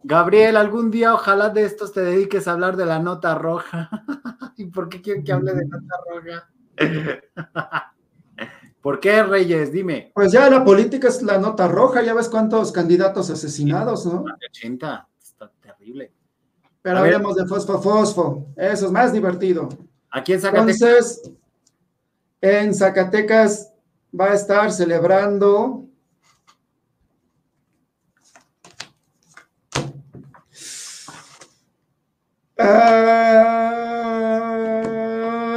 Gabriel, 0.02 0.56
algún 0.56 0.90
día 0.90 1.14
ojalá 1.14 1.50
de 1.50 1.64
estos 1.64 1.92
te 1.92 2.00
dediques 2.00 2.48
a 2.48 2.52
hablar 2.52 2.76
de 2.76 2.86
la 2.86 2.98
nota 2.98 3.34
roja. 3.34 3.90
¿Y 4.56 4.66
por 4.66 4.88
qué 4.88 5.00
quieren 5.00 5.24
que 5.24 5.32
hable 5.32 5.54
de 5.54 5.66
nota 5.66 5.94
roja? 6.08 6.50
¿Por 8.80 8.98
qué, 8.98 9.22
Reyes? 9.22 9.72
Dime. 9.72 10.10
Pues 10.14 10.32
ya 10.32 10.48
la 10.48 10.64
política 10.64 11.08
es 11.08 11.22
la 11.22 11.38
nota 11.38 11.68
roja, 11.68 12.02
ya 12.02 12.14
ves 12.14 12.28
cuántos 12.28 12.72
candidatos 12.72 13.28
asesinados, 13.28 14.06
¿no? 14.06 14.22
Más 14.22 14.38
de 14.38 14.46
80. 14.46 15.08
Está, 15.22 15.50
terrible. 15.60 16.12
Pero 16.80 16.98
A 16.98 17.02
ver. 17.02 17.14
hablemos 17.14 17.36
de 17.36 17.46
fosfo 17.46 17.80
fosfo. 17.80 18.46
Eso 18.56 18.86
es 18.86 18.92
más 18.92 19.12
divertido. 19.12 19.68
Aquí 20.10 20.32
en 20.32 20.40
Zacatecas. 20.40 20.80
Entonces, 20.80 21.32
en 22.40 22.74
Zacatecas 22.74 23.72
va 24.18 24.32
a 24.32 24.34
estar 24.34 24.72
celebrando. 24.72 25.86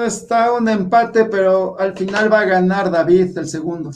Está 0.04 0.52
un 0.54 0.68
empate, 0.70 1.26
pero 1.26 1.80
al 1.80 1.96
final 1.98 2.32
va 2.32 2.42
a 2.42 2.46
ganar 2.46 2.92
David 2.92 3.38
el 3.38 3.48
segundo. 3.48 3.92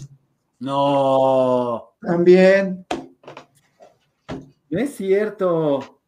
No, 0.60 1.91
También. 2.01 2.86
no 4.70 4.80
es 4.80 4.95
cierto. 4.95 5.99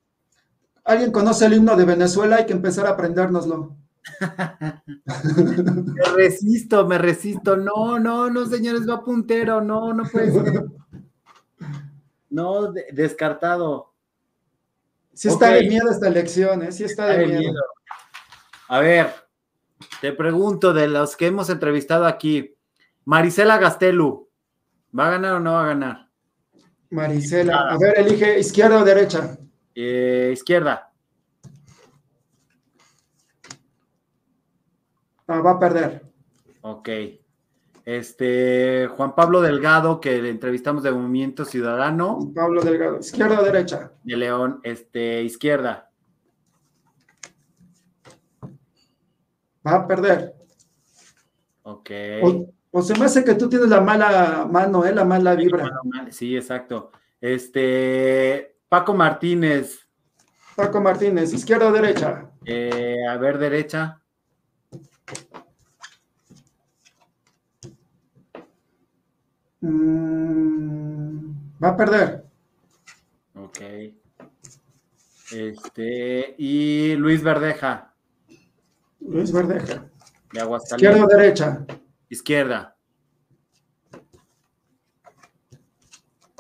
¿Alguien 0.84 1.12
conoce 1.12 1.46
el 1.46 1.54
himno 1.54 1.76
de 1.76 1.86
Venezuela? 1.86 2.38
Hay 2.38 2.46
que 2.46 2.54
empezar 2.54 2.88
a 2.88 2.92
aprendérnoslo. 2.92 3.76
Me 5.06 6.04
resisto, 6.16 6.88
me 6.88 6.98
resisto. 6.98 7.56
No, 7.58 8.00
no, 8.00 8.30
no, 8.30 8.46
señores, 8.46 8.90
va 8.90 9.04
puntero. 9.04 9.62
No, 9.62 9.94
no 9.94 10.04
puede 10.06 10.32
ser. 10.32 10.66
No, 12.30 12.72
de- 12.72 12.86
descartado. 12.92 13.94
Sí 15.14 15.28
está 15.28 15.50
de 15.52 15.68
miedo 15.68 15.90
esta 15.92 16.08
elección, 16.08 16.64
¿eh? 16.64 16.72
Sí 16.72 16.86
está 16.86 17.08
de 17.08 17.28
miedo. 17.28 17.62
A 18.68 18.80
ver, 18.80 19.14
te 20.02 20.14
pregunto 20.14 20.74
de 20.74 20.88
los 20.88 21.16
que 21.16 21.28
hemos 21.28 21.50
entrevistado 21.50 22.06
aquí, 22.06 22.56
Marisela 23.06 23.58
Gastelu, 23.58 24.30
¿va 24.98 25.08
a 25.08 25.12
ganar 25.12 25.36
o 25.36 25.40
no 25.40 25.54
va 25.54 25.64
a 25.64 25.68
ganar? 25.68 26.10
Marisela, 26.92 27.70
a 27.70 27.78
ver, 27.78 28.00
elige 28.00 28.40
izquierda 28.40 28.82
o 28.82 28.84
derecha. 28.84 29.38
Eh, 29.76 30.32
izquierda. 30.34 30.92
Ah, 35.28 35.42
va 35.42 35.52
a 35.52 35.60
perder. 35.60 36.02
Ok. 36.62 36.90
Este, 37.86 38.88
Juan 38.88 39.16
Pablo 39.16 39.42
Delgado, 39.42 40.00
que 40.00 40.22
le 40.22 40.30
entrevistamos 40.30 40.84
de 40.84 40.92
Movimiento 40.92 41.46
Ciudadano, 41.46 42.20
Pablo 42.36 42.62
Delgado, 42.62 43.00
izquierda 43.00 43.40
o 43.40 43.44
derecha. 43.44 43.92
de 44.04 44.16
León, 44.18 44.60
este, 44.64 45.24
izquierda. 45.24 45.89
Va 49.66 49.76
a 49.76 49.88
perder. 49.88 50.34
Ok. 51.64 51.90
O, 52.24 52.50
o 52.72 52.82
se 52.82 52.98
me 52.98 53.06
hace 53.06 53.24
que 53.24 53.36
tú 53.36 53.50
tienes 53.50 53.70
la 53.70 53.82
mala 53.82 54.48
mano, 54.50 54.86
¿eh? 54.86 54.94
La 54.94 55.06
mala 55.06 55.36
vibra. 55.36 55.70
Sí, 56.12 56.36
exacto. 56.36 56.92
Este, 57.22 58.56
Paco 58.70 58.94
Martínez, 58.94 59.88
Paco 60.56 60.80
Martínez, 60.82 61.34
izquierda 61.34 61.68
o 61.68 61.72
derecha. 61.72 62.32
eh, 62.46 63.06
a 63.10 63.18
ver, 63.18 63.38
derecha. 63.38 64.02
Mm, 69.62 71.32
va 71.64 71.70
a 71.70 71.78
perder. 71.78 72.24
Ok. 73.36 73.60
Este, 75.32 76.36
y 76.38 76.96
Luis 76.96 77.22
Verdeja, 77.24 77.89
Luis 79.00 79.32
Verdeja. 79.32 79.66
de 79.66 80.42
Izquierda 80.42 80.42
Aguascalientes. 80.44 81.04
o 81.04 81.08
derecha. 81.08 81.66
Izquierda. 82.10 82.76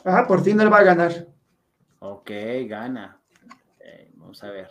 Ah, 0.05 0.25
por 0.27 0.41
fin 0.43 0.59
él 0.59 0.71
va 0.71 0.77
a 0.79 0.83
ganar. 0.83 1.27
Ok, 1.99 2.31
gana. 2.67 3.19
Ok, 3.75 3.83
vamos 4.15 4.43
a 4.43 4.49
ver. 4.49 4.69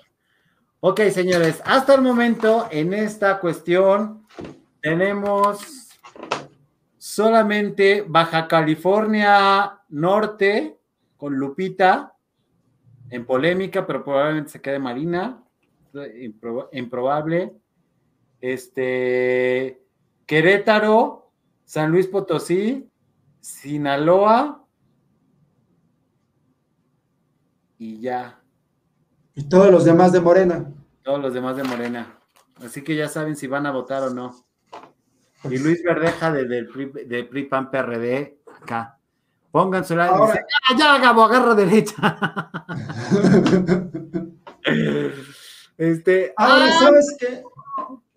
Ok, 0.81 1.01
señores, 1.11 1.61
hasta 1.65 1.95
el 1.95 2.03
momento 2.03 2.69
en 2.71 2.95
esta 2.95 3.39
cuestión 3.41 4.27
tenemos 4.81 5.89
solamente 6.97 8.05
Baja 8.07 8.47
California 8.47 9.81
Norte 9.89 10.79
con 11.17 11.35
Lupita 11.37 12.15
en 13.11 13.27
polémica, 13.27 13.87
pero 13.87 14.05
probablemente 14.05 14.51
se 14.51 14.61
quede 14.63 14.79
Marina. 14.79 15.43
Impro- 15.93 16.69
improbable. 16.73 17.53
Este 18.41 19.83
Querétaro, 20.27 21.33
San 21.65 21.91
Luis 21.91 22.07
Potosí, 22.07 22.89
Sinaloa 23.41 24.65
y 27.79 28.01
ya. 28.01 28.41
Y 29.35 29.49
todos 29.49 29.71
los 29.71 29.85
demás 29.85 30.13
de 30.13 30.21
Morena. 30.21 30.73
Todos 31.03 31.21
los 31.21 31.33
demás 31.33 31.57
de 31.57 31.65
Morena. 31.65 32.19
Así 32.65 32.83
que 32.83 32.97
ya 32.97 33.09
saben 33.09 33.37
si 33.37 33.47
van 33.47 33.67
a 33.67 33.71
votar 33.71 34.03
o 34.03 34.11
no. 34.11 34.35
Y 35.45 35.59
Luis 35.59 35.83
Verdeja 35.85 36.33
de, 36.33 36.47
del 36.47 36.69
PRI, 36.69 36.91
de 37.07 37.25
PRI 37.25 37.45
PAN 37.45 37.71
PRD 37.71 38.41
acá. 38.63 38.99
Póngansela. 39.53 40.07
Ahora- 40.07 40.33
Dice, 40.33 40.45
"Ah, 40.71 40.77
ya, 40.77 40.99
Gabo, 40.99 41.23
agarra 41.25 41.55
derecha. 41.55 42.51
este. 45.79 46.35
Ahora, 46.37 46.65
ah, 46.67 46.79
¿sabes 46.81 47.17
qué? 47.19 47.43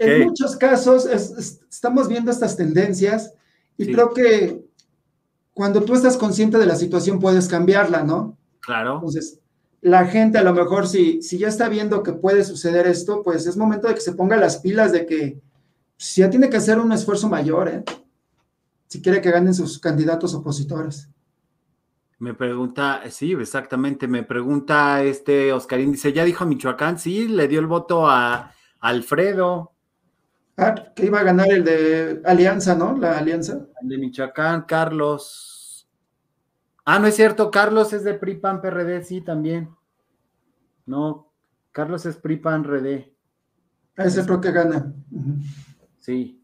En 0.03 0.27
muchos 0.27 0.55
casos 0.55 1.05
es- 1.05 1.31
es- 1.31 1.61
estamos 1.69 2.07
viendo 2.07 2.31
estas 2.31 2.55
tendencias 2.57 3.33
y 3.77 3.85
Sí. 3.85 3.93
creo 3.93 4.13
que 4.13 4.63
cuando 5.53 5.83
tú 5.83 5.93
estás 5.93 6.17
consciente 6.17 6.57
de 6.57 6.65
la 6.65 6.75
situación 6.75 7.19
puedes 7.19 7.47
cambiarla, 7.47 8.03
¿no? 8.03 8.37
Claro. 8.61 8.95
Entonces, 8.95 9.39
la 9.81 10.05
gente 10.05 10.37
a 10.37 10.43
lo 10.43 10.53
mejor 10.53 10.87
si, 10.87 11.21
si 11.21 11.37
ya 11.37 11.47
está 11.47 11.67
viendo 11.69 12.03
que 12.03 12.13
puede 12.13 12.43
suceder 12.43 12.87
esto, 12.87 13.21
pues 13.23 13.45
es 13.47 13.57
momento 13.57 13.87
de 13.87 13.95
que 13.95 14.01
se 14.01 14.13
ponga 14.13 14.37
las 14.37 14.57
pilas 14.57 14.91
de 14.91 15.05
que 15.05 15.41
pues, 15.97 16.15
ya 16.15 16.29
tiene 16.29 16.49
que 16.49 16.57
hacer 16.57 16.79
un 16.79 16.91
esfuerzo 16.91 17.29
mayor, 17.29 17.67
¿eh? 17.69 17.83
Si 18.87 19.01
quiere 19.01 19.21
que 19.21 19.31
ganen 19.31 19.53
sus 19.53 19.79
candidatos 19.79 20.33
opositores. 20.33 21.07
Me 22.19 22.33
pregunta, 22.35 23.01
sí, 23.09 23.31
exactamente. 23.33 24.07
Me 24.07 24.21
pregunta 24.23 25.01
este 25.03 25.51
Oscarín, 25.53 25.91
dice, 25.91 26.13
¿ya 26.13 26.23
dijo 26.23 26.45
Michoacán? 26.45 26.99
Sí, 26.99 27.27
le 27.27 27.47
dio 27.47 27.59
el 27.59 27.67
voto 27.67 28.07
a 28.07 28.53
Alfredo, 28.79 29.71
Ah, 30.63 30.75
que 30.95 31.07
iba 31.07 31.19
a 31.19 31.23
ganar 31.23 31.51
el 31.51 31.63
de 31.63 32.21
Alianza, 32.23 32.75
¿no? 32.75 32.95
La 32.95 33.17
Alianza. 33.17 33.65
el 33.81 33.89
de 33.89 33.97
Michoacán, 33.97 34.61
Carlos. 34.61 35.89
Ah, 36.85 36.99
no 36.99 37.07
es 37.07 37.15
cierto, 37.15 37.49
Carlos 37.49 37.93
es 37.93 38.03
de 38.03 38.13
PRI 38.13 38.35
PAN 38.35 38.61
PRD, 38.61 39.03
sí, 39.03 39.21
también. 39.21 39.75
No, 40.85 41.31
Carlos 41.71 42.05
es 42.05 42.17
PRI 42.17 42.37
PAN 42.37 42.63
RD, 42.63 43.11
A 43.97 44.03
ese 44.03 44.23
creo 44.23 44.39
que 44.39 44.51
gana. 44.51 44.93
Sí. 45.99 46.43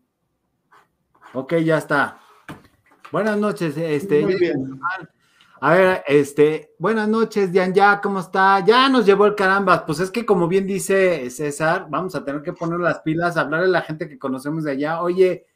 Ok, 1.33 1.55
ya 1.57 1.77
está. 1.77 2.19
Buenas 3.11 3.37
noches, 3.37 3.77
este. 3.77 4.21
Muy 4.23 4.35
bien. 4.35 4.79
A 5.59 5.73
ver, 5.73 6.03
este, 6.05 6.75
buenas 6.77 7.09
noches, 7.09 7.51
Dian, 7.51 7.73
ya, 7.73 7.99
¿cómo 7.99 8.19
está? 8.19 8.63
Ya 8.63 8.89
nos 8.89 9.07
llevó 9.07 9.25
el 9.25 9.33
caramba. 9.33 9.87
Pues 9.87 9.99
es 9.99 10.11
que, 10.11 10.23
como 10.23 10.47
bien 10.47 10.67
dice 10.67 11.27
César, 11.31 11.87
vamos 11.89 12.13
a 12.13 12.23
tener 12.23 12.43
que 12.43 12.53
poner 12.53 12.79
las 12.79 12.99
pilas, 12.99 13.37
hablarle 13.37 13.65
a 13.65 13.69
la 13.69 13.81
gente 13.81 14.07
que 14.07 14.19
conocemos 14.19 14.65
de 14.65 14.73
allá. 14.73 15.01
Oye, 15.01 15.47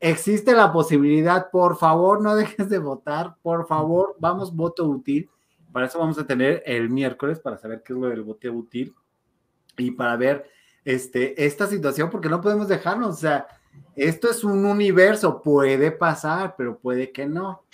existe 0.00 0.54
la 0.54 0.72
posibilidad, 0.72 1.50
por 1.50 1.76
favor, 1.76 2.22
no 2.22 2.34
dejes 2.34 2.70
de 2.70 2.78
votar, 2.78 3.36
por 3.42 3.66
favor, 3.66 4.16
vamos, 4.18 4.56
voto 4.56 4.86
útil. 4.86 5.28
Para 5.70 5.86
eso 5.86 5.98
vamos 5.98 6.18
a 6.18 6.26
tener 6.26 6.62
el 6.64 6.88
miércoles 6.88 7.38
para 7.38 7.58
saber 7.58 7.82
qué 7.82 7.92
es 7.92 7.98
lo 7.98 8.08
del 8.08 8.22
voto 8.22 8.50
útil 8.50 8.94
y 9.76 9.90
para 9.90 10.16
ver 10.16 10.46
este, 10.82 11.44
esta 11.44 11.66
situación, 11.66 12.08
porque 12.08 12.30
no 12.30 12.40
podemos 12.40 12.68
dejarnos, 12.68 13.16
o 13.16 13.20
sea, 13.20 13.46
esto 13.96 14.30
es 14.30 14.44
un 14.44 14.64
universo, 14.64 15.42
puede 15.42 15.90
pasar, 15.90 16.54
pero 16.56 16.78
puede 16.78 17.12
que 17.12 17.26
no. 17.26 17.64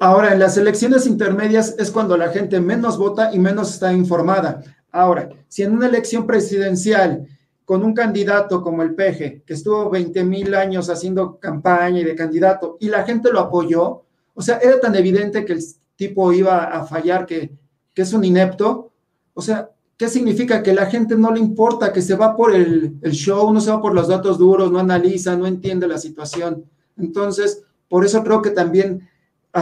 Ahora, 0.00 0.32
en 0.32 0.38
las 0.38 0.56
elecciones 0.56 1.06
intermedias 1.06 1.74
es 1.76 1.90
cuando 1.90 2.16
la 2.16 2.28
gente 2.28 2.60
menos 2.60 2.98
vota 2.98 3.34
y 3.34 3.38
menos 3.38 3.74
está 3.74 3.92
informada. 3.92 4.62
Ahora, 4.92 5.28
si 5.48 5.64
en 5.64 5.72
una 5.72 5.86
elección 5.86 6.26
presidencial 6.26 7.26
con 7.64 7.82
un 7.82 7.94
candidato 7.94 8.62
como 8.62 8.82
el 8.82 8.94
Peje, 8.94 9.42
que 9.44 9.54
estuvo 9.54 9.90
20 9.90 10.24
mil 10.24 10.54
años 10.54 10.88
haciendo 10.88 11.38
campaña 11.38 12.00
y 12.00 12.04
de 12.04 12.14
candidato, 12.14 12.76
y 12.80 12.88
la 12.88 13.02
gente 13.02 13.30
lo 13.32 13.40
apoyó, 13.40 14.04
o 14.34 14.40
sea, 14.40 14.58
era 14.58 14.78
tan 14.80 14.94
evidente 14.94 15.44
que 15.44 15.54
el 15.54 15.64
tipo 15.96 16.32
iba 16.32 16.64
a 16.64 16.84
fallar, 16.84 17.26
que, 17.26 17.50
que 17.92 18.02
es 18.02 18.12
un 18.12 18.24
inepto, 18.24 18.92
o 19.34 19.42
sea, 19.42 19.68
¿qué 19.96 20.08
significa? 20.08 20.62
Que 20.62 20.72
la 20.72 20.86
gente 20.86 21.16
no 21.16 21.32
le 21.32 21.40
importa, 21.40 21.92
que 21.92 22.02
se 22.02 22.14
va 22.14 22.36
por 22.36 22.54
el, 22.54 22.96
el 23.02 23.12
show, 23.12 23.52
no 23.52 23.60
se 23.60 23.70
va 23.70 23.82
por 23.82 23.94
los 23.94 24.06
datos 24.06 24.38
duros, 24.38 24.70
no 24.70 24.78
analiza, 24.78 25.36
no 25.36 25.46
entiende 25.46 25.88
la 25.88 25.98
situación. 25.98 26.64
Entonces, 26.96 27.64
por 27.88 28.04
eso 28.04 28.22
creo 28.22 28.40
que 28.40 28.50
también 28.50 29.07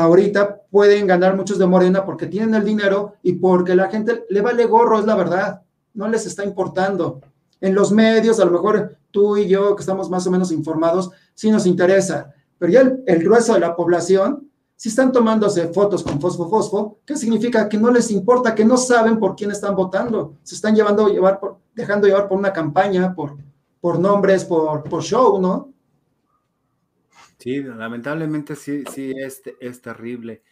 ahorita 0.03 0.63
pueden 0.71 1.07
ganar 1.07 1.37
muchos 1.37 1.59
de 1.59 1.67
Morena 1.67 2.05
porque 2.05 2.27
tienen 2.27 2.55
el 2.55 2.65
dinero 2.65 3.15
y 3.23 3.35
porque 3.35 3.75
la 3.75 3.89
gente 3.89 4.25
le 4.29 4.41
vale 4.41 4.65
gorro, 4.67 4.99
es 4.99 5.07
la 5.07 5.17
verdad, 5.17 5.63
no 5.95 6.09
les 6.09 6.27
está 6.27 6.45
importando. 6.45 7.21
En 7.61 7.75
los 7.75 7.93
medios, 7.93 8.39
a 8.41 8.45
lo 8.45 8.51
mejor 8.51 8.97
tú 9.11 9.37
y 9.37 9.49
yo, 9.49 9.75
que 9.75 9.81
estamos 9.81 10.11
más 10.11 10.27
o 10.27 10.31
menos 10.31 10.53
informados, 10.53 11.11
sí 11.35 11.51
nos 11.51 11.67
interesa, 11.67 12.35
pero 12.59 12.73
ya 12.73 12.81
el, 12.81 13.03
el 13.07 13.23
grueso 13.23 13.55
de 13.55 13.61
la 13.61 13.75
población, 13.77 14.49
Si 14.79 14.91
están 14.91 15.11
tomándose 15.11 15.69
fotos 15.69 16.03
con 16.03 16.21
fosfo 16.21 16.51
fosfo, 16.51 16.99
¿qué 17.07 17.17
significa? 17.17 17.67
Que 17.67 17.79
no 17.79 17.91
les 17.91 18.11
importa, 18.11 18.55
que 18.55 18.63
no 18.63 18.77
saben 18.77 19.19
por 19.19 19.35
quién 19.35 19.51
están 19.51 19.75
votando. 19.75 20.35
Se 20.43 20.55
están 20.55 20.75
llevando 20.75 21.09
llevar 21.09 21.41
por, 21.41 21.57
dejando 21.75 22.07
llevar 22.07 22.29
por 22.29 22.37
una 22.37 22.53
campaña, 22.53 23.15
por, 23.15 23.39
por 23.81 23.99
nombres, 23.99 24.45
por, 24.45 24.83
por 24.85 25.03
show, 25.03 25.41
¿no? 25.41 25.73
Sí, 27.39 27.63
lamentablemente 27.63 28.57
sí, 28.57 28.85
sí, 28.93 29.13
es, 29.17 29.43
es 29.61 29.83
terrible. 29.83 30.43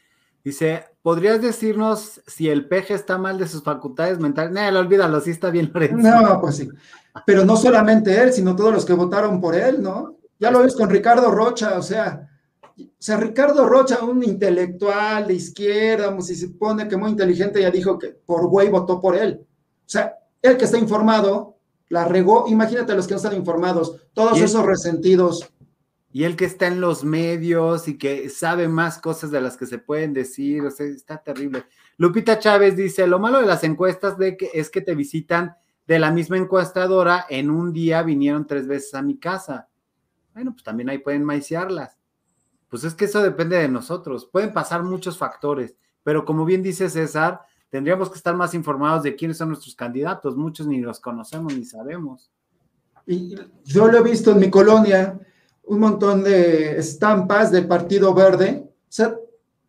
Dice, 0.45 0.85
¿podrías 1.01 1.41
decirnos 1.41 2.21
si 2.27 2.51
el 2.51 2.69
peje 2.69 2.93
está 2.93 3.17
mal 3.17 3.39
de 3.39 3.49
sus 3.49 3.63
facultades 3.63 4.19
mentales? 4.19 4.53
No, 4.53 4.79
olvídalo, 4.79 5.21
sí 5.21 5.31
está 5.31 5.51
bien, 5.51 5.71
Lorenzo. 5.73 5.97
No, 5.97 6.41
pues 6.41 6.57
sí. 6.57 6.69
Pero 7.25 7.45
no 7.45 7.57
solamente 7.57 8.21
él, 8.21 8.33
sino 8.33 8.55
todos 8.55 8.73
los 8.73 8.85
que 8.85 8.93
votaron 8.93 9.41
por 9.41 9.55
él, 9.55 9.83
¿no? 9.83 10.19
Ya 10.39 10.51
lo 10.51 10.61
ves 10.61 10.77
con 10.77 10.91
Ricardo 10.91 11.31
Rocha, 11.31 11.79
o 11.79 11.83
sea, 11.83 12.29
o 12.77 12.83
sea, 12.99 13.17
Ricardo 13.19 13.67
Rocha, 13.67 14.03
un 14.03 14.23
intelectual 14.23 15.29
de 15.29 15.35
izquierda, 15.35 16.15
si 16.21 16.35
se 16.35 16.49
pone 16.49 16.89
que 16.89 16.97
muy 16.97 17.11
inteligente, 17.11 17.61
ya 17.61 17.71
dijo 17.71 17.99
que 17.99 18.09
por 18.09 18.49
güey 18.49 18.69
votó 18.69 19.01
por 19.01 19.17
él. 19.17 19.41
O 19.43 19.89
sea, 19.89 20.17
el 20.43 20.57
que 20.57 20.65
está 20.65 20.77
informado, 20.79 21.57
la 21.89 22.05
regó, 22.05 22.47
imagínate 22.49 22.95
los 22.95 23.07
que 23.07 23.15
no 23.15 23.19
están 23.19 23.37
informados, 23.37 23.97
todos 24.13 24.41
esos 24.41 24.67
resentidos. 24.67 25.49
Y 26.15 26.23
el 26.23 26.37
que 26.37 26.45
está 26.45 26.69
en 26.69 26.81
los 26.81 27.03
medios 27.03 27.89
y 27.89 27.99
que 27.99 28.31
sabe 28.31 28.69
más 28.69 29.01
cosas 29.01 29.33
de 29.33 29.41
las 29.41 29.57
que 29.57 29.67
se 29.67 29.79
pueden 29.79 30.13
decir, 30.13 30.65
o 30.65 30.71
sea, 30.71 30.87
está 30.87 31.21
terrible. 31.21 31.65
Lupita 31.97 32.39
Chávez 32.39 32.77
dice, 32.77 33.09
lo 33.09 33.19
malo 33.19 33.41
de 33.41 33.47
las 33.47 33.65
encuestas 33.65 34.17
de 34.17 34.37
que 34.37 34.49
es 34.55 34.71
que 34.71 34.81
te 34.81 34.95
visitan 34.95 35.57
de 35.89 35.99
la 35.99 36.13
misma 36.13 36.37
encuestadora, 36.37 37.27
en 37.29 37.51
un 37.51 37.73
día 37.73 38.05
vinieron 38.05 38.47
tres 38.47 38.69
veces 38.69 38.95
a 38.95 39.03
mi 39.03 39.19
casa. 39.19 39.69
Bueno, 40.33 40.53
pues 40.53 40.63
también 40.63 40.89
ahí 40.89 40.99
pueden 40.99 41.25
maiciarlas. 41.25 41.99
Pues 42.69 42.85
es 42.85 42.95
que 42.95 43.07
eso 43.07 43.21
depende 43.21 43.57
de 43.57 43.69
nosotros. 43.69 44.25
Pueden 44.25 44.53
pasar 44.53 44.85
muchos 44.85 45.19
factores, 45.19 45.75
pero 46.05 46.25
como 46.25 46.45
bien 46.45 46.63
dice 46.63 46.89
César, 46.91 47.41
tendríamos 47.71 48.09
que 48.09 48.19
estar 48.19 48.37
más 48.37 48.55
informados 48.55 49.03
de 49.03 49.17
quiénes 49.17 49.39
son 49.39 49.49
nuestros 49.49 49.75
candidatos. 49.75 50.37
Muchos 50.37 50.69
ni 50.69 50.81
los 50.81 51.01
conocemos 51.01 51.57
ni 51.57 51.65
sabemos. 51.65 52.31
Y 53.05 53.35
yo 53.65 53.89
lo 53.89 53.99
he 53.99 54.03
visto 54.05 54.31
en 54.31 54.39
mi 54.39 54.49
colonia, 54.49 55.19
un 55.67 55.79
montón 55.79 56.23
de 56.23 56.79
estampas 56.79 57.51
del 57.51 57.67
Partido 57.67 58.15
Verde. 58.15 58.65
O 58.67 58.93
sea, 58.93 59.17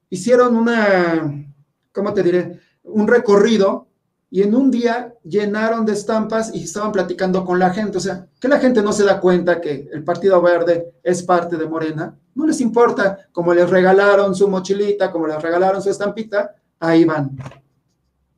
hicieron 0.09 0.55
una, 0.55 1.51
¿cómo 1.91 2.13
te 2.13 2.23
diré? 2.23 2.59
Un 2.83 3.07
recorrido 3.07 3.87
y 4.29 4.41
en 4.41 4.53
un 4.55 4.69
día 4.69 5.13
llenaron 5.23 5.85
de 5.85 5.93
estampas 5.93 6.53
y 6.53 6.63
estaban 6.63 6.91
platicando 6.91 7.45
con 7.45 7.57
la 7.57 7.69
gente. 7.71 7.97
O 7.97 8.01
sea, 8.01 8.27
que 8.39 8.47
la 8.47 8.59
gente 8.59 8.81
no 8.81 8.91
se 8.91 9.05
da 9.05 9.19
cuenta 9.19 9.61
que 9.61 9.89
el 9.91 10.03
Partido 10.03 10.41
Verde 10.41 10.93
es 11.03 11.23
parte 11.23 11.57
de 11.57 11.67
Morena. 11.67 12.17
No 12.33 12.45
les 12.45 12.59
importa, 12.59 13.29
como 13.31 13.53
les 13.53 13.69
regalaron 13.69 14.35
su 14.35 14.49
mochilita, 14.49 15.11
como 15.11 15.27
les 15.27 15.41
regalaron 15.41 15.81
su 15.81 15.89
estampita, 15.89 16.53
ahí 16.79 17.05
van. 17.05 17.37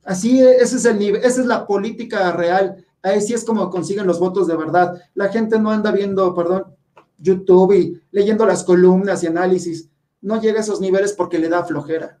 Así, 0.04 0.40
ese 0.40 0.76
es 0.76 0.84
el 0.84 0.98
nivel, 0.98 1.22
esa 1.22 1.40
es 1.40 1.46
la 1.46 1.66
política 1.66 2.32
real. 2.32 2.84
Ahí 3.02 3.20
sí 3.20 3.34
es 3.34 3.44
como 3.44 3.68
consiguen 3.68 4.06
los 4.06 4.20
votos 4.20 4.46
de 4.46 4.56
verdad. 4.56 5.02
La 5.14 5.28
gente 5.28 5.58
no 5.58 5.70
anda 5.70 5.90
viendo, 5.90 6.34
perdón, 6.34 6.77
YouTube 7.18 7.72
y 7.72 8.00
leyendo 8.10 8.46
las 8.46 8.64
columnas 8.64 9.22
y 9.22 9.26
análisis. 9.26 9.90
No 10.20 10.40
llega 10.40 10.58
a 10.58 10.62
esos 10.62 10.80
niveles 10.80 11.12
porque 11.12 11.38
le 11.38 11.48
da 11.48 11.64
flojera. 11.64 12.18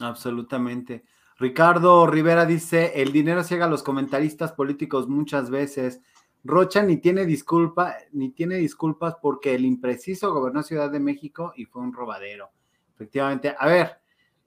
Absolutamente. 0.00 1.04
Ricardo 1.38 2.06
Rivera 2.06 2.46
dice, 2.46 2.92
el 3.02 3.12
dinero 3.12 3.44
ciega 3.44 3.66
a 3.66 3.68
los 3.68 3.82
comentaristas 3.82 4.52
políticos 4.52 5.08
muchas 5.08 5.50
veces. 5.50 6.00
Rocha 6.44 6.82
ni 6.82 6.98
tiene 6.98 7.26
disculpa, 7.26 7.96
ni 8.12 8.30
tiene 8.30 8.56
disculpas 8.56 9.16
porque 9.20 9.54
el 9.54 9.64
impreciso 9.64 10.32
gobernó 10.32 10.62
Ciudad 10.62 10.90
de 10.90 11.00
México 11.00 11.52
y 11.56 11.64
fue 11.66 11.82
un 11.82 11.92
robadero. 11.92 12.50
Efectivamente. 12.94 13.54
A 13.58 13.66
ver, 13.66 13.98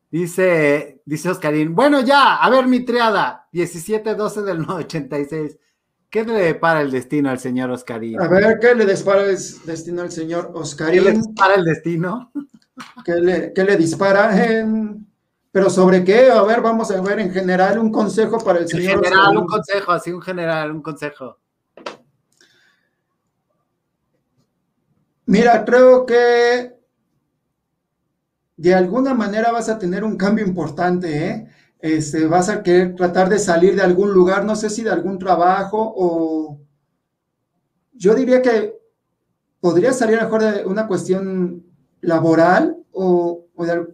dice, 0.10 1.02
dice 1.06 1.30
Oscarín, 1.30 1.76
bueno 1.76 2.02
ya, 2.02 2.38
a 2.38 2.50
ver 2.50 2.68
mi 2.68 2.80
triada, 2.84 3.48
17-12 3.54 4.42
del 4.42 4.68
86. 4.68 5.60
¿Qué 6.10 6.24
le 6.24 6.34
depara 6.34 6.82
el 6.82 6.90
destino 6.92 7.30
al 7.30 7.40
señor 7.40 7.70
Oscarín? 7.70 8.20
A 8.20 8.28
ver, 8.28 8.58
¿qué 8.60 8.74
le 8.74 8.86
dispara 8.86 9.24
el 9.26 9.38
destino 9.66 10.02
al 10.02 10.12
señor 10.12 10.48
¿Qué 10.48 10.54
le 10.54 10.60
Oscarín? 10.60 11.14
dispara 11.22 11.56
el 11.56 11.64
destino? 11.66 12.32
¿Qué 13.06 13.16
le, 13.16 13.54
qué 13.54 13.64
le 13.64 13.78
dispara? 13.78 14.46
En- 14.46 15.08
¿Pero 15.52 15.70
sobre 15.70 16.04
qué? 16.04 16.30
A 16.32 16.42
ver, 16.44 16.62
vamos 16.62 16.90
a 16.92 17.02
ver 17.02 17.20
en 17.20 17.32
general 17.32 17.80
un 17.80 17.92
consejo 17.92 18.38
para 18.40 18.60
el 18.60 18.64
En 18.66 18.70
señor 18.70 18.96
general, 19.04 19.20
Oscarín. 19.22 19.38
un 19.40 19.48
consejo, 19.48 19.92
así 19.92 20.12
un 20.12 20.22
general, 20.22 20.72
un 20.72 20.82
consejo. 20.82 21.38
Mira, 25.26 25.64
creo 25.64 26.06
que 26.06 26.74
de 28.58 28.74
alguna 28.76 29.14
manera 29.14 29.52
vas 29.52 29.70
a 29.70 29.78
tener 29.80 30.04
un 30.04 30.18
cambio 30.18 30.46
importante, 30.46 31.28
¿eh? 31.28 31.48
Este, 31.82 32.26
vas 32.28 32.48
a 32.50 32.64
querer 32.64 32.96
tratar 32.96 33.28
de 33.30 33.40
salir 33.40 33.76
de 33.76 33.82
algún 33.82 34.14
lugar, 34.14 34.46
no 34.46 34.56
sé 34.56 34.70
si 34.70 34.84
de 34.84 34.92
algún 34.92 35.20
trabajo 35.20 35.94
o 35.96 36.60
yo 37.94 38.16
diría 38.16 38.42
que 38.42 38.76
podría 39.62 39.94
salir 39.94 40.20
mejor 40.22 40.44
de 40.44 40.66
una 40.66 40.88
cuestión 40.88 41.66
laboral 42.02 42.78
o, 42.92 43.46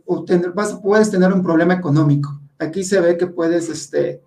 o 0.05 0.25
tener- 0.25 0.51
vas- 0.53 0.79
puedes 0.83 1.11
tener 1.11 1.33
un 1.33 1.43
problema 1.43 1.75
económico. 1.75 2.41
Aquí 2.59 2.83
se 2.83 3.01
ve 3.01 3.17
que 3.17 3.27
puedes, 3.27 3.69
este, 3.69 4.21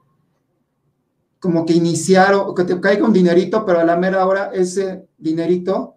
como 1.40 1.64
que 1.64 1.72
iniciar 1.74 2.34
o 2.34 2.54
que 2.54 2.64
te 2.64 2.80
caiga 2.80 3.04
un 3.04 3.12
dinerito, 3.12 3.64
pero 3.64 3.78
a 3.80 3.84
la 3.84 3.96
mera 3.96 4.26
hora 4.26 4.50
ese 4.52 5.06
dinerito 5.16 5.96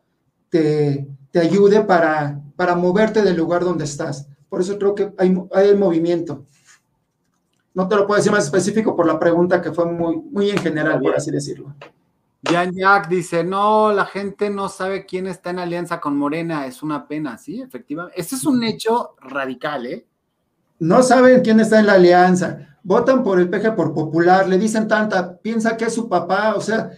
te, 0.50 1.08
te 1.32 1.40
ayude 1.40 1.82
para, 1.82 2.42
para 2.56 2.76
moverte 2.76 3.24
del 3.24 3.38
lugar 3.38 3.64
donde 3.64 3.86
estás. 3.86 4.28
Por 4.50 4.62
eso 4.62 4.78
creo 4.78 4.94
que 4.94 5.14
hay, 5.18 5.36
hay 5.54 5.76
movimiento. 5.76 6.46
No 7.74 7.88
te 7.88 7.96
lo 7.96 8.06
puedo 8.06 8.18
decir 8.18 8.32
más 8.32 8.46
específico 8.46 8.96
por 8.96 9.06
la 9.06 9.20
pregunta 9.20 9.62
que 9.62 9.72
fue 9.72 9.86
muy, 9.86 10.18
muy 10.18 10.50
en 10.50 10.58
general, 10.58 11.00
por 11.00 11.16
así 11.16 11.32
decirlo. 11.32 11.74
Jan 12.44 12.74
Jack 12.74 13.08
dice, 13.08 13.44
no, 13.44 13.92
la 13.92 14.06
gente 14.06 14.50
no 14.50 14.68
sabe 14.68 15.06
quién 15.06 15.28
está 15.28 15.52
en 15.52 15.60
alianza 15.60 16.00
con 16.00 16.18
Morena, 16.18 16.66
es 16.66 16.82
una 16.82 17.08
pena, 17.08 17.38
sí, 17.38 17.62
efectivamente. 17.62 18.20
Ese 18.20 18.36
es 18.36 18.46
un 18.46 18.64
hecho 18.64 19.16
radical, 19.22 19.86
¿eh? 19.86 20.08
No 20.80 21.04
saben 21.04 21.42
quién 21.42 21.60
está 21.60 21.80
en 21.80 21.86
la 21.86 21.94
alianza. 21.94 22.78
Votan 22.84 23.24
por 23.24 23.40
el 23.40 23.50
PG 23.50 23.76
por 23.76 23.94
popular, 23.94 24.50
le 24.50 24.58
dicen 24.58 24.88
tanta, 24.88 25.38
piensa 25.38 25.78
que 25.78 25.86
es 25.86 25.94
su 25.94 26.10
papá. 26.10 26.56
O 26.56 26.62
sea, 26.62 26.90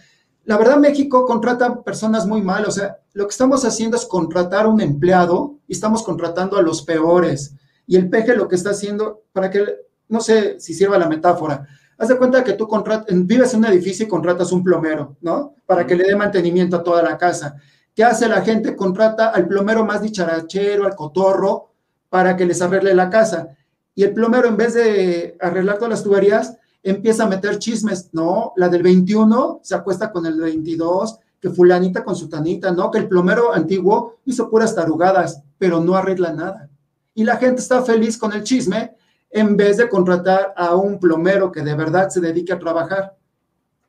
la 0.44 0.56
verdad 0.56 0.78
México 0.78 1.26
contrata 1.26 1.82
personas 1.82 2.26
muy 2.26 2.40
mal. 2.40 2.64
O 2.64 2.70
sea, 2.70 2.96
lo 3.12 3.26
que 3.26 3.32
estamos 3.32 3.62
haciendo 3.66 3.98
es 3.98 4.06
contratar 4.06 4.64
a 4.64 4.68
un 4.68 4.80
empleado 4.80 5.58
y 5.68 5.74
estamos 5.74 6.02
contratando 6.02 6.56
a 6.56 6.62
los 6.62 6.82
peores. 6.82 7.54
Y 7.86 7.96
el 7.96 8.08
PG 8.08 8.36
lo 8.36 8.48
que 8.48 8.56
está 8.56 8.70
haciendo, 8.70 9.24
para 9.34 9.50
que, 9.50 9.66
no 10.08 10.20
sé 10.20 10.60
si 10.60 10.74
sirva 10.74 10.98
la 10.98 11.08
metáfora, 11.08 11.66
haz 11.98 12.08
de 12.08 12.16
cuenta 12.16 12.44
que 12.44 12.54
tú 12.54 12.68
vives 13.10 13.54
en 13.54 13.60
un 13.60 13.66
edificio 13.66 14.06
y 14.06 14.08
contratas 14.08 14.52
un 14.52 14.62
plomero, 14.62 15.16
¿no? 15.20 15.54
Para 15.66 15.86
que 15.86 15.94
le 15.94 16.04
dé 16.04 16.16
mantenimiento 16.16 16.76
a 16.76 16.82
toda 16.82 17.02
la 17.02 17.16
casa. 17.16 17.56
¿Qué 17.94 18.02
hace 18.04 18.28
la 18.28 18.42
gente? 18.42 18.74
Contrata 18.74 19.28
al 19.28 19.46
plomero 19.46 19.84
más 19.84 20.02
dicharachero, 20.02 20.86
al 20.86 20.96
cotorro, 20.96 21.70
para 22.08 22.36
que 22.36 22.44
les 22.44 22.60
arregle 22.60 22.94
la 22.94 23.08
casa. 23.08 23.56
Y 23.94 24.02
el 24.02 24.12
plomero, 24.12 24.48
en 24.48 24.56
vez 24.56 24.74
de 24.74 25.36
arreglar 25.40 25.76
todas 25.76 25.90
las 25.90 26.02
tuberías, 26.02 26.56
empieza 26.82 27.24
a 27.24 27.28
meter 27.28 27.58
chismes. 27.58 28.10
No, 28.12 28.52
la 28.56 28.68
del 28.68 28.82
21 28.82 29.60
se 29.62 29.74
acuesta 29.74 30.10
con 30.10 30.26
el 30.26 30.40
22, 30.40 31.18
que 31.40 31.50
fulanita 31.50 32.02
con 32.02 32.16
su 32.16 32.28
tanita, 32.28 32.72
no, 32.72 32.90
que 32.90 32.98
el 32.98 33.08
plomero 33.08 33.52
antiguo 33.52 34.16
hizo 34.24 34.50
puras 34.50 34.74
tarugadas, 34.74 35.42
pero 35.58 35.80
no 35.80 35.94
arregla 35.94 36.32
nada. 36.32 36.68
Y 37.14 37.22
la 37.22 37.36
gente 37.36 37.60
está 37.60 37.82
feliz 37.82 38.18
con 38.18 38.32
el 38.32 38.42
chisme 38.42 38.96
en 39.34 39.56
vez 39.56 39.78
de 39.78 39.88
contratar 39.88 40.54
a 40.56 40.76
un 40.76 41.00
plomero 41.00 41.50
que 41.50 41.60
de 41.60 41.74
verdad 41.74 42.08
se 42.08 42.20
dedique 42.20 42.52
a 42.52 42.58
trabajar. 42.58 43.16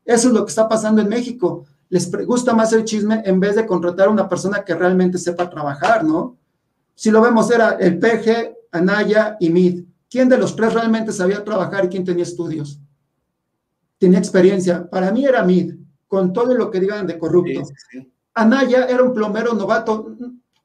Eso 0.04 0.30
es 0.30 0.34
lo 0.34 0.44
que 0.44 0.50
está 0.50 0.68
pasando 0.68 1.04
en 1.04 1.08
México. 1.08 1.66
Les 1.88 2.12
gusta 2.26 2.56
más 2.56 2.74
el 2.74 2.84
chisme 2.84 3.22
en 3.24 3.40
vez 3.40 3.56
de 3.56 3.68
contratar 3.68 4.08
a 4.08 4.12
una 4.12 4.28
persona 4.28 4.66
que 4.66 4.74
realmente 4.74 5.20
sepa 5.20 5.48
trabajar, 5.48 6.04
¿no? 6.04 6.36
Si 6.96 7.12
lo 7.12 7.22
vemos, 7.22 7.52
era 7.52 7.74
el 7.74 8.00
PG, 8.00 8.56
Anaya 8.72 9.38
y 9.40 9.52
Mid. 9.52 9.84
¿Quién 10.10 10.30
de 10.30 10.40
los 10.40 10.56
tres 10.56 10.74
realmente 10.74 11.12
sabía 11.12 11.44
trabajar 11.44 11.86
y 11.86 11.90
quién 11.90 12.04
tenía 12.04 12.24
estudios? 12.24 12.80
Tenía 14.00 14.18
experiencia. 14.18 14.90
Para 14.90 15.12
mí 15.12 15.26
era 15.26 15.44
Mid, 15.44 15.76
con 16.08 16.34
todo 16.34 16.56
lo 16.56 16.72
que 16.72 16.80
digan 16.80 17.06
de 17.06 17.20
corrupto. 17.20 17.66
Sí, 17.66 17.74
sí, 17.92 18.00
sí. 18.00 18.12
Anaya 18.34 18.86
era 18.86 19.04
un 19.04 19.14
plomero 19.14 19.54
novato. 19.54 20.16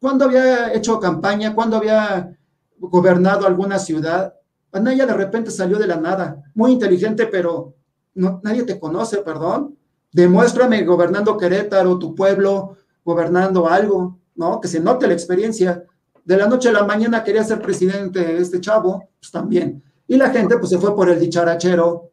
¿Cuándo 0.01 0.25
había 0.25 0.73
hecho 0.73 0.99
campaña? 0.99 1.55
¿Cuándo 1.55 1.77
había 1.77 2.35
gobernado 2.79 3.47
alguna 3.47 3.79
ciudad? 3.79 4.40
Anaya 4.73 5.07
de 5.07 5.15
repente 5.15 5.51
salió 5.51 5.79
de 5.79 5.87
la 5.87 5.97
nada. 5.97 6.43
Muy 6.55 6.73
inteligente, 6.73 7.27
pero 7.27 7.75
no, 8.15 8.41
nadie 8.43 8.63
te 8.65 8.79
conoce, 8.79 9.19
perdón. 9.19 9.77
Demuéstrame 10.13 10.85
gobernando 10.85 11.37
Querétaro, 11.37 11.99
tu 11.99 12.15
pueblo, 12.15 12.77
gobernando 13.05 13.69
algo, 13.69 14.19
¿no? 14.35 14.61
Que 14.61 14.69
se 14.69 14.81
note 14.81 15.07
la 15.07 15.15
experiencia. 15.15 15.85
De 16.25 16.37
la 16.37 16.47
noche 16.47 16.69
a 16.69 16.73
la 16.73 16.85
mañana 16.85 17.25
quería 17.25 17.43
ser 17.45 17.61
presidente 17.61 18.37
este 18.37 18.61
chavo, 18.61 19.09
pues 19.21 19.31
también. 19.33 19.83
Y 20.07 20.17
la 20.17 20.31
gente 20.31 20.59
pues 20.59 20.71
se 20.71 20.79
fue 20.79 20.95
por 20.95 21.09
el 21.09 21.19
dicharachero, 21.21 22.11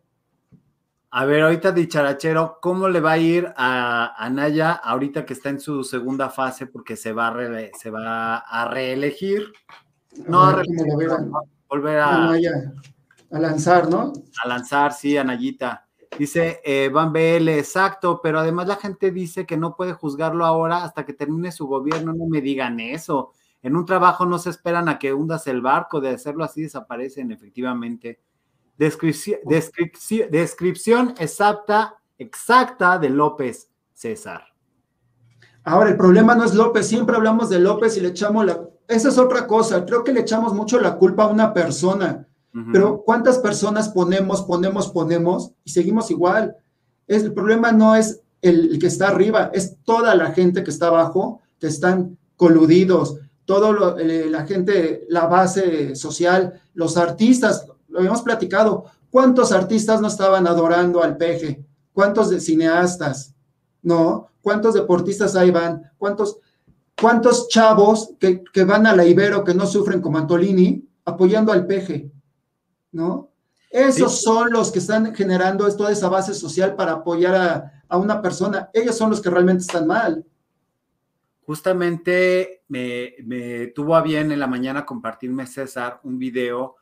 A 1.09 1.25
ver, 1.25 1.41
ahorita 1.41 1.71
dicharachero, 1.71 2.59
¿cómo 2.61 2.89
le 2.89 2.99
va 2.99 3.13
a 3.13 3.17
ir 3.17 3.51
a 3.55 4.13
Anaya 4.23 4.73
ahorita 4.73 5.25
que 5.25 5.33
está 5.33 5.49
en 5.49 5.59
su 5.59 5.83
segunda 5.83 6.29
fase 6.29 6.67
porque 6.67 6.95
se 6.95 7.11
va 7.13 7.27
a, 7.27 7.33
re- 7.33 7.71
se 7.79 7.89
va 7.89 8.37
a 8.37 8.67
reelegir? 8.69 9.51
No, 10.27 10.43
A 10.43 10.55
ver 10.55 10.65
cómo 10.65 10.85
lo 10.91 10.97
vean. 10.97 11.31
Volver 11.69 11.99
Ah, 11.99 12.33
a, 13.31 13.39
lanzar, 13.39 13.89
¿no? 13.89 14.13
a 14.43 14.47
lanzar, 14.47 14.93
sí, 14.93 15.17
Anayita. 15.17 15.85
Dice 16.17 16.61
eh, 16.63 16.89
Van 16.91 17.11
BL, 17.11 17.49
exacto, 17.49 18.21
pero 18.23 18.39
además 18.39 18.67
la 18.67 18.77
gente 18.77 19.11
dice 19.11 19.45
que 19.45 19.57
no 19.57 19.75
puede 19.75 19.93
juzgarlo 19.93 20.45
ahora 20.45 20.83
hasta 20.83 21.05
que 21.05 21.13
termine 21.13 21.51
su 21.51 21.67
gobierno. 21.67 22.13
No 22.13 22.25
me 22.27 22.41
digan 22.41 22.79
eso. 22.79 23.33
En 23.61 23.75
un 23.75 23.85
trabajo 23.85 24.25
no 24.25 24.39
se 24.39 24.49
esperan 24.49 24.87
a 24.87 24.97
que 24.99 25.13
hundas 25.13 25.45
el 25.47 25.61
barco, 25.61 25.99
de 25.99 26.09
hacerlo 26.11 26.43
así 26.43 26.61
desaparecen, 26.61 27.31
efectivamente. 27.31 28.21
Descripci- 28.79 29.39
descripci- 29.43 30.29
descripción 30.29 31.13
exacta, 31.19 31.97
exacta 32.17 32.97
de 32.97 33.09
López 33.09 33.69
César. 33.93 34.43
Ahora, 35.63 35.89
el 35.89 35.97
problema 35.97 36.33
no 36.35 36.45
es 36.45 36.53
López, 36.53 36.87
siempre 36.87 37.15
hablamos 37.17 37.49
de 37.49 37.59
López 37.59 37.97
y 37.97 38.01
le 38.01 38.09
echamos 38.09 38.45
la... 38.45 38.63
Esa 38.87 39.09
es 39.09 39.17
otra 39.17 39.45
cosa, 39.47 39.85
creo 39.85 40.03
que 40.03 40.13
le 40.13 40.21
echamos 40.21 40.53
mucho 40.53 40.79
la 40.79 40.95
culpa 40.97 41.23
a 41.23 41.27
una 41.27 41.53
persona, 41.53 42.25
pero 42.71 43.03
¿cuántas 43.05 43.37
personas 43.39 43.89
ponemos, 43.89 44.41
ponemos, 44.43 44.87
ponemos 44.89 45.51
y 45.63 45.69
seguimos 45.71 46.09
igual? 46.09 46.55
Es, 47.05 47.23
el 47.23 47.33
problema 47.33 47.71
no 47.71 47.95
es 47.95 48.21
el, 48.41 48.71
el 48.71 48.79
que 48.79 48.87
está 48.87 49.09
arriba, 49.09 49.51
es 49.53 49.75
toda 49.83 50.15
la 50.15 50.31
gente 50.31 50.63
que 50.63 50.71
está 50.71 50.87
abajo, 50.87 51.41
que 51.59 51.67
están 51.67 52.17
coludidos, 52.35 53.17
todo 53.45 53.73
lo- 53.73 53.97
eh, 53.99 54.27
la 54.29 54.45
gente, 54.45 55.05
la 55.09 55.27
base 55.27 55.95
social, 55.95 56.59
los 56.73 56.97
artistas, 56.97 57.67
lo 57.89 57.99
habíamos 57.99 58.21
platicado, 58.23 58.85
¿cuántos 59.11 59.51
artistas 59.51 60.01
no 60.01 60.07
estaban 60.07 60.47
adorando 60.47 61.03
al 61.03 61.17
peje? 61.17 61.63
¿Cuántos 61.93 62.29
de 62.29 62.39
cineastas? 62.39 63.33
¿No? 63.83 64.27
¿Cuántos 64.41 64.73
deportistas 64.73 65.35
ahí 65.35 65.51
van? 65.51 65.83
¿Cuántos, 65.97 66.37
cuántos 66.99 67.47
chavos 67.49 68.11
que, 68.19 68.43
que 68.43 68.63
van 68.63 68.85
a 68.87 68.95
la 68.95 69.05
Ibero 69.05 69.43
que 69.43 69.53
no 69.53 69.65
sufren 69.65 70.01
como 70.01 70.17
Antolini 70.17 70.87
apoyando 71.05 71.51
al 71.51 71.65
peje? 71.65 72.11
¿No? 72.91 73.29
Esos 73.69 74.17
Sí. 74.17 74.23
son 74.23 74.51
los 74.51 74.71
que 74.71 74.79
están 74.79 75.13
generando 75.13 75.67
toda 75.75 75.91
esa 75.91 76.09
base 76.09 76.33
social 76.33 76.75
para 76.75 76.93
apoyar 76.93 77.35
a, 77.35 77.83
a 77.87 77.97
una 77.97 78.21
persona. 78.21 78.69
Ellos 78.73 78.97
son 78.97 79.09
los 79.09 79.21
que 79.21 79.29
realmente 79.29 79.61
están 79.61 79.85
mal. 79.87 80.25
Justamente 81.45 82.63
me, 82.67 83.13
me 83.23 83.67
tuvo 83.67 83.95
a 83.95 84.01
bien 84.01 84.31
en 84.31 84.39
la 84.39 84.47
mañana 84.47 84.85
compartirme 84.85 85.47
César 85.47 85.99
un 86.03 86.17
video 86.19 86.75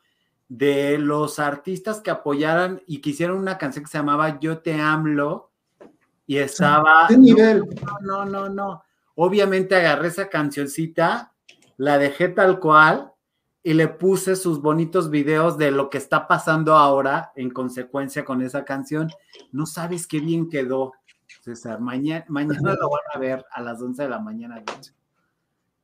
de 0.48 0.98
los 0.98 1.38
artistas 1.38 2.00
que 2.00 2.10
apoyaran 2.10 2.82
y 2.86 3.00
que 3.00 3.10
hicieron 3.10 3.38
una 3.38 3.58
canción 3.58 3.84
que 3.84 3.90
se 3.90 3.98
llamaba 3.98 4.38
Yo 4.40 4.58
te 4.58 4.80
amlo 4.80 5.50
y 6.26 6.38
estaba... 6.38 7.06
¿Qué 7.08 7.16
nivel? 7.16 7.62
No, 8.02 8.24
no, 8.24 8.24
no, 8.24 8.48
no. 8.48 8.82
Obviamente 9.16 9.74
agarré 9.74 10.08
esa 10.08 10.28
cancioncita, 10.28 11.32
la 11.78 11.98
dejé 11.98 12.28
tal 12.28 12.60
cual 12.60 13.12
y 13.62 13.72
le 13.72 13.88
puse 13.88 14.36
sus 14.36 14.60
bonitos 14.60 15.10
videos 15.10 15.58
de 15.58 15.70
lo 15.70 15.90
que 15.90 15.98
está 15.98 16.28
pasando 16.28 16.76
ahora 16.76 17.32
en 17.34 17.50
consecuencia 17.50 18.24
con 18.24 18.42
esa 18.42 18.64
canción. 18.64 19.10
No 19.50 19.66
sabes 19.66 20.06
qué 20.06 20.20
bien 20.20 20.48
quedó, 20.48 20.92
César. 21.42 21.80
Mañana, 21.80 22.24
mañana 22.28 22.74
lo 22.74 22.90
van 22.90 23.00
a 23.12 23.18
ver 23.18 23.44
a 23.50 23.62
las 23.62 23.80
11 23.80 24.02
de 24.04 24.08
la 24.08 24.20
mañana. 24.20 24.62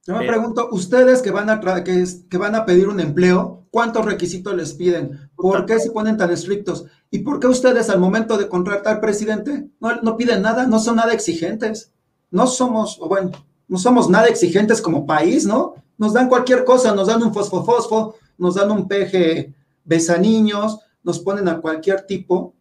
Yo 0.07 0.12
me 0.14 0.20
Pero- 0.20 0.33
pregunto, 0.33 0.68
ustedes 0.70 1.22
que 1.22 1.30
van, 1.30 1.49
a 1.49 1.61
que, 1.83 2.05
que 2.28 2.37
van 2.39 2.55
a 2.55 2.66
pedir 2.66 2.89
un 2.89 3.01
empleo, 3.01 3.66
¿cuántos 3.70 4.05
requisitos 4.05 4.55
les 4.55 4.74
piden? 4.74 5.30
¿Por 5.35 5.64
qué 5.64 5.80
se 5.80 5.91
ponen 5.91 6.16
tan 6.16 6.30
estrictos? 6.30 6.87
¿Y 7.11 7.20
por 7.20 7.41
qué 7.41 7.47
ustedes 7.47 7.89
al 7.89 7.99
momento 7.99 8.37
de 8.37 8.49
contratar 8.49 9.01
presidente 9.01 9.70
no, 9.80 10.03
no 10.03 10.16
piden 10.16 10.43
nada, 10.43 10.66
no 10.66 10.78
son 10.78 10.97
nada 10.97 11.14
exigentes? 11.14 11.93
No 12.33 12.49
somos, 12.49 12.99
o 13.01 13.07
bueno, 13.09 13.30
no 13.68 13.78
somos 13.78 14.11
nada 14.11 14.26
exigentes 14.26 14.83
como 14.83 15.07
país, 15.07 15.47
¿no? 15.47 15.74
Nos 15.99 16.12
dan 16.12 16.28
cualquier 16.28 16.64
cosa, 16.64 16.93
nos 16.95 17.07
dan 17.07 17.22
un 17.22 17.33
fosfofosfo, 17.33 18.16
nos 18.39 18.57
dan 18.57 18.72
un 18.72 18.89
peje 18.89 19.55
besaniños, 19.85 20.80
nos 21.05 21.20
ponen 21.20 21.49
a 21.49 21.61
cualquier 21.61 22.03
tipo 22.07 22.55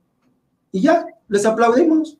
y 0.72 0.82
ya, 0.82 1.05
les 1.28 1.45
aplaudimos. 1.45 2.17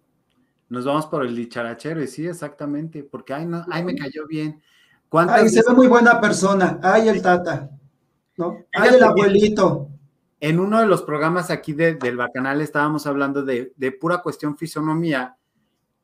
Nos 0.70 0.86
vamos 0.86 1.06
por 1.06 1.26
el 1.26 1.36
dicharachero 1.36 2.02
y 2.02 2.08
sí, 2.08 2.26
exactamente, 2.26 3.04
porque 3.04 3.34
ay, 3.34 3.46
no, 3.46 3.64
ay, 3.70 3.84
me 3.84 3.94
cayó 3.96 4.26
bien. 4.28 4.62
¿Cuántas 5.10 5.42
Ay, 5.42 5.50
se 5.50 5.62
ve 5.68 5.76
muy 5.76 5.88
buena 5.88 6.22
persona. 6.22 6.80
Ay, 6.82 7.10
el 7.10 7.22
tata, 7.22 7.70
¿no? 8.38 8.58
Ay, 8.74 8.96
el 8.96 9.04
abuelito. 9.04 9.90
en 10.40 10.60
uno 10.60 10.80
de 10.80 10.88
los 10.88 11.02
programas 11.04 11.52
aquí 11.52 11.74
de- 11.74 11.96
del 11.96 12.16
Bacanal 12.18 12.62
estábamos 12.62 13.06
hablando 13.06 13.44
de, 13.44 13.74
de 13.76 13.92
pura 13.92 14.22
cuestión 14.24 14.58
fisonomía. 14.58 15.36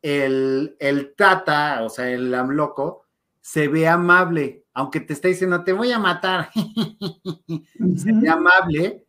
El, 0.02 0.76
el 0.78 1.14
tata, 1.16 1.82
o 1.84 1.88
sea, 1.88 2.08
el 2.10 2.32
amloco, 2.34 3.04
se 3.40 3.68
ve 3.68 3.88
amable, 3.88 4.64
aunque 4.74 5.00
te 5.00 5.12
está 5.12 5.28
diciendo, 5.28 5.64
te 5.64 5.72
voy 5.72 5.90
a 5.92 5.98
matar. 5.98 6.50
se 7.96 8.12
ve 8.12 8.28
amable 8.28 9.04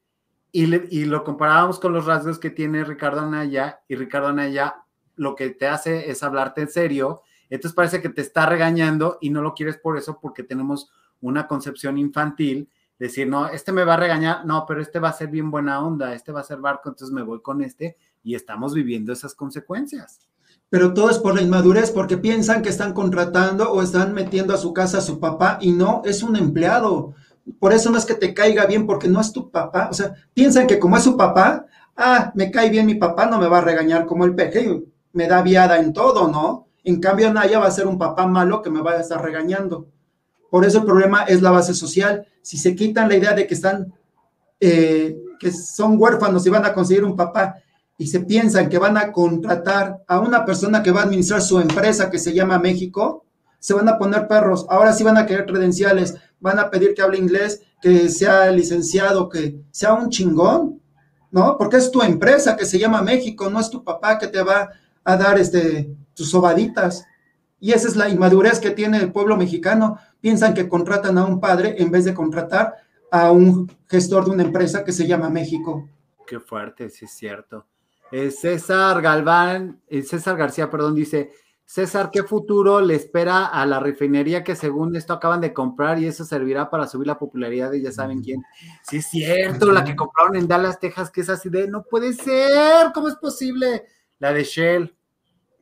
y, 0.52 0.66
le- 0.66 0.88
y 0.90 1.06
lo 1.06 1.24
comparábamos 1.24 1.80
con 1.80 1.94
los 1.94 2.06
rasgos 2.06 2.40
que 2.40 2.50
tiene 2.50 2.84
Ricardo 2.84 3.22
Anaya 3.22 3.82
y 3.88 3.96
Ricardo 3.96 4.28
Anaya 4.30 4.76
lo 5.16 5.36
que 5.36 5.50
te 5.50 5.68
hace 5.68 6.10
es 6.10 6.24
hablarte 6.24 6.62
en 6.62 6.70
serio, 6.70 7.22
entonces 7.50 7.76
parece 7.76 8.02
que 8.02 8.10
te 8.10 8.22
está 8.22 8.46
regañando 8.46 9.18
y 9.20 9.30
no 9.32 9.42
lo 9.42 9.54
quieres 9.54 9.78
por 9.78 9.98
eso 9.98 10.20
porque 10.22 10.44
tenemos 10.44 10.90
una 11.20 11.46
concepción 11.48 11.98
infantil, 11.98 12.70
decir, 12.98 13.28
no, 13.28 13.48
este 13.50 13.74
me 13.74 13.84
va 13.84 13.96
a 13.96 13.98
regañar, 13.98 14.46
no, 14.46 14.66
pero 14.66 14.82
este 14.82 15.00
va 15.00 15.10
a 15.10 15.14
ser 15.14 15.28
bien 15.28 15.52
buena 15.52 15.82
onda, 15.86 16.14
este 16.14 16.32
va 16.32 16.40
a 16.40 16.44
ser 16.44 16.60
barco, 16.60 16.88
entonces 16.90 17.14
me 17.14 17.22
voy 17.24 17.42
con 17.42 17.62
este 17.62 17.98
y 18.24 18.34
estamos 18.36 18.74
viviendo 18.74 19.12
esas 19.12 19.36
consecuencias. 19.36 20.22
Pero 20.70 20.94
todo 20.94 21.10
es 21.10 21.18
por 21.18 21.36
la 21.36 21.42
inmadurez, 21.42 21.92
porque 21.92 22.18
piensan 22.18 22.62
que 22.62 22.70
están 22.70 22.94
contratando 22.94 23.72
o 23.72 23.82
están 23.82 24.14
metiendo 24.14 24.54
a 24.54 24.58
su 24.58 24.72
casa 24.74 25.00
a 25.00 25.02
su 25.02 25.20
papá 25.20 25.58
y 25.62 25.72
no, 25.72 26.02
es 26.06 26.22
un 26.22 26.36
empleado. 26.36 27.16
Por 27.60 27.74
eso 27.74 27.90
no 27.90 27.98
es 27.98 28.06
que 28.06 28.14
te 28.14 28.34
caiga 28.34 28.68
bien, 28.68 28.86
porque 28.86 29.08
no 29.08 29.20
es 29.20 29.32
tu 29.32 29.50
papá. 29.50 29.90
O 29.90 29.94
sea, 29.94 30.14
piensan 30.34 30.68
que 30.68 30.78
como 30.78 30.98
es 30.98 31.04
su 31.04 31.18
papá, 31.18 31.66
ah, 31.98 32.32
me 32.36 32.52
cae 32.52 32.70
bien 32.70 32.86
mi 32.86 32.96
papá, 32.96 33.26
no 33.26 33.40
me 33.40 33.48
va 33.48 33.58
a 33.58 33.62
regañar 33.62 34.06
como 34.06 34.26
el 34.26 34.36
peje, 34.36 34.84
me 35.14 35.28
da 35.28 35.42
viada 35.42 35.80
en 35.80 35.92
todo, 35.92 36.28
¿no? 36.28 36.68
En 36.84 37.00
cambio, 37.00 37.34
Naya 37.34 37.60
va 37.60 37.68
a 37.68 37.72
ser 37.72 37.88
un 37.88 37.98
papá 37.98 38.28
malo 38.28 38.62
que 38.62 38.70
me 38.70 38.82
va 38.82 38.92
a 38.92 39.02
estar 39.02 39.22
regañando. 39.24 39.88
Por 40.50 40.66
eso 40.66 40.80
el 40.80 40.86
problema 40.86 41.24
es 41.24 41.42
la 41.42 41.52
base 41.52 41.74
social. 41.74 42.28
Si 42.42 42.58
se 42.58 42.76
quitan 42.76 43.10
la 43.10 43.16
idea 43.16 43.34
de 43.34 43.46
que 43.46 43.54
están, 43.54 43.94
eh, 44.60 45.18
que 45.40 45.52
son 45.52 45.96
huérfanos 46.00 46.46
y 46.46 46.50
van 46.50 46.66
a 46.66 46.74
conseguir 46.74 47.04
un 47.04 47.16
papá 47.16 47.56
y 48.00 48.08
se 48.08 48.22
piensan 48.22 48.70
que 48.70 48.78
van 48.78 48.96
a 48.96 49.12
contratar 49.12 50.06
a 50.08 50.22
una 50.22 50.46
persona 50.46 50.82
que 50.82 50.92
va 50.92 51.02
a 51.02 51.04
administrar 51.04 51.42
su 51.42 51.60
empresa 51.60 52.10
que 52.10 52.18
se 52.18 52.34
llama 52.34 52.58
México, 52.58 53.26
se 53.60 53.74
van 53.74 53.90
a 53.90 53.98
poner 53.98 54.26
perros. 54.26 54.66
Ahora 54.70 54.94
sí 54.94 55.04
van 55.04 55.18
a 55.18 55.26
querer 55.26 55.46
credenciales, 55.46 56.16
van 56.40 56.60
a 56.60 56.70
pedir 56.72 56.94
que 56.94 57.02
hable 57.02 57.18
inglés, 57.18 57.62
que 57.82 58.08
sea 58.08 58.50
licenciado, 58.52 59.28
que 59.28 59.60
sea 59.72 59.96
un 59.96 60.10
chingón, 60.10 60.82
¿no? 61.30 61.58
Porque 61.58 61.76
es 61.76 61.92
tu 61.92 62.02
empresa 62.02 62.56
que 62.56 62.64
se 62.64 62.80
llama 62.80 63.02
México, 63.02 63.50
no 63.50 63.60
es 63.60 63.70
tu 63.70 63.84
papá 63.84 64.18
que 64.18 64.28
te 64.28 64.42
va 64.42 64.70
a 65.04 65.18
dar 65.18 65.38
este, 65.38 65.94
tus 66.14 66.32
sobaditas. 66.32 67.06
Y 67.60 67.74
esa 67.74 67.90
es 67.90 67.98
la 67.98 68.08
inmadurez 68.08 68.62
que 68.62 68.72
tiene 68.72 69.00
el 69.00 69.12
pueblo 69.12 69.36
mexicano. 69.36 70.00
Piensan 70.22 70.54
que 70.54 70.70
contratan 70.70 71.18
a 71.18 71.26
un 71.26 71.42
padre 71.42 71.76
en 71.80 71.92
vez 71.92 72.06
de 72.06 72.14
contratar 72.14 72.76
a 73.12 73.30
un 73.34 73.70
gestor 73.90 74.24
de 74.24 74.32
una 74.32 74.44
empresa 74.44 74.86
que 74.86 74.94
se 74.94 75.06
llama 75.06 75.30
México. 75.30 75.90
Qué 76.26 76.40
fuerte, 76.40 76.90
sí 76.90 77.04
es 77.04 77.12
cierto. 77.12 77.66
Eh, 78.12 78.32
César 78.32 79.02
Galván, 79.02 79.82
eh, 79.88 80.02
César 80.02 80.36
García, 80.36 80.70
perdón, 80.70 80.96
dice, 80.96 81.32
César, 81.66 82.10
¿qué 82.12 82.24
futuro 82.24 82.82
le 82.82 82.96
espera 82.96 83.46
a 83.46 83.64
la 83.68 83.80
refinería 83.80 84.44
que 84.44 84.56
según 84.56 84.96
esto 84.96 85.14
acaban 85.14 85.40
de 85.40 85.54
comprar 85.54 86.00
y 86.00 86.08
eso 86.08 86.26
servirá 86.26 86.68
para 86.68 86.88
subir 86.88 87.06
la 87.06 87.20
popularidad 87.20 87.70
de 87.70 87.82
ya 87.82 87.92
saben 87.92 88.24
quién? 88.24 88.42
Sí 88.82 88.98
es 88.98 89.06
cierto, 89.06 89.72
la 89.72 89.84
que 89.84 89.96
compraron 89.96 90.36
en 90.36 90.48
Dallas, 90.48 90.80
Texas, 90.80 91.12
que 91.12 91.22
es 91.22 91.30
así 91.30 91.48
de, 91.50 91.68
no 91.68 91.84
puede 91.84 92.14
ser, 92.14 92.92
¿cómo 92.92 93.08
es 93.08 93.16
posible? 93.18 93.86
La 94.18 94.34
de 94.34 94.44
Shell. 94.44 94.96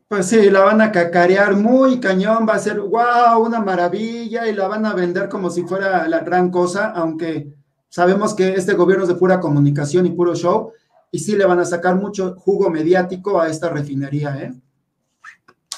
Pues 0.08 0.28
sí, 0.28 0.50
la 0.50 0.62
van 0.62 0.80
a 0.80 0.94
cacarear 0.94 1.58
muy 1.58 2.00
cañón, 2.00 2.48
va 2.48 2.54
a 2.54 2.60
ser 2.60 2.80
wow, 2.80 3.46
una 3.46 3.60
maravilla 3.60 4.48
y 4.48 4.54
la 4.54 4.70
van 4.70 4.86
a 4.86 4.94
vender 4.94 5.28
como 5.28 5.50
si 5.50 5.64
fuera 5.64 6.08
la 6.08 6.20
gran 6.20 6.50
cosa, 6.50 6.92
aunque 6.92 7.54
sabemos 7.90 8.34
que 8.34 8.54
este 8.54 8.76
gobierno 8.76 9.04
es 9.04 9.10
de 9.10 9.16
pura 9.16 9.42
comunicación 9.42 10.06
y 10.06 10.12
puro 10.12 10.34
show, 10.36 10.72
y 11.12 11.20
sí 11.20 11.36
le 11.36 11.46
van 11.46 11.60
a 11.60 11.66
sacar 11.66 11.96
mucho 11.96 12.36
jugo 12.38 12.70
mediático 12.70 13.40
a 13.40 13.50
esta 13.50 13.70
refinería, 13.70 14.38
¿eh? 14.38 14.54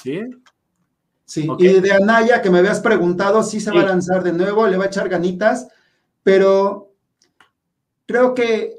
¿Sí? 0.02 0.20
Sí, 1.24 1.48
y 1.58 1.80
de 1.80 1.92
Anaya, 1.92 2.42
que 2.42 2.50
me 2.50 2.58
habías 2.58 2.80
preguntado, 2.80 3.44
sí 3.44 3.60
se 3.60 3.70
va 3.70 3.82
a 3.82 3.86
lanzar 3.86 4.24
de 4.24 4.32
nuevo, 4.32 4.66
le 4.66 4.76
va 4.76 4.84
a 4.84 4.88
echar 4.88 5.08
ganitas, 5.08 5.68
pero 6.24 6.92
creo 8.06 8.34
que 8.34 8.74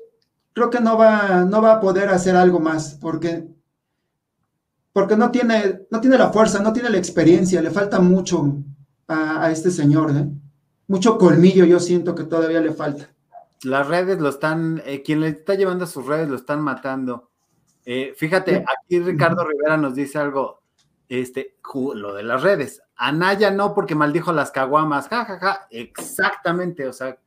creo 0.54 0.70
que 0.70 0.82
no 0.82 0.97
va, 0.97 1.45
no 1.45 1.62
va 1.62 1.74
a 1.74 1.80
poder 1.80 2.10
hacer 2.10 2.36
algo 2.36 2.60
más, 2.60 2.97
porque, 2.99 3.47
porque 4.93 5.16
no 5.16 5.32
tiene, 5.32 5.84
no 5.89 6.02
tiene 6.02 6.18
la 6.18 6.32
fuerza, 6.32 6.62
no 6.62 6.74
tiene 6.74 6.89
la 6.89 6.97
experiencia, 6.97 7.62
le 7.62 7.72
falta 7.72 7.99
mucho 7.99 8.58
a, 9.08 9.45
a 9.45 9.52
este 9.52 9.72
señor, 9.72 10.12
¿eh? 10.12 10.28
Mucho 10.88 11.18
colmillo, 11.18 11.64
yo 11.64 11.80
siento 11.80 12.14
que 12.14 12.26
todavía 12.26 12.60
le 12.60 12.74
falta. 12.74 13.10
Las 13.64 13.88
redes 13.88 14.20
lo 14.20 14.30
están, 14.30 14.82
eh, 14.86 15.03
quien 15.03 15.22
le 15.22 15.28
está 15.30 15.55
llevando 15.55 15.84
a 15.86 15.88
sus 15.88 16.05
redes 16.05 16.28
lo 16.30 16.36
están 16.36 16.62
matando. 16.62 17.30
Eh, 17.86 18.14
fíjate, 18.16 18.64
aquí 18.86 18.99
Ricardo 18.99 19.43
Rivera 19.45 19.78
nos 19.78 19.95
dice 19.95 20.18
algo, 20.18 20.62
este, 21.09 21.57
lo 21.95 22.14
de 22.14 22.24
las 22.24 22.41
redes. 22.41 22.82
Anaya 22.95 23.51
no, 23.51 23.74
porque 23.74 23.95
maldijo 23.95 24.32
las 24.32 24.51
caguamas, 24.51 25.07
ja, 25.09 25.26
ja, 25.26 25.39
ja, 25.39 25.68
exactamente, 25.72 26.88
o 26.88 26.93
sea, 26.93 27.18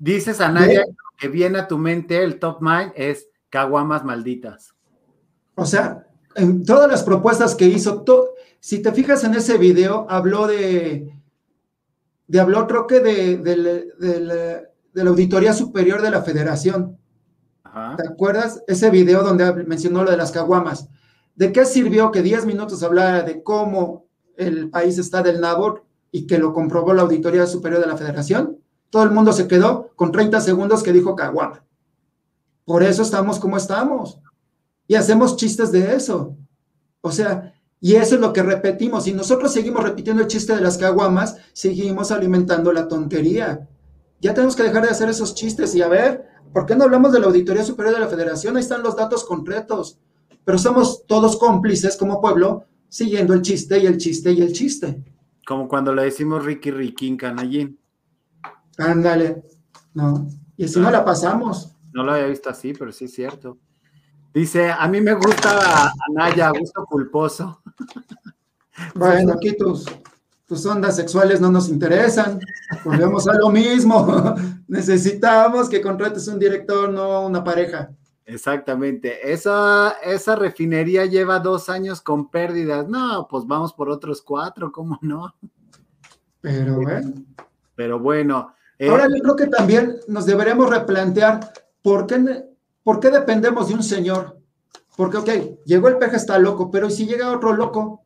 Dices 0.00 0.40
a 0.40 0.48
Nadia 0.48 0.84
que 1.16 1.26
viene 1.26 1.58
a 1.58 1.66
tu 1.66 1.76
mente, 1.76 2.22
el 2.22 2.38
top 2.38 2.58
mind 2.60 2.92
es 2.94 3.28
caguamas 3.50 4.04
malditas. 4.04 4.72
O 5.56 5.64
sea, 5.66 6.06
en 6.36 6.64
todas 6.64 6.88
las 6.88 7.02
propuestas 7.02 7.56
que 7.56 7.64
hizo, 7.64 8.02
to- 8.02 8.28
si 8.60 8.80
te 8.80 8.92
fijas 8.92 9.24
en 9.24 9.34
ese 9.34 9.58
video, 9.58 10.06
habló 10.08 10.46
de, 10.46 11.12
de 12.28 12.40
habló 12.40 12.68
creo 12.68 12.86
que 12.86 13.00
de, 13.00 13.38
del- 13.38 13.92
del- 13.98 14.68
de 14.98 15.04
la 15.04 15.10
Auditoría 15.10 15.52
Superior 15.52 16.02
de 16.02 16.10
la 16.10 16.22
Federación. 16.22 16.98
Ajá. 17.62 17.94
¿Te 17.96 18.08
acuerdas? 18.08 18.64
Ese 18.66 18.90
video 18.90 19.22
donde 19.22 19.64
mencionó 19.64 20.02
lo 20.02 20.10
de 20.10 20.16
las 20.16 20.32
caguamas. 20.32 20.88
¿De 21.36 21.52
qué 21.52 21.64
sirvió 21.64 22.10
que 22.10 22.20
10 22.20 22.46
minutos 22.46 22.82
hablara 22.82 23.22
de 23.22 23.44
cómo 23.44 24.06
el 24.36 24.70
país 24.70 24.98
está 24.98 25.22
del 25.22 25.40
NABOR 25.40 25.84
y 26.10 26.26
que 26.26 26.38
lo 26.38 26.52
comprobó 26.52 26.92
la 26.94 27.02
Auditoría 27.02 27.46
Superior 27.46 27.80
de 27.80 27.86
la 27.86 27.96
Federación? 27.96 28.58
Todo 28.90 29.04
el 29.04 29.12
mundo 29.12 29.32
se 29.32 29.46
quedó 29.46 29.92
con 29.94 30.10
30 30.10 30.40
segundos 30.40 30.82
que 30.82 30.92
dijo 30.92 31.14
caguama. 31.14 31.64
Por 32.64 32.82
eso 32.82 33.02
estamos 33.02 33.38
como 33.38 33.56
estamos. 33.56 34.18
Y 34.88 34.96
hacemos 34.96 35.36
chistes 35.36 35.70
de 35.70 35.94
eso. 35.94 36.36
O 37.02 37.12
sea, 37.12 37.54
y 37.80 37.94
eso 37.94 38.16
es 38.16 38.20
lo 38.20 38.32
que 38.32 38.42
repetimos. 38.42 39.04
Si 39.04 39.12
nosotros 39.12 39.52
seguimos 39.52 39.84
repitiendo 39.84 40.22
el 40.22 40.28
chiste 40.28 40.56
de 40.56 40.60
las 40.60 40.76
caguamas, 40.76 41.36
seguimos 41.52 42.10
alimentando 42.10 42.72
la 42.72 42.88
tontería. 42.88 43.67
Ya 44.20 44.34
tenemos 44.34 44.56
que 44.56 44.64
dejar 44.64 44.82
de 44.82 44.90
hacer 44.90 45.08
esos 45.08 45.34
chistes 45.34 45.74
y 45.74 45.82
a 45.82 45.88
ver, 45.88 46.28
¿por 46.52 46.66
qué 46.66 46.74
no 46.74 46.84
hablamos 46.84 47.12
de 47.12 47.20
la 47.20 47.26
Auditoría 47.26 47.64
Superior 47.64 47.94
de 47.94 48.00
la 48.00 48.08
Federación? 48.08 48.56
Ahí 48.56 48.62
están 48.62 48.82
los 48.82 48.96
datos 48.96 49.24
concretos. 49.24 49.98
Pero 50.44 50.58
somos 50.58 51.06
todos 51.06 51.36
cómplices 51.36 51.96
como 51.96 52.20
pueblo, 52.20 52.64
siguiendo 52.88 53.34
el 53.34 53.42
chiste 53.42 53.78
y 53.78 53.86
el 53.86 53.98
chiste 53.98 54.32
y 54.32 54.40
el 54.40 54.52
chiste. 54.52 55.04
Como 55.46 55.68
cuando 55.68 55.94
le 55.94 56.04
decimos 56.04 56.44
Ricky 56.44 56.70
Riquín 56.70 57.16
Canallín. 57.16 57.78
Ándale. 58.78 59.44
No. 59.94 60.26
Y 60.56 60.66
si 60.68 60.80
no 60.80 60.90
la 60.90 61.04
pasamos. 61.04 61.74
No 61.92 62.02
lo 62.02 62.12
había 62.12 62.26
visto 62.26 62.50
así, 62.50 62.72
pero 62.72 62.92
sí 62.92 63.06
es 63.06 63.14
cierto. 63.14 63.58
Dice, 64.32 64.70
a 64.70 64.86
mí 64.88 65.00
me 65.00 65.14
gusta 65.14 65.92
Anaya, 66.08 66.50
gusto 66.50 66.84
culposo. 66.86 67.62
Bueno, 68.94 69.32
aquí 69.32 69.56
tus, 70.48 70.64
ondas 70.66 70.96
sexuales 70.96 71.40
no 71.40 71.52
nos 71.52 71.68
interesan. 71.68 72.40
Volvemos 72.84 73.28
a 73.28 73.34
lo 73.34 73.50
mismo. 73.50 74.34
Necesitamos 74.66 75.68
que 75.68 75.82
contrates 75.82 76.26
un 76.26 76.38
director, 76.38 76.90
no 76.90 77.26
una 77.26 77.44
pareja. 77.44 77.90
Exactamente. 78.24 79.32
Esa, 79.32 79.96
esa 80.02 80.36
refinería 80.36 81.04
lleva 81.04 81.38
dos 81.38 81.68
años 81.68 82.00
con 82.00 82.30
pérdidas. 82.30 82.88
No, 82.88 83.28
pues 83.30 83.46
vamos 83.46 83.72
por 83.72 83.90
otros 83.90 84.22
cuatro, 84.22 84.72
¿cómo 84.72 84.98
no? 85.02 85.34
Pero 86.40 86.76
bueno. 86.76 87.12
Pero 87.74 87.98
bueno. 87.98 88.54
eh, 88.78 88.88
Ahora 88.88 89.06
yo 89.08 89.22
creo 89.22 89.36
que 89.36 89.46
también 89.46 89.96
nos 90.08 90.26
deberemos 90.26 90.68
replantear 90.70 91.52
por 91.82 92.06
qué, 92.06 92.44
por 92.82 93.00
qué 93.00 93.10
dependemos 93.10 93.68
de 93.68 93.74
un 93.74 93.82
señor. 93.82 94.38
Porque, 94.96 95.16
ok, 95.18 95.30
llegó 95.64 95.88
el 95.88 95.98
peje, 95.98 96.16
está 96.16 96.38
loco, 96.38 96.70
pero 96.70 96.88
¿y 96.88 96.90
si 96.90 97.06
llega 97.06 97.30
otro 97.30 97.52
loco? 97.52 98.02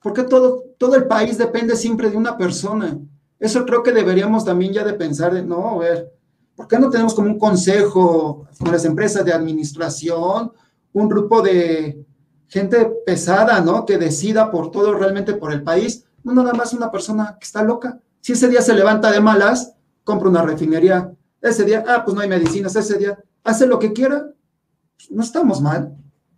¿Por 0.00 0.12
qué 0.12 0.22
todo, 0.22 0.64
todo 0.78 0.96
el 0.96 1.06
país 1.06 1.38
depende 1.38 1.76
siempre 1.76 2.10
de 2.10 2.16
una 2.16 2.36
persona? 2.36 2.98
Eso 3.38 3.64
creo 3.64 3.82
que 3.82 3.92
deberíamos 3.92 4.44
también 4.44 4.72
ya 4.72 4.84
de 4.84 4.94
pensar, 4.94 5.34
de, 5.34 5.42
no, 5.42 5.68
a 5.68 5.78
ver, 5.78 6.12
¿por 6.54 6.66
qué 6.66 6.78
no 6.78 6.90
tenemos 6.90 7.14
como 7.14 7.28
un 7.28 7.38
consejo 7.38 8.46
con 8.58 8.72
las 8.72 8.84
empresas 8.84 9.24
de 9.24 9.32
administración, 9.32 10.52
un 10.92 11.08
grupo 11.08 11.42
de 11.42 12.04
gente 12.48 12.86
pesada, 13.04 13.60
¿no? 13.60 13.84
Que 13.84 13.98
decida 13.98 14.50
por 14.50 14.70
todo 14.70 14.94
realmente 14.94 15.34
por 15.34 15.52
el 15.52 15.62
país, 15.62 16.04
no 16.22 16.32
nada 16.32 16.52
más 16.52 16.72
una 16.72 16.90
persona 16.90 17.36
que 17.38 17.44
está 17.44 17.62
loca. 17.62 18.00
Si 18.20 18.32
ese 18.32 18.48
día 18.48 18.62
se 18.62 18.74
levanta 18.74 19.10
de 19.12 19.20
malas, 19.20 19.74
compra 20.02 20.28
una 20.28 20.42
refinería. 20.42 21.12
Ese 21.40 21.64
día, 21.64 21.84
ah, 21.86 22.02
pues 22.04 22.14
no 22.14 22.20
hay 22.22 22.28
medicinas. 22.28 22.74
Ese 22.74 22.98
día, 22.98 23.18
hace 23.44 23.66
lo 23.66 23.78
que 23.78 23.92
quiera. 23.92 24.26
Pues, 24.96 25.10
no 25.10 25.22
estamos 25.22 25.60
mal. 25.60 25.94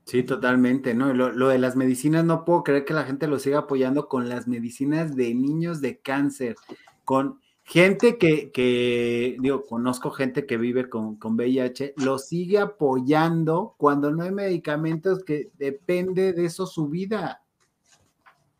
Sí, 0.08 0.22
totalmente, 0.22 0.94
¿no? 0.94 1.12
Lo, 1.12 1.30
lo 1.32 1.48
de 1.48 1.58
las 1.58 1.76
medicinas, 1.76 2.24
no 2.24 2.46
puedo 2.46 2.64
creer 2.64 2.86
que 2.86 2.94
la 2.94 3.04
gente 3.04 3.26
lo 3.28 3.38
siga 3.38 3.58
apoyando 3.58 4.08
con 4.08 4.30
las 4.30 4.48
medicinas 4.48 5.14
de 5.14 5.34
niños 5.34 5.82
de 5.82 5.98
cáncer, 5.98 6.56
con 7.04 7.40
gente 7.62 8.16
que, 8.16 8.50
que 8.50 9.36
digo, 9.38 9.66
conozco 9.66 10.10
gente 10.10 10.46
que 10.46 10.56
vive 10.56 10.88
con, 10.88 11.16
con 11.16 11.34
VIH, 11.34 11.92
lo 11.98 12.18
sigue 12.18 12.58
apoyando 12.58 13.74
cuando 13.76 14.10
no 14.10 14.22
hay 14.22 14.32
medicamentos 14.32 15.22
que 15.24 15.50
depende 15.58 16.32
de 16.32 16.46
eso 16.46 16.66
su 16.66 16.88
vida. 16.88 17.42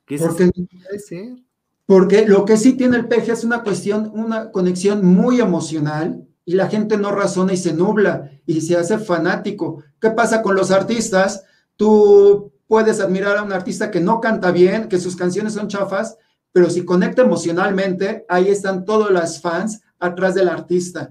¿Qué 0.04 0.18
Porque, 0.18 0.50
puede 0.52 0.98
ser? 0.98 1.38
porque 1.86 2.28
lo 2.28 2.44
que 2.44 2.58
sí 2.58 2.74
tiene 2.74 2.98
el 2.98 3.08
peje 3.08 3.32
es 3.32 3.42
una 3.42 3.62
cuestión, 3.62 4.10
una 4.12 4.52
conexión 4.52 5.02
muy 5.02 5.40
emocional 5.40 6.28
y 6.44 6.56
la 6.56 6.68
gente 6.68 6.98
no 6.98 7.10
razona 7.10 7.54
y 7.54 7.56
se 7.56 7.72
nubla 7.72 8.30
y 8.44 8.60
se 8.60 8.76
hace 8.76 8.98
fanático. 8.98 9.82
¿Qué 10.00 10.10
pasa 10.10 10.42
con 10.42 10.54
los 10.56 10.70
artistas? 10.70 11.44
Tú 11.76 12.52
puedes 12.66 13.00
admirar 13.00 13.36
a 13.36 13.42
un 13.42 13.52
artista 13.52 13.90
que 13.90 14.00
no 14.00 14.20
canta 14.20 14.50
bien, 14.50 14.88
que 14.88 14.98
sus 14.98 15.16
canciones 15.16 15.54
son 15.54 15.68
chafas, 15.68 16.16
pero 16.52 16.68
si 16.70 16.84
conecta 16.84 17.22
emocionalmente, 17.22 18.24
ahí 18.28 18.48
están 18.48 18.84
todos 18.84 19.10
los 19.10 19.40
fans 19.40 19.80
atrás 19.98 20.34
del 20.34 20.48
artista. 20.48 21.10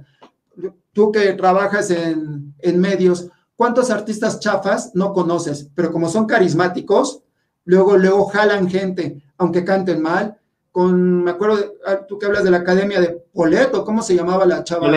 Tú 0.94 1.12
que 1.12 1.34
trabajas 1.34 1.90
en, 1.92 2.54
en 2.60 2.80
medios, 2.80 3.30
¿cuántos 3.56 3.90
artistas 3.92 4.40
chafas 4.40 4.92
no 4.94 5.14
conoces? 5.14 5.70
Pero 5.76 5.92
como 5.92 6.10
son 6.10 6.26
carismáticos, 6.26 7.22
luego, 7.66 7.98
luego 7.98 8.26
jalan 8.28 8.68
gente, 8.70 9.24
aunque 9.38 9.64
canten 9.64 10.02
mal. 10.02 10.38
Con, 10.72 11.24
me 11.24 11.32
acuerdo, 11.32 11.58
de- 11.58 11.72
ah, 11.88 12.06
tú 12.08 12.20
que 12.20 12.26
hablas 12.28 12.44
de 12.44 12.52
la 12.52 12.58
academia 12.58 13.00
de 13.02 13.10
Polet, 13.34 13.74
o 13.74 13.84
cómo 13.84 14.02
se 14.04 14.16
llamaba 14.16 14.46
la 14.46 14.64
chava. 14.64 14.88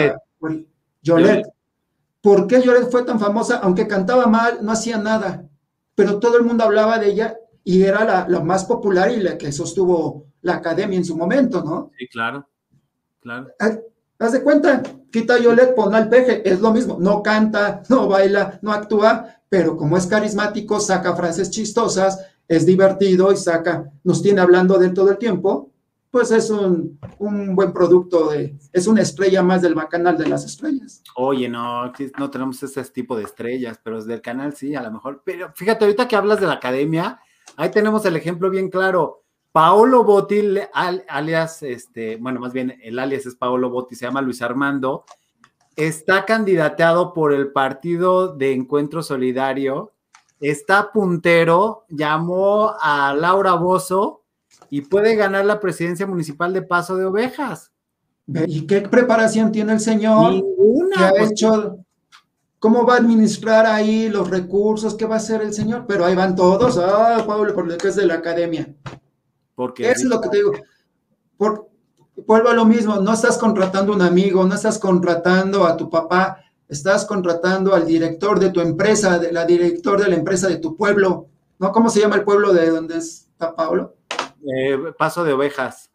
Yolette. 1.02 1.46
¿Por 2.22 2.46
qué 2.46 2.60
Yolette 2.62 2.90
fue 2.90 3.04
tan 3.04 3.18
famosa? 3.18 3.58
Aunque 3.62 3.86
cantaba 3.86 4.26
mal, 4.26 4.58
no 4.62 4.72
hacía 4.72 4.98
nada. 4.98 5.48
Pero 5.94 6.18
todo 6.18 6.36
el 6.38 6.44
mundo 6.44 6.64
hablaba 6.64 6.98
de 6.98 7.08
ella 7.10 7.36
y 7.64 7.82
era 7.82 8.04
la, 8.04 8.26
la 8.28 8.40
más 8.40 8.64
popular 8.64 9.10
y 9.10 9.20
la 9.20 9.38
que 9.38 9.52
sostuvo 9.52 10.26
la 10.42 10.54
academia 10.56 10.98
en 10.98 11.04
su 11.04 11.16
momento, 11.16 11.62
¿no? 11.62 11.90
Sí, 11.98 12.06
claro, 12.08 12.46
claro. 13.20 13.48
Haz- 13.58 14.32
de 14.32 14.42
cuenta, 14.42 14.82
quita 15.10 15.34
a 15.36 15.74
pon 15.74 15.94
al 15.94 16.08
peje, 16.10 16.46
es 16.48 16.60
lo 16.60 16.72
mismo, 16.72 16.98
no 17.00 17.22
canta, 17.22 17.82
no 17.88 18.06
baila, 18.06 18.58
no 18.62 18.72
actúa, 18.72 19.26
pero 19.48 19.76
como 19.76 19.96
es 19.96 20.06
carismático, 20.06 20.78
saca 20.78 21.16
frases 21.16 21.50
chistosas, 21.50 22.18
es 22.46 22.66
divertido 22.66 23.32
y 23.32 23.36
saca, 23.36 23.90
nos 24.04 24.22
tiene 24.22 24.42
hablando 24.42 24.78
de 24.78 24.86
él 24.88 24.94
todo 24.94 25.10
el 25.10 25.18
tiempo, 25.18 25.69
pues 26.10 26.30
es 26.32 26.50
un, 26.50 26.98
un 27.18 27.54
buen 27.54 27.72
producto, 27.72 28.30
de, 28.30 28.56
es 28.72 28.86
una 28.86 29.02
estrella 29.02 29.42
más 29.42 29.62
del 29.62 29.74
bacanal 29.74 30.18
de 30.18 30.28
las 30.28 30.44
estrellas. 30.44 31.02
Oye, 31.14 31.48
no, 31.48 31.92
no 32.18 32.30
tenemos 32.30 32.62
ese 32.62 32.82
tipo 32.84 33.16
de 33.16 33.24
estrellas, 33.24 33.78
pero 33.82 34.02
del 34.02 34.20
canal 34.20 34.54
sí, 34.54 34.74
a 34.74 34.82
lo 34.82 34.90
mejor. 34.90 35.22
Pero 35.24 35.52
fíjate, 35.54 35.84
ahorita 35.84 36.08
que 36.08 36.16
hablas 36.16 36.40
de 36.40 36.48
la 36.48 36.54
academia, 36.54 37.20
ahí 37.56 37.70
tenemos 37.70 38.04
el 38.06 38.16
ejemplo 38.16 38.50
bien 38.50 38.70
claro. 38.70 39.22
Paolo 39.52 40.04
Botti, 40.04 40.42
alias, 40.72 41.62
este, 41.62 42.16
bueno, 42.16 42.40
más 42.40 42.52
bien 42.52 42.78
el 42.82 42.98
alias 42.98 43.26
es 43.26 43.34
Paolo 43.34 43.70
Botti, 43.70 43.94
se 43.96 44.06
llama 44.06 44.22
Luis 44.22 44.42
Armando, 44.42 45.04
está 45.74 46.24
candidateado 46.24 47.12
por 47.12 47.32
el 47.32 47.50
Partido 47.50 48.36
de 48.36 48.52
Encuentro 48.52 49.02
Solidario, 49.02 49.92
está 50.40 50.92
puntero, 50.92 51.84
llamó 51.88 52.76
a 52.80 53.12
Laura 53.12 53.54
Bozo 53.54 54.19
y 54.70 54.82
puede 54.82 55.16
ganar 55.16 55.44
la 55.44 55.60
presidencia 55.60 56.06
municipal 56.06 56.52
de 56.52 56.62
Paso 56.62 56.96
de 56.96 57.04
Ovejas. 57.04 57.72
Ve, 58.26 58.44
¿Y 58.48 58.66
qué 58.66 58.80
preparación 58.82 59.50
tiene 59.50 59.72
el 59.72 59.80
señor? 59.80 60.32
Ninguna. 60.32 60.96
¿Qué 60.96 61.04
ha 61.04 61.10
pues, 61.10 61.32
hecho? 61.32 61.78
¿Cómo 62.60 62.86
va 62.86 62.94
a 62.94 62.98
administrar 62.98 63.66
ahí 63.66 64.08
los 64.08 64.30
recursos? 64.30 64.94
¿Qué 64.94 65.06
va 65.06 65.16
a 65.16 65.18
hacer 65.18 65.42
el 65.42 65.52
señor? 65.52 65.86
Pero 65.88 66.04
ahí 66.04 66.14
van 66.14 66.36
todos, 66.36 66.78
ah, 66.78 67.24
Pablo, 67.26 67.52
por 67.54 67.66
lo 67.66 67.76
que 67.76 67.88
es 67.88 67.96
de 67.96 68.06
la 68.06 68.14
academia. 68.14 68.72
porque 69.56 69.90
Eso 69.90 70.02
es 70.02 70.04
lo 70.04 70.20
que 70.20 70.28
te 70.28 70.36
digo. 70.36 70.52
Por, 71.36 71.68
vuelvo 72.26 72.50
a 72.50 72.54
lo 72.54 72.64
mismo, 72.64 72.96
no 72.96 73.12
estás 73.12 73.38
contratando 73.38 73.92
a 73.92 73.96
un 73.96 74.02
amigo, 74.02 74.44
no 74.44 74.54
estás 74.54 74.78
contratando 74.78 75.66
a 75.66 75.76
tu 75.76 75.90
papá, 75.90 76.44
estás 76.68 77.04
contratando 77.06 77.74
al 77.74 77.86
director 77.86 78.38
de 78.38 78.50
tu 78.50 78.60
empresa, 78.60 79.18
de 79.18 79.32
la 79.32 79.44
director 79.44 80.00
de 80.00 80.08
la 80.08 80.16
empresa 80.16 80.46
de 80.46 80.58
tu 80.58 80.76
pueblo, 80.76 81.26
¿no? 81.58 81.72
¿Cómo 81.72 81.88
se 81.88 82.00
llama 82.00 82.16
el 82.16 82.24
pueblo 82.24 82.52
de 82.52 82.70
donde 82.70 82.98
está 82.98 83.56
Pablo? 83.56 83.96
Eh, 84.46 84.78
paso 84.98 85.24
de 85.24 85.32
ovejas. 85.32 85.90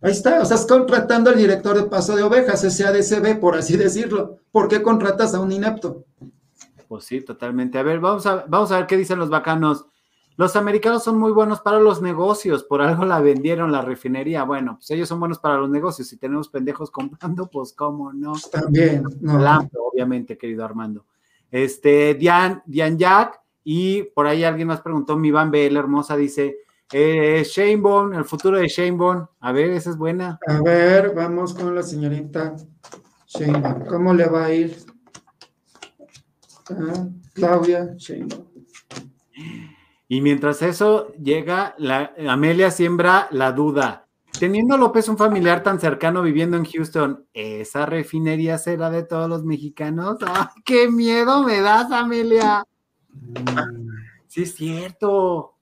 Ahí 0.00 0.10
está, 0.10 0.40
o 0.40 0.44
sea, 0.44 0.56
estás 0.56 0.66
contratando 0.66 1.30
al 1.30 1.36
director 1.36 1.76
de 1.76 1.84
Paso 1.84 2.16
de 2.16 2.24
Ovejas, 2.24 2.64
ese 2.64 2.84
ADCB, 2.84 3.38
por 3.38 3.54
así 3.54 3.76
decirlo. 3.76 4.38
¿Por 4.50 4.66
qué 4.66 4.82
contratas 4.82 5.32
a 5.32 5.40
un 5.40 5.52
inepto? 5.52 6.04
Pues 6.88 7.04
sí, 7.04 7.20
totalmente. 7.20 7.78
A 7.78 7.84
ver, 7.84 8.00
vamos 8.00 8.26
a, 8.26 8.44
vamos 8.48 8.72
a 8.72 8.78
ver 8.78 8.86
qué 8.88 8.96
dicen 8.96 9.20
los 9.20 9.30
bacanos. 9.30 9.86
Los 10.36 10.56
americanos 10.56 11.04
son 11.04 11.18
muy 11.18 11.30
buenos 11.30 11.60
para 11.60 11.78
los 11.78 12.02
negocios, 12.02 12.64
por 12.64 12.82
algo 12.82 13.04
la 13.04 13.20
vendieron 13.20 13.70
la 13.70 13.82
refinería. 13.82 14.42
Bueno, 14.42 14.76
pues 14.76 14.90
ellos 14.90 15.08
son 15.08 15.20
buenos 15.20 15.38
para 15.38 15.56
los 15.58 15.70
negocios. 15.70 16.08
Si 16.08 16.16
tenemos 16.16 16.48
pendejos 16.48 16.90
comprando, 16.90 17.48
pues 17.48 17.72
cómo 17.72 18.12
no. 18.12 18.32
También, 18.50 19.04
no. 19.20 19.38
Lampo, 19.38 19.90
obviamente, 19.92 20.36
querido 20.36 20.64
Armando. 20.64 21.06
Este, 21.50 22.14
Dian, 22.14 22.62
Dian 22.66 22.98
Jack, 22.98 23.40
y 23.62 24.02
por 24.02 24.26
ahí 24.26 24.42
alguien 24.42 24.68
más 24.68 24.80
preguntó, 24.80 25.16
mi 25.16 25.30
Van 25.30 25.50
BL 25.50 25.76
hermosa, 25.76 26.16
dice, 26.16 26.58
eh, 26.92 27.44
Shane 27.44 27.76
Bone, 27.76 28.16
el 28.16 28.24
futuro 28.24 28.58
de 28.58 28.68
Shane 28.68 28.92
Bone. 28.92 29.26
A 29.40 29.52
ver, 29.52 29.70
esa 29.70 29.90
es 29.90 29.96
buena. 29.96 30.38
A 30.46 30.62
ver, 30.62 31.14
vamos 31.14 31.54
con 31.54 31.74
la 31.74 31.82
señorita 31.82 32.54
Sheinbaum. 33.26 33.86
¿Cómo 33.86 34.12
le 34.12 34.26
va 34.26 34.46
a 34.46 34.52
ir? 34.52 34.76
Ah, 36.70 37.08
Claudia 37.34 37.94
Sheinbaum. 37.96 38.44
Y 40.08 40.20
mientras 40.20 40.60
eso 40.60 41.14
llega, 41.14 41.74
la, 41.78 42.12
Amelia 42.28 42.70
siembra 42.70 43.28
la 43.30 43.52
duda. 43.52 44.06
Teniendo 44.38 44.76
López 44.76 45.08
un 45.08 45.16
familiar 45.16 45.62
tan 45.62 45.80
cercano 45.80 46.22
viviendo 46.22 46.56
en 46.56 46.64
Houston, 46.64 47.26
¿esa 47.32 47.86
refinería 47.86 48.58
será 48.58 48.90
de 48.90 49.04
todos 49.04 49.28
los 49.28 49.44
mexicanos? 49.44 50.18
¡Ay, 50.26 50.62
qué 50.66 50.90
miedo 50.90 51.42
me 51.44 51.60
das, 51.60 51.90
Amelia! 51.90 52.62
Sí, 54.26 54.42
es 54.42 54.54
cierto. 54.54 55.54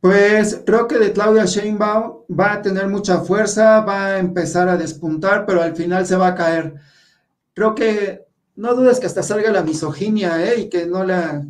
Pues 0.00 0.62
creo 0.64 0.88
que 0.88 0.98
de 0.98 1.12
Claudia 1.12 1.44
Sheinbaum 1.44 2.24
va 2.30 2.54
a 2.54 2.62
tener 2.62 2.88
mucha 2.88 3.20
fuerza, 3.20 3.80
va 3.80 4.06
a 4.06 4.18
empezar 4.18 4.68
a 4.68 4.76
despuntar, 4.78 5.44
pero 5.44 5.60
al 5.62 5.76
final 5.76 6.06
se 6.06 6.16
va 6.16 6.28
a 6.28 6.34
caer. 6.34 6.74
Creo 7.54 7.74
que 7.74 8.24
no 8.56 8.74
dudes 8.74 8.98
que 8.98 9.06
hasta 9.06 9.22
salga 9.22 9.50
la 9.52 9.62
misoginia, 9.62 10.42
¿eh? 10.42 10.60
Y 10.60 10.68
que 10.70 10.86
no 10.86 11.04
la, 11.04 11.44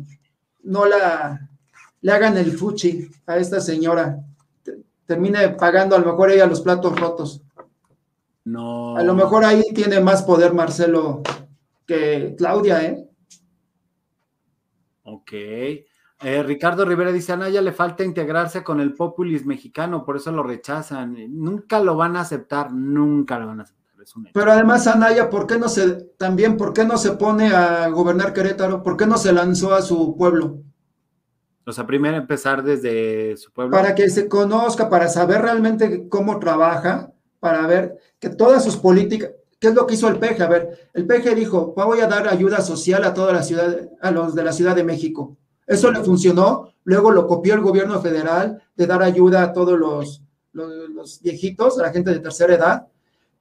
no 0.63 0.85
la, 0.85 1.49
le 2.01 2.11
hagan 2.11 2.37
el 2.37 2.51
fuchi 2.51 3.09
a 3.25 3.37
esta 3.37 3.61
señora. 3.61 4.19
Te- 4.63 4.79
Termine 5.05 5.49
pagando 5.49 5.95
a 5.95 5.99
lo 5.99 6.07
mejor 6.07 6.31
ella 6.31 6.45
los 6.45 6.59
platos 6.61 6.99
rotos. 6.99 7.41
No. 8.43 8.97
A 8.97 9.03
lo 9.03 9.13
mejor 9.13 9.45
ahí 9.45 9.63
tiene 9.73 10.01
más 10.01 10.23
poder 10.23 10.53
Marcelo 10.53 11.21
que 11.85 12.35
Claudia, 12.37 12.83
¿eh? 12.83 13.07
Ok. 15.03 15.31
Eh, 16.23 16.43
Ricardo 16.43 16.85
Rivera 16.85 17.11
dice, 17.11 17.31
a 17.31 17.37
Naya 17.37 17.61
le 17.61 17.71
falta 17.71 18.03
integrarse 18.03 18.63
con 18.63 18.79
el 18.79 18.93
populis 18.93 19.45
mexicano, 19.45 20.05
por 20.05 20.17
eso 20.17 20.31
lo 20.31 20.43
rechazan. 20.43 21.15
Nunca 21.29 21.79
lo 21.79 21.95
van 21.95 22.15
a 22.15 22.21
aceptar, 22.21 22.71
nunca 22.71 23.39
lo 23.39 23.47
van 23.47 23.61
a 23.61 23.63
aceptar. 23.63 23.81
Pero 24.33 24.51
además, 24.51 24.87
Anaya, 24.87 25.29
¿por 25.29 25.47
qué 25.47 25.57
no 25.57 25.69
se, 25.69 25.91
también, 26.17 26.57
por 26.57 26.73
qué 26.73 26.85
no 26.85 26.97
se 26.97 27.11
pone 27.11 27.53
a 27.53 27.87
gobernar 27.89 28.33
Querétaro? 28.33 28.81
¿Por 28.83 28.97
qué 28.97 29.05
no 29.05 29.17
se 29.17 29.31
lanzó 29.31 29.73
a 29.73 29.81
su 29.81 30.15
pueblo? 30.17 30.61
O 31.65 31.71
sea, 31.71 31.85
primero 31.85 32.17
empezar 32.17 32.63
desde 32.63 33.37
su 33.37 33.51
pueblo. 33.51 33.77
Para 33.77 33.93
que 33.93 34.09
se 34.09 34.27
conozca, 34.27 34.89
para 34.89 35.07
saber 35.07 35.41
realmente 35.41 36.07
cómo 36.09 36.39
trabaja, 36.39 37.11
para 37.39 37.67
ver 37.67 37.97
que 38.19 38.29
todas 38.29 38.63
sus 38.63 38.77
políticas, 38.77 39.31
¿qué 39.59 39.67
es 39.67 39.75
lo 39.75 39.85
que 39.85 39.93
hizo 39.93 40.07
el 40.07 40.17
PG? 40.17 40.41
A 40.41 40.47
ver, 40.47 40.89
el 40.93 41.05
PG 41.05 41.35
dijo, 41.35 41.73
voy 41.75 41.99
a 41.99 42.07
dar 42.07 42.27
ayuda 42.27 42.61
social 42.61 43.03
a 43.03 43.13
toda 43.13 43.33
la 43.33 43.43
ciudad, 43.43 43.87
a 44.01 44.11
los 44.11 44.33
de 44.33 44.43
la 44.43 44.51
Ciudad 44.51 44.75
de 44.75 44.83
México. 44.83 45.37
Eso 45.67 45.91
le 45.91 46.03
funcionó, 46.03 46.73
luego 46.83 47.11
lo 47.11 47.27
copió 47.27 47.53
el 47.53 47.61
gobierno 47.61 48.01
federal 48.01 48.61
de 48.75 48.87
dar 48.87 49.03
ayuda 49.03 49.43
a 49.43 49.53
todos 49.53 49.79
los, 49.79 50.21
los, 50.53 51.21
viejitos, 51.21 51.79
a 51.79 51.83
la 51.83 51.91
gente 51.91 52.11
de 52.11 52.19
tercera 52.19 52.55
edad, 52.55 52.87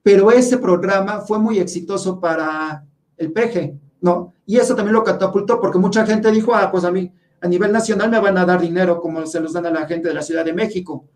pero 0.03 0.31
ese 0.31 0.59
programa 0.59 1.21
fue 1.21 1.39
muy 1.39 1.59
exitoso 1.59 2.21
para 2.21 2.85
el 3.17 3.33
PG, 3.33 3.75
¿no? 4.01 4.33
Y 4.47 4.57
eso 4.57 4.75
también 4.75 4.95
lo 4.95 5.05
catapultó 5.05 5.61
porque 5.61 5.79
mucha 5.79 6.07
gente 6.07 6.31
dijo, 6.31 6.55
ah, 6.55 6.71
pues 6.71 6.85
a 6.85 6.91
mí 6.91 7.13
a 7.41 7.49
nivel 7.49 7.73
nacional 7.73 8.11
me 8.11 8.21
van 8.21 8.37
a 8.39 8.45
dar 8.45 8.61
dinero 8.61 9.01
como 9.01 9.27
se 9.27 9.41
los 9.41 9.53
dan 9.53 9.67
a 9.67 9.71
la 9.71 9.87
gente 9.87 10.09
de 10.09 10.15
la 10.15 10.23
Ciudad 10.23 10.45
de 10.45 10.53
México. 10.53 11.09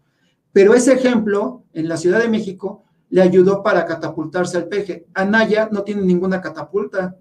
Pero 0.52 0.74
ese 0.74 0.94
ejemplo 0.94 1.64
en 1.72 1.88
la 1.88 1.96
Ciudad 1.96 2.20
de 2.20 2.28
México 2.28 2.84
le 3.10 3.22
ayudó 3.22 3.62
para 3.62 3.84
catapultarse 3.84 4.56
al 4.56 4.68
PG. 4.68 5.06
Anaya 5.14 5.68
no 5.70 5.82
tiene 5.82 6.02
ninguna 6.02 6.40
catapulta. 6.40 7.16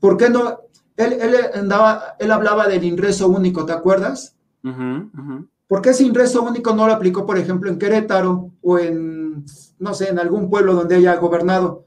¿Por 0.00 0.16
qué 0.16 0.30
no? 0.30 0.60
Él, 1.02 1.14
él 1.20 1.34
andaba, 1.54 2.16
él 2.18 2.30
hablaba 2.30 2.68
del 2.68 2.84
ingreso 2.84 3.28
único, 3.28 3.66
¿te 3.66 3.72
acuerdas? 3.72 4.36
Ujú. 4.64 5.48
¿Por 5.66 5.80
qué 5.80 5.90
ese 5.90 6.04
ingreso 6.04 6.42
único 6.42 6.74
no 6.74 6.86
lo 6.86 6.92
aplicó, 6.92 7.24
por 7.24 7.38
ejemplo, 7.38 7.70
en 7.70 7.78
Querétaro 7.78 8.50
o 8.60 8.78
en, 8.78 9.44
no 9.78 9.94
sé, 9.94 10.10
en 10.10 10.18
algún 10.18 10.50
pueblo 10.50 10.74
donde 10.74 10.96
haya 10.96 11.16
gobernado? 11.16 11.86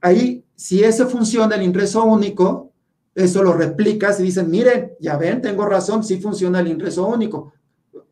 Ahí, 0.00 0.44
si 0.54 0.84
ese 0.84 1.04
funciona, 1.06 1.56
el 1.56 1.62
ingreso 1.62 2.04
único, 2.04 2.72
eso 3.14 3.42
lo 3.42 3.52
replicas 3.52 4.20
y 4.20 4.22
dicen, 4.22 4.50
miren, 4.50 4.92
ya 5.00 5.16
ven, 5.16 5.42
tengo 5.42 5.66
razón, 5.66 6.04
sí 6.04 6.20
funciona 6.20 6.60
el 6.60 6.68
ingreso 6.68 7.06
único. 7.06 7.52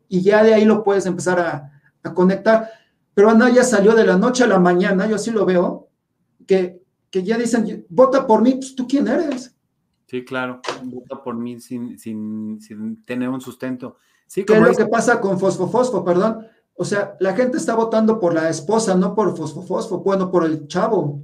Y 0.09 0.21
ya 0.21 0.43
de 0.43 0.53
ahí 0.53 0.65
lo 0.65 0.83
puedes 0.83 1.05
empezar 1.05 1.39
a, 1.39 1.71
a 2.03 2.13
conectar. 2.13 2.69
Pero 3.13 3.29
Anaya 3.29 3.63
salió 3.63 3.95
de 3.95 4.05
la 4.05 4.17
noche 4.17 4.43
a 4.43 4.47
la 4.47 4.59
mañana, 4.59 5.07
yo 5.07 5.15
así 5.15 5.31
lo 5.31 5.45
veo, 5.45 5.87
que, 6.45 6.81
que 7.09 7.23
ya 7.23 7.37
dicen, 7.37 7.85
vota 7.89 8.27
por 8.27 8.41
mí, 8.41 8.55
pues 8.55 8.75
tú 8.75 8.87
quién 8.87 9.07
eres. 9.07 9.55
Sí, 10.07 10.23
claro. 10.25 10.61
Vota 10.83 11.21
por 11.21 11.35
mí 11.35 11.59
sin, 11.59 11.99
sin, 11.99 12.59
sin 12.61 13.03
tener 13.03 13.29
un 13.29 13.41
sustento. 13.41 13.97
Sí, 14.25 14.43
¿Qué 14.43 14.53
es 14.55 14.61
lo 14.61 14.73
que 14.73 14.85
pasa 14.87 15.21
con 15.21 15.39
Fosfo 15.39 15.67
Fosfo, 15.69 16.03
perdón? 16.03 16.45
O 16.75 16.85
sea, 16.85 17.15
la 17.19 17.33
gente 17.35 17.57
está 17.57 17.75
votando 17.75 18.19
por 18.19 18.33
la 18.33 18.49
esposa, 18.49 18.95
no 18.95 19.13
por 19.15 19.35
Fosfo 19.35 19.61
Fosfo, 19.63 19.99
bueno, 19.99 20.29
por 20.31 20.45
el 20.45 20.67
chavo, 20.67 21.21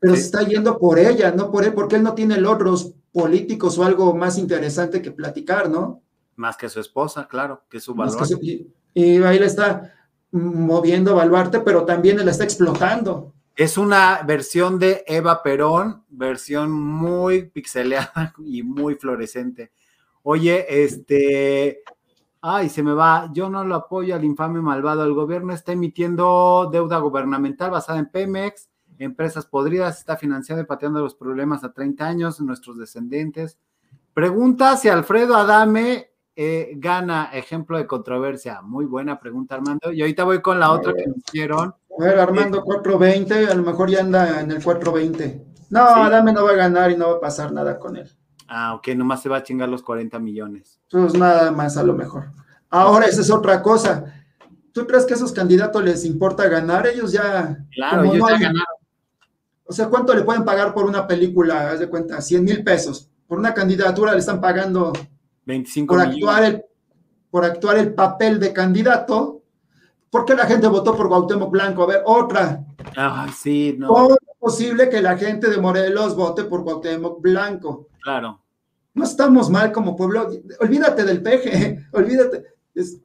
pero 0.00 0.14
sí. 0.14 0.20
se 0.20 0.26
está 0.26 0.42
yendo 0.42 0.78
por 0.78 0.98
ella, 0.98 1.32
no 1.32 1.50
por 1.50 1.64
él, 1.64 1.72
porque 1.72 1.96
él 1.96 2.02
no 2.02 2.14
tiene 2.14 2.38
logros 2.40 2.94
políticos 3.12 3.78
o 3.78 3.84
algo 3.84 4.14
más 4.14 4.36
interesante 4.38 5.00
que 5.02 5.10
platicar, 5.12 5.70
¿no? 5.70 6.02
Más 6.36 6.56
que 6.56 6.68
su 6.68 6.78
esposa, 6.78 7.26
claro, 7.26 7.62
que 7.70 7.78
es 7.78 7.84
su 7.84 7.94
valor. 7.94 8.26
su- 8.26 8.38
y, 8.42 8.70
y 8.94 9.22
ahí 9.22 9.38
le 9.38 9.46
está 9.46 9.94
moviendo 10.30 11.14
Baluarte, 11.14 11.60
pero 11.60 11.84
también 11.84 12.20
él 12.20 12.28
está 12.28 12.44
explotando. 12.44 13.32
Es 13.58 13.76
una 13.76 14.22
versión 14.22 14.78
de 14.78 15.02
Eva 15.04 15.42
Perón, 15.42 16.04
versión 16.10 16.70
muy 16.70 17.42
pixeleada 17.50 18.32
y 18.46 18.62
muy 18.62 18.94
fluorescente. 18.94 19.72
Oye, 20.22 20.84
este, 20.84 21.82
ay, 22.40 22.68
se 22.68 22.84
me 22.84 22.92
va, 22.94 23.28
yo 23.32 23.50
no 23.50 23.64
lo 23.64 23.74
apoyo 23.74 24.14
al 24.14 24.22
infame 24.22 24.60
malvado. 24.60 25.02
El 25.02 25.12
gobierno 25.12 25.52
está 25.52 25.72
emitiendo 25.72 26.68
deuda 26.70 26.98
gubernamental 26.98 27.72
basada 27.72 27.98
en 27.98 28.08
Pemex, 28.08 28.68
empresas 29.00 29.46
podridas, 29.46 29.98
está 29.98 30.16
financiando 30.16 30.62
y 30.62 30.66
pateando 30.66 31.00
los 31.00 31.16
problemas 31.16 31.64
a 31.64 31.72
30 31.72 32.06
años, 32.06 32.40
nuestros 32.40 32.78
descendientes. 32.78 33.58
Pregunta 34.14 34.76
si 34.76 34.88
Alfredo 34.88 35.34
Adame 35.34 36.12
eh, 36.36 36.74
gana, 36.76 37.30
ejemplo 37.32 37.76
de 37.76 37.88
controversia. 37.88 38.62
Muy 38.62 38.84
buena 38.84 39.18
pregunta, 39.18 39.56
Armando. 39.56 39.90
Y 39.90 40.00
ahorita 40.02 40.22
voy 40.22 40.40
con 40.40 40.60
la 40.60 40.70
otra 40.70 40.94
que 40.94 41.08
nos 41.08 41.16
hicieron. 41.16 41.74
A 41.98 42.04
ver, 42.04 42.18
Armando 42.18 42.62
420, 42.62 43.46
a 43.48 43.54
lo 43.54 43.62
mejor 43.62 43.90
ya 43.90 44.00
anda 44.00 44.40
en 44.40 44.50
el 44.50 44.62
420. 44.62 45.44
No, 45.70 45.86
Sí. 45.94 46.00
Adame 46.00 46.32
no 46.32 46.44
va 46.44 46.52
a 46.52 46.56
ganar 46.56 46.90
y 46.90 46.96
no 46.96 47.08
va 47.10 47.16
a 47.16 47.20
pasar 47.20 47.52
nada 47.52 47.78
con 47.78 47.96
él. 47.96 48.10
Ah, 48.46 48.74
ok, 48.74 48.88
nomás 48.96 49.20
se 49.22 49.28
va 49.28 49.38
a 49.38 49.42
chingar 49.42 49.68
los 49.68 49.82
40 49.82 50.18
millones. 50.18 50.80
Pues 50.90 51.14
nada 51.14 51.50
más 51.50 51.76
a 51.76 51.82
lo 51.82 51.92
mejor. 51.94 52.30
Ahora, 52.70 53.06
esa 53.06 53.20
es 53.20 53.30
otra 53.30 53.62
cosa. 53.62 54.14
¿Tú 54.72 54.86
crees 54.86 55.04
que 55.04 55.14
a 55.14 55.16
esos 55.16 55.32
candidatos 55.32 55.82
les 55.84 56.04
importa 56.04 56.48
ganar? 56.48 56.86
Ellos 56.86 57.12
ya. 57.12 57.58
Claro, 57.74 58.04
ellos 58.04 58.18
no 58.18 58.28
ya 58.28 58.34
hay- 58.36 58.40
ganaron. 58.42 58.76
O 59.64 59.72
sea, 59.72 59.88
¿cuánto 59.88 60.14
le 60.14 60.22
pueden 60.22 60.44
pagar 60.46 60.72
por 60.72 60.86
una 60.86 61.06
película? 61.06 61.70
Haz 61.70 61.80
de 61.80 61.88
cuenta, 61.88 62.22
100 62.22 62.42
mil 62.44 62.64
pesos. 62.64 63.10
Por 63.26 63.38
una 63.38 63.52
candidatura 63.52 64.12
le 64.12 64.20
están 64.20 64.40
pagando 64.40 64.92
25 65.44 65.94
por 65.94 66.06
millones. 66.06 66.24
actuar, 66.24 66.44
el, 66.44 66.64
por 67.30 67.44
actuar 67.44 67.76
el 67.78 67.92
papel 67.92 68.40
de 68.40 68.52
candidato. 68.54 69.37
¿Por 70.10 70.24
qué 70.24 70.34
la 70.34 70.46
gente 70.46 70.66
votó 70.68 70.96
por 70.96 71.08
Cuauhtémoc 71.08 71.50
Blanco? 71.50 71.82
A 71.82 71.86
ver, 71.86 72.02
otra. 72.06 72.64
Ay, 72.96 73.30
sí, 73.32 73.74
no, 73.78 73.88
¿Cómo 73.88 74.14
es 74.14 74.38
posible 74.38 74.88
que 74.88 75.02
la 75.02 75.16
gente 75.18 75.50
de 75.50 75.58
Morelos 75.58 76.16
vote 76.16 76.44
por 76.44 76.64
Cuauhtémoc 76.64 77.20
Blanco? 77.20 77.88
claro. 78.00 78.40
No 78.94 79.04
estamos 79.04 79.48
mal 79.48 79.70
como 79.70 79.94
pueblo. 79.94 80.28
Olvídate 80.60 81.04
del 81.04 81.22
peje, 81.22 81.86
olvídate. 81.92 82.46
Es, 82.74 82.98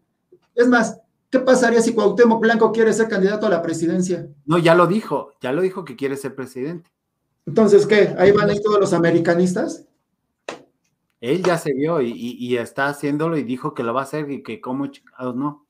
es 0.55 0.67
más, 0.67 0.99
¿qué 1.30 1.39
pasaría 1.39 1.81
si 1.81 1.93
Cuauhtémoc 1.93 2.41
Blanco 2.41 2.71
quiere 2.71 2.93
ser 2.93 3.07
candidato 3.09 3.45
a 3.45 3.49
la 3.49 3.61
presidencia? 3.61 4.27
No, 4.45 4.57
ya 4.57 4.73
lo 4.73 4.88
dijo, 4.88 5.34
ya 5.39 5.51
lo 5.51 5.61
dijo 5.61 5.85
que 5.85 5.95
quiere 5.95 6.17
ser 6.17 6.34
presidente. 6.34 6.89
Entonces, 7.45 7.85
¿qué? 7.85 8.15
¿Ahí 8.17 8.31
van 8.31 8.49
a 8.49 8.53
ir 8.53 8.61
todos 8.63 8.80
los 8.80 8.93
americanistas? 8.93 9.85
Él 11.21 11.43
ya 11.43 11.57
se 11.57 11.73
vio 11.73 12.01
y, 12.01 12.09
y- 12.11 12.38
y 12.39 12.57
está 12.57 12.88
haciéndolo 12.88 13.38
y 13.38 13.43
dijo 13.43 13.73
que 13.73 13.84
lo 13.84 13.93
va 13.93 14.01
a 14.01 14.03
hacer 14.05 14.30
y 14.31 14.41
que 14.43 14.59
como 14.59 14.88
chingados 14.88 15.35
no. 15.35 15.62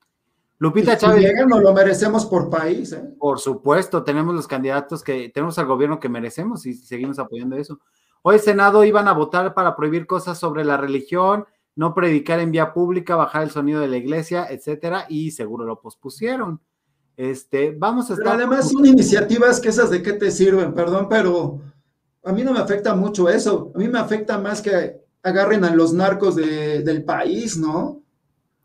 Lupita 0.64 0.96
Chávez, 0.96 1.32
nos 1.46 1.60
lo 1.62 1.74
merecemos 1.74 2.24
por 2.24 2.48
país. 2.48 2.92
¿eh? 2.92 3.02
por 3.18 3.38
supuesto, 3.38 4.02
tenemos 4.02 4.34
los 4.34 4.46
candidatos 4.48 5.02
que 5.02 5.28
tenemos 5.28 5.58
al 5.58 5.66
gobierno 5.66 6.00
que 6.00 6.08
merecemos 6.08 6.64
y 6.64 6.72
seguimos 6.72 7.18
apoyando 7.18 7.56
eso. 7.56 7.80
Hoy 8.22 8.38
Senado 8.38 8.82
iban 8.84 9.06
a 9.06 9.12
votar 9.12 9.52
para 9.52 9.76
prohibir 9.76 10.06
cosas 10.06 10.38
sobre 10.38 10.64
la 10.64 10.78
religión, 10.78 11.44
no 11.76 11.92
predicar 11.92 12.40
en 12.40 12.50
vía 12.50 12.72
pública, 12.72 13.14
bajar 13.14 13.42
el 13.42 13.50
sonido 13.50 13.80
de 13.80 13.88
la 13.88 13.98
iglesia, 13.98 14.46
etcétera, 14.48 15.04
y 15.10 15.32
seguro 15.32 15.66
lo 15.66 15.80
pospusieron. 15.80 16.60
Este, 17.16 17.74
vamos 17.78 18.06
a 18.10 18.14
Pero 18.16 18.22
estar. 18.30 18.40
además 18.40 18.70
son 18.70 18.86
iniciativas 18.86 19.60
que 19.60 19.68
esas 19.68 19.90
de 19.90 20.02
qué 20.02 20.14
te 20.14 20.30
sirven, 20.30 20.72
perdón, 20.72 21.08
pero 21.10 21.60
a 22.24 22.32
mí 22.32 22.42
no 22.42 22.52
me 22.52 22.60
afecta 22.60 22.94
mucho 22.94 23.28
eso. 23.28 23.70
A 23.74 23.78
mí 23.78 23.88
me 23.88 23.98
afecta 23.98 24.38
más 24.38 24.62
que 24.62 24.96
agarren 25.22 25.62
a 25.64 25.74
los 25.74 25.92
narcos 25.92 26.36
de- 26.36 26.82
del 26.82 27.04
país, 27.04 27.58
¿no? 27.58 28.00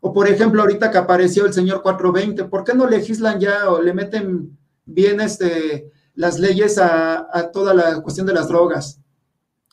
O 0.00 0.12
por 0.12 0.28
ejemplo, 0.28 0.62
ahorita 0.62 0.90
que 0.90 0.98
apareció 0.98 1.46
el 1.46 1.52
señor 1.52 1.82
420, 1.82 2.44
¿por 2.44 2.64
qué 2.64 2.74
no 2.74 2.86
legislan 2.86 3.38
ya 3.38 3.70
o 3.70 3.82
le 3.82 3.92
meten 3.92 4.58
bien 4.86 5.20
este, 5.20 5.90
las 6.14 6.38
leyes 6.38 6.78
a, 6.78 7.28
a 7.36 7.50
toda 7.50 7.74
la 7.74 8.00
cuestión 8.00 8.26
de 8.26 8.32
las 8.32 8.48
drogas? 8.48 9.00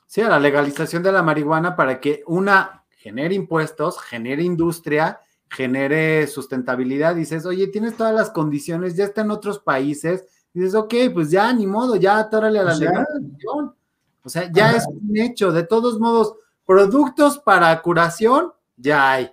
Sí, 0.06 0.22
a 0.22 0.30
la 0.30 0.40
legalización 0.40 1.04
de 1.04 1.12
la 1.12 1.24
marihuana 1.24 1.76
para 1.76 2.00
que 2.00 2.24
una 2.28 2.86
genere 2.98 3.36
impuestos, 3.36 4.00
genere 4.02 4.44
industria, 4.44 5.20
genere 5.50 6.28
sustentabilidad. 6.28 7.16
Dices, 7.16 7.46
oye, 7.46 7.68
tienes 7.68 7.96
todas 7.96 8.14
las 8.14 8.30
condiciones, 8.32 8.96
ya 8.96 9.06
está 9.06 9.22
en 9.22 9.32
otros 9.32 9.60
países, 9.60 10.26
dices, 10.54 10.76
ok, 10.76 10.94
pues 11.14 11.32
ya, 11.32 11.52
ni 11.54 11.68
modo, 11.68 11.96
ya 11.96 12.18
atórale 12.18 12.60
a 12.60 12.64
la 12.64 12.72
Pues 12.72 12.82
legalización. 12.82 13.76
O 14.24 14.30
sea, 14.30 14.52
ya 14.52 14.70
Ajá. 14.70 14.78
es 14.78 14.88
un 14.88 15.18
hecho. 15.18 15.54
De 15.54 15.64
todos 15.64 16.00
modos, 16.00 16.36
productos 16.66 17.40
para 17.40 17.82
curación, 17.82 18.52
ya 18.76 19.12
hay. 19.12 19.32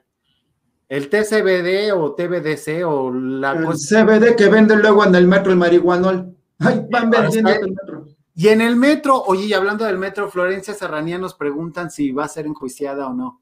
El 0.89 1.09
TCBD 1.09 1.93
o 1.94 2.15
TBDC 2.15 2.86
o 2.86 3.11
la 3.12 3.52
El 3.52 3.65
cosa. 3.65 4.05
CBD 4.05 4.36
que 4.36 4.48
venden 4.48 4.81
luego 4.81 5.05
en 5.05 5.15
el 5.15 5.27
metro 5.27 5.51
el 5.51 5.59
marihuanol. 5.59 6.35
Ay, 6.59 6.86
van 6.90 7.11
vendiendo 7.11 7.51
en 7.51 7.56
el 7.56 7.70
metro. 7.70 8.06
Y 8.36 8.48
en 8.48 8.61
el 8.61 8.77
metro, 8.77 9.23
oye, 9.23 9.47
y 9.47 9.52
hablando 9.52 9.85
del 9.85 9.97
metro, 9.97 10.28
Florencia 10.28 10.74
Serranía 10.74 11.19
nos 11.19 11.35
preguntan 11.35 11.90
si 11.90 12.11
va 12.11 12.24
a 12.24 12.28
ser 12.28 12.47
enjuiciada 12.47 13.06
o 13.06 13.15
no. 13.15 13.40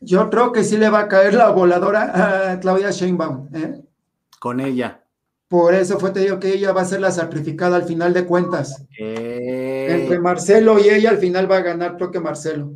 Yo 0.00 0.28
creo 0.28 0.52
que 0.52 0.64
sí 0.64 0.76
le 0.76 0.90
va 0.90 1.00
a 1.00 1.08
caer 1.08 1.34
la 1.34 1.50
voladora 1.50 2.52
a 2.52 2.60
Claudia 2.60 2.90
Sheinbaum. 2.90 3.48
¿eh? 3.54 3.80
Con 4.40 4.60
ella. 4.60 5.04
Por 5.48 5.74
eso 5.74 5.98
fue, 5.98 6.10
te 6.10 6.20
digo 6.20 6.38
que 6.38 6.52
ella 6.52 6.72
va 6.72 6.82
a 6.82 6.84
ser 6.84 7.00
la 7.00 7.10
sacrificada 7.10 7.76
al 7.76 7.84
final 7.84 8.12
de 8.12 8.26
cuentas. 8.26 8.84
Entre 8.98 10.18
Marcelo 10.18 10.78
y 10.78 10.88
ella 10.88 11.10
al 11.10 11.18
final 11.18 11.50
va 11.50 11.58
a 11.58 11.62
ganar, 11.62 11.96
creo 11.96 12.10
que 12.10 12.20
Marcelo. 12.20 12.72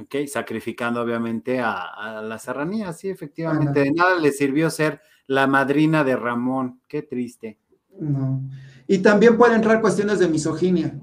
Ok, 0.00 0.26
sacrificando 0.26 1.00
obviamente 1.00 1.60
a, 1.60 1.82
a 1.82 2.22
la 2.22 2.38
serranía, 2.38 2.92
sí, 2.92 3.08
efectivamente. 3.08 3.80
De 3.80 3.92
nada 3.92 4.16
le 4.16 4.32
sirvió 4.32 4.70
ser 4.70 5.00
la 5.26 5.46
madrina 5.46 6.04
de 6.04 6.16
Ramón. 6.16 6.80
Qué 6.86 7.02
triste. 7.02 7.58
No. 7.98 8.42
Y 8.86 8.98
también 8.98 9.36
pueden 9.36 9.56
entrar 9.56 9.80
cuestiones 9.80 10.18
de 10.18 10.28
misoginia. 10.28 10.98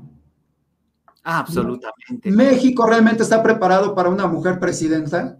Ah, 1.24 1.40
absolutamente. 1.40 2.32
México 2.32 2.86
realmente 2.88 3.24
está 3.24 3.44
preparado 3.44 3.94
para 3.94 4.10
una 4.10 4.28
mujer 4.28 4.60
presidenta. 4.60 5.40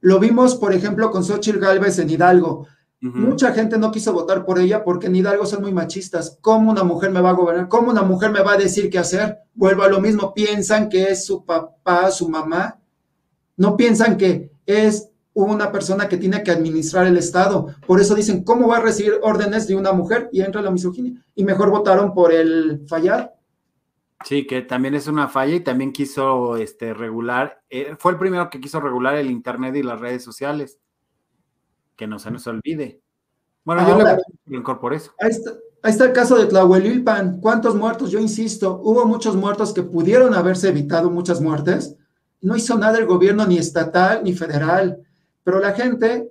Lo 0.00 0.18
vimos, 0.18 0.56
por 0.56 0.72
ejemplo, 0.72 1.10
con 1.10 1.24
Xochitl 1.24 1.58
Gálvez 1.58 1.98
en 1.98 2.10
Hidalgo. 2.10 2.66
Mucha 3.00 3.52
gente 3.52 3.78
no 3.78 3.90
quiso 3.90 4.12
votar 4.12 4.44
por 4.44 4.60
ella 4.60 4.84
porque 4.84 5.08
en 5.08 5.16
Hidalgo 5.16 5.44
son 5.44 5.62
muy 5.62 5.72
machistas. 5.72 6.38
¿Cómo 6.40 6.70
una 6.70 6.84
mujer 6.84 7.10
me 7.10 7.20
va 7.20 7.30
a 7.30 7.34
gobernar? 7.34 7.68
¿Cómo 7.68 7.90
una 7.90 8.02
mujer 8.02 8.30
me 8.30 8.42
va 8.42 8.52
a 8.52 8.56
decir 8.56 8.90
qué 8.90 8.98
hacer? 8.98 9.38
Vuelvo 9.54 9.82
a 9.82 9.88
lo 9.88 10.00
mismo. 10.00 10.32
Piensan 10.32 10.88
que 10.88 11.10
es 11.10 11.26
su 11.26 11.44
papá, 11.44 12.12
su 12.12 12.28
mamá. 12.28 12.78
No 13.56 13.76
piensan 13.76 14.16
que 14.16 14.50
es 14.66 15.10
una 15.34 15.72
persona 15.72 16.08
que 16.08 16.18
tiene 16.18 16.42
que 16.42 16.50
administrar 16.50 17.06
el 17.06 17.16
Estado. 17.16 17.74
Por 17.86 18.00
eso 18.00 18.14
dicen, 18.14 18.44
¿cómo 18.44 18.68
va 18.68 18.78
a 18.78 18.82
recibir 18.82 19.14
órdenes 19.22 19.66
de 19.66 19.76
una 19.76 19.92
mujer? 19.92 20.28
Y 20.32 20.42
entra 20.42 20.62
la 20.62 20.70
misoginia. 20.70 21.22
Y 21.34 21.44
mejor 21.44 21.70
votaron 21.70 22.12
por 22.12 22.32
el 22.32 22.82
fallar. 22.86 23.34
Sí, 24.24 24.46
que 24.46 24.62
también 24.62 24.94
es 24.94 25.06
una 25.08 25.28
falla 25.28 25.54
y 25.54 25.60
también 25.60 25.92
quiso 25.92 26.56
este, 26.56 26.94
regular, 26.94 27.60
eh, 27.70 27.96
fue 27.98 28.12
el 28.12 28.18
primero 28.18 28.50
que 28.50 28.60
quiso 28.60 28.80
regular 28.80 29.16
el 29.16 29.30
Internet 29.30 29.74
y 29.76 29.82
las 29.82 30.00
redes 30.00 30.22
sociales. 30.22 30.78
Que 31.96 32.06
no 32.06 32.18
se 32.18 32.30
nos 32.30 32.46
olvide. 32.46 33.00
Bueno, 33.64 33.86
yo 33.86 33.94
Ahora- 33.94 34.18
rencor 34.46 34.78
por 34.80 34.94
eso. 34.94 35.12
Ahí 35.18 35.30
está, 35.30 35.50
ahí 35.82 35.90
está 35.92 36.04
el 36.04 36.12
caso 36.12 36.36
de 36.36 36.46
Tlahuelilpan. 36.46 37.40
¿Cuántos 37.40 37.74
muertos? 37.74 38.10
Yo 38.10 38.18
insisto, 38.20 38.80
hubo 38.82 39.04
muchos 39.06 39.34
muertos 39.34 39.72
que 39.72 39.82
pudieron 39.82 40.34
haberse 40.34 40.68
evitado 40.68 41.10
muchas 41.10 41.40
muertes. 41.40 41.96
No 42.42 42.56
hizo 42.56 42.76
nada 42.76 42.98
el 42.98 43.06
gobierno 43.06 43.46
ni 43.46 43.56
estatal 43.56 44.22
ni 44.22 44.34
federal. 44.34 44.98
Pero 45.44 45.60
la 45.60 45.72
gente, 45.72 46.30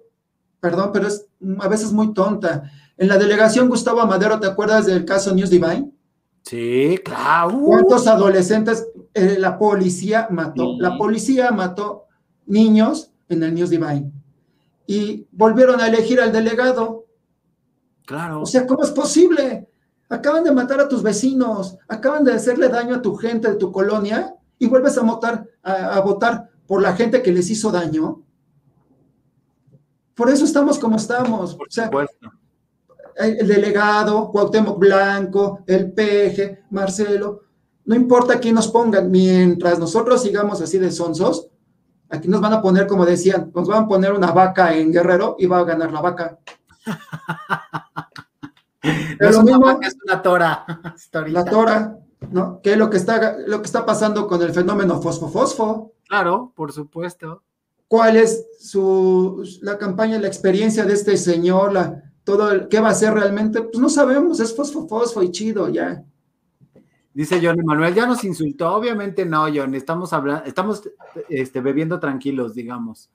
perdón, 0.59 0.91
pero 0.93 1.07
es 1.07 1.25
a 1.59 1.67
veces 1.67 1.91
muy 1.91 2.13
tonta. 2.13 2.69
En 2.97 3.07
la 3.07 3.17
delegación 3.17 3.69
Gustavo 3.69 4.01
Amadero, 4.01 4.39
¿te 4.39 4.47
acuerdas 4.47 4.85
del 4.85 5.05
caso 5.05 5.33
News 5.33 5.49
Divine? 5.49 5.91
Sí, 6.43 6.99
claro. 7.03 7.59
¿Cuántos 7.61 8.07
adolescentes 8.07 8.87
eh, 9.13 9.37
la 9.39 9.57
policía 9.57 10.27
mató? 10.29 10.73
Sí. 10.73 10.77
La 10.79 10.97
policía 10.97 11.51
mató 11.51 12.05
niños 12.45 13.11
en 13.29 13.43
el 13.43 13.53
News 13.53 13.69
Divine. 13.69 14.11
Y 14.85 15.25
volvieron 15.31 15.79
a 15.79 15.87
elegir 15.87 16.19
al 16.19 16.31
delegado. 16.31 17.05
claro. 18.05 18.41
O 18.41 18.45
sea, 18.45 18.67
¿cómo 18.67 18.83
es 18.83 18.91
posible? 18.91 19.67
Acaban 20.09 20.43
de 20.43 20.51
matar 20.51 20.81
a 20.81 20.89
tus 20.89 21.01
vecinos, 21.01 21.77
acaban 21.87 22.25
de 22.25 22.33
hacerle 22.33 22.67
daño 22.67 22.95
a 22.95 23.01
tu 23.01 23.15
gente 23.15 23.47
de 23.47 23.55
tu 23.55 23.71
colonia 23.71 24.35
y 24.61 24.67
vuelves 24.67 24.97
a 24.97 25.01
votar, 25.01 25.45
a, 25.63 25.71
a 25.95 25.99
votar 26.01 26.49
por 26.67 26.81
la 26.81 26.95
gente 26.95 27.21
que 27.21 27.31
les 27.31 27.49
hizo 27.49 27.71
daño. 27.71 28.21
Por 30.15 30.29
eso 30.29 30.45
estamos 30.45 30.77
como 30.77 30.97
estamos. 30.97 31.55
por 31.55 31.67
O 31.67 31.71
sea, 31.71 31.89
el, 33.17 33.39
el 33.39 33.47
delegado, 33.47 34.29
Cuauhtémoc 34.31 34.77
Blanco, 34.79 35.63
el 35.67 35.91
peje, 35.91 36.63
Marcelo, 36.69 37.41
no 37.85 37.95
importa 37.95 38.39
quién 38.39 38.53
nos 38.55 38.67
pongan, 38.67 39.09
mientras 39.09 39.79
nosotros 39.79 40.21
sigamos 40.21 40.61
así 40.61 40.77
de 40.77 40.91
sonsos, 40.91 41.47
aquí 42.09 42.27
nos 42.27 42.39
van 42.39 42.53
a 42.53 42.61
poner, 42.61 42.85
como 42.85 43.05
decían, 43.05 43.51
nos 43.55 43.67
van 43.67 43.83
a 43.83 43.87
poner 43.87 44.13
una 44.13 44.31
vaca 44.31 44.75
en 44.75 44.91
Guerrero 44.93 45.35
y 45.39 45.47
va 45.47 45.59
a 45.59 45.63
ganar 45.63 45.91
la 45.91 46.01
vaca. 46.01 46.37
No 49.19 49.27
es 49.29 49.35
lo 49.35 49.41
una 49.41 49.51
mismo- 49.51 49.65
vaca, 49.67 49.87
es 49.87 49.95
una 50.03 50.21
tora. 50.23 50.65
La 51.27 51.45
tora, 51.45 51.97
¿no? 52.29 52.61
Que 52.61 52.73
es 52.73 52.77
lo 52.77 52.89
que 52.89 52.97
está, 52.97 53.37
lo 53.39 53.61
que 53.61 53.65
está 53.65 53.85
pasando 53.85 54.27
con 54.27 54.41
el 54.41 54.53
fenómeno 54.53 55.01
fosfo-fosfo. 55.01 55.93
Claro, 56.07 56.51
por 56.55 56.71
supuesto. 56.71 57.43
¿Cuál 57.87 58.17
es 58.17 58.45
su, 58.59 59.43
la 59.61 59.77
campaña, 59.77 60.19
la 60.19 60.27
experiencia 60.27 60.85
de 60.85 60.93
este 60.93 61.17
señor? 61.17 61.73
La, 61.73 62.03
todo 62.23 62.51
el, 62.51 62.67
¿Qué 62.67 62.79
va 62.79 62.89
a 62.89 62.91
hacer 62.91 63.13
realmente? 63.13 63.61
Pues 63.61 63.79
no 63.79 63.89
sabemos, 63.89 64.39
es 64.39 64.55
fosfo-fosfo 64.55 65.23
y 65.23 65.31
chido, 65.31 65.67
ya. 65.69 66.03
Dice 67.13 67.45
Johnny 67.45 67.61
Manuel, 67.63 67.93
ya 67.93 68.05
nos 68.05 68.23
insultó. 68.23 68.73
Obviamente 68.73 69.25
no, 69.25 69.45
John. 69.53 69.75
Estamos 69.75 70.13
hablando, 70.13 70.45
estamos 70.45 70.81
este, 71.27 71.59
bebiendo 71.59 71.99
tranquilos, 71.99 72.53
digamos. 72.53 73.09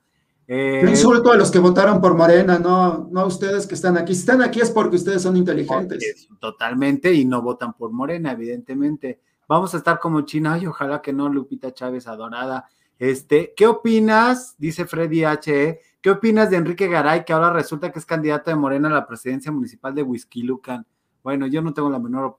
Eh, 0.47 0.79
Yo 0.81 0.89
insulto 0.89 1.31
a 1.31 1.35
los 1.37 1.51
que 1.51 1.59
votaron 1.59 1.99
por 1.99 2.15
Morena, 2.15 2.57
no, 2.57 3.09
no 3.11 3.19
a 3.21 3.25
ustedes 3.25 3.67
que 3.67 3.75
están 3.75 3.97
aquí. 3.97 4.13
Si 4.13 4.21
están 4.21 4.41
aquí 4.41 4.61
es 4.61 4.71
porque 4.71 4.95
ustedes 4.95 5.21
son 5.21 5.35
inteligentes. 5.35 6.01
es- 6.03 6.29
Totalmente, 6.39 7.13
y 7.13 7.25
no 7.25 7.41
votan 7.41 7.73
por 7.73 7.91
Morena, 7.91 8.31
evidentemente. 8.31 9.19
Vamos 9.47 9.73
a 9.73 9.77
estar 9.77 9.99
como 9.99 10.21
China, 10.21 10.53
ay, 10.53 10.65
ojalá 10.67 11.01
que 11.01 11.11
no, 11.13 11.27
Lupita 11.29 11.73
Chávez 11.73 12.07
adorada. 12.07 12.65
Este, 12.97 13.53
¿qué 13.55 13.67
opinas? 13.67 14.55
Dice 14.57 14.85
Freddy 14.85 15.23
H. 15.25 15.79
¿Qué 16.01 16.09
opinas 16.11 16.49
de 16.49 16.57
Enrique 16.57 16.87
Garay, 16.87 17.25
que 17.25 17.33
ahora 17.33 17.51
resulta 17.51 17.91
que 17.91 17.99
es 17.99 18.05
candidato 18.05 18.49
de 18.49 18.55
Morena 18.55 18.87
a 18.87 18.91
la 18.91 19.05
presidencia 19.07 19.51
municipal 19.51 19.93
de 19.93 20.03
Huizquilucan? 20.03 20.85
Bueno, 21.23 21.45
yo 21.47 21.61
no 21.61 21.73
tengo 21.73 21.89
la 21.89 21.99
menor. 21.99 22.37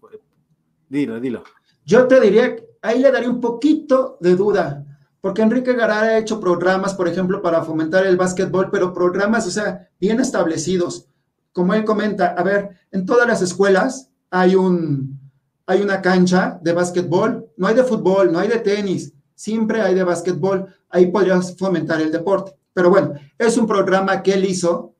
Dilo, 0.88 1.20
dilo. 1.20 1.44
Yo 1.84 2.06
te 2.06 2.20
diría, 2.20 2.56
ahí 2.82 2.98
le 3.00 3.10
daría 3.12 3.28
un 3.30 3.40
poquito 3.40 4.16
de 4.20 4.34
duda, 4.34 4.84
porque 5.28 5.42
Enrique 5.42 5.74
Garay 5.74 6.08
ha 6.08 6.18
hecho 6.18 6.40
programas, 6.40 6.94
por 6.94 7.06
ejemplo, 7.06 7.42
para 7.42 7.62
fomentar 7.62 8.06
el 8.06 8.16
básquetbol, 8.16 8.70
pero 8.70 8.94
programas, 8.94 9.46
o 9.46 9.50
sea, 9.50 9.86
bien 10.00 10.20
establecidos. 10.20 11.06
Como 11.52 11.74
él 11.74 11.84
comenta, 11.84 12.28
a 12.28 12.42
ver, 12.42 12.70
en 12.92 13.04
todas 13.04 13.28
las 13.28 13.42
escuelas 13.42 14.08
hay 14.30 14.54
un, 14.54 15.20
hay 15.66 15.82
una 15.82 16.00
cancha 16.00 16.58
de 16.62 16.72
básquetbol, 16.72 17.46
no 17.58 17.66
hay 17.66 17.74
de 17.74 17.84
fútbol, 17.84 18.32
no 18.32 18.38
hay 18.38 18.48
de 18.48 18.60
tenis, 18.60 19.12
siempre 19.34 19.82
hay 19.82 19.94
de 19.94 20.02
básquetbol, 20.02 20.66
ahí 20.88 21.08
podrías 21.08 21.54
fomentar 21.58 22.00
el 22.00 22.10
deporte. 22.10 22.56
Pero 22.72 22.88
bueno, 22.88 23.12
es 23.36 23.58
un 23.58 23.66
programa 23.66 24.22
que 24.22 24.32
él 24.32 24.46
hizo, 24.46 24.94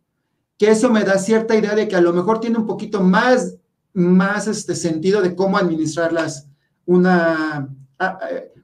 que 0.59 0.71
eso 0.73 0.91
me 0.91 1.05
da 1.05 1.17
cierta 1.17 1.57
idea 1.57 1.75
de 1.75 1.89
que 1.89 1.97
a 1.97 2.03
lo 2.03 2.13
mejor 2.13 2.39
tiene 2.39 2.59
un 2.59 2.67
poquito 2.67 3.01
más, 3.01 3.55
más 3.95 4.47
este 4.47 4.75
sentido 4.75 5.23
de 5.23 5.35
cómo 5.35 5.57
administrar 5.57 6.13
las, 6.13 6.47
una, 6.85 7.67
a- 7.99 8.07
a- 8.07 8.19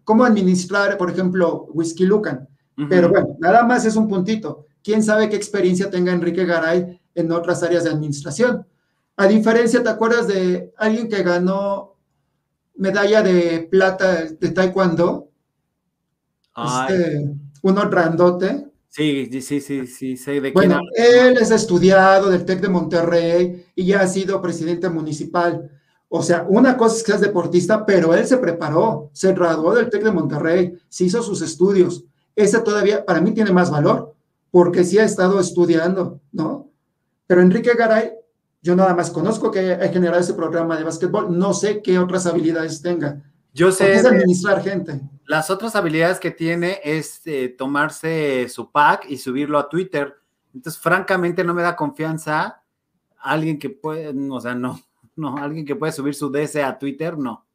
cómo 0.04 0.24
administrar, 0.24 0.96
por 0.96 1.10
ejemplo, 1.10 1.66
Whisky 1.72 2.04
Lucan. 2.04 2.48
Pero 2.88 3.08
bueno, 3.08 3.36
nada 3.38 3.64
más 3.64 3.84
es 3.84 3.96
un 3.96 4.08
puntito. 4.08 4.66
¿Quién 4.82 5.02
sabe 5.02 5.28
qué 5.28 5.36
experiencia 5.36 5.90
tenga 5.90 6.12
Enrique 6.12 6.44
Garay 6.44 7.00
en 7.14 7.32
otras 7.32 7.62
áreas 7.62 7.84
de 7.84 7.90
administración? 7.90 8.66
A 9.16 9.26
diferencia, 9.26 9.82
¿te 9.82 9.88
acuerdas 9.88 10.26
de 10.26 10.72
alguien 10.76 11.08
que 11.08 11.22
ganó 11.22 11.96
medalla 12.74 13.22
de 13.22 13.68
plata 13.70 14.24
de 14.24 14.50
taekwondo? 14.50 15.30
Este, 16.56 17.34
uno 17.62 17.88
grandote. 17.88 18.66
sí, 18.88 19.28
sí, 19.30 19.40
sí, 19.40 19.60
sí, 19.60 19.86
sí, 19.86 20.16
sé 20.16 20.40
de 20.40 20.52
Bueno, 20.52 20.80
él 20.96 21.36
es 21.40 21.50
estudiado 21.50 22.30
del 22.30 22.44
TEC 22.44 22.60
de 22.60 22.68
Monterrey 22.68 23.66
y 23.74 23.86
ya 23.86 24.00
ha 24.00 24.06
sido 24.06 24.42
presidente 24.42 24.88
municipal. 24.88 25.70
O 26.08 26.22
sea, 26.22 26.46
una 26.48 26.76
cosa 26.76 26.96
es 26.96 27.02
que 27.02 27.12
es 27.12 27.20
deportista, 27.20 27.84
pero 27.84 28.14
él 28.14 28.26
se 28.26 28.36
preparó, 28.36 29.10
se 29.12 29.32
graduó 29.32 29.74
del 29.74 29.90
TEC 29.90 30.04
de 30.04 30.12
Monterrey, 30.12 30.78
se 30.88 31.04
hizo 31.04 31.22
sus 31.22 31.42
estudios. 31.42 32.04
Ese 32.36 32.60
todavía 32.60 33.04
para 33.04 33.20
mí 33.20 33.32
tiene 33.32 33.52
más 33.52 33.70
valor, 33.70 34.14
porque 34.50 34.84
sí 34.84 34.98
ha 34.98 35.04
estado 35.04 35.40
estudiando, 35.40 36.20
¿no? 36.30 36.70
Pero 37.26 37.40
Enrique 37.40 37.74
Garay, 37.76 38.12
yo 38.62 38.76
nada 38.76 38.94
más 38.94 39.10
conozco 39.10 39.50
que 39.50 39.72
ha 39.72 39.88
generado 39.88 40.20
ese 40.20 40.34
programa 40.34 40.76
de 40.76 40.84
básquetbol, 40.84 41.36
no 41.36 41.52
sé 41.52 41.82
qué 41.82 41.98
otras 41.98 42.26
habilidades 42.26 42.80
tenga. 42.80 43.22
Yo 43.52 43.70
sé, 43.70 43.94
es 43.94 44.04
administrar 44.04 44.62
gente. 44.62 45.00
las 45.26 45.48
otras 45.48 45.76
habilidades 45.76 46.18
que 46.18 46.30
tiene 46.32 46.80
es 46.82 47.20
eh, 47.24 47.54
tomarse 47.56 48.48
su 48.48 48.70
pack 48.70 49.06
y 49.08 49.18
subirlo 49.18 49.58
a 49.58 49.68
Twitter. 49.68 50.14
Entonces, 50.52 50.80
francamente, 50.80 51.44
no 51.44 51.54
me 51.54 51.62
da 51.62 51.76
confianza 51.76 52.62
alguien 53.16 53.58
que 53.58 53.70
puede, 53.70 54.12
o 54.30 54.40
sea, 54.40 54.54
no, 54.54 54.80
no, 55.16 55.36
alguien 55.36 55.64
que 55.64 55.76
puede 55.76 55.92
subir 55.92 56.14
su 56.14 56.30
DC 56.30 56.62
a 56.62 56.78
Twitter, 56.78 57.18
no. 57.18 57.46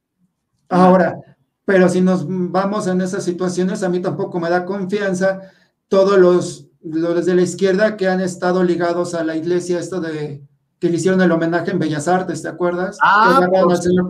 Ahora, 0.70 1.20
pero 1.66 1.90
si 1.90 2.02
nos 2.02 2.26
vamos 2.28 2.88
en 2.88 3.02
esas 3.02 3.24
situaciones, 3.24 3.84
a 3.84 3.90
mí 3.90 4.00
tampoco 4.02 4.40
me 4.40 4.50
da 4.50 4.66
confianza 4.66 5.42
todos 5.88 6.18
los, 6.18 6.68
los 6.82 7.26
de 7.26 7.36
la 7.36 7.42
izquierda 7.42 7.98
que 7.98 8.08
han 8.08 8.22
estado 8.22 8.64
ligados 8.64 9.14
a 9.14 9.24
la 9.24 9.36
iglesia, 9.36 9.80
esto 9.80 10.00
de 10.00 10.44
que 10.80 10.90
le 10.90 10.96
hicieron 10.96 11.22
el 11.22 11.32
homenaje 11.32 11.72
en 11.72 11.80
Bellas 11.80 12.08
Artes, 12.08 12.42
¿te 12.42 12.48
acuerdas? 12.48 12.98
Ah, 13.02 13.46
que 13.52 13.58
al 13.58 13.78
señor 13.82 14.08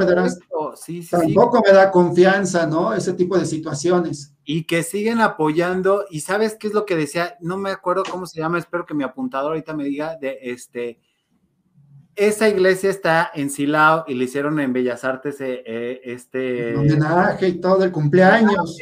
sí, 0.75 1.01
sí. 1.01 1.09
Tampoco 1.09 1.61
me 1.65 1.73
da 1.73 1.89
confianza, 1.89 2.67
¿no? 2.67 2.93
Ese 2.93 3.13
tipo 3.13 3.37
de 3.37 3.45
situaciones. 3.45 4.35
y 4.45 4.65
que 4.65 4.83
siguen 4.83 5.19
apoyando. 5.19 6.05
Y 6.09 6.21
sabes 6.21 6.55
qué 6.59 6.67
es 6.67 6.73
lo 6.73 6.85
que 6.85 6.95
decía, 6.95 7.37
no 7.39 7.57
me 7.57 7.71
acuerdo 7.71 8.03
cómo 8.09 8.25
se 8.25 8.39
llama, 8.39 8.59
espero 8.59 8.85
que 8.85 8.93
mi 8.93 9.03
apuntador 9.03 9.51
ahorita 9.51 9.73
me 9.73 9.83
diga 9.83 10.15
de 10.15 10.37
este. 10.41 10.99
Esa 12.19 12.49
iglesia 12.49 12.89
está 12.89 13.31
en 13.33 13.49
Silao 13.49 14.03
y 14.05 14.13
le 14.13 14.25
hicieron 14.25 14.59
en 14.59 14.73
Bellas 14.73 15.05
Artes 15.05 15.39
eh, 15.39 15.63
eh, 15.65 16.01
este. 16.03 16.75
Homenaje 16.75 17.47
y 17.47 17.61
todo, 17.61 17.85
el 17.85 17.93
cumpleaños. 17.93 18.77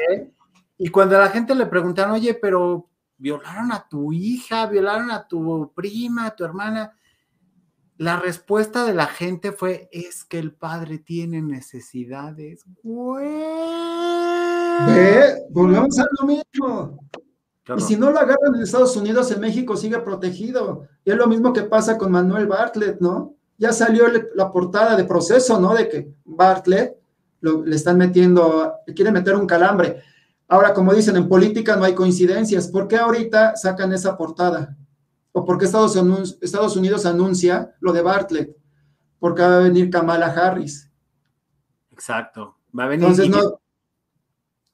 Y 0.76 0.90
cuando 0.90 1.18
a 1.18 1.20
la 1.20 1.30
gente 1.30 1.54
le 1.54 1.68
preguntaron, 1.68 2.14
oye, 2.14 2.34
pero 2.34 2.90
violaron 3.16 3.72
a 3.72 3.88
tu 3.88 4.12
hija, 4.12 4.66
violaron 4.66 5.12
a 5.12 5.28
tu 5.28 5.72
prima, 5.76 6.26
a 6.26 6.36
tu 6.36 6.46
hermana. 6.46 6.94
La 7.98 8.20
respuesta 8.20 8.86
de 8.86 8.96
la 8.96 9.06
gente 9.06 9.52
fue, 9.52 9.88
es 9.92 10.24
que 10.24 10.40
el 10.40 10.54
padre 10.54 10.98
tiene 10.98 11.40
necesidades. 11.40 12.64
Güey. 12.82 13.28
Ve, 14.88 15.46
volvemos 15.52 16.00
a 16.00 16.06
lo 16.20 16.28
mismo. 16.28 17.00
Y 17.76 17.82
si 17.82 17.98
no 17.98 18.10
lo 18.12 18.20
agarran 18.20 18.56
en 18.56 18.62
Estados 18.62 18.96
Unidos, 18.98 19.32
en 19.32 19.42
México 19.42 19.76
sigue 19.76 20.00
protegido. 20.00 20.88
Y 21.08 21.12
es 21.12 21.16
lo 21.16 21.26
mismo 21.28 21.54
que 21.54 21.62
pasa 21.64 21.98
con 21.98 22.12
Manuel 22.12 22.48
Bartlett, 22.48 23.00
¿no? 23.00 23.34
Ya 23.58 23.72
salió 23.72 24.08
la 24.36 24.52
portada 24.52 24.98
de 24.98 25.06
proceso, 25.06 25.58
¿no? 25.58 25.74
De 25.74 25.88
que 25.88 26.14
Bartlett 26.26 26.98
lo- 27.40 27.64
le 27.64 27.78
están 27.78 27.98
metiendo, 27.98 28.74
le 28.86 28.94
quieren 28.94 29.14
meter 29.14 29.34
un 29.38 29.48
calambre. 29.48 30.02
Ahora, 30.50 30.74
como 30.74 30.94
dicen, 30.94 31.16
en 31.16 31.30
política 31.30 31.78
no 31.78 31.86
hay 31.86 31.96
coincidencias. 31.96 32.68
¿Por 32.68 32.90
qué 32.90 32.98
ahorita 32.98 33.56
sacan 33.56 33.94
esa 33.94 34.18
portada? 34.18 34.76
¿O 35.32 35.46
por 35.46 35.58
qué 35.58 35.64
Estados, 35.64 35.96
Anun- 35.96 36.38
Estados 36.42 36.76
Unidos 36.76 37.06
anuncia 37.06 37.74
lo 37.80 37.94
de 37.94 38.02
Bartlett? 38.02 38.58
Porque 39.18 39.44
va 39.44 39.56
a 39.56 39.60
venir 39.60 39.90
Kamala 39.90 40.26
Harris. 40.28 40.92
Exacto. 41.92 42.58
Va 42.78 42.84
a 42.84 42.88
venir. 42.88 43.08
Entonces, 43.08 43.30
no. 43.30 43.62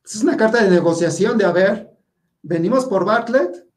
Es 0.03 0.23
una 0.23 0.35
carta 0.35 0.63
de 0.63 0.71
negociación 0.71 1.37
de, 1.37 1.45
a 1.45 1.51
ver, 1.51 1.95
¿venimos 2.41 2.85
por 2.85 3.05
Bartlett? 3.05 3.67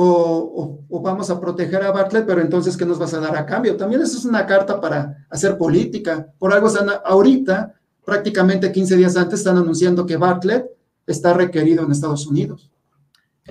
O, 0.00 0.04
o- 0.06 0.96
o 0.96 1.00
vamos 1.02 1.28
a 1.28 1.40
proteger 1.40 1.82
a 1.82 1.90
Bartlett, 1.90 2.24
pero 2.24 2.40
entonces, 2.40 2.76
¿qué 2.76 2.86
nos 2.86 2.98
vas 3.00 3.14
a 3.14 3.20
dar 3.20 3.36
a 3.36 3.44
cambio? 3.44 3.76
También 3.76 4.00
eso 4.00 4.16
es 4.16 4.24
una 4.24 4.46
carta 4.46 4.80
para 4.80 5.26
hacer 5.28 5.58
política. 5.58 6.28
Por 6.38 6.52
algo 6.52 6.68
están 6.68 6.88
ahorita, 7.04 7.74
prácticamente 8.04 8.70
15 8.70 8.94
días 8.96 9.16
antes, 9.16 9.40
están 9.40 9.56
anunciando 9.56 10.06
que 10.06 10.16
Bartlett 10.16 10.66
está 11.06 11.32
requerido 11.34 11.82
en 11.84 11.90
Estados 11.90 12.26
Unidos. 12.28 12.70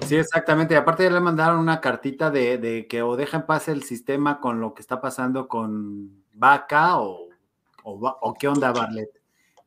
Sí, 0.06 0.16
exactamente. 0.16 0.74
Y 0.74 0.78
aparte 0.78 1.04
ya 1.04 1.10
le 1.10 1.20
mandaron 1.20 1.60
una 1.60 1.82
cartita 1.82 2.30
de, 2.32 2.86
que 2.90 3.02
o 3.02 3.18
deja 3.18 3.38
en 3.38 3.46
paz 3.46 3.68
el 3.68 3.84
sistema 3.84 4.40
con 4.40 4.62
lo 4.62 4.74
que 4.74 4.82
está 4.82 5.02
pasando 5.02 5.48
con 5.50 6.24
Vaca 6.32 7.00
o, 7.02 7.28
o, 7.84 8.34
qué 8.40 8.48
onda 8.48 8.72
Barlet. 8.72 9.10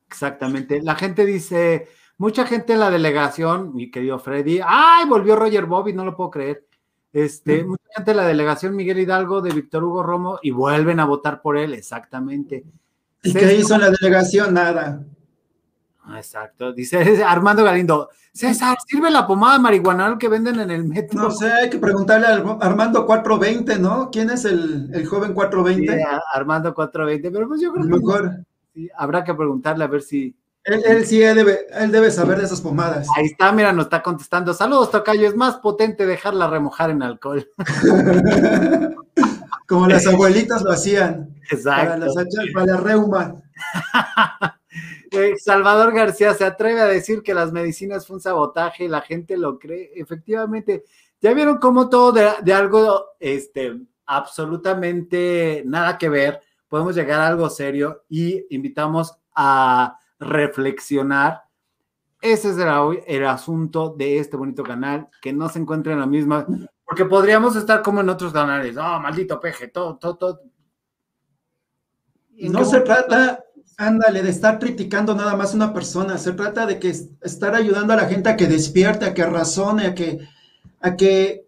Exactamente. 0.06 0.80
La 0.82 0.94
gente 0.94 1.26
dice, 1.26 1.88
mucha 2.16 2.46
gente 2.46 2.72
en 2.72 2.80
la 2.80 2.90
delegación, 2.90 3.74
mi 3.74 3.90
querido 3.90 4.18
Freddy, 4.18 4.60
¡ay! 4.64 5.06
Volvió 5.06 5.36
Roger 5.36 5.66
Bobby, 5.66 5.92
no 5.92 6.04
lo 6.06 6.16
puedo 6.16 6.30
creer. 6.30 6.66
Este, 7.12 7.64
mucha 7.64 7.82
gente 7.96 8.12
de 8.12 8.16
la 8.16 8.26
delegación 8.26 8.76
Miguel 8.76 8.98
Hidalgo 9.00 9.40
de 9.40 9.50
Víctor 9.52 9.82
Hugo 9.84 10.02
Romo 10.02 10.38
y 10.42 10.52
vuelven 10.52 11.00
a 11.00 11.04
votar 11.06 11.42
por 11.42 11.56
él, 11.58 11.74
exactamente. 11.74 12.64
¿Y 13.22 13.32
César- 13.32 13.48
qué 13.48 13.56
hizo 13.56 13.78
la 13.78 13.90
delegación? 13.90 14.54
Nada. 14.54 15.02
Ah, 16.04 16.16
Exacto. 16.18 16.72
Dice 16.72 16.98
Armando 17.24 17.64
Galindo, 17.64 18.08
César, 18.32 18.76
¿sirve 18.86 19.10
la 19.10 19.26
pomada 19.26 19.58
marihuanal 19.58 20.18
que 20.18 20.28
venden 20.28 20.60
en 20.60 20.70
el 20.70 20.84
metro? 20.84 21.20
No 21.20 21.30
sé, 21.32 21.50
hay 21.52 21.68
que 21.68 21.78
preguntarle 21.78 22.26
al 22.28 22.44
Armando 22.60 23.04
420, 23.04 23.78
¿no? 23.80 24.08
¿Quién 24.10 24.30
es 24.30 24.44
el, 24.44 24.88
el 24.94 25.06
joven 25.06 25.30
Sí, 25.30 25.34
420? 25.34 26.02
a- 26.04 26.20
Armando 26.32 26.72
420, 26.74 27.30
pero 27.30 27.48
pues 27.48 27.60
yo 27.60 27.70
A 27.70 27.72
creo 27.74 27.84
que 27.86 27.90
mejor. 27.92 28.30
sí, 28.72 28.88
habrá 28.96 29.24
que 29.24 29.34
preguntarle 29.34 29.82
a 29.84 29.88
ver 29.88 30.02
si. 30.02 30.34
Él, 30.64 30.82
él 30.84 31.06
sí 31.06 31.22
él 31.22 31.36
debe, 31.36 31.66
él 31.72 31.90
debe 31.90 32.10
saber 32.10 32.38
de 32.38 32.44
esas 32.44 32.60
pomadas. 32.60 33.08
Ahí 33.16 33.26
está, 33.26 33.50
mira, 33.52 33.72
nos 33.72 33.86
está 33.86 34.02
contestando. 34.02 34.52
Saludos, 34.52 34.90
Tocayo. 34.90 35.26
Es 35.26 35.36
más 35.36 35.56
potente 35.56 36.06
dejarla 36.06 36.48
remojar 36.48 36.90
en 36.90 37.02
alcohol. 37.02 37.48
Como 39.66 39.86
las 39.86 40.06
abuelitas 40.06 40.62
lo 40.62 40.72
hacían. 40.72 41.34
Para, 41.48 41.50
Exacto. 41.50 42.06
las 42.06 42.16
hachas, 42.16 42.44
para 42.54 42.66
la 42.66 42.76
reuma. 42.78 43.34
Eh, 45.12 45.34
Salvador 45.36 45.92
García 45.92 46.32
se 46.34 46.44
atreve 46.44 46.80
a 46.80 46.84
decir 46.84 47.24
que 47.24 47.34
las 47.34 47.50
medicinas 47.50 48.06
fue 48.06 48.14
un 48.14 48.22
sabotaje 48.22 48.84
y 48.84 48.88
la 48.88 49.00
gente 49.00 49.36
lo 49.36 49.58
cree. 49.58 49.90
Efectivamente, 49.96 50.84
ya 51.20 51.34
vieron 51.34 51.58
cómo 51.58 51.88
todo 51.88 52.12
de, 52.12 52.30
de 52.42 52.52
algo 52.52 53.06
este, 53.18 53.76
absolutamente 54.06 55.64
nada 55.66 55.98
que 55.98 56.08
ver, 56.08 56.40
podemos 56.68 56.94
llegar 56.94 57.20
a 57.20 57.26
algo 57.26 57.50
serio 57.50 58.04
y 58.08 58.46
invitamos 58.54 59.16
a 59.34 59.99
reflexionar. 60.20 61.42
Ese 62.22 62.54
será 62.54 62.84
hoy 62.84 63.02
el 63.06 63.26
asunto 63.26 63.94
de 63.96 64.18
este 64.18 64.36
bonito 64.36 64.62
canal, 64.62 65.08
que 65.22 65.32
no 65.32 65.48
se 65.48 65.58
encuentre 65.58 65.92
en 65.94 66.00
la 66.00 66.06
misma, 66.06 66.46
porque 66.84 67.06
podríamos 67.06 67.56
estar 67.56 67.82
como 67.82 68.00
en 68.02 68.10
otros 68.10 68.32
canales. 68.32 68.76
Oh, 68.76 69.00
maldito 69.00 69.40
peje, 69.40 69.68
todo, 69.68 69.96
todo, 69.96 70.16
todo. 70.16 70.40
¿En 72.36 72.52
No 72.52 72.64
se 72.64 72.80
trata, 72.80 73.44
ándale, 73.76 74.22
de 74.22 74.30
estar 74.30 74.58
criticando 74.58 75.14
nada 75.14 75.36
más 75.36 75.54
una 75.54 75.72
persona. 75.72 76.18
Se 76.18 76.32
trata 76.32 76.66
de 76.66 76.78
que 76.78 76.90
es- 76.90 77.10
estar 77.22 77.54
ayudando 77.54 77.92
a 77.92 77.96
la 77.96 78.06
gente 78.08 78.28
a 78.28 78.36
que 78.36 78.46
despierte, 78.46 79.04
a 79.06 79.14
que 79.14 79.24
razone, 79.24 79.86
a 79.86 79.94
que, 79.94 80.18
a 80.80 80.96
que, 80.96 81.46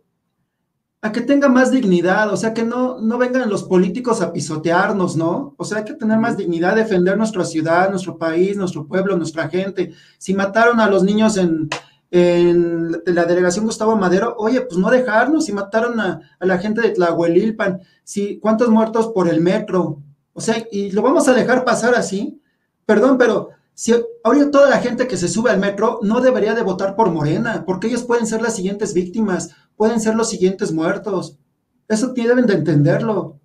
a 1.02 1.10
que 1.10 1.20
tenga 1.20 1.48
más 1.48 1.72
dignidad. 1.72 2.32
O 2.32 2.36
sea, 2.36 2.54
que 2.54 2.62
no, 2.62 3.00
no 3.00 3.18
vengan 3.18 3.50
los 3.50 3.64
políticos 3.64 4.22
a 4.22 4.32
pisotearnos, 4.32 5.16
¿no? 5.16 5.54
O 5.58 5.64
sea, 5.64 5.78
hay 5.78 5.84
que 5.84 5.94
tener 5.94 6.18
más 6.18 6.36
dignidad, 6.36 6.76
defender 6.76 7.18
nuestra 7.18 7.44
ciudad, 7.44 7.90
nuestro 7.90 8.16
país, 8.16 8.56
nuestro 8.56 8.86
pueblo, 8.86 9.16
nuestra 9.16 9.48
gente. 9.48 9.92
Si 10.18 10.32
mataron 10.32 10.78
a 10.78 10.88
los 10.88 11.02
niños 11.02 11.36
en, 11.36 11.68
en 12.12 12.92
la 13.04 13.24
delegación 13.24 13.64
Gustavo 13.64 13.96
Madero, 13.96 14.36
oye, 14.38 14.60
pues 14.60 14.78
no 14.78 14.90
dejarnos. 14.90 15.46
Si 15.46 15.52
mataron 15.52 15.98
a, 15.98 16.20
a 16.38 16.46
la 16.46 16.58
gente 16.58 16.80
de 16.80 16.90
Tlahuelilpan, 16.90 17.80
si, 18.04 18.38
¿cuántos 18.38 18.68
muertos 18.70 19.08
por 19.08 19.28
el 19.28 19.40
metro? 19.40 20.00
O 20.32 20.40
sea, 20.40 20.64
y 20.70 20.92
lo 20.92 21.02
vamos 21.02 21.26
a 21.26 21.34
dejar 21.34 21.64
pasar 21.64 21.96
así. 21.96 22.40
Perdón, 22.86 23.18
pero 23.18 23.50
si 23.74 23.92
ahorita 24.22 24.50
toda 24.50 24.70
la 24.70 24.78
gente 24.78 25.08
que 25.08 25.16
se 25.16 25.28
sube 25.28 25.50
al 25.50 25.58
metro 25.58 25.98
no 26.02 26.20
debería 26.20 26.54
de 26.54 26.62
votar 26.62 26.94
por 26.94 27.10
Morena, 27.10 27.64
porque 27.66 27.88
ellos 27.88 28.02
pueden 28.02 28.26
ser 28.26 28.42
las 28.42 28.54
siguientes 28.54 28.92
víctimas, 28.94 29.50
pueden 29.82 29.98
ser 29.98 30.14
los 30.14 30.30
siguientes 30.30 30.70
muertos. 30.70 31.40
Eso 31.88 32.12
deben 32.14 32.46
de 32.46 32.54
entenderlo. 32.54 33.40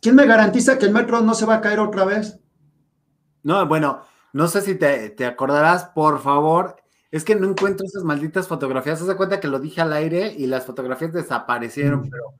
¿Quién 0.00 0.14
me 0.14 0.26
garantiza 0.26 0.78
que 0.78 0.86
el 0.86 0.92
metro 0.92 1.22
no 1.22 1.34
se 1.34 1.44
va 1.44 1.54
a 1.56 1.60
caer 1.60 1.80
otra 1.80 2.04
vez? 2.04 2.38
No, 3.42 3.66
bueno, 3.66 4.02
no 4.32 4.46
sé 4.46 4.60
si 4.60 4.76
te, 4.76 5.10
te 5.10 5.26
acordarás, 5.26 5.86
por 5.86 6.22
favor. 6.22 6.76
Es 7.10 7.24
que 7.24 7.34
no 7.34 7.48
encuentro 7.50 7.84
esas 7.84 8.04
malditas 8.04 8.46
fotografías. 8.46 9.00
Haz 9.00 9.08
de 9.08 9.16
cuenta 9.16 9.40
que 9.40 9.48
lo 9.48 9.58
dije 9.58 9.80
al 9.80 9.92
aire 9.92 10.32
y 10.38 10.46
las 10.46 10.66
fotografías 10.66 11.12
desaparecieron, 11.12 12.02
Mm. 12.02 12.10
pero 12.10 12.34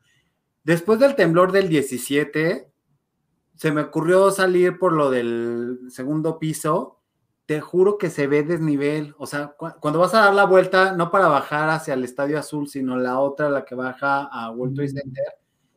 después 0.63 1.01
del 1.01 1.17
temblor 1.17 1.51
del 1.51 1.69
17, 1.69 2.71
se 3.57 3.73
me 3.73 3.81
ocurrió 3.81 4.31
salir 4.31 4.79
por 4.79 4.93
lo 4.93 5.11
del 5.11 5.81
segundo 5.89 6.39
piso. 6.39 7.02
Te 7.53 7.61
juro 7.61 7.99
que 7.99 8.09
se 8.09 8.27
ve 8.27 8.43
desnivel. 8.45 9.15
O 9.19 9.27
sea, 9.27 9.49
cu- 9.59 9.75
cuando 9.79 10.01
vas 10.01 10.15
a 10.15 10.21
dar 10.21 10.35
la 10.35 10.45
vuelta, 10.47 10.93
no 10.97 11.11
para 11.11 11.29
bajar 11.29 11.69
hacia 11.69 11.93
el 11.93 12.03
Estadio 12.03 12.39
Azul, 12.39 12.67
sino 12.67 12.97
la 12.97 13.19
otra, 13.21 13.51
la 13.51 13.63
que 13.67 13.75
baja 13.75 14.25
a 14.25 14.51
World 14.51 14.75
Trade 14.75 14.93
Mm. 14.93 14.97
Center, 14.97 15.25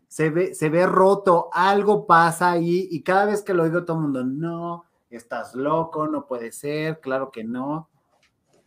se 0.08 0.30
ve, 0.30 0.56
se 0.56 0.70
ve 0.70 0.86
roto. 0.86 1.50
Algo 1.52 2.06
pasa 2.08 2.52
ahí 2.52 2.88
y 2.90 3.04
cada 3.04 3.26
vez 3.26 3.42
que 3.42 3.54
lo 3.54 3.66
digo 3.66 3.84
todo 3.84 3.98
el 3.98 4.04
mundo, 4.04 4.24
no, 4.24 4.86
estás 5.10 5.54
loco, 5.54 6.08
no 6.08 6.26
puede 6.26 6.54
ser, 6.54 7.02
claro 7.02 7.30
que 7.30 7.44
no. 7.44 7.90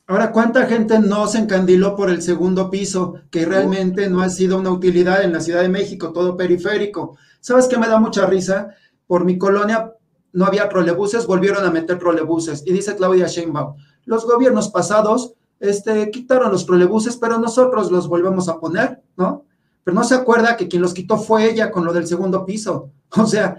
Ahora, 0.06 0.30
¿cuánta 0.30 0.66
gente 0.66 0.98
no 0.98 1.26
se 1.28 1.39
encandiló 1.39 1.97
por 1.97 2.10
el 2.10 2.20
segundo 2.20 2.68
piso 2.68 3.14
que 3.30 3.47
realmente 3.47 4.10
no 4.10 4.20
ha 4.20 4.28
sido 4.28 4.59
una 4.59 4.70
utilidad 4.70 5.22
en 5.22 5.32
la 5.32 5.40
Ciudad 5.40 5.62
de 5.62 5.70
México, 5.70 6.12
todo 6.12 6.36
periférico? 6.36 7.16
¿Sabes 7.40 7.68
qué 7.68 7.78
me 7.78 7.89
da 7.89 7.98
mucha 7.98 8.26
risa? 8.26 8.68
Por 9.06 9.24
mi 9.24 9.39
colonia 9.39 9.94
no 10.33 10.45
había 10.45 10.69
trolebuses, 10.69 11.27
volvieron 11.27 11.65
a 11.65 11.71
meter 11.71 11.99
trolebuses. 11.99 12.63
Y 12.67 12.73
dice 12.73 12.97
Claudia 12.97 13.27
Sheinbaum, 13.27 13.75
los 14.05 14.27
gobiernos 14.27 14.69
pasados 14.69 15.35
este, 15.61 16.11
quitaron 16.11 16.53
los 16.53 16.67
trolebuses, 16.67 17.17
pero 17.17 17.39
nosotros 17.39 17.91
los 17.91 18.09
volvemos 18.09 18.49
a 18.49 18.59
poner, 18.59 19.03
¿no? 19.17 19.45
Pero 19.85 19.95
no 19.95 20.05
se 20.05 20.15
acuerda 20.15 20.57
que 20.57 20.69
quien 20.69 20.83
los 20.83 20.95
quitó 20.95 21.17
fue 21.17 21.51
ella 21.51 21.71
con 21.71 21.85
lo 21.85 21.93
del 21.93 22.07
segundo 22.07 22.45
piso. 22.45 22.91
O 23.17 23.27
sea, 23.27 23.57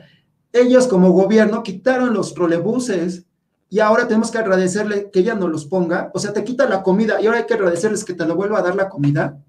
ellos 0.54 0.88
como 0.88 1.12
gobierno 1.12 1.64
quitaron 1.64 2.14
los 2.14 2.36
trolebuses 2.36 3.26
y 3.70 3.80
ahora 3.80 4.08
tenemos 4.08 4.32
que 4.32 4.38
agradecerle 4.38 5.10
que 5.12 5.20
ella 5.20 5.36
nos 5.36 5.50
los 5.50 5.66
ponga. 5.66 6.12
O 6.14 6.20
sea, 6.20 6.34
te 6.34 6.44
quita 6.44 6.70
la 6.70 6.84
comida 6.84 7.20
y 7.20 7.26
ahora 7.26 7.40
hay 7.40 7.46
que 7.46 7.56
agradecerles 7.56 8.06
que 8.06 8.14
te 8.14 8.26
lo 8.26 8.36
vuelva 8.36 8.60
a 8.60 8.62
dar 8.62 8.76
la 8.76 8.90
comida. 8.90 9.40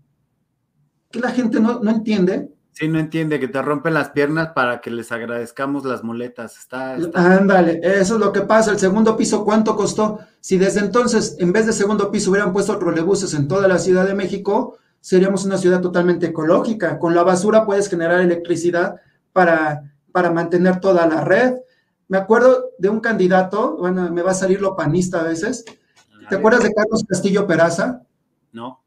Que 1.10 1.20
la 1.20 1.30
gente 1.30 1.60
no, 1.60 1.80
no 1.80 1.90
entiende. 1.90 2.50
Sí, 2.72 2.88
no 2.88 2.98
entiende 2.98 3.38
que 3.40 3.48
te 3.48 3.60
rompen 3.60 3.94
las 3.94 4.10
piernas 4.10 4.50
para 4.54 4.80
que 4.80 4.90
les 4.90 5.12
agradezcamos 5.12 5.84
las 5.84 6.02
muletas. 6.04 6.56
Está, 6.56 6.96
está- 6.96 7.36
Ándale, 7.36 7.80
eso 7.82 8.14
es 8.14 8.20
lo 8.20 8.32
que 8.32 8.42
pasa. 8.42 8.70
El 8.70 8.78
segundo 8.78 9.16
piso, 9.16 9.44
¿cuánto 9.44 9.76
costó? 9.76 10.20
Si 10.40 10.56
desde 10.56 10.80
entonces, 10.80 11.36
en 11.40 11.52
vez 11.52 11.66
de 11.66 11.72
segundo 11.72 12.10
piso, 12.10 12.30
hubieran 12.30 12.52
puesto 12.52 12.78
trolebuses 12.78 13.34
en 13.34 13.48
toda 13.48 13.68
la 13.68 13.78
Ciudad 13.78 14.06
de 14.06 14.14
México, 14.14 14.76
seríamos 15.00 15.44
una 15.44 15.58
ciudad 15.58 15.80
totalmente 15.80 16.26
ecológica. 16.26 16.98
Con 16.98 17.14
la 17.14 17.22
basura 17.22 17.66
puedes 17.66 17.88
generar 17.88 18.20
electricidad 18.20 18.96
para, 19.32 19.92
para 20.12 20.30
mantener 20.30 20.80
toda 20.80 21.06
la 21.06 21.22
red. 21.22 21.54
Me 22.08 22.18
acuerdo 22.18 22.70
de 22.78 22.88
un 22.88 23.00
candidato, 23.00 23.76
bueno, 23.78 24.10
me 24.10 24.22
va 24.22 24.30
a 24.30 24.34
salir 24.34 24.60
lo 24.62 24.74
panista 24.76 25.20
a 25.20 25.24
veces. 25.24 25.64
¿Te 26.28 26.36
acuerdas 26.36 26.62
de 26.62 26.72
Carlos 26.72 27.04
Castillo 27.08 27.46
Peraza? 27.46 28.02
No. 28.52 28.82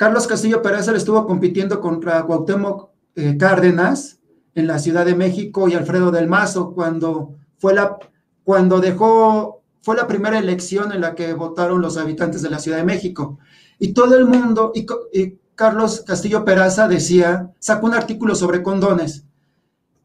Carlos 0.00 0.26
Castillo 0.26 0.62
Peraza 0.62 0.96
estuvo 0.96 1.26
compitiendo 1.26 1.78
contra 1.78 2.22
Cuauhtémoc 2.22 2.88
eh, 3.16 3.36
Cárdenas 3.36 4.18
en 4.54 4.66
la 4.66 4.78
Ciudad 4.78 5.04
de 5.04 5.14
México 5.14 5.68
y 5.68 5.74
Alfredo 5.74 6.10
del 6.10 6.26
Mazo 6.26 6.72
cuando 6.72 7.34
fue 7.58 7.74
la 7.74 7.98
cuando 8.42 8.80
dejó 8.80 9.62
fue 9.82 9.96
la 9.96 10.06
primera 10.06 10.38
elección 10.38 10.92
en 10.92 11.02
la 11.02 11.14
que 11.14 11.34
votaron 11.34 11.82
los 11.82 11.98
habitantes 11.98 12.40
de 12.40 12.48
la 12.48 12.60
Ciudad 12.60 12.78
de 12.78 12.84
México 12.84 13.40
y 13.78 13.92
todo 13.92 14.16
el 14.16 14.24
mundo 14.24 14.72
y, 14.74 14.86
y 15.12 15.38
Carlos 15.54 16.02
Castillo 16.06 16.46
Peraza 16.46 16.88
decía 16.88 17.52
sacó 17.58 17.86
un 17.86 17.92
artículo 17.92 18.34
sobre 18.34 18.62
condones 18.62 19.26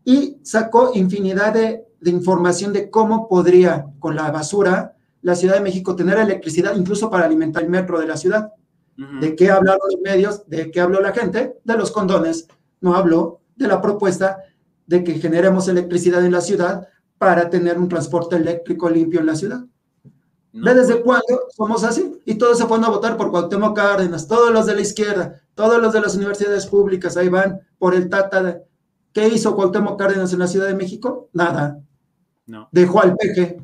y 0.04 0.40
sacó 0.44 0.92
infinidad 0.94 1.54
de, 1.54 1.86
de 2.02 2.12
información 2.12 2.74
de 2.74 2.90
cómo 2.90 3.30
podría 3.30 3.86
con 4.00 4.18
la 4.18 4.30
basura 4.30 4.98
la 5.22 5.36
Ciudad 5.36 5.54
de 5.54 5.62
México 5.62 5.96
tener 5.96 6.18
electricidad 6.18 6.76
incluso 6.76 7.10
para 7.10 7.24
alimentar 7.24 7.64
el 7.64 7.70
metro 7.70 7.98
de 7.98 8.08
la 8.08 8.18
ciudad. 8.18 8.52
¿De 8.98 9.36
qué 9.36 9.52
hablaron 9.52 9.82
los 9.92 10.02
medios? 10.02 10.48
¿De 10.48 10.72
qué 10.72 10.80
habló 10.80 11.02
la 11.02 11.12
gente? 11.12 11.58
De 11.64 11.76
los 11.76 11.92
condones. 11.92 12.48
No 12.80 12.96
habló 12.96 13.42
de 13.56 13.68
la 13.68 13.82
propuesta 13.82 14.38
de 14.88 15.04
que 15.04 15.16
generemos 15.16 15.68
electricidad 15.68 16.24
en 16.24 16.32
la 16.32 16.42
ciudad 16.42 16.88
para 17.18 17.50
tener 17.50 17.78
un 17.78 17.90
transporte 17.90 18.36
eléctrico 18.38 18.90
limpio 18.90 19.20
en 19.20 19.26
la 19.26 19.36
ciudad. 19.36 19.66
No. 20.54 20.64
¿Ve 20.66 20.74
desde 20.74 21.02
cuándo 21.02 21.42
somos 21.54 21.84
así? 21.84 22.22
Y 22.26 22.36
todos 22.36 22.58
se 22.58 22.66
fueron 22.66 22.86
a 22.86 22.90
votar 22.90 23.18
por 23.18 23.32
Cuauhtémoc 23.32 23.76
Cárdenas, 23.76 24.28
todos 24.28 24.52
los 24.52 24.66
de 24.66 24.76
la 24.76 24.82
izquierda, 24.82 25.42
todos 25.56 25.82
los 25.82 25.92
de 25.92 26.00
las 26.02 26.16
universidades 26.16 26.66
públicas, 26.68 27.18
ahí 27.18 27.28
van 27.28 27.60
por 27.78 27.94
el 27.96 28.10
Tata. 28.10 28.42
de- 28.44 28.62
¿Qué 29.12 29.28
hizo 29.28 29.56
Cuauhtémoc 29.56 29.98
Cárdenas 30.00 30.32
en 30.32 30.40
la 30.40 30.48
Ciudad 30.48 30.68
de 30.68 30.76
México? 30.76 31.30
Nada. 31.34 31.80
No. 32.48 32.70
Dejó 32.72 33.02
al 33.02 33.16
peje. 33.16 33.58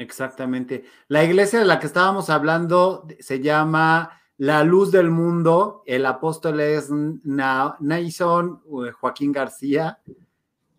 Exactamente. 0.00 0.84
La 1.08 1.22
iglesia 1.22 1.58
de 1.58 1.66
la 1.66 1.78
que 1.78 1.86
estábamos 1.86 2.30
hablando 2.30 3.06
se 3.18 3.40
llama 3.40 4.10
La 4.38 4.64
Luz 4.64 4.90
del 4.90 5.10
Mundo. 5.10 5.82
El 5.84 6.06
apóstol 6.06 6.58
es 6.60 6.88
Na- 6.90 7.76
Nason 7.80 8.62
eh, 8.86 8.92
Joaquín 8.92 9.30
García. 9.30 9.98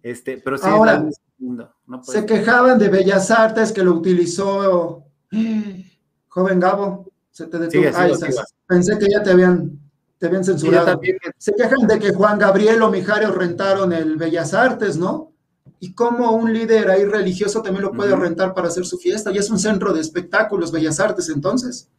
Este, 0.02 0.42
pero 0.44 0.58
sí 0.58 0.66
Ahora, 0.68 0.94
la 0.94 1.00
luz 1.02 1.16
del 1.18 1.48
mundo. 1.48 1.76
No 1.86 2.04
Se 2.04 2.26
quejaban 2.26 2.80
de 2.80 2.90
Bellas 2.90 3.30
Artes 3.30 3.72
que 3.72 3.84
lo 3.84 3.94
utilizó 3.94 5.06
joven 6.28 6.60
Gabo. 6.60 7.12
Se 7.30 7.46
te 7.46 7.60
detuvo. 7.60 7.84
Sigo. 8.16 8.42
Pensé 8.66 8.98
que 8.98 9.06
ya 9.08 9.22
te 9.22 9.30
habían, 9.30 9.80
te 10.18 10.26
habían 10.26 10.44
censurado. 10.44 10.86
también. 10.88 11.18
Se 11.38 11.54
quejan 11.54 11.86
de 11.86 12.00
que 12.00 12.12
Juan 12.12 12.40
Gabriel 12.40 12.82
o 12.82 12.90
Mijares 12.90 13.30
rentaron 13.30 13.94
el 13.94 14.16
Bellas 14.18 14.56
Artes, 14.56 14.98
¿no? 14.98 15.31
Y 15.80 15.94
cómo 15.94 16.32
un 16.32 16.54
líder 16.54 16.90
ahí 16.90 17.06
religioso 17.06 17.62
también 17.62 17.84
lo 17.86 17.92
puede 17.92 18.16
rentar 18.16 18.54
para 18.54 18.68
hacer 18.68 18.86
su 18.86 18.98
fiesta. 18.98 19.32
Y 19.32 19.38
es 19.38 19.50
un 19.50 19.60
centro 19.60 19.94
de 19.94 20.02
espectáculos, 20.02 20.72
Bellas 20.72 21.00
Artes, 21.00 21.30
entonces. 21.30 21.90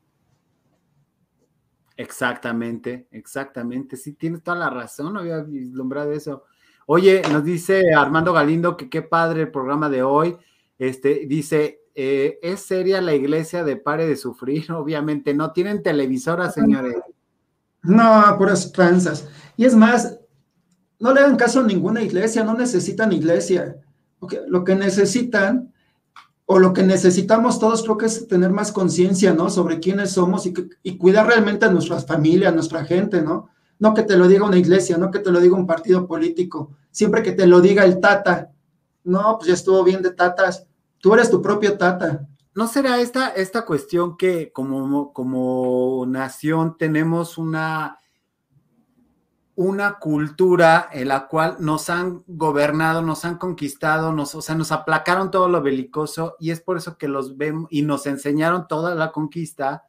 Exactamente, 1.96 3.06
exactamente. 3.10 3.96
Sí, 3.96 4.12
tienes 4.14 4.42
toda 4.42 4.56
la 4.56 4.70
razón, 4.70 5.14
no 5.14 5.20
había 5.20 5.40
vislumbrado 5.40 6.12
eso. 6.12 6.44
Oye, 6.86 7.22
nos 7.30 7.44
dice 7.44 7.94
Armando 7.94 8.32
Galindo 8.32 8.76
que 8.76 8.90
qué 8.90 9.02
padre 9.02 9.42
el 9.42 9.50
programa 9.50 9.88
de 9.88 10.02
hoy. 10.02 10.36
Este 10.78 11.26
dice, 11.26 11.80
eh, 11.94 12.38
¿es 12.42 12.60
seria 12.60 13.00
la 13.00 13.14
iglesia 13.14 13.62
de 13.64 13.76
pare 13.76 14.06
de 14.06 14.16
sufrir? 14.16 14.70
Obviamente 14.72 15.34
no. 15.34 15.52
¿Tienen 15.52 15.82
televisora, 15.82 16.50
señores? 16.50 16.96
No, 17.82 18.36
puras 18.38 18.72
tranzas. 18.72 19.28
Y 19.56 19.64
es 19.64 19.74
más, 19.74 20.18
no 21.02 21.12
le 21.12 21.20
hagan 21.20 21.34
caso 21.34 21.58
a 21.58 21.64
ninguna 21.64 22.00
iglesia, 22.00 22.44
no 22.44 22.54
necesitan 22.54 23.12
iglesia. 23.12 23.76
Que, 24.28 24.40
lo 24.46 24.62
que 24.62 24.76
necesitan, 24.76 25.74
o 26.46 26.60
lo 26.60 26.72
que 26.72 26.84
necesitamos 26.84 27.58
todos, 27.58 27.82
creo 27.82 27.98
que 27.98 28.06
es 28.06 28.28
tener 28.28 28.50
más 28.50 28.70
conciencia, 28.70 29.34
¿no? 29.34 29.50
Sobre 29.50 29.80
quiénes 29.80 30.12
somos 30.12 30.46
y 30.46 30.96
cuidar 30.98 31.26
realmente 31.26 31.66
a 31.66 31.72
nuestras 31.72 32.06
familias, 32.06 32.52
a 32.52 32.54
nuestra 32.54 32.84
gente, 32.84 33.20
¿no? 33.20 33.48
No 33.80 33.94
que 33.94 34.04
te 34.04 34.16
lo 34.16 34.28
diga 34.28 34.46
una 34.46 34.58
iglesia, 34.58 34.96
no 34.96 35.10
que 35.10 35.18
te 35.18 35.32
lo 35.32 35.40
diga 35.40 35.56
un 35.56 35.66
partido 35.66 36.06
político, 36.06 36.70
siempre 36.92 37.24
que 37.24 37.32
te 37.32 37.48
lo 37.48 37.60
diga 37.60 37.84
el 37.84 37.98
tata. 37.98 38.52
No, 39.02 39.38
pues 39.38 39.48
ya 39.48 39.54
estuvo 39.54 39.82
bien 39.82 40.02
de 40.02 40.12
tatas. 40.12 40.68
Tú 40.98 41.14
eres 41.14 41.28
tu 41.28 41.42
propio 41.42 41.76
tata. 41.76 42.28
¿No 42.54 42.68
será 42.68 43.00
esta, 43.00 43.30
esta 43.30 43.64
cuestión 43.64 44.16
que 44.16 44.52
como, 44.52 45.12
como 45.12 46.06
nación 46.06 46.76
tenemos 46.78 47.38
una, 47.38 47.98
una 49.54 49.98
cultura 49.98 50.88
en 50.92 51.08
la 51.08 51.28
cual 51.28 51.56
nos 51.60 51.90
han 51.90 52.24
gobernado, 52.26 53.02
nos 53.02 53.24
han 53.24 53.36
conquistado, 53.36 54.12
nos, 54.12 54.34
o 54.34 54.40
sea, 54.40 54.54
nos 54.54 54.72
aplacaron 54.72 55.30
todo 55.30 55.48
lo 55.48 55.60
belicoso 55.60 56.36
y 56.40 56.50
es 56.50 56.60
por 56.60 56.78
eso 56.78 56.96
que 56.96 57.08
los 57.08 57.36
vemos 57.36 57.68
y 57.70 57.82
nos 57.82 58.06
enseñaron 58.06 58.66
toda 58.66 58.94
la 58.94 59.12
conquista 59.12 59.84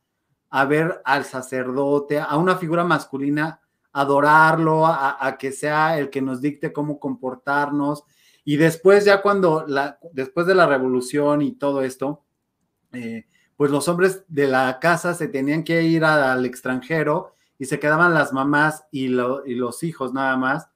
a 0.50 0.66
ver 0.66 1.02
al 1.06 1.24
sacerdote, 1.26 2.20
a 2.20 2.36
una 2.38 2.58
figura 2.58 2.84
masculina, 2.84 3.62
adorarlo, 3.94 4.86
a, 4.86 5.36
que 5.40 5.52
sea 5.52 5.98
el 5.98 6.10
que 6.10 6.22
nos 6.22 6.42
dicte 6.42 6.74
cómo 6.74 7.00
comportarnos. 7.00 8.04
Y 8.44 8.58
después, 8.58 9.06
ya 9.06 9.22
cuando 9.22 9.66
la, 9.68 9.98
después 10.12 10.46
de 10.46 10.56
la 10.56 10.68
revolución 10.68 11.42
y 11.42 11.54
todo 11.54 11.82
esto, 11.82 12.24
eh, 12.92 13.26
pues 13.56 13.72
los 13.72 13.88
hombres 13.88 14.26
de 14.28 14.48
la 14.48 14.80
casa 14.80 15.14
se 15.14 15.28
tenían 15.28 15.64
que 15.64 15.84
ir 15.84 16.04
al 16.06 16.46
extranjero 16.46 17.33
y 17.60 17.66
se 17.66 17.80
quedaban 17.80 18.14
las 18.14 18.34
mamás 18.34 18.86
y, 18.92 19.08
lo- 19.10 19.46
y 19.46 19.56
los 19.56 19.84
hijos 19.84 20.14
nada 20.14 20.36
más, 20.38 20.70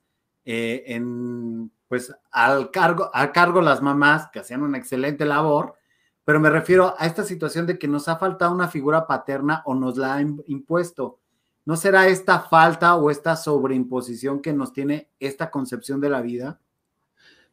eh, 0.46 0.84
en, 0.88 1.72
pues 1.88 2.14
al 2.32 2.72
cargo, 2.72 3.10
a 3.14 3.32
cargo 3.32 3.62
las 3.62 3.82
mamás 3.82 4.30
que 4.32 4.40
hacían 4.40 4.62
una 4.64 4.78
excelente 4.78 5.26
labor, 5.26 5.76
pero 6.24 6.40
me 6.40 6.50
refiero 6.50 6.94
a 6.98 7.06
esta 7.06 7.24
situación 7.24 7.66
de 7.66 7.80
que 7.80 7.88
nos 7.88 8.08
ha 8.08 8.18
faltado 8.18 8.54
una 8.54 8.68
figura 8.68 9.08
paterna 9.08 9.62
o 9.66 9.76
nos 9.76 9.98
la 9.98 10.16
han 10.16 10.42
impuesto. 10.48 11.20
¿No 11.66 11.76
será 11.76 12.08
esta 12.08 12.40
falta 12.40 12.96
o 12.96 13.10
esta 13.12 13.36
sobreimposición 13.36 14.42
que 14.42 14.54
nos 14.54 14.72
tiene 14.74 15.10
esta 15.20 15.52
concepción 15.52 16.00
de 16.02 16.10
la 16.10 16.22
vida? 16.22 16.60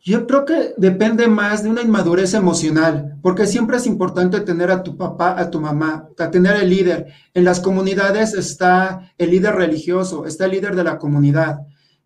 Yo 0.07 0.27
creo 0.27 0.45
que 0.45 0.75
depende 0.77 1.29
más 1.29 1.63
de 1.63 1.71
una 1.71 1.81
inmadurez 1.81 2.35
emocional, 2.35 3.19
porque 3.23 3.47
siempre 3.47 3.79
es 3.79 3.87
importante 3.87 4.41
tener 4.41 4.71
a 4.71 4.83
tu 4.83 4.99
papá, 4.99 5.41
a 5.41 5.51
tu 5.51 5.63
mamá, 5.63 6.11
a 6.19 6.31
tener 6.31 6.57
el 6.57 6.69
líder. 6.69 7.07
En 7.33 7.45
las 7.45 7.59
comunidades 7.59 8.35
está 8.35 9.15
el 9.17 9.31
líder 9.31 9.55
religioso, 9.55 10.27
está 10.27 10.45
el 10.45 10.51
líder 10.51 10.77
de 10.77 10.85
la 10.85 10.99
comunidad, 10.99 11.61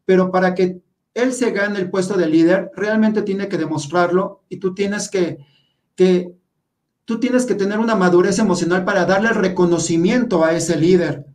pero 0.05 0.31
para 0.31 0.55
que 0.55 0.81
él 1.13 1.33
se 1.33 1.51
gane 1.51 1.81
el 1.81 1.91
puesto 1.91 2.17
de 2.17 2.29
líder, 2.29 2.71
realmente 2.77 3.23
tiene 3.23 3.49
que 3.49 3.59
demostrarlo 3.59 4.45
y 4.49 4.59
tú 4.59 4.75
tienes 4.75 5.09
que, 5.11 5.39
que 5.97 6.37
tú 7.05 7.19
tienes 7.19 7.47
que 7.47 7.57
tener 7.57 7.81
una 7.81 7.97
madurez 7.97 8.39
emocional 8.39 8.85
para 8.85 9.07
darle 9.07 9.31
reconocimiento 9.31 10.45
a 10.45 10.53
ese 10.53 10.77
líder. 10.77 11.27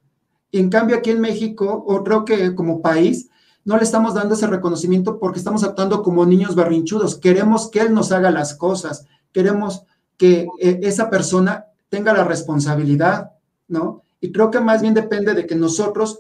En 0.54 0.70
cambio 0.70 0.96
aquí 0.96 1.10
en 1.10 1.20
México, 1.20 1.84
o 1.86 2.06
creo 2.06 2.24
que 2.24 2.56
como 2.56 2.82
país, 2.82 3.28
no 3.66 3.78
le 3.78 3.84
estamos 3.84 4.14
dando 4.14 4.36
ese 4.36 4.48
reconocimiento 4.48 5.20
porque 5.20 5.40
estamos 5.40 5.64
actuando 5.64 6.04
como 6.04 6.26
niños 6.26 6.56
berrinchudos. 6.56 7.16
Queremos 7.16 7.70
que 7.70 7.80
Él 7.82 7.94
nos 7.94 8.12
haga 8.12 8.30
las 8.32 8.56
cosas, 8.56 9.06
queremos 9.32 9.86
que 10.18 10.48
eh, 10.60 10.80
esa 10.84 11.10
persona 11.10 11.66
tenga 11.90 12.14
la 12.14 12.24
responsabilidad, 12.24 13.32
¿no? 13.68 14.04
Y 14.20 14.32
creo 14.32 14.52
que 14.52 14.60
más 14.60 14.82
bien 14.82 14.94
depende 14.94 15.34
de 15.34 15.46
que 15.46 15.56
nosotros 15.56 16.20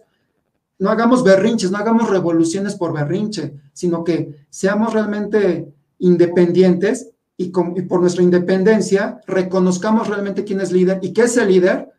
no 0.79 0.89
hagamos 0.89 1.23
berrinches, 1.23 1.71
no 1.71 1.77
hagamos 1.77 2.09
revoluciones 2.09 2.75
por 2.75 2.93
berrinche, 2.93 3.53
sino 3.73 4.03
que 4.03 4.45
seamos 4.49 4.93
realmente 4.93 5.73
independientes 5.99 7.09
y, 7.37 7.45
y 7.45 7.81
por 7.83 8.01
nuestra 8.01 8.23
independencia 8.23 9.21
reconozcamos 9.25 10.07
realmente 10.07 10.43
quién 10.43 10.61
es 10.61 10.71
líder 10.71 10.99
y 11.01 11.13
que 11.13 11.23
ese 11.23 11.45
líder 11.45 11.93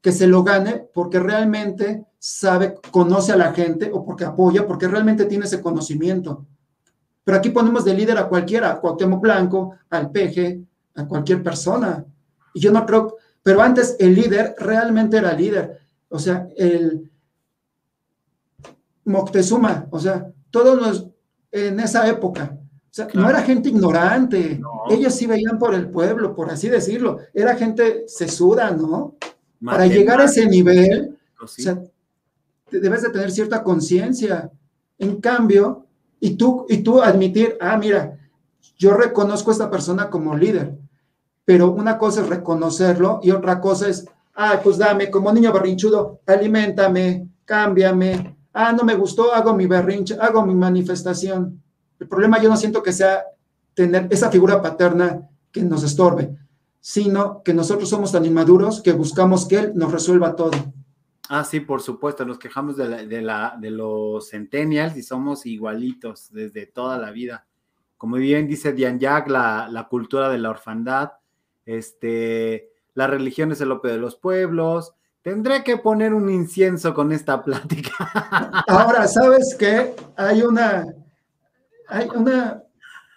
que 0.00 0.12
se 0.12 0.26
lo 0.26 0.42
gane 0.42 0.86
porque 0.92 1.20
realmente 1.20 2.04
sabe, 2.26 2.76
conoce 2.90 3.32
a 3.32 3.36
la 3.36 3.52
gente 3.52 3.90
o 3.92 4.02
porque 4.02 4.24
apoya, 4.24 4.66
porque 4.66 4.88
realmente 4.88 5.26
tiene 5.26 5.44
ese 5.44 5.60
conocimiento. 5.60 6.46
Pero 7.22 7.36
aquí 7.36 7.50
ponemos 7.50 7.84
de 7.84 7.92
líder 7.92 8.16
a 8.16 8.28
cualquiera, 8.28 8.70
a 8.70 8.80
Cuauhtémoc 8.80 9.20
Blanco, 9.20 9.74
al 9.90 10.10
peje, 10.10 10.62
a 10.94 11.06
cualquier 11.06 11.42
persona. 11.42 12.02
Y 12.54 12.60
yo 12.60 12.72
no 12.72 12.86
creo, 12.86 13.16
pero 13.42 13.60
antes 13.60 13.96
el 13.98 14.14
líder 14.14 14.54
realmente 14.58 15.18
era 15.18 15.34
líder. 15.34 15.80
O 16.08 16.18
sea, 16.18 16.48
el 16.56 17.10
Moctezuma, 19.04 19.86
o 19.90 20.00
sea, 20.00 20.26
todos 20.50 20.80
los, 20.80 21.06
en 21.52 21.78
esa 21.78 22.08
época, 22.08 22.56
o 22.56 22.88
sea, 22.90 23.06
Claro. 23.06 23.26
no 23.26 23.34
era 23.34 23.42
gente 23.42 23.68
ignorante. 23.68 24.58
No. 24.58 24.84
Ellos 24.88 25.14
sí 25.14 25.26
veían 25.26 25.58
por 25.58 25.74
el 25.74 25.90
pueblo, 25.90 26.34
por 26.34 26.50
así 26.50 26.70
decirlo. 26.70 27.18
Era 27.34 27.54
gente 27.54 28.04
sesuda, 28.06 28.70
¿no? 28.70 29.16
Para 29.62 29.86
llegar 29.86 30.22
a 30.22 30.24
ese 30.24 30.46
nivel, 30.46 31.18
sí. 31.46 31.62
o 31.62 31.64
sea, 31.64 31.82
debes 32.70 33.02
de 33.02 33.10
tener 33.10 33.30
cierta 33.30 33.62
conciencia. 33.62 34.50
En 34.98 35.20
cambio, 35.20 35.86
y 36.20 36.36
tú, 36.36 36.66
y 36.68 36.78
tú 36.78 37.02
admitir, 37.02 37.56
ah, 37.60 37.76
mira, 37.76 38.18
yo 38.78 38.94
reconozco 38.94 39.50
a 39.50 39.52
esta 39.52 39.70
persona 39.70 40.10
como 40.10 40.36
líder, 40.36 40.78
pero 41.44 41.70
una 41.72 41.98
cosa 41.98 42.22
es 42.22 42.28
reconocerlo 42.28 43.20
y 43.22 43.30
otra 43.30 43.60
cosa 43.60 43.88
es 43.88 44.06
Ah, 44.36 44.60
pues 44.62 44.78
dame, 44.78 45.10
como 45.10 45.32
niño 45.32 45.52
berrinchudo, 45.52 46.20
aliméntame, 46.26 47.28
cámbiame. 47.44 48.36
Ah, 48.52 48.72
no 48.72 48.82
me 48.82 48.96
gustó, 48.96 49.32
hago 49.32 49.54
mi 49.54 49.66
berrinche, 49.66 50.16
hago 50.20 50.44
mi 50.44 50.54
manifestación. 50.54 51.62
El 52.00 52.08
problema 52.08 52.42
yo 52.42 52.48
no 52.48 52.56
siento 52.56 52.82
que 52.82 52.92
sea 52.92 53.24
tener 53.74 54.08
esa 54.10 54.30
figura 54.30 54.60
paterna 54.60 55.28
que 55.52 55.62
nos 55.62 55.84
estorbe, 55.84 56.36
sino 56.80 57.42
que 57.44 57.54
nosotros 57.54 57.88
somos 57.88 58.10
tan 58.10 58.24
inmaduros 58.24 58.82
que 58.82 58.92
buscamos 58.92 59.46
que 59.46 59.56
Él 59.56 59.72
nos 59.76 59.92
resuelva 59.92 60.34
todo. 60.34 60.52
Ah, 61.30 61.42
sí, 61.44 61.60
por 61.60 61.80
supuesto, 61.80 62.24
nos 62.24 62.38
quejamos 62.38 62.76
de, 62.76 62.88
la- 62.88 63.04
de, 63.04 63.22
la, 63.22 63.56
de 63.58 63.70
los 63.70 64.28
centennials 64.30 64.96
y 64.96 65.02
somos 65.02 65.46
igualitos 65.46 66.30
desde 66.32 66.66
toda 66.66 66.98
la 66.98 67.10
vida. 67.10 67.46
Como 67.96 68.16
bien 68.16 68.46
dice 68.46 68.72
Diane 68.72 68.98
Jack, 68.98 69.28
la, 69.28 69.68
la 69.70 69.88
cultura 69.88 70.28
de 70.28 70.38
la 70.38 70.50
orfandad, 70.50 71.12
este, 71.64 72.70
la 72.94 73.06
religión 73.06 73.52
es 73.52 73.60
el 73.60 73.72
opio 73.72 73.90
de 73.90 73.98
los 73.98 74.16
pueblos. 74.16 74.92
Tendré 75.22 75.64
que 75.64 75.78
poner 75.78 76.12
un 76.12 76.28
incienso 76.28 76.92
con 76.92 77.10
esta 77.12 77.42
plática. 77.42 77.92
Ahora, 78.68 79.06
¿sabes 79.08 79.56
qué? 79.58 79.94
Hay 80.16 80.42
una, 80.42 80.84
hay 81.88 82.08
una, 82.14 82.62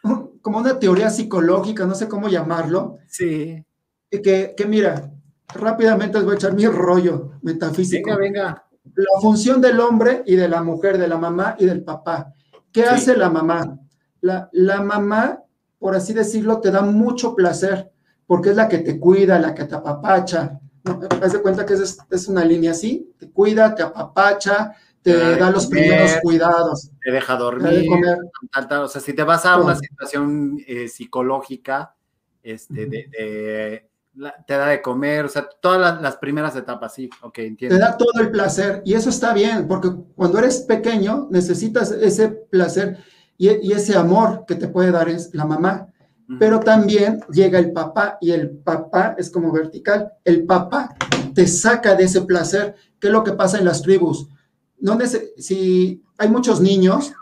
un- 0.03 0.39
como 0.39 0.59
una 0.59 0.79
teoría 0.79 1.09
psicológica, 1.09 1.85
no 1.85 1.95
sé 1.95 2.07
cómo 2.07 2.29
llamarlo, 2.29 2.99
Sí, 3.07 3.65
que, 4.09 4.53
que 4.55 4.65
mira, 4.65 5.11
rápidamente 5.53 6.17
les 6.17 6.25
voy 6.25 6.33
a 6.33 6.37
echar 6.37 6.53
mi 6.53 6.65
rollo 6.67 7.31
metafísico. 7.41 8.09
venga, 8.17 8.19
venga. 8.19 8.63
La 8.95 9.21
función 9.21 9.61
del 9.61 9.79
hombre 9.79 10.23
y 10.25 10.35
de 10.35 10.47
la 10.47 10.63
mujer, 10.63 10.97
de 10.97 11.07
la 11.07 11.17
mamá 11.17 11.55
y 11.59 11.65
del 11.65 11.83
papá. 11.83 12.33
¿Qué 12.71 12.83
Sí. 12.83 12.87
hace 12.89 13.17
la 13.17 13.29
mamá? 13.29 13.77
La, 14.21 14.49
la 14.53 14.81
mamá, 14.81 15.39
por 15.77 15.95
así 15.95 16.13
decirlo, 16.13 16.59
te 16.61 16.71
da 16.71 16.81
mucho 16.81 17.35
placer, 17.35 17.91
porque 18.25 18.49
es 18.51 18.55
la 18.55 18.67
que 18.67 18.79
te 18.79 18.99
cuida, 18.99 19.39
la 19.39 19.53
que 19.53 19.65
te 19.65 19.75
apapacha. 19.75 20.59
¿no? 20.83 20.99
Haz 21.21 21.33
de 21.33 21.41
cuenta 21.41 21.65
que 21.65 21.73
es, 21.73 21.97
es 22.09 22.27
una 22.27 22.45
línea 22.45 22.71
así, 22.71 23.13
te 23.19 23.29
cuida, 23.29 23.75
te 23.75 23.83
apapacha, 23.83 24.73
te 25.01 25.13
Te 25.13 25.35
da 25.37 25.51
los 25.51 25.65
comer. 25.67 25.83
primeros 25.83 26.11
cuidados, 26.23 26.89
Te 27.03 27.11
deja 27.11 27.25
te 27.25 27.31
da 27.33 27.37
de 27.37 27.43
dormir, 27.43 27.87
comer. 27.89 28.17
tal, 28.51 28.67
tal. 28.67 28.81
O 28.83 28.87
sea, 28.87 29.01
si 29.01 29.13
te 29.13 29.23
vas 29.23 29.45
a 29.45 29.57
una 29.57 29.75
situación 29.75 30.57
eh, 30.65 30.87
psicológica, 30.87 31.93
este, 32.41 32.85
de, 32.85 33.05
de- 33.09 33.89
la- 34.18 34.35
te 34.45 34.56
da 34.56 34.68
de 34.68 34.81
comer, 34.81 35.26
o 35.26 35.30
sea, 35.30 35.48
todas 35.61 35.80
las, 35.80 36.02
las 36.02 36.18
primeras 36.18 36.56
etapas, 36.56 36.94
sí, 36.94 37.10
ok, 37.22 37.38
entiendo. 37.39 37.76
te 37.77 37.81
da 37.81 37.95
todo 37.98 38.19
el 38.19 38.31
placer 38.31 38.81
y 38.85 38.94
eso 38.95 39.10
está 39.10 39.34
bien, 39.34 39.68
porque 39.68 39.89
cuando 40.15 40.39
eres 40.39 40.61
pequeño 40.61 41.27
necesitas 41.31 41.91
ese 41.91 42.30
placer 42.30 42.98
y, 43.38 43.49
y 43.68 43.72
ese 43.72 43.95
amor 43.95 44.44
que 44.48 44.56
te 44.56 44.68
puede 44.68 44.91
dar 44.91 45.07
es 45.10 45.34
la 45.34 45.45
mamá. 45.45 45.88
Pero 46.39 46.60
también 46.60 47.22
llega 47.31 47.57
el 47.57 47.72
papá 47.72 48.18
y 48.19 48.31
el 48.31 48.49
papá 48.49 49.15
es 49.18 49.30
como 49.30 49.49
vertical. 49.49 50.11
El 50.26 50.45
papá 50.45 50.94
te 51.34 51.48
saca 51.48 51.95
de 51.95 52.03
ese 52.03 52.19
placer. 52.23 52.76
¿Qué 52.99 53.07
es 53.07 53.14
lo 53.14 53.23
que 53.23 53.31
pasa 53.31 53.57
en 53.60 53.64
las 53.64 53.81
tribus? 53.81 54.27
No 54.77 54.98
si 55.38 56.03
hay 56.18 56.27
muchos 56.27 56.60
niños, 56.60 57.14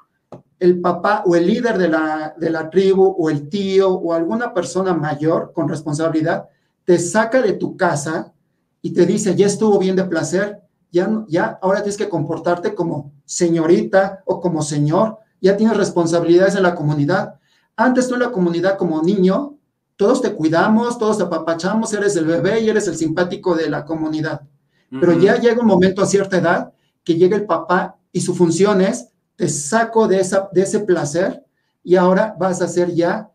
el 0.58 0.82
papá 0.82 1.22
o 1.24 1.36
el 1.36 1.46
líder 1.46 1.78
de 1.78 1.90
la, 1.90 2.34
de 2.36 2.50
la 2.50 2.68
tribu 2.72 3.16
o 3.16 3.30
el 3.30 3.48
tío 3.48 3.92
o 3.92 4.12
alguna 4.12 4.56
persona 4.56 4.96
mayor 4.96 5.52
con 5.54 5.70
responsabilidad 5.70 6.50
te 6.86 7.00
saca 7.00 7.42
de 7.42 7.54
tu 7.54 7.76
casa 7.76 8.34
y 8.82 8.94
te 8.94 9.06
dice, 9.06 9.36
ya 9.36 9.48
estuvo 9.48 9.78
bien 9.80 9.96
de 9.96 10.06
placer, 10.06 10.62
ya, 10.92 11.26
ya 11.28 11.60
ahora 11.62 11.80
tienes 11.80 11.98
que 11.98 12.08
comportarte 12.08 12.74
como 12.76 13.12
señorita 13.26 14.24
o 14.26 14.40
como 14.40 14.62
señor, 14.62 15.18
ya 15.42 15.58
tienes 15.58 15.76
responsabilidades 15.76 16.56
en 16.56 16.64
la 16.64 16.76
comunidad. 16.76 17.36
Antes 17.76 18.08
tú 18.08 18.14
en 18.14 18.22
la 18.22 18.32
comunidad 18.32 18.78
como 18.78 19.02
niño, 19.02 19.58
todos 19.98 20.22
te 20.22 20.34
cuidamos, 20.34 20.98
todos 20.98 21.18
te 21.18 21.24
apapachamos, 21.24 21.94
eres 21.94 22.16
el 22.16 22.26
bebé 22.26 22.62
y 22.62 22.70
eres 22.70 22.88
el 22.88 22.96
simpático 22.96 23.56
de 23.56 23.70
la 23.70 23.86
comunidad. 23.86 24.42
Pero 24.90 25.14
ya 25.20 25.38
llega 25.38 25.62
un 25.62 25.68
momento 25.68 26.02
a 26.02 26.06
cierta 26.06 26.38
edad 26.38 26.74
que 27.04 27.16
llega 27.16 27.36
el 27.36 27.46
papá 27.46 27.98
y 28.12 28.22
su 28.22 28.34
función 28.34 28.82
es, 28.82 29.10
te 29.36 29.50
saco 29.50 30.08
de, 30.08 30.20
esa, 30.20 30.48
de 30.54 30.62
ese 30.62 30.80
placer 30.80 31.44
y 31.84 31.96
ahora 31.96 32.36
vas 32.40 32.62
a 32.62 32.68
ser 32.68 32.94
ya 32.94 33.30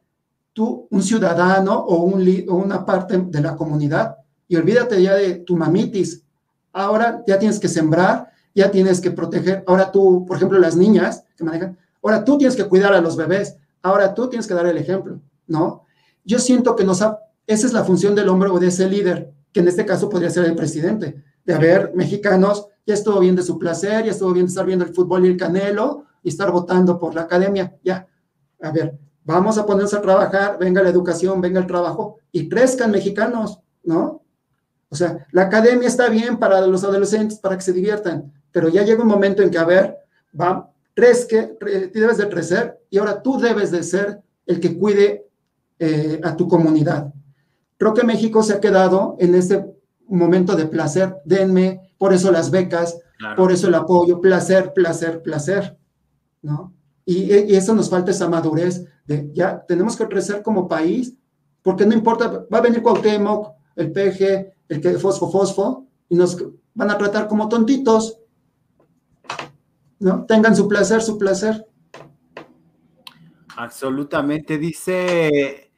tú 0.53 0.87
un 0.91 1.03
ciudadano 1.03 1.79
o, 1.79 2.03
un, 2.03 2.23
o 2.49 2.55
una 2.55 2.85
parte 2.85 3.19
de 3.19 3.41
la 3.41 3.57
comunidad 3.57 4.17
y 4.49 4.57
olvídate 4.57 5.03
ya 5.03 5.15
de 5.15 5.37
tu 5.37 5.57
mamitis. 5.57 6.23
Ahora 6.73 7.23
ya 7.27 7.39
tienes 7.39 7.59
que 7.59 7.69
sembrar, 7.69 8.31
ya 8.55 8.71
tienes 8.71 9.01
que 9.01 9.11
proteger. 9.11 9.65
Ahora 9.67 9.91
tú, 9.93 10.25
por 10.27 10.37
ejemplo, 10.37 10.59
las 10.59 10.77
niñas 10.77 11.25
que 11.37 11.45
manejan, 11.45 11.79
ahora 12.03 12.25
tú 12.25 12.39
tienes 12.39 12.57
que 12.57 12.65
cuidar 12.65 12.93
a 12.93 13.01
los 13.01 13.17
bebés, 13.17 13.57
ahora 13.83 14.15
tú 14.15 14.29
tienes 14.29 14.47
que 14.47 14.55
dar 14.55 14.67
el 14.67 14.77
ejemplo, 14.77 15.21
¿no? 15.47 15.85
Yo 16.25 16.39
siento 16.39 16.77
que 16.77 16.85
nos 16.85 17.01
esa 17.47 17.67
es 17.67 17.73
la 17.73 17.85
función 17.85 18.15
del 18.15 18.29
hombre 18.29 18.49
o 18.51 18.59
de 18.59 18.69
ese 18.69 18.89
líder, 18.89 19.33
que 19.53 19.61
en 19.61 19.69
este 19.69 19.85
caso 19.85 20.09
podría 20.09 20.31
ser 20.31 20.45
el 20.45 20.55
presidente, 20.55 21.23
de 21.45 21.55
haber 21.55 21.93
mexicanos, 21.95 22.69
ya 22.87 22.95
estuvo 22.95 23.19
bien 23.19 23.35
de 23.35 23.43
su 23.43 23.59
placer, 23.59 24.05
ya 24.05 24.13
estuvo 24.13 24.33
bien 24.33 24.47
de 24.47 24.51
estar 24.51 24.67
viendo 24.67 24.85
el 24.85 24.95
fútbol 24.95 25.27
y 25.27 25.31
el 25.31 25.37
canelo 25.37 26.05
y 26.23 26.29
estar 26.29 26.53
votando 26.53 26.99
por 26.99 27.15
la 27.15 27.23
academia, 27.23 27.77
ya. 27.83 28.07
A 28.63 28.71
ver, 28.71 28.99
vamos 29.25 29.59
a 29.59 29.67
ponernos 29.67 29.95
a 29.95 30.03
trabajar, 30.03 30.59
venga 30.59 30.83
la 30.83 30.89
educación, 30.91 31.41
venga 31.41 31.61
el 31.61 31.67
trabajo 31.67 32.17
y 32.33 32.49
crezcan 32.49 32.91
mexicanos, 32.91 33.61
¿no? 33.85 34.23
O 34.89 34.97
sea, 34.97 35.27
la 35.33 35.43
academia 35.43 35.87
está 35.89 36.09
bien 36.09 36.39
para 36.39 36.61
los 36.67 36.83
adolescentes, 36.85 37.39
para 37.39 37.57
que 37.57 37.63
se 37.63 37.73
diviertan, 37.73 38.33
pero 38.51 38.69
ya 38.69 38.83
llega 38.83 39.03
un 39.03 39.09
momento 39.09 39.43
en 39.43 39.51
que, 39.51 39.59
a 39.59 39.65
ver, 39.65 39.97
va, 40.39 40.71
crezque, 40.95 41.57
cre- 41.59 41.93
debes 41.93 42.17
de 42.19 42.29
crecer 42.29 42.81
y 42.91 42.99
ahora 42.99 43.23
tú 43.23 43.39
debes 43.39 43.71
de 43.71 43.83
ser 43.85 44.21
el 44.47 44.59
que 44.59 44.77
cuide 44.77 45.27
eh, 45.79 46.21
a 46.25 46.37
tu 46.37 46.49
comunidad. 46.49 47.13
Creo 47.79 47.95
que 47.95 48.05
México 48.05 48.43
se 48.43 48.55
ha 48.55 48.61
quedado 48.61 49.17
en 49.21 49.35
ese 49.37 49.65
momento 50.09 50.57
de 50.57 50.67
placer, 50.67 51.17
denme, 51.25 51.93
por 51.99 52.13
eso 52.13 52.31
las 52.33 52.51
becas, 52.51 52.99
Claro. 53.19 53.37
por 53.37 53.53
eso 53.53 53.69
el 53.69 53.75
apoyo, 53.75 54.19
placer, 54.21 54.73
placer, 54.73 55.23
placer, 55.23 55.77
¿no? 56.41 56.73
Y, 57.11 57.25
y 57.53 57.57
eso 57.57 57.75
nos 57.75 57.91
falta 57.91 58.13
esa 58.13 58.29
madurez 58.29 58.85
de 59.05 59.29
ya 59.33 59.67
tenemos 59.67 59.97
que 59.97 60.07
crecer 60.07 60.45
como 60.45 60.69
país, 60.69 61.13
porque 61.61 61.85
no 61.85 61.93
importa, 61.93 62.47
va 62.53 62.59
a 62.59 62.61
venir 62.61 62.83
Cuauhtémoc, 62.83 63.53
el 63.75 63.91
PG, 63.91 64.53
el 64.69 64.81
que 64.81 64.97
fosfo, 64.97 65.29
fosfo, 65.29 65.89
y 66.09 66.15
nos 66.15 66.41
van 66.73 66.89
a 66.89 66.97
tratar 66.97 67.27
como 67.27 67.49
tontitos, 67.49 68.21
¿no? 69.99 70.25
Tengan 70.25 70.55
su 70.55 70.69
placer, 70.69 71.03
su 71.03 71.19
placer. 71.19 71.67
Absolutamente, 73.57 74.57
dice, 74.57 75.73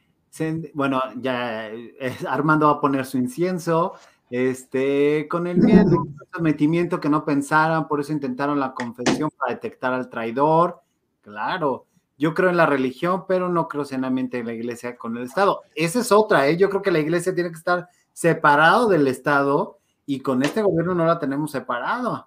bueno, 0.75 1.01
ya 1.17 1.69
eh, 1.71 2.15
Armando 2.29 2.67
va 2.67 2.73
a 2.73 2.81
poner 2.81 3.07
su 3.07 3.17
incienso, 3.17 3.95
este, 4.29 5.27
con 5.31 5.47
el 5.47 5.57
miedo, 5.57 6.07
el 6.21 6.29
sometimiento 6.31 7.01
que 7.01 7.09
no 7.09 7.25
pensaran, 7.25 7.89
por 7.89 8.01
eso 8.01 8.13
intentaron 8.13 8.61
la 8.61 8.75
confesión 8.75 9.31
para 9.39 9.55
detectar 9.55 9.95
al 9.95 10.11
traidor. 10.11 10.82
Claro, 11.23 11.87
yo 12.19 12.35
creo 12.35 12.51
en 12.51 12.57
la 12.57 12.67
religión, 12.67 13.25
pero 13.27 13.49
no 13.49 13.69
creo 13.69 13.85
ciegamente 13.85 14.39
en 14.39 14.47
la 14.47 14.53
iglesia 14.53 14.97
con 14.97 15.17
el 15.17 15.25
Estado. 15.25 15.63
Esa 15.75 16.01
es 16.01 16.13
otra, 16.13 16.47
¿eh? 16.49 16.57
Yo 16.57 16.69
creo 16.69 16.83
que 16.83 16.91
la 16.91 16.99
iglesia 16.99 17.35
tiene 17.35 17.51
que 17.51 17.57
estar 17.57 17.89
separado 18.13 18.89
del 18.89 19.07
Estado 19.09 19.79
y 20.05 20.21
con 20.21 20.43
este 20.43 20.63
gobierno 20.63 20.95
no 20.95 21.07
la 21.07 21.19
tenemos 21.19 21.51
separado. 21.53 22.13
O 22.13 22.27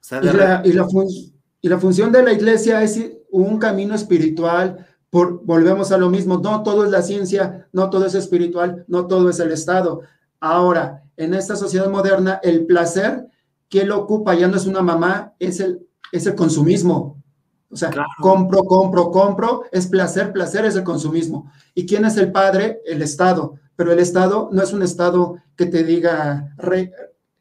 sea, 0.00 0.20
Y 0.22 0.26
la, 0.26 0.62
y 0.64 0.72
la 0.72 0.84
fun- 0.88 1.08
y 1.60 1.68
la 1.68 1.78
función 1.78 2.10
de 2.10 2.22
la 2.22 2.32
iglesia 2.32 2.82
es 2.82 3.00
un 3.30 3.58
camino 3.58 3.94
espiritual. 3.94 4.86
Por, 5.10 5.44
volvemos 5.44 5.92
a 5.92 5.98
lo 5.98 6.08
mismo, 6.08 6.38
no 6.38 6.62
todo 6.62 6.84
es 6.84 6.90
la 6.90 7.02
ciencia, 7.02 7.68
no 7.72 7.90
todo 7.90 8.06
es 8.06 8.14
espiritual, 8.14 8.84
no 8.88 9.06
todo 9.06 9.28
es 9.28 9.38
el 9.40 9.52
Estado. 9.52 10.00
Ahora, 10.40 11.02
en 11.16 11.34
esta 11.34 11.54
sociedad 11.54 11.88
moderna, 11.90 12.40
el 12.42 12.66
placer, 12.66 13.26
¿quién 13.68 13.88
lo 13.88 13.98
ocupa? 13.98 14.34
Ya 14.34 14.48
no 14.48 14.56
es 14.56 14.66
una 14.66 14.80
mamá, 14.80 15.34
es 15.38 15.60
el, 15.60 15.86
es 16.10 16.26
el 16.26 16.34
consumismo. 16.34 17.21
O 17.72 17.76
sea, 17.76 17.88
Claro. 17.90 18.08
compro, 18.20 18.64
compro, 18.64 19.10
compro, 19.10 19.62
es 19.72 19.86
placer, 19.86 20.32
placer 20.32 20.66
es 20.66 20.76
el 20.76 20.84
consumismo. 20.84 21.50
¿Y 21.74 21.86
quién 21.86 22.04
es 22.04 22.16
el 22.18 22.30
padre? 22.30 22.80
El 22.84 23.00
Estado. 23.00 23.54
Pero 23.76 23.92
el 23.92 23.98
Estado 23.98 24.50
no 24.52 24.62
es 24.62 24.72
un 24.74 24.82
Estado 24.82 25.36
que 25.56 25.66
te 25.66 25.82
diga 25.82 26.54
re- 26.58 26.92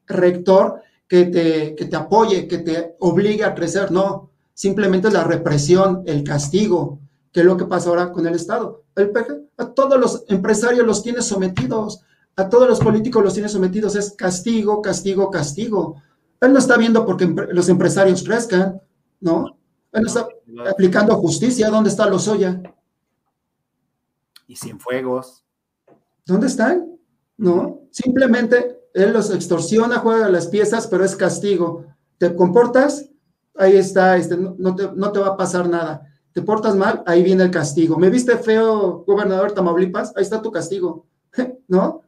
rector, 0.08 0.82
que 1.08 1.26
te, 1.26 1.76
que 1.76 1.86
te 1.86 1.96
apoye, 1.98 2.48
que 2.48 2.60
te 2.60 2.96
obligue 3.00 3.44
a 3.44 3.54
crecer, 3.54 3.92
no. 3.92 4.30
Simplemente 4.54 5.12
la 5.12 5.24
represión, 5.26 6.04
el 6.06 6.24
castigo, 6.24 7.00
que 7.34 7.42
es 7.42 7.46
lo 7.46 7.58
que 7.58 7.66
pasa 7.66 7.90
ahora 7.90 8.12
con 8.12 8.26
el 8.26 8.36
Estado. 8.36 8.84
El 8.96 9.12
a 9.58 9.66
todos 9.74 10.00
los 10.00 10.24
empresarios 10.30 10.86
los 10.86 11.04
tiene 11.04 11.22
sometidos, 11.22 12.02
a 12.38 12.48
todos 12.50 12.68
los 12.68 12.80
políticos 12.80 13.24
los 13.24 13.34
tiene 13.34 13.50
sometidos, 13.50 13.96
es 13.96 14.12
castigo, 14.12 14.82
castigo, 14.82 15.30
castigo. 15.30 16.02
Él 16.40 16.54
no 16.54 16.60
está 16.60 16.78
viendo 16.78 17.06
porque 17.06 17.28
los 17.52 17.68
empresarios 17.70 18.24
crezcan, 18.24 18.82
¿no? 19.20 19.58
Él 19.92 20.06
está 20.06 20.28
aplicando 20.70 21.16
justicia, 21.18 21.70
¿dónde 21.70 21.90
está 21.90 22.08
Lozoya? 22.08 22.62
y 24.52 24.58
sin 24.58 24.82
fuegos. 24.82 25.46
¿Dónde 26.26 26.48
están? 26.48 26.98
No, 27.38 27.88
simplemente 27.90 28.82
él 28.94 29.14
los 29.14 29.34
extorsiona, 29.34 30.00
juega 30.00 30.28
las 30.28 30.48
piezas, 30.48 30.88
pero 30.88 31.06
es 31.06 31.16
castigo. 31.16 31.86
¿Te 32.18 32.36
comportas? 32.36 33.10
Ahí 33.56 33.78
está, 33.78 34.18
este, 34.18 34.36
no, 34.36 34.56
no 34.60 34.76
te, 34.76 34.92
no 34.94 35.10
te 35.14 35.20
va 35.20 35.28
a 35.28 35.38
pasar 35.38 35.70
nada. 35.70 36.06
¿Te 36.34 36.42
portas 36.42 36.76
mal? 36.76 37.02
Ahí 37.06 37.24
viene 37.24 37.44
el 37.44 37.52
castigo. 37.52 37.98
¿Me 37.98 38.10
viste 38.10 38.38
feo, 38.38 39.06
gobernador 39.08 39.54
Tamaulipas? 39.54 40.12
Ahí 40.18 40.24
está 40.24 40.42
tu 40.42 40.52
castigo, 40.52 41.06
¿no? 41.70 42.02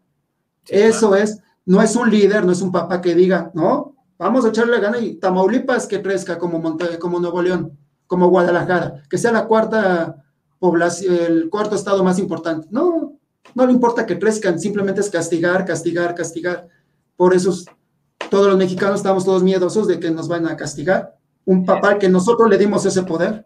Sí, 0.65 0.75
Eso 0.75 1.15
es, 1.15 1.39
No 1.65 1.81
es 1.81 1.95
un 1.95 2.11
líder, 2.11 2.45
no 2.45 2.51
es 2.51 2.61
un 2.61 2.73
papá 2.73 2.99
que 2.99 3.15
diga, 3.15 3.51
no, 3.53 3.95
vamos 4.17 4.45
a 4.45 4.49
echarle 4.49 4.79
gana 4.79 4.99
y 4.99 5.15
Tamaulipas 5.15 5.87
que 5.87 6.01
crezca 6.01 6.37
como, 6.37 6.59
Monte, 6.59 6.99
como 6.99 7.19
Nuevo 7.19 7.41
León, 7.41 7.77
como 8.07 8.27
Guadalajara, 8.27 9.03
que 9.09 9.17
sea 9.17 9.31
la 9.31 9.47
cuarta 9.47 10.23
población, 10.59 11.15
el 11.15 11.49
cuarto 11.49 11.75
estado 11.75 12.03
más 12.03 12.19
importante. 12.19 12.67
No, 12.71 13.19
no 13.55 13.65
le 13.65 13.73
importa 13.73 14.05
que 14.05 14.19
crezcan, 14.19 14.59
simplemente 14.59 15.01
es 15.01 15.09
castigar, 15.09 15.65
castigar, 15.65 16.15
castigar. 16.15 16.67
Por 17.15 17.33
eso 17.33 17.53
todos 18.29 18.47
los 18.47 18.57
mexicanos 18.57 18.97
estamos 18.97 19.25
todos 19.25 19.43
miedosos 19.43 19.87
de 19.87 19.99
que 19.99 20.09
nos 20.09 20.27
van 20.27 20.47
a 20.47 20.55
castigar. 20.55 21.17
Un 21.45 21.65
papá 21.65 21.99
que 21.99 22.09
nosotros 22.09 22.49
le 22.49 22.57
dimos 22.57 22.85
ese 22.85 23.03
poder. 23.03 23.45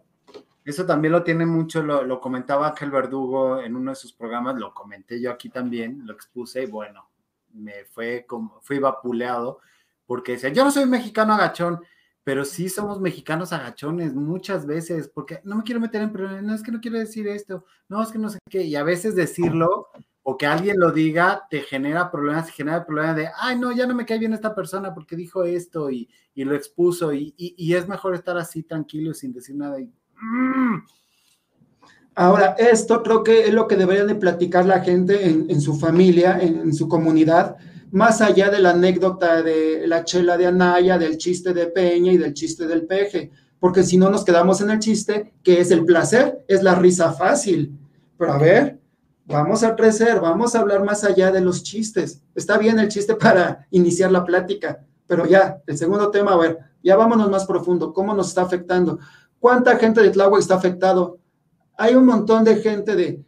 Eso 0.64 0.84
también 0.84 1.12
lo 1.12 1.24
tiene 1.24 1.46
mucho, 1.46 1.82
lo, 1.82 2.04
lo 2.04 2.20
comentaba 2.20 2.68
Ángel 2.68 2.90
Verdugo 2.90 3.60
en 3.60 3.74
uno 3.74 3.90
de 3.90 3.96
sus 3.96 4.12
programas, 4.12 4.56
lo 4.58 4.74
comenté 4.74 5.18
yo 5.20 5.30
aquí 5.30 5.48
también, 5.48 6.02
lo 6.04 6.12
expuse 6.12 6.62
y 6.62 6.66
bueno, 6.66 7.08
me 7.54 7.84
fue 7.86 8.26
como, 8.28 8.60
fui 8.60 8.78
vapuleado 8.78 9.60
porque 10.08 10.32
decía, 10.32 10.48
yo 10.48 10.64
no 10.64 10.70
soy 10.70 10.86
mexicano 10.86 11.34
agachón, 11.34 11.80
pero 12.24 12.46
sí 12.46 12.70
somos 12.70 12.98
mexicanos 12.98 13.52
agachones 13.52 14.14
muchas 14.14 14.64
veces, 14.64 15.06
porque 15.06 15.40
no 15.44 15.56
me 15.56 15.62
quiero 15.62 15.82
meter 15.82 16.00
en 16.00 16.12
problemas, 16.12 16.42
no 16.42 16.54
es 16.54 16.62
que 16.62 16.72
no 16.72 16.80
quiero 16.80 16.98
decir 16.98 17.28
esto, 17.28 17.66
no 17.90 18.02
es 18.02 18.08
que 18.08 18.18
no 18.18 18.30
sé 18.30 18.38
qué, 18.48 18.62
y 18.62 18.74
a 18.74 18.82
veces 18.82 19.14
decirlo 19.14 19.88
o 20.22 20.38
que 20.38 20.46
alguien 20.46 20.80
lo 20.80 20.92
diga 20.92 21.46
te 21.50 21.60
genera 21.60 22.10
problemas, 22.10 22.48
genera 22.48 22.86
problemas 22.86 23.16
de, 23.16 23.28
ay, 23.38 23.58
no, 23.58 23.70
ya 23.70 23.86
no 23.86 23.94
me 23.94 24.06
cae 24.06 24.18
bien 24.18 24.32
esta 24.32 24.54
persona 24.54 24.94
porque 24.94 25.14
dijo 25.14 25.44
esto 25.44 25.90
y, 25.90 26.08
y 26.34 26.44
lo 26.44 26.54
expuso, 26.54 27.12
y, 27.12 27.34
y, 27.36 27.54
y, 27.58 27.74
es 27.74 27.86
mejor 27.86 28.14
estar 28.14 28.38
así 28.38 28.62
tranquilo 28.62 29.12
sin 29.12 29.34
decir 29.34 29.56
nada. 29.56 29.78
Y, 29.78 29.92
mm. 30.22 30.84
Ahora, 32.14 32.56
esto 32.58 33.02
creo 33.02 33.22
que 33.22 33.46
es 33.46 33.52
lo 33.52 33.68
que 33.68 33.76
deberían 33.76 34.06
de 34.06 34.14
platicar 34.14 34.64
la 34.64 34.80
gente 34.80 35.28
en, 35.28 35.50
en 35.50 35.60
su 35.60 35.78
familia, 35.78 36.38
en, 36.40 36.60
en 36.60 36.74
su 36.74 36.88
comunidad, 36.88 37.58
más 37.90 38.20
allá 38.20 38.50
de 38.50 38.60
la 38.60 38.70
anécdota 38.70 39.42
de 39.42 39.86
la 39.86 40.04
chela 40.04 40.36
de 40.36 40.46
Anaya, 40.46 40.98
del 40.98 41.16
chiste 41.18 41.52
de 41.52 41.66
Peña 41.66 42.12
y 42.12 42.18
del 42.18 42.34
chiste 42.34 42.66
del 42.66 42.86
peje, 42.86 43.30
porque 43.60 43.82
si 43.82 43.96
no 43.96 44.10
nos 44.10 44.24
quedamos 44.24 44.60
en 44.60 44.70
el 44.70 44.78
chiste, 44.78 45.32
que 45.42 45.60
es 45.60 45.70
el 45.70 45.84
placer, 45.84 46.44
es 46.48 46.62
la 46.62 46.74
risa 46.74 47.12
fácil. 47.12 47.76
Pero 48.16 48.32
a 48.32 48.38
ver, 48.38 48.78
vamos 49.26 49.62
a 49.62 49.74
crecer, 49.74 50.20
vamos 50.20 50.54
a 50.54 50.60
hablar 50.60 50.84
más 50.84 51.04
allá 51.04 51.30
de 51.30 51.40
los 51.40 51.62
chistes. 51.62 52.22
Está 52.34 52.58
bien 52.58 52.78
el 52.78 52.88
chiste 52.88 53.14
para 53.14 53.66
iniciar 53.70 54.12
la 54.12 54.24
plática, 54.24 54.84
pero 55.06 55.26
ya, 55.26 55.60
el 55.66 55.76
segundo 55.76 56.10
tema, 56.10 56.34
a 56.34 56.36
ver, 56.36 56.58
ya 56.82 56.96
vámonos 56.96 57.30
más 57.30 57.46
profundo, 57.46 57.92
¿cómo 57.92 58.14
nos 58.14 58.28
está 58.28 58.42
afectando? 58.42 58.98
¿Cuánta 59.40 59.76
gente 59.76 60.02
de 60.02 60.10
Tláhuac 60.10 60.40
está 60.40 60.54
afectado? 60.54 61.18
Hay 61.76 61.94
un 61.94 62.06
montón 62.06 62.44
de 62.44 62.56
gente 62.56 62.96
de, 62.96 63.24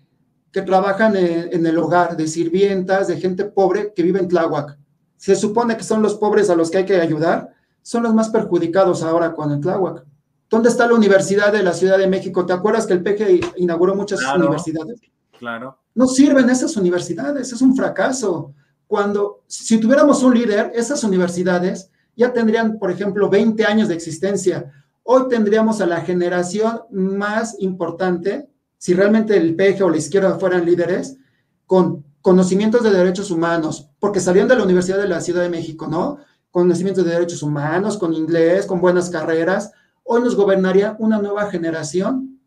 que 0.52 0.62
trabajan 0.62 1.16
en, 1.16 1.48
en, 1.52 1.66
el 1.66 1.78
hogar, 1.78 2.16
de 2.16 2.26
sirvientas, 2.26 3.08
de 3.08 3.18
gente 3.18 3.44
pobre 3.44 3.92
que 3.94 4.02
vive 4.02 4.18
en 4.18 4.28
Tláhuac. 4.28 4.78
Se 5.16 5.36
supone 5.36 5.76
que 5.76 5.84
son 5.84 6.02
los 6.02 6.14
pobres 6.16 6.50
a 6.50 6.56
los 6.56 6.70
que 6.70 6.78
hay 6.78 6.84
que 6.84 7.00
ayudar, 7.00 7.50
son 7.82 8.02
los 8.02 8.14
más 8.14 8.30
perjudicados 8.30 9.02
ahora 9.02 9.34
con 9.34 9.52
el 9.52 9.60
Tláhuac. 9.60 10.04
¿Dónde 10.50 10.68
está 10.68 10.88
la 10.88 10.94
Universidad 10.94 11.52
de 11.52 11.62
la 11.62 11.72
Ciudad 11.72 11.96
de 11.96 12.08
México? 12.08 12.44
¿Te 12.44 12.52
acuerdas 12.52 12.86
que 12.86 12.92
el 12.92 13.02
PG 13.04 13.58
inauguró 13.58 13.94
muchas 13.94 14.20
Claro. 14.20 14.40
universidades? 14.40 15.00
Claro. 15.38 15.78
No 15.94 16.08
sirven 16.08 16.50
esas 16.50 16.76
universidades, 16.76 17.52
es 17.52 17.62
un 17.62 17.76
fracaso. 17.76 18.52
Cuando, 18.88 19.44
si 19.46 19.78
tuviéramos 19.78 20.22
un 20.24 20.34
líder, 20.34 20.72
esas 20.74 21.04
universidades 21.04 21.90
ya 22.16 22.32
tendrían, 22.32 22.78
por 22.78 22.90
ejemplo, 22.90 23.30
20 23.30 23.64
años 23.64 23.88
de 23.88 23.94
existencia. 23.94 24.72
Hoy 25.04 25.28
tendríamos 25.28 25.80
a 25.80 25.86
la 25.86 26.00
generación 26.00 26.82
más 26.90 27.54
importante 27.60 28.49
si 28.80 28.94
realmente 28.94 29.36
el 29.36 29.54
PG 29.54 29.84
o 29.84 29.90
la 29.90 29.98
izquierda 29.98 30.38
fueran 30.38 30.64
líderes, 30.64 31.18
con 31.66 32.02
conocimientos 32.22 32.82
de 32.82 32.90
derechos 32.90 33.30
humanos, 33.30 33.90
porque 33.98 34.20
salieron 34.20 34.48
de 34.48 34.56
la 34.56 34.64
Universidad 34.64 34.96
de 34.96 35.06
la 35.06 35.20
Ciudad 35.20 35.42
de 35.42 35.50
México, 35.50 35.86
¿no? 35.86 36.16
Conocimientos 36.50 37.04
de 37.04 37.10
derechos 37.10 37.42
humanos, 37.42 37.98
con 37.98 38.14
inglés, 38.14 38.64
con 38.64 38.80
buenas 38.80 39.10
carreras. 39.10 39.70
Hoy 40.02 40.22
nos 40.22 40.34
gobernaría 40.34 40.96
una 40.98 41.20
nueva 41.20 41.50
generación 41.50 42.40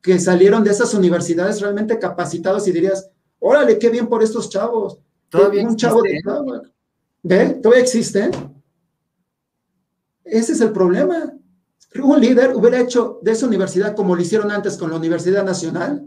que 0.00 0.20
salieron 0.20 0.62
de 0.62 0.70
esas 0.70 0.94
universidades 0.94 1.60
realmente 1.60 1.98
capacitados 1.98 2.68
y 2.68 2.72
dirías, 2.72 3.10
órale, 3.40 3.76
qué 3.76 3.90
bien 3.90 4.06
por 4.06 4.22
estos 4.22 4.48
chavos. 4.48 5.00
Todavía 5.28 5.66
un 5.66 5.74
chavo 5.74 6.02
de 6.02 6.10
existe. 6.10 6.32
¿Ve? 7.24 7.48
Todavía 7.60 7.82
existe. 7.82 8.30
Ese 10.22 10.52
es 10.52 10.60
el 10.60 10.70
problema 10.70 11.34
un 11.98 12.20
líder 12.20 12.54
hubiera 12.54 12.78
hecho 12.80 13.18
de 13.22 13.32
esa 13.32 13.46
universidad 13.46 13.96
como 13.96 14.14
lo 14.14 14.22
hicieron 14.22 14.50
antes 14.50 14.76
con 14.76 14.90
la 14.90 14.96
Universidad 14.96 15.44
Nacional. 15.44 16.06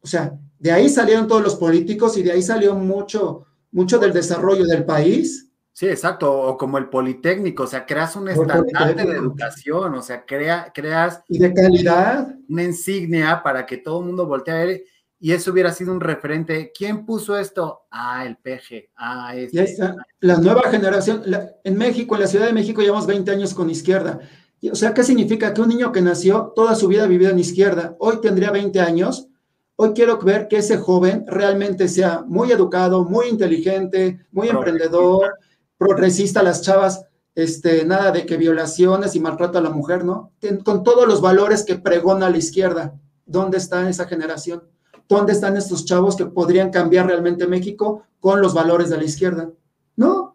O 0.00 0.06
sea, 0.06 0.38
de 0.58 0.70
ahí 0.72 0.88
salieron 0.88 1.26
todos 1.26 1.42
los 1.42 1.56
políticos 1.56 2.16
y 2.16 2.22
de 2.22 2.32
ahí 2.32 2.42
salió 2.42 2.74
mucho, 2.74 3.46
mucho 3.72 3.98
del 3.98 4.12
desarrollo 4.12 4.64
del 4.64 4.84
país. 4.84 5.50
Sí, 5.72 5.86
exacto, 5.88 6.32
o 6.32 6.56
como 6.56 6.78
el 6.78 6.88
Politécnico, 6.88 7.64
o 7.64 7.66
sea, 7.66 7.84
creas 7.84 8.14
un 8.14 8.28
estandarte 8.28 9.04
de 9.04 9.16
educación, 9.16 9.92
o 9.94 10.02
sea, 10.02 10.24
crea, 10.24 10.70
creas 10.72 11.20
Y 11.28 11.38
de 11.38 11.52
calidad. 11.52 12.32
una 12.48 12.62
insignia 12.62 13.42
para 13.42 13.66
que 13.66 13.78
todo 13.78 13.98
el 13.98 14.06
mundo 14.06 14.24
voltee 14.26 14.54
a 14.54 14.64
ver 14.64 14.84
y 15.18 15.32
eso 15.32 15.50
hubiera 15.50 15.72
sido 15.72 15.90
un 15.90 16.00
referente. 16.00 16.70
¿Quién 16.76 17.04
puso 17.04 17.36
esto? 17.36 17.86
Ah, 17.90 18.24
el 18.24 18.36
PG, 18.36 18.90
ah, 18.96 19.34
este. 19.34 19.56
Ya 19.56 19.62
está. 19.64 19.96
La 20.20 20.36
nueva 20.36 20.62
generación, 20.70 21.22
la- 21.26 21.50
en 21.64 21.76
México, 21.76 22.14
en 22.14 22.20
la 22.20 22.26
Ciudad 22.28 22.46
de 22.46 22.52
México, 22.52 22.80
llevamos 22.80 23.06
20 23.08 23.32
años 23.32 23.52
con 23.52 23.68
izquierda. 23.68 24.20
O 24.70 24.74
sea, 24.74 24.94
¿qué 24.94 25.02
significa? 25.02 25.52
Que 25.52 25.60
un 25.60 25.68
niño 25.68 25.92
que 25.92 26.00
nació 26.02 26.52
toda 26.54 26.74
su 26.74 26.88
vida 26.88 27.06
vivido 27.06 27.30
en 27.30 27.38
izquierda, 27.38 27.96
hoy 27.98 28.20
tendría 28.20 28.50
20 28.50 28.80
años. 28.80 29.28
Hoy 29.76 29.92
quiero 29.94 30.18
ver 30.18 30.48
que 30.48 30.58
ese 30.58 30.78
joven 30.78 31.24
realmente 31.26 31.88
sea 31.88 32.24
muy 32.26 32.52
educado, 32.52 33.04
muy 33.04 33.26
inteligente, 33.26 34.26
muy 34.30 34.48
Progresista. 34.48 34.58
emprendedor, 34.58 35.34
progresista, 35.76 36.42
las 36.42 36.62
chavas, 36.62 37.04
este, 37.34 37.84
nada 37.84 38.12
de 38.12 38.24
que 38.26 38.36
violaciones 38.36 39.16
y 39.16 39.20
maltrato 39.20 39.58
a 39.58 39.62
la 39.62 39.70
mujer, 39.70 40.04
¿no? 40.04 40.32
Con 40.64 40.84
todos 40.84 41.06
los 41.08 41.20
valores 41.20 41.64
que 41.64 41.76
pregona 41.76 42.30
la 42.30 42.38
izquierda. 42.38 42.94
¿Dónde 43.26 43.58
está 43.58 43.88
esa 43.88 44.06
generación? 44.06 44.62
¿Dónde 45.08 45.32
están 45.32 45.56
estos 45.56 45.84
chavos 45.84 46.16
que 46.16 46.26
podrían 46.26 46.70
cambiar 46.70 47.06
realmente 47.06 47.46
México 47.46 48.04
con 48.20 48.40
los 48.40 48.54
valores 48.54 48.90
de 48.90 48.96
la 48.96 49.04
izquierda? 49.04 49.50
No, 49.96 50.33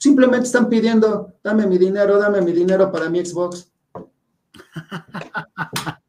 simplemente 0.00 0.46
están 0.46 0.68
pidiendo, 0.68 1.34
dame 1.44 1.66
mi 1.66 1.76
dinero, 1.78 2.18
dame 2.18 2.40
mi 2.40 2.52
dinero 2.52 2.90
para 2.90 3.08
mi 3.10 3.24
Xbox. 3.24 3.70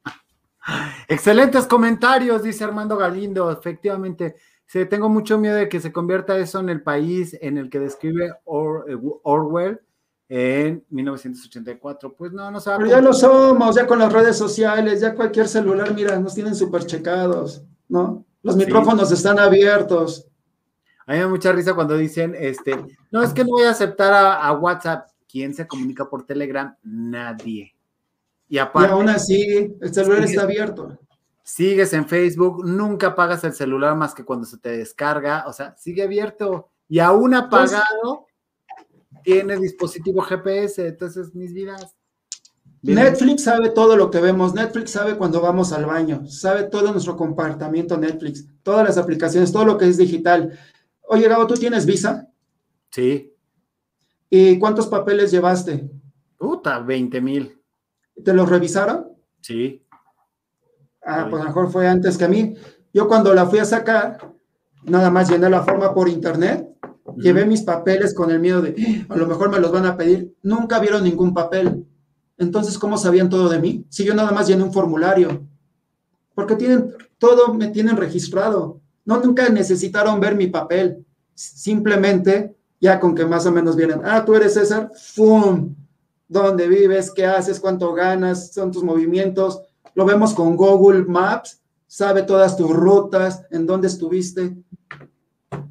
Excelentes 1.07 1.65
comentarios, 1.67 2.43
dice 2.43 2.63
Armando 2.63 2.95
Galindo. 2.97 3.51
Efectivamente, 3.51 4.35
sí, 4.65 4.85
tengo 4.85 5.09
mucho 5.09 5.37
miedo 5.37 5.55
de 5.55 5.67
que 5.67 5.79
se 5.81 5.91
convierta 5.91 6.37
eso 6.37 6.59
en 6.59 6.69
el 6.69 6.81
país 6.81 7.37
en 7.41 7.57
el 7.57 7.69
que 7.69 7.79
describe 7.79 8.31
Or- 8.45 8.89
eh, 8.89 8.97
Orwell 9.23 9.81
en 10.29 10.85
1984. 10.89 12.13
Pues 12.15 12.31
no, 12.31 12.49
no 12.49 12.59
se 12.61 12.69
va 12.69 12.75
a 12.77 12.79
Pero 12.79 12.89
ya 12.91 13.01
lo 13.01 13.11
somos, 13.13 13.75
ya 13.75 13.85
con 13.85 13.99
las 13.99 14.13
redes 14.13 14.37
sociales, 14.37 15.01
ya 15.01 15.13
cualquier 15.15 15.47
celular, 15.47 15.93
mira, 15.93 16.17
nos 16.19 16.33
tienen 16.33 16.55
súper 16.55 16.85
checados, 16.85 17.63
¿no? 17.89 18.23
Los 18.43 18.55
Sí. 18.55 18.65
micrófonos 18.65 19.11
están 19.11 19.37
abiertos. 19.39 20.27
A 21.11 21.13
mí 21.13 21.17
me 21.17 21.25
da 21.25 21.29
mucha 21.29 21.51
risa 21.51 21.73
cuando 21.73 21.97
dicen, 21.97 22.33
este, 22.39 22.73
no, 23.11 23.21
es 23.21 23.33
que 23.33 23.43
no 23.43 23.49
voy 23.49 23.63
a 23.63 23.71
aceptar 23.71 24.13
a, 24.13 24.47
a 24.47 24.53
WhatsApp. 24.53 25.09
¿Quién 25.29 25.53
se 25.53 25.67
comunica 25.67 26.09
por 26.09 26.25
Telegram? 26.25 26.73
Nadie. 26.83 27.75
Y 28.47 28.55
Y 28.55 28.57
aparte, 28.59 28.93
aún 28.93 29.09
así, 29.09 29.75
el 29.81 29.93
celular 29.93 30.23
está 30.23 30.43
abierto. 30.43 30.97
sigues 31.43 31.91
en 31.91 32.07
Facebook, 32.07 32.65
nunca 32.65 33.07
apagas 33.07 33.43
el 33.43 33.51
celular 33.51 33.93
más 33.97 34.15
que 34.15 34.23
cuando 34.23 34.45
se 34.45 34.57
te 34.57 34.77
descarga, 34.77 35.43
o 35.47 35.51
sea, 35.51 35.75
sigue 35.77 36.03
abierto. 36.03 36.69
Y 36.87 36.99
aún 36.99 37.33
apagado, 37.33 38.27
tiene 39.21 39.57
dispositivo 39.57 40.21
GPS, 40.21 40.87
entonces 40.87 41.35
mis 41.35 41.53
vidas. 41.53 41.93
Netflix 42.83 43.43
sabe 43.43 43.71
todo 43.71 43.97
lo 43.97 44.09
que 44.09 44.21
vemos. 44.21 44.53
Netflix 44.53 44.91
sabe 44.91 45.17
cuando 45.17 45.41
vamos 45.41 45.73
al 45.73 45.85
baño. 45.85 46.25
Sabe 46.25 46.63
todo 46.63 46.93
nuestro 46.93 47.17
comportamiento 47.17 47.97
Netflix. 47.97 48.47
Todas 48.63 48.87
las 48.87 48.97
aplicaciones, 48.97 49.51
todo 49.51 49.65
lo 49.65 49.77
que 49.77 49.89
es 49.89 49.97
digital. 49.97 50.57
Oye, 51.13 51.27
Gabo, 51.27 51.45
¿tú 51.45 51.55
tienes 51.55 51.85
visa? 51.85 52.25
Sí, 52.89 53.33
¿Y 54.29 54.57
cuántos 54.59 54.87
papeles 54.87 55.29
llevaste? 55.29 55.89
puta, 56.37 56.79
20 56.79 57.19
mil. 57.19 57.61
¿Te 58.23 58.33
los 58.33 58.47
revisaron? 58.49 59.09
Sí, 59.41 59.85
Ah, 61.05 61.27
pues 61.29 61.41
a 61.41 61.45
lo 61.45 61.49
mejor 61.49 61.69
fue 61.71 61.85
antes 61.87 62.17
que 62.17 62.23
a 62.23 62.27
mí. 62.29 62.55
Yo 62.93 63.07
cuando 63.09 63.33
la 63.33 63.45
fui 63.47 63.59
a 63.59 63.65
sacar, 63.65 64.33
nada 64.83 65.09
más 65.09 65.29
llené 65.29 65.49
la 65.49 65.63
forma 65.63 65.93
por 65.93 66.07
internet, 66.07 66.65
llevé 67.17 67.45
mis 67.45 67.61
papeles 67.63 68.13
con 68.13 68.31
el 68.31 68.39
miedo 68.39 68.61
de, 68.61 69.05
"Ah, 69.09 69.13
a 69.15 69.17
lo 69.17 69.27
mejor 69.27 69.49
me 69.49 69.59
los 69.59 69.71
van 69.71 69.85
a 69.85 69.97
pedir. 69.97 70.33
Nunca 70.43 70.79
vieron 70.79 71.03
ningún 71.03 71.33
papel. 71.33 71.85
Entonces, 72.37 72.77
¿cómo 72.79 72.97
sabían 72.97 73.29
todo 73.29 73.49
de 73.49 73.59
mí? 73.59 73.85
Si 73.89 74.05
yo 74.05 74.13
nada 74.13 74.31
más 74.31 74.47
llené 74.47 74.63
un 74.63 74.71
formulario. 74.73 75.45
Porque 76.35 76.55
tienen, 76.55 76.93
todo 77.17 77.53
me 77.53 77.67
tienen 77.67 77.97
registrado. 77.97 78.80
No, 79.05 79.19
nunca 79.19 79.49
necesitaron 79.49 80.19
ver 80.19 80.35
mi 80.35 80.47
papel. 80.47 81.05
Simplemente, 81.33 82.55
ya 82.79 82.99
con 82.99 83.15
que 83.15 83.25
más 83.25 83.45
o 83.45 83.51
menos 83.51 83.75
vienen, 83.75 84.01
ah, 84.03 84.23
tú 84.23 84.35
eres 84.35 84.53
César, 84.53 84.91
¡fum! 84.95 85.75
¿Dónde 86.27 86.67
vives? 86.67 87.11
¿Qué 87.11 87.25
haces? 87.25 87.59
¿Cuánto 87.59 87.93
ganas? 87.93 88.53
¿Son 88.53 88.71
tus 88.71 88.83
movimientos? 88.83 89.61
Lo 89.95 90.05
vemos 90.05 90.33
con 90.33 90.55
Google 90.55 91.03
Maps, 91.03 91.61
sabe 91.87 92.23
todas 92.23 92.55
tus 92.55 92.69
rutas, 92.69 93.43
en 93.51 93.65
dónde 93.65 93.87
estuviste. 93.87 94.55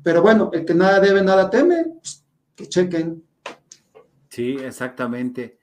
Pero 0.02 0.22
bueno, 0.22 0.50
el 0.52 0.64
que 0.64 0.74
nada 0.74 1.00
debe, 1.00 1.22
nada 1.22 1.48
teme. 1.48 1.84
Pues, 1.84 2.24
que 2.54 2.68
chequen. 2.68 3.24
Sí, 4.28 4.56
exactamente. 4.62 5.59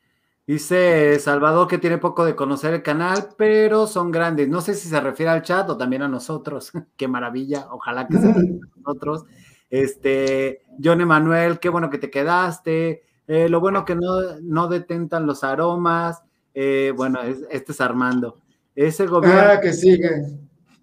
Dice 0.48 1.20
Salvador 1.20 1.68
que 1.68 1.78
tiene 1.78 1.98
poco 1.98 2.24
de 2.24 2.34
conocer 2.36 2.74
el 2.74 2.82
canal, 2.82 3.28
pero 3.38 3.86
son 3.86 4.12
grandes. 4.12 4.48
No 4.48 4.62
sé 4.62 4.76
si 4.76 4.88
se 4.88 5.00
refiere 5.02 5.30
al 5.30 5.42
chat 5.42 5.70
o 5.70 5.76
también 5.78 6.04
a 6.04 6.08
nosotros. 6.08 6.72
qué 6.98 7.08
maravilla. 7.10 7.68
Ojalá 7.70 8.08
que 8.08 8.18
sea 8.18 8.30
a 8.32 8.42
nosotros. 8.78 9.26
Este, 9.70 10.62
John 10.82 11.02
Emanuel, 11.02 11.60
qué 11.60 11.68
bueno 11.68 11.90
que 11.90 11.98
te 11.98 12.10
quedaste. 12.10 13.04
Eh, 13.28 13.50
lo 13.50 13.60
bueno 13.60 13.84
que 13.84 13.96
no, 13.96 14.40
no 14.42 14.70
detentan 14.70 15.26
los 15.28 15.44
aromas. 15.44 16.24
Eh, 16.54 16.94
bueno, 16.96 17.22
es- 17.22 17.46
este 17.52 17.74
es 17.74 17.82
Armando. 17.82 18.38
Ese 18.74 19.06
gobierno 19.06 19.42
Ah, 19.54 19.60
que 19.60 19.74
sigue. 19.74 20.10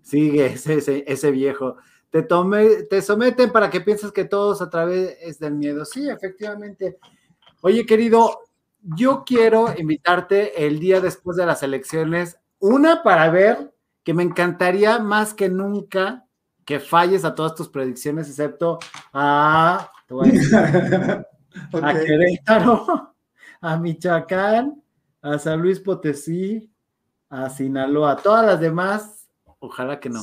sigue, 0.03 0.47
ese, 0.55 0.75
ese, 0.75 1.05
ese 1.07 1.31
viejo. 1.31 1.77
Te, 2.11 2.23
tome, 2.23 2.83
te 2.85 3.01
someten 3.01 3.51
para 3.51 3.71
que 3.71 3.81
pienses 3.81 4.13
que 4.13 4.27
todos 4.27 4.61
a 4.61 4.69
través 4.69 5.39
del 5.39 5.55
miedo. 5.55 5.87
Sí, 5.87 6.07
efectivamente. 6.09 6.99
Oye, 7.63 7.87
querido, 7.87 8.41
yo 8.85 9.25
quiero 9.25 9.75
invitarte 9.77 10.67
el 10.67 10.79
día 10.79 11.01
después 11.01 11.37
de 11.37 11.47
las 11.47 11.63
elecciones, 11.63 12.39
una 12.59 13.03
para 13.03 13.31
ver 13.31 13.75
que 14.03 14.15
me 14.15 14.23
encantaría 14.23 14.99
más 14.99 15.33
que 15.33 15.49
nunca 15.49 16.27
que 16.65 16.81
falles 16.81 17.25
a 17.25 17.35
todas 17.35 17.55
tus 17.55 17.69
predicciones, 17.69 18.29
excepto 18.29 18.79
a, 19.13 19.91
decir, 20.23 20.55
a 21.83 21.95
Querétaro, 21.95 23.15
a 23.61 23.77
Michoacán, 23.77 24.83
a 25.23 25.39
San 25.39 25.61
Luis 25.61 25.81
Potosí, 25.81 26.71
a 27.29 27.51
Sinaloa. 27.51 28.17
Todas 28.17 28.47
las 28.47 28.61
demás, 28.61 29.29
ojalá 29.59 30.01
que 30.01 30.09
no. 30.09 30.23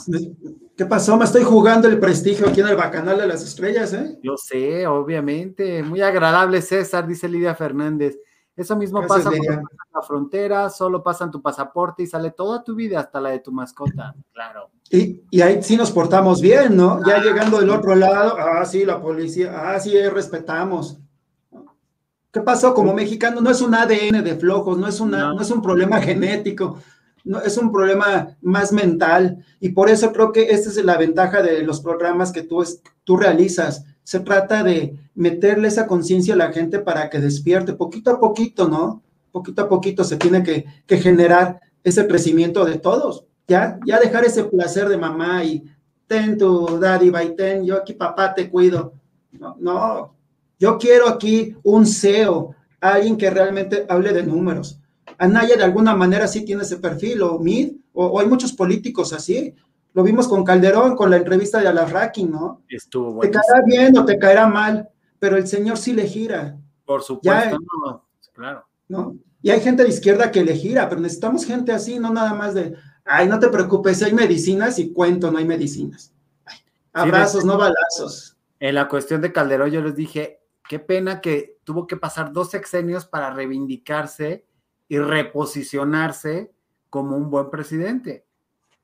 ¿Qué 0.75 0.85
pasó? 0.85 1.17
Me 1.17 1.25
estoy 1.25 1.43
jugando 1.43 1.87
el 1.87 1.99
prestigio 1.99 2.47
aquí 2.47 2.61
en 2.61 2.69
el 2.69 2.75
Bacanal 2.75 3.19
de 3.19 3.27
las 3.27 3.43
Estrellas, 3.43 3.93
¿eh? 3.93 4.17
Yo 4.23 4.35
sé, 4.35 4.87
obviamente. 4.87 5.83
Muy 5.83 6.01
agradable, 6.01 6.61
César, 6.61 7.07
dice 7.07 7.29
Lidia 7.29 7.53
Fernández. 7.53 8.17
Eso 8.55 8.75
mismo 8.75 8.99
Gracias, 8.99 9.23
pasa 9.25 9.37
pasas 9.37 9.63
la 9.93 10.01
frontera, 10.01 10.69
solo 10.69 11.01
pasan 11.01 11.31
tu 11.31 11.41
pasaporte 11.41 12.03
y 12.03 12.07
sale 12.07 12.31
toda 12.31 12.63
tu 12.63 12.75
vida 12.75 12.99
hasta 12.99 13.19
la 13.21 13.29
de 13.29 13.39
tu 13.39 13.51
mascota. 13.51 14.13
Claro. 14.33 14.69
Y, 14.89 15.21
y 15.31 15.41
ahí 15.41 15.63
sí 15.63 15.77
nos 15.77 15.89
portamos 15.91 16.41
bien, 16.41 16.75
¿no? 16.75 16.99
Ya 17.05 17.21
llegando 17.21 17.59
del 17.59 17.69
otro 17.69 17.95
lado, 17.95 18.35
ah, 18.37 18.65
sí, 18.65 18.83
la 18.83 19.01
policía, 19.01 19.53
ah, 19.71 19.79
sí, 19.79 19.97
respetamos. 20.09 20.99
¿Qué 22.31 22.41
pasó? 22.41 22.73
Como 22.73 22.93
mexicano, 22.93 23.41
no 23.41 23.49
es 23.49 23.61
un 23.61 23.73
ADN 23.75 24.21
de 24.23 24.35
flojos, 24.35 24.77
no 24.77 24.87
es, 24.87 24.99
una, 24.99 25.19
No. 25.19 25.33
no. 25.35 25.41
es 25.41 25.51
un 25.51 25.61
problema 25.61 25.99
genético, 26.01 26.77
no, 27.25 27.39
es 27.41 27.57
un 27.57 27.71
problema 27.71 28.37
más 28.41 28.71
mental. 28.71 29.45
Y 29.59 29.69
por 29.69 29.89
eso 29.89 30.11
creo 30.13 30.31
que 30.31 30.43
esta 30.51 30.69
es 30.69 30.83
la 30.83 30.97
ventaja 30.97 31.41
de 31.41 31.61
los 31.63 31.81
programas 31.81 32.31
que 32.31 32.43
tú, 32.43 32.61
es- 32.61 32.81
tú 33.03 33.17
realizas. 33.17 33.85
Se 34.03 34.19
trata 34.19 34.63
de 34.63 34.95
meterle 35.15 35.67
esa 35.67 35.87
conciencia 35.87 36.33
a 36.33 36.37
la 36.37 36.51
gente 36.51 36.79
para 36.79 37.09
que 37.09 37.19
despierte 37.19 37.73
poquito 37.73 38.11
a 38.11 38.19
poquito, 38.19 38.67
¿no? 38.67 39.03
Poquito 39.31 39.61
a 39.61 39.69
poquito 39.69 40.03
se 40.03 40.17
tiene 40.17 40.43
que, 40.43 40.65
que 40.85 40.97
generar 40.97 41.61
ese 41.83 42.07
crecimiento 42.07 42.65
de 42.65 42.77
todos. 42.77 43.25
Ya, 43.47 43.79
ya 43.85 43.99
dejar 43.99 44.25
ese 44.25 44.43
placer 44.45 44.87
de 44.87 44.97
mamá 44.97 45.43
y 45.43 45.63
ten 46.07 46.37
tu 46.37 46.79
daddy, 46.79 47.09
y 47.09 47.35
ten, 47.35 47.65
yo 47.65 47.77
aquí 47.77 47.93
papá 47.93 48.33
te 48.33 48.49
cuido. 48.49 48.93
No, 49.31 49.55
no, 49.59 50.15
yo 50.59 50.77
quiero 50.77 51.07
aquí 51.07 51.55
un 51.63 51.85
CEO, 51.85 52.53
alguien 52.79 53.17
que 53.17 53.29
realmente 53.29 53.85
hable 53.87 54.11
de 54.11 54.23
números. 54.23 54.77
Anaya 55.17 55.55
de 55.55 55.63
alguna 55.63 55.95
manera 55.95 56.27
sí 56.27 56.43
tiene 56.43 56.63
ese 56.63 56.77
perfil, 56.77 57.21
o 57.21 57.39
Mid, 57.39 57.73
o, 57.93 58.05
o 58.05 58.19
hay 58.19 58.27
muchos 58.27 58.53
políticos 58.53 59.13
así. 59.13 59.55
Lo 59.93 60.03
vimos 60.03 60.27
con 60.27 60.43
Calderón, 60.43 60.95
con 60.95 61.09
la 61.09 61.17
entrevista 61.17 61.59
de 61.59 61.67
Alarraqui, 61.67 62.23
¿no? 62.23 62.63
Estuvo 62.69 63.09
Te 63.09 63.27
bueno. 63.27 63.31
caerá 63.33 63.65
bien 63.65 63.97
o 63.97 64.05
te 64.05 64.17
caerá 64.17 64.47
mal, 64.47 64.89
pero 65.19 65.37
el 65.37 65.47
señor 65.47 65.77
sí 65.77 65.93
le 65.93 66.07
gira, 66.07 66.57
Por 66.85 67.03
supuesto, 67.03 67.51
Ya- 67.51 67.57
no, 67.85 68.05
claro. 68.33 68.65
¿no? 68.87 69.15
Y 69.41 69.49
hay 69.49 69.59
gente 69.61 69.83
de 69.83 69.89
izquierda 69.89 70.31
que 70.31 70.43
le 70.43 70.55
gira, 70.55 70.87
pero 70.89 71.01
necesitamos 71.01 71.45
gente 71.45 71.71
así, 71.71 71.99
no 71.99 72.11
nada 72.13 72.33
más 72.33 72.53
de, 72.53 72.75
ay, 73.05 73.27
no 73.27 73.39
te 73.39 73.47
preocupes, 73.49 74.01
hay 74.03 74.13
medicinas 74.13 74.77
y 74.79 74.91
cuento, 74.93 75.31
no 75.31 75.37
hay 75.39 75.45
medicinas. 75.45 76.13
Ay, 76.45 76.57
abrazos, 76.93 77.43
no 77.45 77.57
balazos. 77.57 78.37
En 78.59 78.75
la 78.75 78.87
cuestión 78.87 79.21
de 79.21 79.31
Calderón, 79.31 79.71
yo 79.71 79.81
les 79.81 79.95
dije, 79.95 80.41
qué 80.69 80.79
pena 80.79 81.19
que 81.21 81.57
tuvo 81.63 81.87
que 81.87 81.97
pasar 81.97 82.31
dos 82.31 82.51
sexenios 82.51 83.05
para 83.05 83.31
reivindicarse 83.31 84.45
y 84.87 84.99
reposicionarse 84.99 86.51
como 86.89 87.15
un 87.17 87.29
buen 87.29 87.49
presidente. 87.49 88.25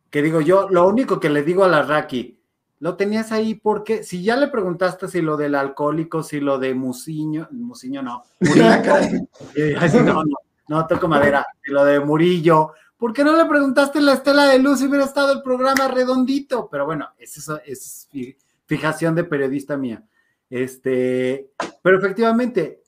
Que 0.10 0.22
digo 0.22 0.42
yo, 0.42 0.70
lo 0.70 0.88
único 0.88 1.20
que 1.20 1.30
le 1.30 1.44
digo 1.44 1.64
a 1.64 1.68
la 1.68 1.84
Raki, 1.84 2.40
lo 2.80 2.96
tenías 2.96 3.32
ahí 3.32 3.56
porque 3.56 4.04
si 4.04 4.24
ya 4.24 4.38
le 4.38 4.48
preguntaste 4.48 5.08
si 5.08 5.22
lo 5.22 5.36
del 5.36 5.56
alcohólico, 5.56 6.24
si 6.24 6.40
lo 6.40 6.60
de 6.60 6.74
Musiño, 6.76 7.48
Musiño 7.52 8.02
no, 8.04 8.24
Murillo, 8.40 8.66
no, 10.04 10.24
no, 10.24 10.34
no, 10.68 10.88
toco 10.88 11.08
madera, 11.08 11.46
si 11.64 11.72
lo 11.72 11.84
de 11.84 12.00
Murillo, 12.00 12.72
¿por 12.98 13.14
qué 13.14 13.24
no 13.24 13.36
le 13.36 13.46
preguntaste 13.46 14.00
la 14.00 14.14
estela 14.14 14.46
de 14.46 14.60
luz 14.60 14.80
si 14.80 14.86
hubiera 14.88 15.06
estado 15.06 15.32
el 15.34 15.42
programa 15.42 15.88
redondito? 15.88 16.70
Pero 16.70 16.86
bueno, 16.86 17.10
es 17.18 17.38
eso 17.38 17.60
es 17.66 18.08
fi- 18.12 18.38
fijación 18.66 19.16
de 19.16 19.24
periodista 19.24 19.76
mía. 19.76 20.04
Este, 20.50 21.52
pero 21.82 21.98
efectivamente, 21.98 22.82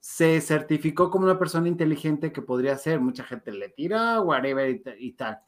se 0.00 0.40
certificó 0.40 1.10
como 1.10 1.24
una 1.24 1.38
persona 1.38 1.68
inteligente 1.68 2.32
que 2.32 2.42
podría 2.42 2.76
ser. 2.76 3.00
Mucha 3.00 3.24
gente 3.24 3.52
le 3.52 3.68
tira, 3.68 4.20
whatever 4.20 4.80
y 4.98 5.12
tal. 5.12 5.38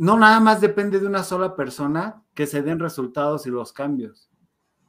No 0.00 0.16
nada 0.16 0.40
más 0.40 0.62
depende 0.62 0.98
de 0.98 1.06
una 1.06 1.22
sola 1.22 1.54
persona 1.54 2.22
que 2.32 2.46
se 2.46 2.62
den 2.62 2.78
resultados 2.78 3.46
y 3.46 3.50
los 3.50 3.74
cambios. 3.74 4.30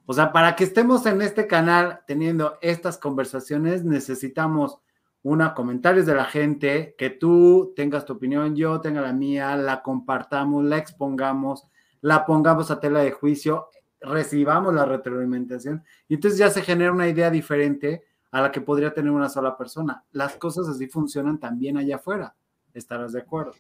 O 0.05 0.13
sea, 0.13 0.31
para 0.31 0.55
que 0.55 0.63
estemos 0.63 1.05
en 1.05 1.21
este 1.21 1.47
canal 1.47 1.99
teniendo 2.07 2.57
estas 2.61 2.97
conversaciones, 2.97 3.83
necesitamos 3.83 4.79
una, 5.21 5.53
comentarios 5.53 6.05
de 6.05 6.15
la 6.15 6.23
gente, 6.23 6.95
que 6.97 7.09
tú 7.09 7.73
tengas 7.75 8.05
tu 8.05 8.13
opinión, 8.13 8.55
yo 8.55 8.79
tenga 8.79 9.01
la 9.01 9.11
mía, 9.11 9.57
la 9.57 9.81
compartamos, 9.81 10.63
la 10.63 10.77
expongamos, 10.77 11.67
la 11.99 12.25
pongamos 12.25 12.71
a 12.71 12.79
tela 12.79 13.01
de 13.01 13.11
juicio, 13.11 13.67
recibamos 13.99 14.73
la 14.73 14.85
retroalimentación 14.85 15.83
y 16.07 16.13
entonces 16.13 16.39
ya 16.39 16.49
se 16.49 16.61
genera 16.61 16.93
una 16.93 17.09
idea 17.09 17.29
diferente 17.29 18.05
a 18.31 18.39
la 18.39 18.49
que 18.49 18.61
podría 18.61 18.93
tener 18.93 19.11
una 19.11 19.27
sola 19.27 19.57
persona. 19.57 20.05
Las 20.13 20.37
cosas 20.37 20.69
así 20.69 20.87
funcionan 20.87 21.37
también 21.37 21.75
allá 21.75 21.97
afuera. 21.97 22.33
¿Estarás 22.73 23.11
de 23.11 23.19
acuerdo? 23.19 23.55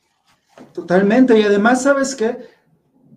Totalmente. 0.73 1.39
Y 1.39 1.43
además, 1.43 1.83
¿sabes 1.83 2.15
qué? 2.15 2.37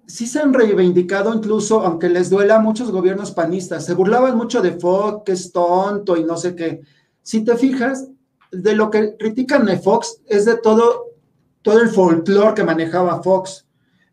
Sí 0.06 0.27
se 0.27 0.40
han 0.40 0.52
reivindicado 0.52 1.32
incluso, 1.35 1.81
aunque 1.81 2.09
les 2.09 2.31
duela 2.31 2.56
a 2.56 2.61
muchos 2.61 2.90
gobiernos 2.90 3.32
panistas. 3.32 3.85
Se 3.86 3.94
burlaban 3.94 4.36
mucho 4.36 4.61
de 4.61 4.73
Fox, 4.73 5.23
que 5.24 5.32
es 5.32 5.52
tonto 5.52 6.16
y 6.16 6.24
no 6.24 6.36
sé 6.36 6.55
qué. 6.55 6.82
Si 7.23 7.43
te 7.43 7.56
fijas, 7.56 8.09
de 8.51 8.74
lo 8.74 8.90
que 8.90 9.16
critican 9.16 9.65
de 9.65 9.78
Fox 9.78 10.20
es 10.27 10.44
de 10.44 10.56
todo, 10.59 11.06
todo 11.62 11.81
el 11.81 11.89
folclore 11.89 12.55
que 12.55 12.65
manejaba 12.65 13.23
Fox. 13.23 13.66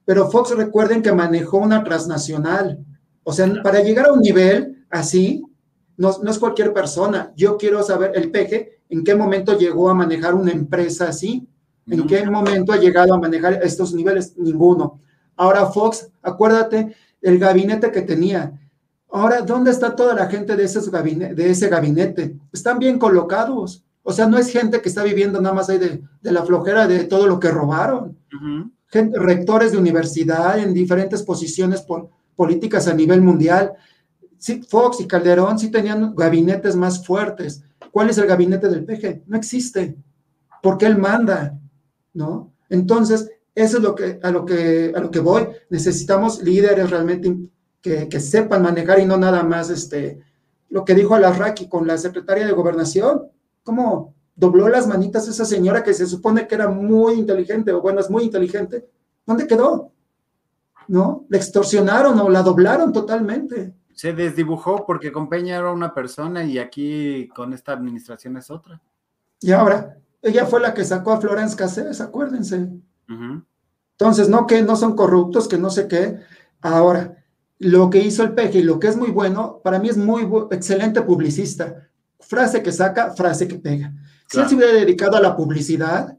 Pero 0.06 0.30
Fox 0.30 0.56
recuerden 0.56 1.02
que 1.02 1.11
manejó 1.11 1.57
una 1.57 1.84
transnacional. 1.84 2.80
O 3.23 3.34
sea, 3.34 3.52
para 3.61 3.81
llegar 3.81 4.07
a 4.07 4.14
un 4.14 4.22
nivel 4.22 4.85
así, 4.89 5.43
no, 5.98 6.11
no 6.23 6.31
es 6.31 6.39
cualquier 6.39 6.73
persona. 6.73 7.31
Yo 7.35 7.57
quiero 7.57 7.84
saber, 7.84 8.14
el 8.15 8.31
peje, 8.31 8.81
en 8.89 9.03
qué 9.03 9.15
momento 9.15 9.57
llegó 9.57 9.89
a 9.89 9.93
manejar 9.93 10.34
una 10.34 10.52
empresa 10.52 11.10
así. 11.10 11.48
¿En 11.87 12.05
qué 12.07 12.25
momento 12.29 12.71
ha 12.71 12.77
llegado 12.77 13.13
a 13.13 13.19
manejar 13.19 13.59
estos 13.63 13.93
niveles? 13.93 14.37
Ninguno. 14.37 14.99
Ahora 15.35 15.65
Fox, 15.67 16.09
acuérdate 16.21 16.95
el 17.21 17.39
gabinete 17.39 17.91
que 17.91 18.01
tenía. 18.01 18.53
Ahora, 19.11 19.41
¿dónde 19.41 19.71
está 19.71 19.95
toda 19.95 20.13
la 20.13 20.27
gente 20.27 20.55
de, 20.55 20.63
esos 20.63 20.89
gabine- 20.91 21.33
de 21.33 21.49
ese 21.49 21.67
gabinete? 21.67 22.37
Están 22.53 22.79
bien 22.79 22.97
colocados. 22.97 23.83
O 24.03 24.13
sea, 24.13 24.25
no 24.27 24.37
es 24.37 24.49
gente 24.51 24.81
que 24.81 24.89
está 24.89 25.03
viviendo 25.03 25.41
nada 25.41 25.53
más 25.53 25.69
ahí 25.69 25.77
de, 25.77 26.01
de 26.21 26.31
la 26.31 26.43
flojera 26.43 26.87
de 26.87 27.03
todo 27.05 27.27
lo 27.27 27.39
que 27.39 27.51
robaron. 27.51 28.17
Gente- 28.87 29.19
rectores 29.19 29.71
de 29.73 29.77
universidad 29.77 30.59
en 30.59 30.73
diferentes 30.73 31.23
posiciones 31.23 31.81
pol- 31.81 32.09
políticas 32.35 32.87
a 32.87 32.93
nivel 32.93 33.21
mundial. 33.21 33.73
Sí, 34.37 34.61
Fox 34.67 35.01
y 35.01 35.07
Calderón 35.07 35.59
sí 35.59 35.69
tenían 35.69 36.15
gabinetes 36.15 36.75
más 36.75 37.05
fuertes. 37.05 37.63
¿Cuál 37.91 38.09
es 38.09 38.17
el 38.17 38.25
gabinete 38.27 38.69
del 38.69 38.85
PG? 38.85 39.23
No 39.27 39.37
existe. 39.37 39.95
Porque 40.63 40.85
él 40.85 40.97
manda, 40.97 41.59
¿no? 42.13 42.53
Entonces, 42.69 43.29
eso 43.53 43.77
es 43.77 43.83
lo 43.83 43.95
que, 43.95 44.19
a, 44.23 44.31
lo 44.31 44.45
que, 44.45 44.93
a 44.95 44.99
lo 44.99 45.11
que 45.11 45.19
voy. 45.19 45.47
Necesitamos 45.69 46.41
líderes 46.41 46.89
realmente 46.89 47.35
que, 47.81 48.07
que 48.07 48.19
sepan 48.19 48.61
manejar 48.61 48.99
y 48.99 49.05
no 49.05 49.17
nada 49.17 49.43
más 49.43 49.69
este, 49.69 50.21
lo 50.69 50.85
que 50.85 50.95
dijo 50.95 51.15
Alarraqui 51.15 51.67
con 51.67 51.85
la 51.85 51.97
secretaria 51.97 52.45
de 52.45 52.53
Gobernación. 52.53 53.23
¿Cómo 53.63 54.15
dobló 54.35 54.69
las 54.69 54.88
manitas 54.88 55.27
esa 55.27 55.45
señora 55.45 55.83
que 55.83 55.93
se 55.93 56.07
supone 56.07 56.47
que 56.47 56.55
era 56.55 56.67
muy 56.69 57.15
inteligente, 57.15 57.71
o 57.71 57.81
bueno, 57.81 57.99
es 57.99 58.09
muy 58.09 58.23
inteligente? 58.23 58.88
¿Dónde 59.25 59.47
quedó? 59.47 59.91
¿No? 60.88 61.25
¿La 61.29 61.38
extorsionaron 61.38 62.19
o 62.19 62.29
la 62.29 62.41
doblaron 62.41 62.91
totalmente? 62.91 63.73
Se 63.93 64.13
desdibujó 64.13 64.85
porque 64.85 65.11
con 65.11 65.29
Peña 65.29 65.57
era 65.57 65.71
una 65.71 65.93
persona 65.93 66.43
y 66.43 66.57
aquí 66.57 67.27
con 67.35 67.53
esta 67.53 67.73
administración 67.73 68.38
es 68.38 68.49
otra. 68.49 68.81
Y 69.41 69.51
ahora, 69.51 69.97
ella 70.22 70.45
fue 70.45 70.60
la 70.60 70.73
que 70.73 70.84
sacó 70.84 71.11
a 71.11 71.22
Florence 71.22 71.56
Cassés, 71.56 72.02
acuérdense. 72.02 72.69
Entonces, 73.98 74.30
no 74.30 74.48
que 74.48 74.61
no 74.61 74.76
son 74.76 74.95
corruptos, 74.95 75.48
que 75.48 75.57
no 75.57 75.69
sé 75.69 75.88
qué. 75.88 76.19
Ahora, 76.61 77.23
lo 77.60 77.89
que 77.89 77.99
hizo 77.99 78.23
el 78.23 78.34
peje 78.34 78.60
y 78.60 78.64
lo 78.64 78.80
que 78.80 78.88
es 78.88 78.95
muy 78.95 79.11
bueno, 79.11 79.61
para 79.64 79.80
mí 79.80 79.89
es 79.89 79.98
muy 79.98 80.27
excelente 80.52 81.02
publicista. 81.02 81.88
Frase 82.19 82.64
que 82.64 82.72
saca, 82.72 83.11
frase 83.11 83.48
que 83.48 83.56
pega. 83.56 83.93
Si 84.27 84.39
él 84.39 84.48
se 84.48 84.56
hubiera 84.56 84.73
dedicado 84.73 85.18
a 85.18 85.22
la 85.22 85.35
publicidad, 85.35 86.18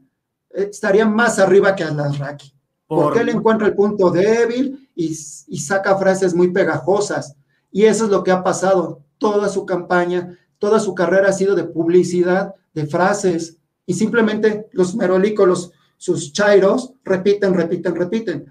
eh, 0.51 0.67
estaría 0.71 1.05
más 1.05 1.39
arriba 1.39 1.75
que 1.75 1.83
a 1.83 1.91
las 1.91 2.19
Raki. 2.19 2.53
Porque 2.87 3.21
él 3.21 3.29
encuentra 3.29 3.67
el 3.67 3.73
punto 3.73 4.11
débil 4.11 4.89
y, 4.93 5.07
y 5.47 5.59
saca 5.59 5.97
frases 5.97 6.35
muy 6.35 6.51
pegajosas. 6.51 7.35
Y 7.71 7.85
eso 7.85 8.05
es 8.05 8.11
lo 8.11 8.23
que 8.23 8.31
ha 8.31 8.43
pasado. 8.43 9.01
Toda 9.17 9.49
su 9.49 9.65
campaña, 9.65 10.37
toda 10.59 10.79
su 10.79 10.93
carrera 10.93 11.29
ha 11.29 11.33
sido 11.33 11.55
de 11.55 11.63
publicidad, 11.63 12.53
de 12.73 12.85
frases. 12.85 13.57
Y 13.85 13.93
simplemente 13.93 14.69
los 14.71 14.95
merolicos, 14.95 15.71
sus 15.97 16.33
chairos, 16.33 16.93
repiten, 17.03 17.53
repiten, 17.53 17.95
repiten. 17.95 18.45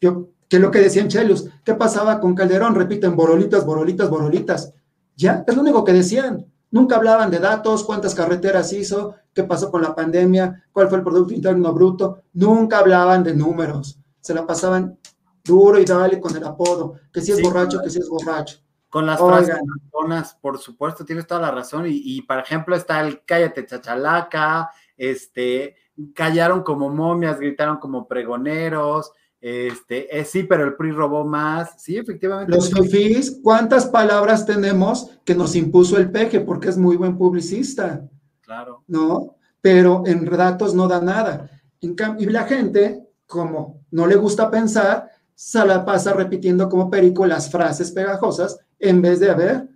Yo, 0.00 0.28
que 0.48 0.56
es 0.56 0.62
lo 0.62 0.70
que 0.70 0.80
decían 0.80 1.08
Chelios, 1.08 1.48
¿qué 1.64 1.74
pasaba 1.74 2.20
con 2.20 2.34
Calderón? 2.34 2.74
Repiten 2.74 3.16
borolitas, 3.16 3.66
borolitas, 3.66 4.08
borolitas. 4.08 4.72
Ya, 5.16 5.44
es 5.46 5.54
lo 5.54 5.62
único 5.62 5.84
que 5.84 5.92
decían. 5.92 6.46
Nunca 6.70 6.96
hablaban 6.96 7.30
de 7.30 7.38
datos, 7.38 7.82
cuántas 7.84 8.14
carreteras 8.14 8.72
hizo, 8.72 9.14
qué 9.32 9.42
pasó 9.44 9.70
con 9.70 9.82
la 9.82 9.94
pandemia, 9.94 10.64
cuál 10.72 10.88
fue 10.88 10.98
el 10.98 11.04
Producto 11.04 11.32
Interno 11.34 11.72
Bruto. 11.72 12.22
Nunca 12.34 12.78
hablaban 12.78 13.24
de 13.24 13.34
números. 13.34 13.98
Se 14.20 14.34
la 14.34 14.46
pasaban 14.46 14.98
duro 15.42 15.78
y 15.80 15.84
dale 15.84 16.20
con 16.20 16.36
el 16.36 16.44
apodo, 16.44 16.94
que 17.12 17.22
si 17.22 17.32
es 17.32 17.38
Sí, 17.38 17.42
borracho, 17.42 17.78
claro. 17.78 17.84
que 17.84 17.90
si 17.90 17.98
es 17.98 18.08
borracho. 18.08 18.58
Con 18.88 19.06
las 19.06 19.20
Oigan. 19.20 19.44
frases 19.44 19.62
matonas, 19.64 20.34
por 20.40 20.58
supuesto, 20.58 21.04
tienes 21.04 21.26
toda 21.26 21.40
la 21.42 21.50
razón. 21.50 21.86
Y, 21.86 22.00
y, 22.02 22.22
por 22.22 22.38
ejemplo, 22.38 22.74
está 22.74 23.00
el 23.00 23.22
cállate 23.24 23.66
chachalaca, 23.66 24.70
este, 24.96 25.76
callaron 26.14 26.62
como 26.62 26.88
momias, 26.88 27.38
gritaron 27.38 27.78
como 27.78 28.08
pregoneros, 28.08 29.12
este, 29.40 30.18
eh, 30.18 30.24
sí, 30.24 30.42
pero 30.42 30.64
el 30.64 30.74
PRI 30.74 30.90
robó 30.90 31.24
más. 31.24 31.80
Sí, 31.80 31.96
efectivamente. 31.96 32.52
Los 32.52 32.72
fifís, 32.72 33.40
¿cuántas 33.42 33.86
palabras 33.86 34.44
tenemos 34.44 35.18
que 35.24 35.34
nos 35.34 35.54
impuso 35.54 35.96
el 35.96 36.10
peje? 36.10 36.40
Porque 36.40 36.68
es 36.68 36.76
muy 36.76 36.96
buen 36.96 37.16
publicista. 37.16 38.08
Claro. 38.40 38.82
¿no? 38.86 39.36
Pero 39.60 40.02
en 40.06 40.24
datos 40.24 40.74
no 40.74 40.88
da 40.88 41.00
nada. 41.00 41.50
En 41.80 41.94
y 42.18 42.26
la 42.26 42.44
gente, 42.44 43.06
como 43.26 43.84
no 43.90 44.06
le 44.06 44.16
gusta 44.16 44.50
pensar, 44.50 45.08
se 45.40 45.64
la 45.64 45.84
pasa 45.84 46.12
repitiendo 46.14 46.68
como 46.68 46.90
perico 46.90 47.24
las 47.24 47.48
frases 47.48 47.92
pegajosas 47.92 48.58
en 48.80 49.00
vez 49.00 49.20
de, 49.20 49.30
a 49.30 49.34
ver, 49.36 49.68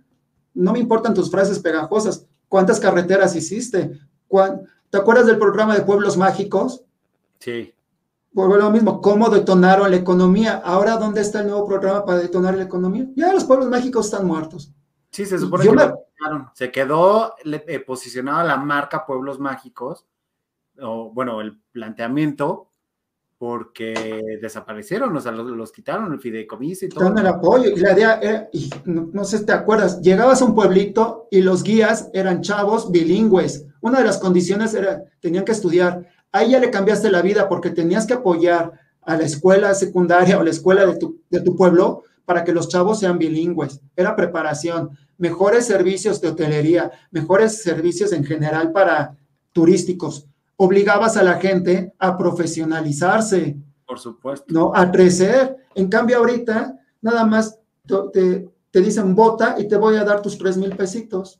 no 0.53 0.73
me 0.73 0.79
importan 0.79 1.13
tus 1.13 1.31
frases 1.31 1.57
pegajosas, 1.59 2.27
¿cuántas 2.49 2.81
carreteras 2.81 3.33
hiciste? 3.33 3.97
¿Cuán- 4.27 4.63
¿Te 4.89 4.97
acuerdas 4.97 5.25
del 5.25 5.37
programa 5.39 5.73
de 5.73 5.83
Pueblos 5.83 6.17
Mágicos? 6.17 6.83
Sí. 7.39 7.73
Vuelvo 8.33 8.55
a 8.55 8.57
lo 8.57 8.71
mismo, 8.71 8.99
¿cómo 8.99 9.29
detonaron 9.29 9.89
la 9.89 9.95
economía? 9.95 10.61
Ahora, 10.65 10.97
¿dónde 10.97 11.21
está 11.21 11.39
el 11.39 11.47
nuevo 11.47 11.65
programa 11.65 12.03
para 12.03 12.17
detonar 12.19 12.55
la 12.57 12.63
economía? 12.63 13.07
Ya 13.15 13.31
los 13.31 13.45
pueblos 13.45 13.69
mágicos 13.69 14.07
están 14.07 14.27
muertos. 14.27 14.73
Sí, 15.11 15.25
se 15.25 15.39
supone 15.39 15.63
Yo 15.63 15.71
que 15.71 15.77
me- 15.77 15.85
lo 15.87 15.99
quitaron. 16.17 16.49
se 16.55 16.71
quedó 16.71 17.35
eh, 17.45 17.79
posicionada 17.79 18.43
la 18.43 18.57
marca 18.57 19.05
Pueblos 19.05 19.39
Mágicos, 19.39 20.05
o 20.81 21.09
bueno, 21.13 21.39
el 21.39 21.61
planteamiento, 21.71 22.72
porque 23.43 24.39
desaparecieron, 24.41 25.13
o 25.17 25.19
sea, 25.19 25.33
los, 25.33 25.51
los 25.51 25.73
quitaron, 25.73 26.13
el 26.13 26.19
fideicomiso 26.21 26.85
y 26.85 26.87
todo. 26.87 27.01
Quitaron 27.01 27.19
el 27.19 27.27
apoyo. 27.27 27.71
Y 27.71 27.75
la 27.75 27.91
idea 27.91 28.49
y 28.53 28.69
no, 28.85 29.09
no 29.11 29.25
sé 29.25 29.39
si 29.39 29.45
te 29.45 29.51
acuerdas, 29.51 29.99
llegabas 29.99 30.41
a 30.41 30.45
un 30.45 30.55
pueblito 30.55 31.27
y 31.29 31.41
los 31.41 31.61
guías 31.61 32.09
eran 32.13 32.41
chavos 32.41 32.89
bilingües. 32.89 33.65
Una 33.81 33.99
de 33.99 34.05
las 34.05 34.17
condiciones 34.17 34.73
era, 34.73 35.03
tenían 35.19 35.43
que 35.43 35.51
estudiar. 35.51 36.07
Ahí 36.31 36.51
ya 36.51 36.59
le 36.61 36.71
cambiaste 36.71 37.11
la 37.11 37.21
vida 37.21 37.49
porque 37.49 37.69
tenías 37.69 38.07
que 38.07 38.13
apoyar 38.13 38.79
a 39.01 39.17
la 39.17 39.23
escuela 39.23 39.73
secundaria 39.73 40.39
o 40.39 40.43
la 40.43 40.51
escuela 40.51 40.85
de 40.85 40.95
tu, 40.95 41.19
de 41.29 41.41
tu 41.41 41.57
pueblo 41.57 42.03
para 42.23 42.45
que 42.45 42.53
los 42.53 42.69
chavos 42.69 43.01
sean 43.01 43.17
bilingües. 43.17 43.81
Era 43.97 44.15
preparación, 44.15 44.97
mejores 45.17 45.65
servicios 45.65 46.21
de 46.21 46.29
hotelería, 46.29 46.93
mejores 47.11 47.61
servicios 47.61 48.13
en 48.13 48.23
general 48.23 48.71
para 48.71 49.17
turísticos. 49.51 50.29
Obligabas 50.57 51.17
a 51.17 51.23
la 51.23 51.35
gente 51.35 51.93
a 51.99 52.17
profesionalizarse. 52.17 53.57
Por 53.85 53.99
supuesto. 53.99 54.45
¿no? 54.53 54.71
A 54.75 54.91
crecer. 54.91 55.57
En 55.75 55.87
cambio, 55.87 56.17
ahorita 56.17 56.79
nada 57.01 57.25
más 57.25 57.59
te, 58.13 58.49
te 58.71 58.81
dicen 58.81 59.13
vota 59.15 59.55
y 59.57 59.67
te 59.67 59.77
voy 59.77 59.97
a 59.97 60.03
dar 60.03 60.21
tus 60.21 60.37
tres 60.37 60.57
mil 60.57 60.75
pesitos. 60.75 61.39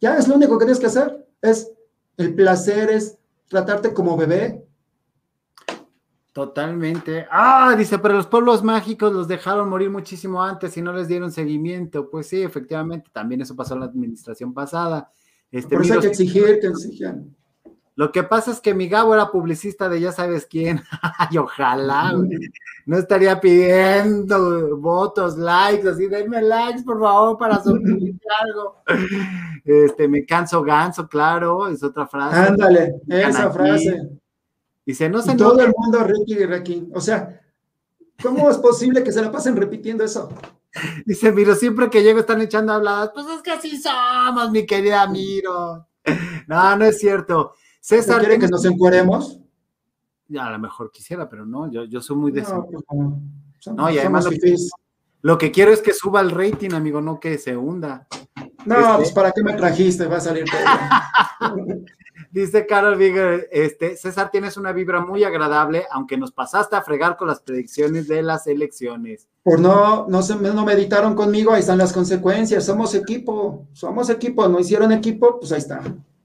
Ya 0.00 0.16
es 0.16 0.28
lo 0.28 0.36
único 0.36 0.58
que 0.58 0.64
tienes 0.64 0.80
que 0.80 0.86
hacer. 0.86 1.26
Es 1.42 1.72
el 2.16 2.34
placer, 2.34 2.90
es 2.90 3.18
tratarte 3.48 3.92
como 3.92 4.16
bebé. 4.16 4.64
Totalmente. 6.32 7.26
Ah, 7.30 7.74
dice, 7.76 7.98
pero 7.98 8.14
los 8.14 8.26
pueblos 8.26 8.62
mágicos 8.62 9.12
los 9.12 9.26
dejaron 9.26 9.68
morir 9.68 9.90
muchísimo 9.90 10.42
antes 10.42 10.76
y 10.76 10.82
no 10.82 10.92
les 10.92 11.08
dieron 11.08 11.32
seguimiento. 11.32 12.08
Pues 12.08 12.28
sí, 12.28 12.42
efectivamente, 12.42 13.10
también 13.12 13.40
eso 13.40 13.56
pasó 13.56 13.74
en 13.74 13.80
la 13.80 13.86
administración 13.86 14.54
pasada. 14.54 15.10
Este, 15.50 15.74
Por 15.74 15.84
eso 15.84 15.94
hay 15.94 16.00
que 16.00 16.06
exigir 16.06 16.60
que 16.60 16.68
exijan. 16.68 17.34
Lo 18.00 18.12
que 18.12 18.22
pasa 18.22 18.50
es 18.50 18.62
que 18.62 18.72
mi 18.72 18.88
Gabo 18.88 19.12
era 19.12 19.30
publicista 19.30 19.86
de 19.90 20.00
ya 20.00 20.10
sabes 20.10 20.46
quién. 20.46 20.80
Ay, 21.18 21.36
ojalá, 21.36 22.14
güey. 22.14 22.30
No 22.86 22.96
estaría 22.96 23.38
pidiendo 23.38 24.78
votos, 24.78 25.36
likes, 25.36 25.86
así, 25.86 26.06
denme 26.06 26.40
likes, 26.40 26.82
por 26.82 26.98
favor, 26.98 27.36
para 27.36 27.62
subir 27.62 28.18
algo. 28.40 28.82
Este, 29.66 30.08
me 30.08 30.24
canso 30.24 30.62
ganso, 30.62 31.06
claro, 31.06 31.68
es 31.68 31.82
otra 31.82 32.06
frase. 32.06 32.38
Ándale, 32.38 33.02
esa 33.06 33.44
aquí. 33.44 33.52
frase. 33.52 34.08
Dice, 34.86 35.10
no 35.10 35.20
se 35.20 35.32
Y 35.32 35.36
todo 35.36 35.60
el 35.60 35.74
mundo 35.76 36.02
Ricky 36.02 36.42
y 36.42 36.46
Ricky. 36.46 36.88
O 36.94 37.02
sea, 37.02 37.38
¿cómo 38.22 38.48
es 38.48 38.56
posible 38.56 39.04
que 39.04 39.12
se 39.12 39.20
la 39.20 39.30
pasen 39.30 39.56
repitiendo 39.56 40.04
eso? 40.04 40.30
dice 41.04 41.32
Miro, 41.32 41.54
siempre 41.54 41.90
que 41.90 42.02
llego 42.02 42.20
están 42.20 42.40
echando 42.40 42.72
habladas. 42.72 43.10
Pues 43.12 43.26
es 43.26 43.42
que 43.42 43.50
así 43.50 43.76
somos, 43.76 44.50
mi 44.50 44.64
querida 44.64 45.06
Miro. 45.06 45.86
No, 46.46 46.76
no 46.76 46.86
es 46.86 46.98
cierto. 46.98 47.52
¿No 47.80 47.96
César, 47.96 48.20
quieren 48.20 48.40
que 48.40 48.48
nos 48.48 48.64
encueremos? 48.66 49.40
Ya, 50.28 50.46
a 50.46 50.50
lo 50.50 50.58
mejor 50.58 50.92
quisiera, 50.92 51.28
pero 51.28 51.46
no, 51.46 51.70
yo, 51.72 51.84
yo 51.84 52.02
soy 52.02 52.16
muy 52.16 52.30
de 52.30 52.42
No, 52.42 52.66
pues 52.68 52.84
no. 53.74 53.90
Y 53.90 53.98
además 53.98 54.26
lo- 55.22 55.38
que 55.38 55.50
quiero 55.50 55.72
es 55.72 55.80
que 55.80 55.92
suba 55.94 56.20
el 56.20 56.30
rating, 56.30 56.72
amigo, 56.72 57.00
no 57.00 57.18
que 57.18 57.36
se 57.38 57.56
hunda. 57.56 58.06
No, 58.66 58.78
Este- 58.78 58.96
pues 58.96 59.12
¿para 59.12 59.32
qué 59.32 59.42
me 59.42 59.54
trajiste? 59.54 60.06
Va 60.06 60.18
a 60.18 60.20
salir 60.20 60.44
todo. 60.44 60.60
Dice 62.30 62.64
Carol 62.66 62.96
Bigger, 62.96 63.48
este, 63.50 63.96
César, 63.96 64.30
tienes 64.30 64.56
una 64.56 64.72
vibra 64.72 65.00
muy 65.00 65.24
agradable, 65.24 65.86
aunque 65.90 66.16
nos 66.16 66.30
pasaste 66.32 66.76
a 66.76 66.82
fregar 66.82 67.16
con 67.16 67.26
las 67.26 67.40
predicciones 67.40 68.06
de 68.06 68.22
las 68.22 68.46
elecciones. 68.46 69.26
Por 69.42 69.58
no, 69.58 70.06
no, 70.06 70.22
se, 70.22 70.36
no 70.36 70.64
meditaron 70.64 71.14
conmigo, 71.16 71.52
ahí 71.52 71.60
están 71.60 71.78
las 71.78 71.92
consecuencias. 71.92 72.64
Somos 72.64 72.94
equipo, 72.94 73.66
somos 73.72 74.10
equipo, 74.10 74.46
no 74.48 74.60
hicieron 74.60 74.92
equipo, 74.92 75.40
pues 75.40 75.50
ahí 75.50 75.58
está. 75.58 75.82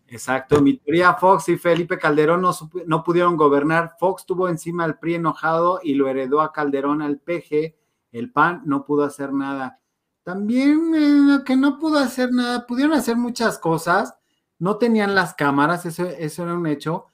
Exacto, 0.08 0.62
mi 0.62 0.78
teoría 0.78 1.14
Fox 1.16 1.50
y 1.50 1.58
Felipe 1.58 1.98
Calderón 1.98 2.42
no, 2.42 2.52
no 2.86 3.04
pudieron 3.04 3.36
gobernar. 3.38 3.96
Fox 4.00 4.26
tuvo 4.26 4.50
encima 4.50 4.84
al 4.84 5.00
PRI 5.00 5.16
enojado 5.16 5.80
y 5.84 5.96
lo 5.96 6.08
heredó 6.08 6.42
a 6.42 6.54
Calderón 6.54 7.02
al 7.02 7.18
PG. 7.20 7.76
El 8.12 8.32
PAN 8.32 8.62
no 8.66 8.86
pudo 8.86 9.04
hacer 9.04 9.34
nada. 9.34 9.80
También 10.26 10.92
eh, 10.96 11.44
que 11.46 11.56
no 11.56 11.78
pudo 11.78 12.00
hacer 12.00 12.32
nada, 12.32 12.66
pudieron 12.66 12.94
hacer 12.94 13.16
muchas 13.16 13.60
cosas, 13.60 14.18
no 14.58 14.78
tenían 14.78 15.14
las 15.14 15.36
cámaras, 15.36 15.86
eso, 15.86 16.04
eso 16.08 16.42
era 16.42 16.56
un 16.56 16.66
hecho, 16.66 17.06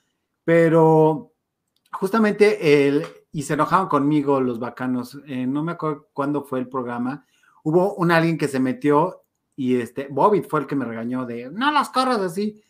pero 0.45 1.33
justamente 1.91 3.03
y 3.33 3.43
se 3.43 3.55
enojaron 3.55 3.89
conmigo 3.89 4.39
los 4.39 4.59
bacanos, 4.59 5.19
eh, 5.27 5.45
no 5.45 5.61
me 5.61 5.73
acuerdo 5.73 6.07
cuándo 6.13 6.45
fue 6.45 6.59
el 6.59 6.69
programa, 6.69 7.25
hubo 7.65 7.95
un 7.95 8.11
alguien 8.11 8.37
que 8.37 8.47
se 8.47 8.61
metió 8.61 9.23
y 9.57 9.75
este, 9.75 10.07
Bobbitt 10.09 10.47
fue 10.49 10.61
el 10.61 10.67
que 10.67 10.77
me 10.77 10.85
regañó 10.85 11.25
de, 11.25 11.51
no 11.51 11.69
las 11.69 11.89
corras 11.89 12.19
así, 12.19 12.63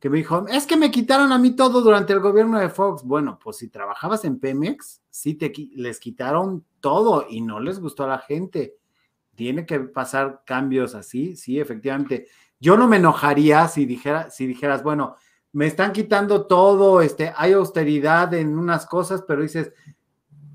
que 0.00 0.08
me 0.08 0.16
dijo, 0.16 0.46
es 0.48 0.66
que 0.66 0.78
me 0.78 0.90
quitaron 0.90 1.30
a 1.30 1.38
mí 1.38 1.54
todo 1.54 1.82
durante 1.82 2.14
el 2.14 2.20
gobierno 2.20 2.58
de 2.58 2.70
Fox. 2.70 3.04
Bueno, 3.04 3.38
pues 3.38 3.58
si 3.58 3.68
trabajabas 3.68 4.24
en 4.24 4.40
Pemex, 4.40 5.02
sí 5.10 5.34
te, 5.34 5.52
les 5.74 6.00
quitaron 6.00 6.64
todo 6.80 7.26
y 7.28 7.42
no 7.42 7.60
les 7.60 7.78
gustó 7.78 8.04
a 8.04 8.08
la 8.08 8.18
gente. 8.18 8.76
Tiene 9.34 9.66
que 9.66 9.78
pasar 9.80 10.42
cambios 10.46 10.94
así, 10.94 11.36
sí, 11.36 11.60
efectivamente. 11.60 12.28
Yo 12.58 12.78
no 12.78 12.88
me 12.88 12.96
enojaría 12.96 13.68
si, 13.68 13.86
si 14.30 14.46
dijeras, 14.46 14.82
bueno, 14.82 15.16
me 15.52 15.66
están 15.66 15.92
quitando 15.92 16.46
todo, 16.46 17.02
este, 17.02 17.32
hay 17.36 17.52
austeridad 17.52 18.32
en 18.32 18.58
unas 18.58 18.86
cosas, 18.86 19.22
pero 19.26 19.42
dices, 19.42 19.72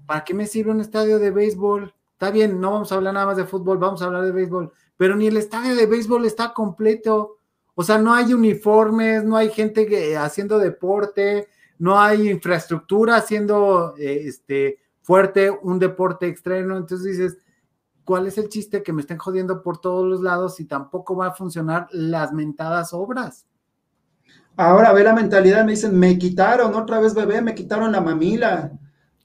¿para 0.07 0.23
qué 0.23 0.33
me 0.33 0.47
sirve 0.47 0.71
un 0.71 0.81
estadio 0.81 1.19
de 1.19 1.29
béisbol? 1.31 1.93
Está 2.13 2.31
bien, 2.31 2.59
no 2.59 2.71
vamos 2.71 2.91
a 2.91 2.95
hablar 2.95 3.13
nada 3.13 3.25
más 3.27 3.37
de 3.37 3.45
fútbol, 3.45 3.77
vamos 3.77 4.01
a 4.01 4.05
hablar 4.05 4.23
de 4.23 4.31
béisbol, 4.31 4.71
pero 4.97 5.15
ni 5.15 5.27
el 5.27 5.37
estadio 5.37 5.75
de 5.75 5.85
béisbol 5.85 6.25
está 6.25 6.53
completo. 6.53 7.39
O 7.75 7.83
sea, 7.83 7.97
no 7.97 8.13
hay 8.13 8.33
uniformes, 8.33 9.23
no 9.23 9.35
hay 9.35 9.49
gente 9.49 9.85
que, 9.85 10.15
haciendo 10.15 10.57
deporte, 10.57 11.49
no 11.77 11.99
hay 11.99 12.29
infraestructura 12.29 13.17
haciendo 13.17 13.95
eh, 13.97 14.23
este, 14.25 14.79
fuerte 15.01 15.49
un 15.49 15.77
deporte 15.77 16.25
extremo. 16.27 16.77
Entonces 16.77 17.17
dices, 17.17 17.37
¿cuál 18.05 18.27
es 18.27 18.37
el 18.37 18.47
chiste 18.47 18.81
que 18.81 18.93
me 18.93 19.01
estén 19.01 19.17
jodiendo 19.17 19.61
por 19.61 19.79
todos 19.79 20.05
los 20.05 20.21
lados 20.21 20.55
si 20.55 20.65
tampoco 20.65 21.17
va 21.17 21.27
a 21.27 21.33
funcionar 21.33 21.87
las 21.91 22.31
mentadas 22.31 22.93
obras? 22.93 23.45
Ahora 24.55 24.93
ve 24.93 25.03
la 25.03 25.13
mentalidad, 25.13 25.65
me 25.65 25.73
dicen, 25.73 25.99
me 25.99 26.17
quitaron 26.17 26.73
otra 26.75 27.01
vez 27.01 27.13
bebé, 27.13 27.41
me 27.41 27.53
quitaron 27.53 27.91
la 27.91 27.99
mamila. 27.99 28.71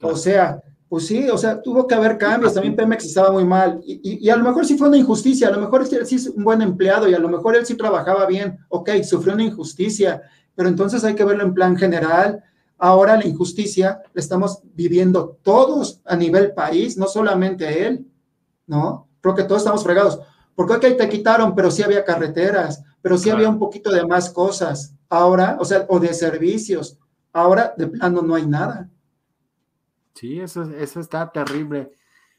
O 0.02 0.16
sea, 0.16 0.60
Pues 0.90 1.06
sí, 1.06 1.30
o 1.30 1.38
sea, 1.38 1.62
tuvo 1.62 1.86
que 1.86 1.94
haber 1.94 2.18
cambios, 2.18 2.52
también 2.52 2.74
Pemex 2.76 3.04
estaba 3.06 3.30
muy 3.30 3.44
mal, 3.44 3.80
y, 3.86 3.94
y- 4.02 4.26
y 4.26 4.28
a 4.30 4.34
lo 4.36 4.44
mejor 4.44 4.66
sí 4.66 4.76
fue 4.76 4.88
una 4.88 4.96
injusticia, 4.98 5.46
a 5.48 5.52
lo 5.52 5.60
mejor 5.60 5.82
él 5.88 6.04
sí 6.06 6.16
es 6.16 6.26
un 6.26 6.42
buen 6.44 6.60
empleado 6.62 7.08
y 7.08 7.14
a 7.14 7.18
lo 7.20 7.28
mejor 7.28 7.54
él 7.54 7.64
sí 7.64 7.76
trabajaba 7.76 8.26
bien, 8.26 8.58
ok, 8.68 8.90
sufrió 9.04 9.34
una 9.34 9.44
injusticia, 9.44 10.20
pero 10.56 10.68
entonces 10.68 11.04
hay 11.04 11.14
que 11.14 11.24
verlo 11.24 11.44
en 11.44 11.54
plan 11.54 11.76
general. 11.76 12.42
Ahora 12.76 13.16
la 13.16 13.24
injusticia 13.26 14.02
la 14.12 14.20
estamos 14.20 14.62
viviendo 14.74 15.38
todos 15.44 16.00
a 16.04 16.16
nivel 16.16 16.52
país, 16.54 16.98
no 16.98 17.06
solamente 17.06 17.86
él, 17.86 18.04
¿no? 18.66 19.08
Creo 19.20 19.34
que 19.36 19.44
todos 19.44 19.62
estamos 19.62 19.84
fregados, 19.84 20.20
porque 20.56 20.74
ok, 20.74 20.96
te 20.98 21.08
quitaron, 21.08 21.54
pero 21.54 21.70
sí 21.70 21.82
había 21.84 22.04
carreteras, 22.04 22.82
pero 23.02 23.16
sí 23.18 23.24
Claro. 23.24 23.36
había 23.38 23.48
un 23.50 23.60
poquito 23.60 23.92
de 23.92 24.06
más 24.06 24.30
cosas, 24.30 24.94
ahora, 25.08 25.56
o 25.60 25.64
sea, 25.64 25.86
o 25.88 26.00
de 26.00 26.12
servicios, 26.14 26.98
ahora 27.32 27.74
de 27.78 27.86
plano 27.86 28.22
no 28.22 28.34
hay 28.34 28.46
nada. 28.46 28.88
Sí, 30.14 30.40
eso, 30.40 30.62
eso 30.62 31.00
está 31.00 31.30
terrible. 31.32 31.92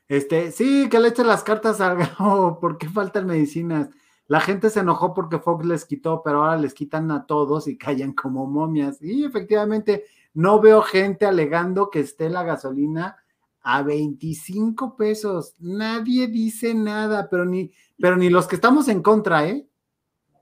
Este, 0.07 0.51
sí, 0.51 0.89
que 0.89 0.99
le 0.99 1.07
echen 1.07 1.27
las 1.27 1.43
cartas 1.43 1.79
al 1.79 1.97
Gao, 1.97 2.59
¿por 2.61 2.77
qué 2.77 2.89
faltan 2.89 3.27
medicinas? 3.27 3.89
La 4.27 4.39
gente 4.39 4.69
se 4.69 4.81
enojó 4.81 5.13
porque 5.13 5.39
Fox 5.39 5.65
les 5.65 5.85
quitó, 5.85 6.21
pero 6.23 6.43
ahora 6.43 6.57
les 6.57 6.73
quitan 6.73 7.11
a 7.11 7.25
todos 7.25 7.67
y 7.67 7.77
callan 7.77 8.13
como 8.13 8.45
momias. 8.45 9.01
Y 9.01 9.25
efectivamente, 9.25 10.05
no 10.33 10.59
veo 10.59 10.81
gente 10.81 11.25
alegando 11.25 11.89
que 11.89 11.99
esté 11.99 12.29
la 12.29 12.43
gasolina 12.43 13.17
a 13.61 13.83
25 13.83 14.95
pesos. 14.95 15.55
Nadie 15.59 16.27
dice 16.27 16.73
nada, 16.73 17.29
pero 17.29 17.45
ni, 17.45 17.71
pero 17.99 18.17
ni 18.17 18.29
los 18.29 18.47
que 18.47 18.55
estamos 18.55 18.87
en 18.87 19.01
contra, 19.01 19.47
¿eh? 19.47 19.67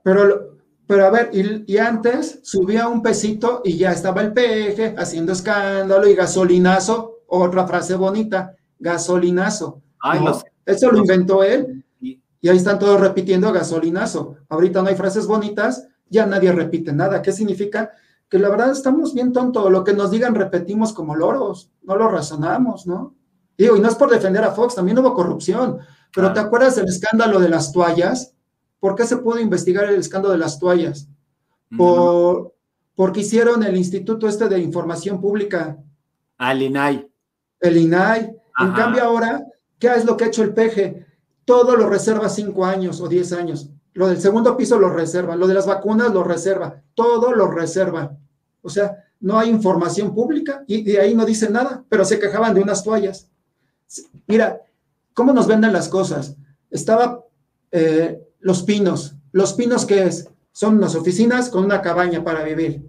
Pero, 0.02 0.56
pero 0.86 1.06
a 1.06 1.10
ver, 1.10 1.30
y, 1.32 1.72
y 1.72 1.78
antes 1.78 2.40
subía 2.42 2.88
un 2.88 3.02
pesito 3.02 3.60
y 3.64 3.76
ya 3.76 3.92
estaba 3.92 4.22
el 4.22 4.32
peje 4.32 4.94
haciendo 4.98 5.32
escándalo 5.32 6.08
y 6.08 6.14
gasolinazo, 6.14 7.19
otra 7.38 7.66
frase 7.66 7.94
bonita, 7.94 8.54
gasolinazo. 8.78 9.80
Ay, 10.00 10.20
¿no? 10.20 10.26
los- 10.26 10.44
Eso 10.66 10.90
lo 10.92 10.98
inventó 10.98 11.42
él 11.42 11.84
y- 12.00 12.20
ahí 12.48 12.56
están 12.56 12.78
todos 12.78 13.00
repitiendo 13.00 13.52
gasolinazo. 13.52 14.36
Ahorita 14.48 14.82
no 14.82 14.88
hay 14.88 14.94
frases 14.94 15.26
bonitas, 15.26 15.86
ya 16.08 16.26
nadie 16.26 16.52
repite 16.52 16.92
nada. 16.92 17.22
¿Qué 17.22 17.32
significa? 17.32 17.90
Que 18.28 18.38
la 18.38 18.48
verdad 18.48 18.70
estamos 18.70 19.12
bien 19.14 19.32
tontos. 19.32 19.70
Lo 19.70 19.82
que 19.84 19.92
nos 19.92 20.10
digan 20.10 20.34
repetimos 20.34 20.92
como 20.92 21.16
loros, 21.16 21.70
no 21.82 21.96
lo 21.96 22.08
razonamos, 22.08 22.86
¿no? 22.86 23.14
Digo, 23.58 23.76
y 23.76 23.80
no 23.80 23.88
es 23.88 23.94
por 23.96 24.10
defender 24.10 24.44
a 24.44 24.52
Fox, 24.52 24.74
también 24.76 24.98
hubo 24.98 25.12
corrupción. 25.14 25.78
Pero. 26.14 26.32
¿te 26.32 26.40
acuerdas 26.40 26.76
del 26.76 26.86
escándalo 26.88 27.38
de 27.40 27.48
las 27.48 27.72
toallas? 27.72 28.34
¿Por 28.80 28.94
qué 28.94 29.04
se 29.04 29.18
pudo 29.18 29.38
investigar 29.38 29.84
el 29.84 30.00
escándalo 30.00 30.32
de 30.32 30.38
las 30.38 30.58
toallas? 30.58 31.08
Por, 31.76 32.54
porque 32.94 33.20
hicieron 33.20 33.62
el 33.62 33.76
Instituto 33.76 34.26
este 34.28 34.48
de 34.48 34.58
Información 34.60 35.20
Pública, 35.20 35.78
Al 36.38 36.62
INAI. 36.62 37.09
El 37.60 37.76
INAI. 37.76 38.34
En 38.58 38.72
cambio 38.72 39.04
ahora, 39.04 39.46
¿qué 39.78 39.88
es 39.88 40.04
lo 40.04 40.16
que 40.16 40.24
ha 40.24 40.28
hecho 40.28 40.42
el 40.42 40.52
PG? 40.52 41.06
Todo 41.44 41.76
lo 41.76 41.88
reserva 41.88 42.28
cinco 42.28 42.64
años 42.64 43.00
o 43.00 43.08
diez 43.08 43.32
años. 43.32 43.70
Lo 43.92 44.08
del 44.08 44.20
segundo 44.20 44.56
piso 44.56 44.78
lo 44.78 44.90
reserva, 44.90 45.36
lo 45.36 45.46
de 45.46 45.54
las 45.54 45.66
vacunas 45.66 46.12
lo 46.12 46.22
reserva, 46.22 46.82
todo 46.94 47.32
lo 47.32 47.50
reserva. 47.50 48.16
O 48.62 48.68
sea, 48.68 49.04
no 49.20 49.38
hay 49.38 49.50
información 49.50 50.14
pública 50.14 50.64
y 50.66 50.82
de 50.82 51.00
ahí 51.00 51.14
no 51.14 51.24
dicen 51.24 51.52
nada, 51.52 51.84
pero 51.88 52.04
se 52.04 52.18
quejaban 52.18 52.54
de 52.54 52.62
unas 52.62 52.84
toallas. 52.84 53.28
Mira, 54.26 54.60
¿cómo 55.14 55.32
nos 55.32 55.46
venden 55.46 55.72
las 55.72 55.88
cosas? 55.88 56.36
Estaba 56.70 57.24
eh, 57.72 58.22
Los 58.38 58.62
Pinos. 58.62 59.16
¿Los 59.32 59.54
Pinos 59.54 59.86
qué 59.86 60.04
es? 60.04 60.28
Son 60.52 60.76
unas 60.76 60.94
oficinas 60.94 61.48
con 61.48 61.64
una 61.64 61.82
cabaña 61.82 62.22
para 62.22 62.44
vivir. 62.44 62.82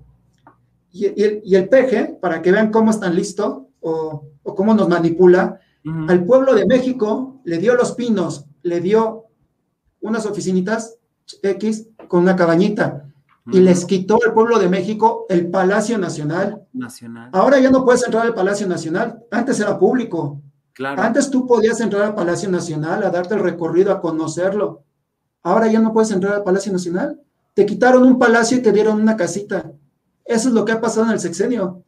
Y, 0.91 1.19
y 1.19 1.23
el, 1.23 1.41
y 1.43 1.55
el 1.55 1.69
PG, 1.69 2.19
para 2.19 2.41
que 2.41 2.51
vean 2.51 2.71
cómo 2.71 2.91
están 2.91 3.15
listo 3.15 3.70
o, 3.81 4.25
o 4.43 4.55
cómo 4.55 4.73
nos 4.73 4.87
manipula, 4.87 5.59
al 6.07 6.25
pueblo 6.25 6.53
de 6.53 6.65
México 6.65 7.41
le 7.43 7.57
dio 7.57 7.75
Los 7.75 7.93
Pinos, 7.93 8.45
le 8.61 8.79
dio 8.81 9.25
unas 9.99 10.25
oficinitas 10.25 10.97
X 11.41 11.87
con 12.07 12.21
una 12.21 12.35
cabañita 12.35 13.07
y 13.51 13.59
les 13.59 13.85
quitó 13.85 14.19
al 14.23 14.33
pueblo 14.33 14.59
de 14.59 14.69
México 14.69 15.25
el 15.29 15.49
Palacio 15.49 15.97
Nacional. 15.97 16.63
Nacional. 16.73 17.29
Ahora 17.33 17.59
ya 17.59 17.71
no 17.71 17.83
puedes 17.83 18.03
entrar 18.03 18.25
al 18.25 18.35
Palacio 18.35 18.67
Nacional, 18.67 19.23
antes 19.31 19.59
era 19.59 19.79
público. 19.79 20.41
Claro. 20.73 21.01
Antes 21.01 21.29
tú 21.29 21.47
podías 21.47 21.79
entrar 21.81 22.03
al 22.03 22.15
Palacio 22.15 22.49
Nacional 22.49 23.03
a 23.03 23.09
darte 23.09 23.33
el 23.33 23.41
recorrido, 23.41 23.91
a 23.91 24.01
conocerlo. 24.01 24.83
Ahora 25.43 25.67
ya 25.67 25.79
no 25.79 25.91
puedes 25.91 26.11
entrar 26.11 26.35
al 26.35 26.43
Palacio 26.43 26.71
Nacional. 26.71 27.19
Te 27.53 27.65
quitaron 27.65 28.03
un 28.03 28.17
palacio 28.17 28.57
y 28.57 28.61
te 28.61 28.71
dieron 28.71 29.01
una 29.01 29.17
casita. 29.17 29.71
Eso 30.23 30.47
es 30.47 30.53
lo 30.53 30.63
que 30.63 30.71
ha 30.71 30.79
pasado 30.79 31.07
en 31.07 31.13
el 31.13 31.19
sexenio. 31.19 31.83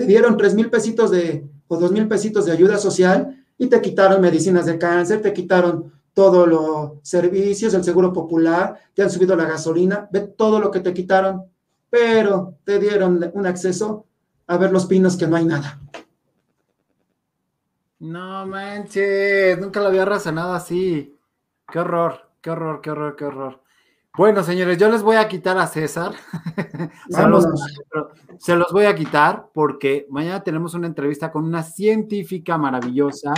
Te 0.00 0.06
dieron 0.06 0.38
tres 0.38 0.54
mil 0.54 0.70
pesitos 0.70 1.10
de, 1.10 1.46
o 1.68 1.76
dos 1.76 1.92
mil 1.92 2.08
pesitos 2.08 2.46
de 2.46 2.52
ayuda 2.52 2.78
social 2.78 3.44
y 3.58 3.66
te 3.66 3.82
quitaron 3.82 4.22
medicinas 4.22 4.64
de 4.64 4.78
cáncer, 4.78 5.20
te 5.20 5.34
quitaron 5.34 5.92
todos 6.14 6.48
los 6.48 6.92
servicios, 7.02 7.74
el 7.74 7.84
seguro 7.84 8.10
popular, 8.10 8.80
te 8.94 9.02
han 9.02 9.10
subido 9.10 9.36
la 9.36 9.44
gasolina, 9.44 10.08
ve 10.10 10.20
todo 10.20 10.58
lo 10.58 10.70
que 10.70 10.80
te 10.80 10.94
quitaron, 10.94 11.44
pero 11.90 12.54
te 12.64 12.78
dieron 12.78 13.30
un 13.34 13.46
acceso 13.46 14.06
a 14.46 14.56
ver 14.56 14.72
los 14.72 14.86
pinos 14.86 15.18
que 15.18 15.26
no 15.26 15.36
hay 15.36 15.44
nada. 15.44 15.78
No 17.98 18.46
manches, 18.46 19.58
nunca 19.58 19.80
lo 19.80 19.88
había 19.88 20.06
razonado 20.06 20.54
así. 20.54 21.14
Qué 21.70 21.78
horror, 21.78 22.30
qué 22.40 22.52
horror, 22.52 22.80
qué 22.80 22.90
horror, 22.90 23.16
qué 23.16 23.24
horror. 23.26 23.60
Bueno, 24.16 24.42
señores, 24.42 24.76
yo 24.76 24.90
les 24.90 25.02
voy 25.02 25.16
a 25.16 25.28
quitar 25.28 25.56
a 25.58 25.66
César. 25.66 26.12
se, 27.08 27.22
los, 27.28 27.44
Vámonos. 27.44 27.78
se 28.38 28.56
los 28.56 28.72
voy 28.72 28.84
a 28.86 28.94
quitar 28.94 29.48
porque 29.54 30.06
mañana 30.10 30.42
tenemos 30.42 30.74
una 30.74 30.88
entrevista 30.88 31.30
con 31.30 31.44
una 31.44 31.62
científica 31.62 32.58
maravillosa 32.58 33.32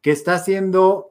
que 0.00 0.12
está 0.12 0.34
haciendo 0.34 1.10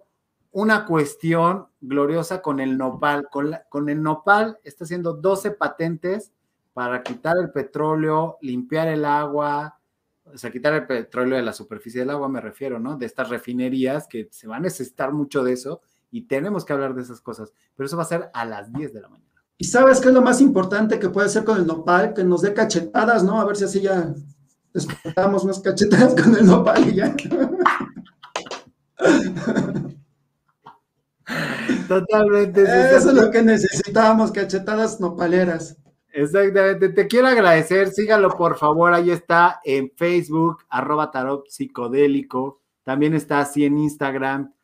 una 0.51 0.85
cuestión 0.85 1.67
gloriosa 1.81 2.41
con 2.41 2.59
el 2.61 2.77
nopal. 2.77 3.27
Con, 3.29 3.51
la- 3.51 3.63
con 3.67 3.89
el 3.89 4.01
nopal 4.01 4.59
está 4.63 4.85
haciendo 4.85 5.13
12 5.13 5.51
patentes 5.51 6.31
para 6.73 7.03
quitar 7.03 7.35
el 7.37 7.51
petróleo, 7.51 8.37
limpiar 8.41 8.87
el 8.87 9.03
agua, 9.05 9.77
o 10.23 10.37
sea, 10.37 10.51
quitar 10.51 10.73
el 10.73 10.87
petróleo 10.87 11.35
de 11.37 11.43
la 11.43 11.53
superficie 11.53 11.99
del 11.99 12.09
agua, 12.11 12.27
me 12.29 12.41
refiero, 12.41 12.79
¿no? 12.79 12.97
De 12.97 13.05
estas 13.05 13.29
refinerías 13.29 14.07
que 14.07 14.29
se 14.31 14.47
va 14.47 14.55
a 14.55 14.59
necesitar 14.61 15.11
mucho 15.11 15.43
de 15.43 15.53
eso 15.53 15.81
y 16.15 16.27
tenemos 16.27 16.63
que 16.63 16.71
hablar 16.71 16.95
de 16.95 17.01
esas 17.01 17.19
cosas. 17.19 17.51
Pero 17.75 17.87
eso 17.87 17.97
va 17.97 18.03
a 18.03 18.05
ser 18.05 18.29
a 18.33 18.45
las 18.45 18.71
10 18.71 18.93
de 18.93 19.01
la 19.01 19.09
mañana. 19.09 19.43
¿Y 19.57 19.65
sabes 19.65 19.99
qué 19.99 20.07
es 20.07 20.13
lo 20.13 20.21
más 20.21 20.39
importante 20.39 20.97
que 20.97 21.09
puede 21.09 21.27
hacer 21.27 21.43
con 21.43 21.57
el 21.57 21.67
nopal? 21.67 22.13
Que 22.13 22.23
nos 22.23 22.41
dé 22.41 22.53
cachetadas, 22.53 23.25
¿no? 23.25 23.41
A 23.41 23.43
ver 23.43 23.57
si 23.57 23.65
así 23.65 23.81
ya 23.81 24.13
despertamos 24.73 25.43
unas 25.43 25.59
cachetadas 25.59 26.15
con 26.15 26.33
el 26.33 26.45
nopal 26.45 26.87
y 26.87 26.95
ya. 26.95 27.13
Totalmente. 31.89 32.63
Eso 32.63 33.09
es 33.09 33.13
lo 33.13 33.29
que 33.29 33.41
necesitábamos, 33.41 34.31
cachetadas 34.31 35.01
nopaleras. 35.01 35.75
Exactamente, 36.13 36.87
te 36.87 37.07
quiero 37.07 37.27
agradecer, 37.27 37.89
sígalo 37.89 38.29
por 38.29 38.57
favor, 38.57 38.93
ahí 38.93 39.11
está 39.11 39.59
en 39.65 39.91
Facebook, 39.97 40.59
arroba 40.69 41.11
tarot 41.11 41.49
psicodélico, 41.49 42.61
también 42.85 43.15
está 43.15 43.39
así 43.39 43.65
en 43.65 43.79
Instagram, 43.79 44.54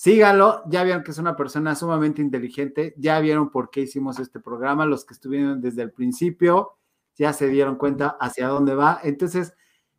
sígalo, 0.00 0.62
ya 0.66 0.82
vieron 0.82 1.04
que 1.04 1.10
es 1.10 1.18
una 1.18 1.36
persona 1.36 1.74
sumamente 1.74 2.22
inteligente, 2.22 2.94
ya 2.96 3.20
vieron 3.20 3.50
por 3.50 3.68
qué 3.68 3.82
hicimos 3.82 4.18
este 4.18 4.40
programa, 4.40 4.86
los 4.86 5.04
que 5.04 5.12
estuvieron 5.12 5.60
desde 5.60 5.82
el 5.82 5.92
principio, 5.92 6.78
ya 7.18 7.34
se 7.34 7.48
dieron 7.48 7.76
cuenta 7.76 8.16
hacia 8.18 8.48
dónde 8.48 8.74
va, 8.74 8.98
entonces, 9.02 9.52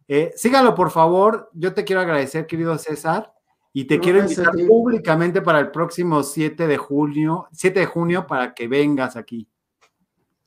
eh, 0.07 0.33
sígalo 0.35 0.73
por 0.73 0.89
favor, 0.89 1.51
yo 1.53 1.75
te 1.75 1.83
quiero 1.83 2.01
agradecer, 2.01 2.47
querido 2.47 2.75
César, 2.79 3.31
y 3.73 3.85
te 3.85 3.97
No, 3.97 4.01
quiero 4.01 4.19
invitar 4.21 4.51
públicamente 4.67 5.39
para 5.43 5.59
el 5.59 5.69
próximo 5.69 6.23
7 6.23 6.65
de 6.65 6.77
junio, 6.77 7.47
7 7.51 7.81
de 7.81 7.85
junio, 7.85 8.25
para 8.25 8.55
que 8.55 8.67
vengas 8.67 9.15
aquí. 9.15 9.47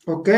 Ok, 0.05 0.31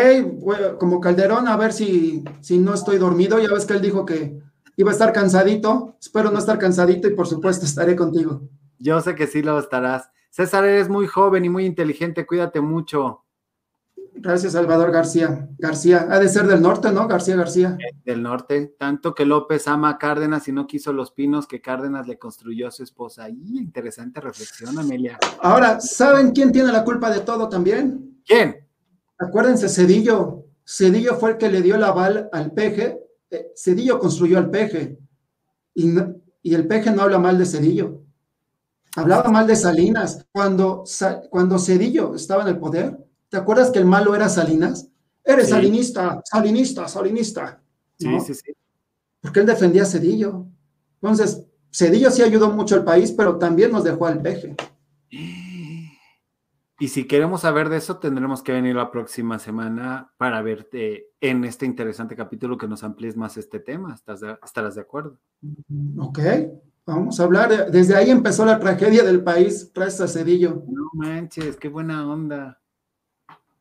bueno, 0.43 0.77
como 0.77 1.01
Calderón, 1.01 1.49
a 1.49 1.57
ver 1.57 1.73
si, 1.73 2.23
si 2.43 2.59
no 2.59 2.75
estoy 2.75 2.99
dormido. 2.99 3.39
Ya 3.39 3.53
ves 3.53 3.65
que 3.65 3.73
él 3.73 3.81
dijo 3.81 4.05
que 4.05 4.39
iba 4.77 4.91
a 4.91 4.93
estar 4.93 5.13
cansadito. 5.13 5.97
Espero 6.01 6.31
no 6.31 6.39
estar 6.39 6.59
cansadito 6.59 7.09
y 7.09 7.15
por 7.15 7.27
supuesto 7.27 7.65
estaré 7.65 7.97
contigo. 7.97 8.43
Yo 8.79 9.01
sé 9.01 9.15
que 9.15 9.27
sí 9.27 9.43
lo 9.43 9.59
estarás. 9.59 10.11
César, 10.31 10.65
eres 10.65 10.89
muy 10.89 11.07
joven 11.07 11.45
y 11.45 11.49
muy 11.49 11.65
inteligente, 11.65 12.27
cuídate 12.27 12.61
mucho 12.61 13.23
Gracias, 14.19 14.55
Salvador 14.55 14.91
García. 14.93 15.47
García, 15.59 16.07
ha 16.11 16.19
de 16.19 16.31
ser 16.31 16.47
del 16.47 16.63
norte, 16.63 16.91
¿no? 16.91 17.07
García 17.07 17.37
García. 17.37 17.77
del 18.03 18.23
norte. 18.23 18.75
Tanto 18.79 19.15
que 19.15 19.27
López 19.27 19.69
ama 19.69 19.91
a 19.91 19.99
Cárdenas 19.99 20.49
y 20.49 20.53
no 20.53 20.67
quiso 20.67 20.91
los 20.95 21.11
pinos 21.11 21.47
que 21.47 21.61
Cárdenas 21.61 22.09
le 22.09 22.19
construyó 22.19 22.67
a 22.67 22.71
su 22.71 22.83
esposa. 22.83 23.29
Y 23.29 23.59
interesante 23.59 24.23
reflexión, 24.23 24.79
Amelia. 24.79 25.19
Ahora, 25.43 25.81
¿saben 25.81 26.31
quién 26.33 26.51
tiene 26.51 26.73
la 26.73 26.83
culpa 26.83 27.11
de 27.11 27.21
todo 27.21 27.47
también? 27.51 28.23
¿Quién? 28.25 28.67
Acuérdense, 29.19 29.69
Cedillo. 29.69 30.47
Cedillo 30.67 31.17
fue 31.17 31.33
el 31.33 31.37
que 31.37 31.51
le 31.51 31.61
dio 31.61 31.75
el 31.75 31.85
aval 31.85 32.31
al 32.33 32.53
peje. 32.53 32.99
Eh, 33.31 33.53
Cedillo 33.55 33.99
construyó 33.99 34.39
al 34.39 34.49
peje. 34.49 34.99
Y, 35.75 35.89
no- 35.89 36.15
y 36.43 36.55
el 36.55 36.67
peje 36.67 36.91
no 36.91 37.03
habla 37.03 37.19
mal 37.19 37.37
de 37.37 37.45
Cedillo. 37.45 38.01
Hablaba 38.97 39.31
mal 39.31 39.47
de 39.47 39.57
Salinas. 39.57 40.27
Cuando, 40.33 40.85
cuando 41.31 41.59
Cedillo 41.59 42.15
estaba 42.15 42.43
en 42.43 42.49
el 42.49 42.59
poder, 42.59 42.97
¿te 43.29 43.37
acuerdas 43.37 43.71
que 43.71 43.79
el 43.79 43.85
malo 43.85 44.15
era 44.15 44.29
Salinas? 44.29 44.89
Eres 45.25 45.47
Sí. 45.47 45.53
salinista, 45.53 46.21
salinista, 46.25 46.89
salinista. 46.89 47.63
Sí, 47.99 48.09
¿no? 48.09 48.21
sí, 48.21 48.35
sí. 48.35 48.53
Porque 49.21 49.41
él 49.41 49.47
defendía 49.47 49.83
a 49.83 49.87
Cedillo. 49.87 50.47
Entonces, 51.03 51.45
Cedillo 51.73 52.11
sí 52.11 52.23
ayudó 52.23 52.51
mucho 52.51 52.75
al 52.75 52.85
país, 52.85 53.13
pero 53.13 53.37
también 53.39 53.71
nos 53.73 53.85
dejó 53.85 54.07
al 54.07 54.21
peje. 54.23 54.55
Y 56.79 56.89
si 56.89 57.07
queremos 57.07 57.41
saber 57.41 57.71
de 57.71 57.79
eso, 57.79 57.97
tendremos 57.97 58.43
que 58.43 58.53
venir 58.53 58.77
la 58.77 58.91
próxima 58.91 59.39
semana 59.39 60.13
para 60.19 60.43
verte 60.43 61.07
en 61.23 61.47
este 61.47 61.65
interesante 61.65 62.15
capítulo 62.15 62.59
que 62.59 62.69
nos 62.69 62.85
amplíes 62.85 63.17
más 63.17 63.39
este 63.39 63.61
tema. 63.61 63.95
¿Estás 63.95 64.21
de- 64.21 64.37
¿Estarás 64.45 64.75
de 64.75 64.83
acuerdo? 64.83 65.19
Ok, 65.99 66.19
vamos 66.87 67.19
a 67.21 67.25
hablar. 67.25 67.71
Desde 67.71 67.95
ahí 67.97 68.11
empezó 68.11 68.45
la 68.45 68.59
tragedia 68.59 69.03
del 69.03 69.23
país, 69.23 69.71
gracias 69.75 70.01
a 70.01 70.09
Cedillo. 70.09 70.63
No 70.69 70.91
manches, 70.95 71.57
qué 71.57 71.69
buena 71.69 72.07
onda. 72.11 72.61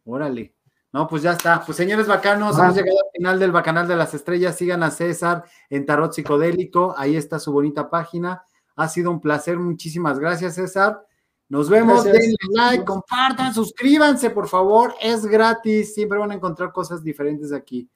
Órale. 0.06 0.53
No, 0.93 1.07
pues 1.07 1.23
ya 1.23 1.34
está. 1.34 1.61
Pues 1.65 1.76
señores 1.76 2.07
bacanos, 2.07 2.57
Ah. 2.57 2.64
hemos 2.65 2.76
llegado 2.77 2.97
al 2.99 3.11
final 3.18 3.39
del 3.39 3.52
Bacanal 3.52 3.88
de 3.88 3.97
las 3.97 4.14
Estrellas. 4.14 4.56
Sigan 4.56 4.81
a 4.84 4.91
César 4.91 5.43
en 5.69 5.85
Tarot 5.85 6.14
Psicodélico. 6.14 6.95
Ahí 6.97 7.18
está 7.18 7.38
su 7.39 7.52
bonita 7.52 7.89
página. 7.89 8.43
Ha 8.77 8.88
sido 8.88 9.11
un 9.11 9.19
placer. 9.19 9.57
Muchísimas 9.60 10.19
gracias, 10.19 10.56
César. 10.56 11.06
Nos 11.49 11.69
vemos. 11.69 12.03
Gracias. 12.06 12.23
Denle 12.23 12.38
like, 12.53 12.85
compartan, 12.85 13.53
suscríbanse, 13.53 14.30
por 14.30 14.47
favor. 14.47 14.93
Es 15.02 15.26
gratis. 15.26 15.93
Siempre 15.93 16.18
van 16.18 16.31
a 16.31 16.35
encontrar 16.35 16.72
cosas 16.72 17.03
diferentes 17.03 17.52
aquí. 17.52 17.89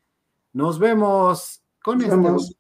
Nos 0.52 0.78
vemos 0.78 1.62
con 1.82 2.00
Nos 2.00 2.08
este. 2.08 2.18
vemos. 2.18 2.56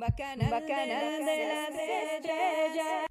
Bacanal, 0.00 0.50
Bacanal 0.50 1.24
de, 1.24 1.32
de 1.32 1.46
las 1.48 3.06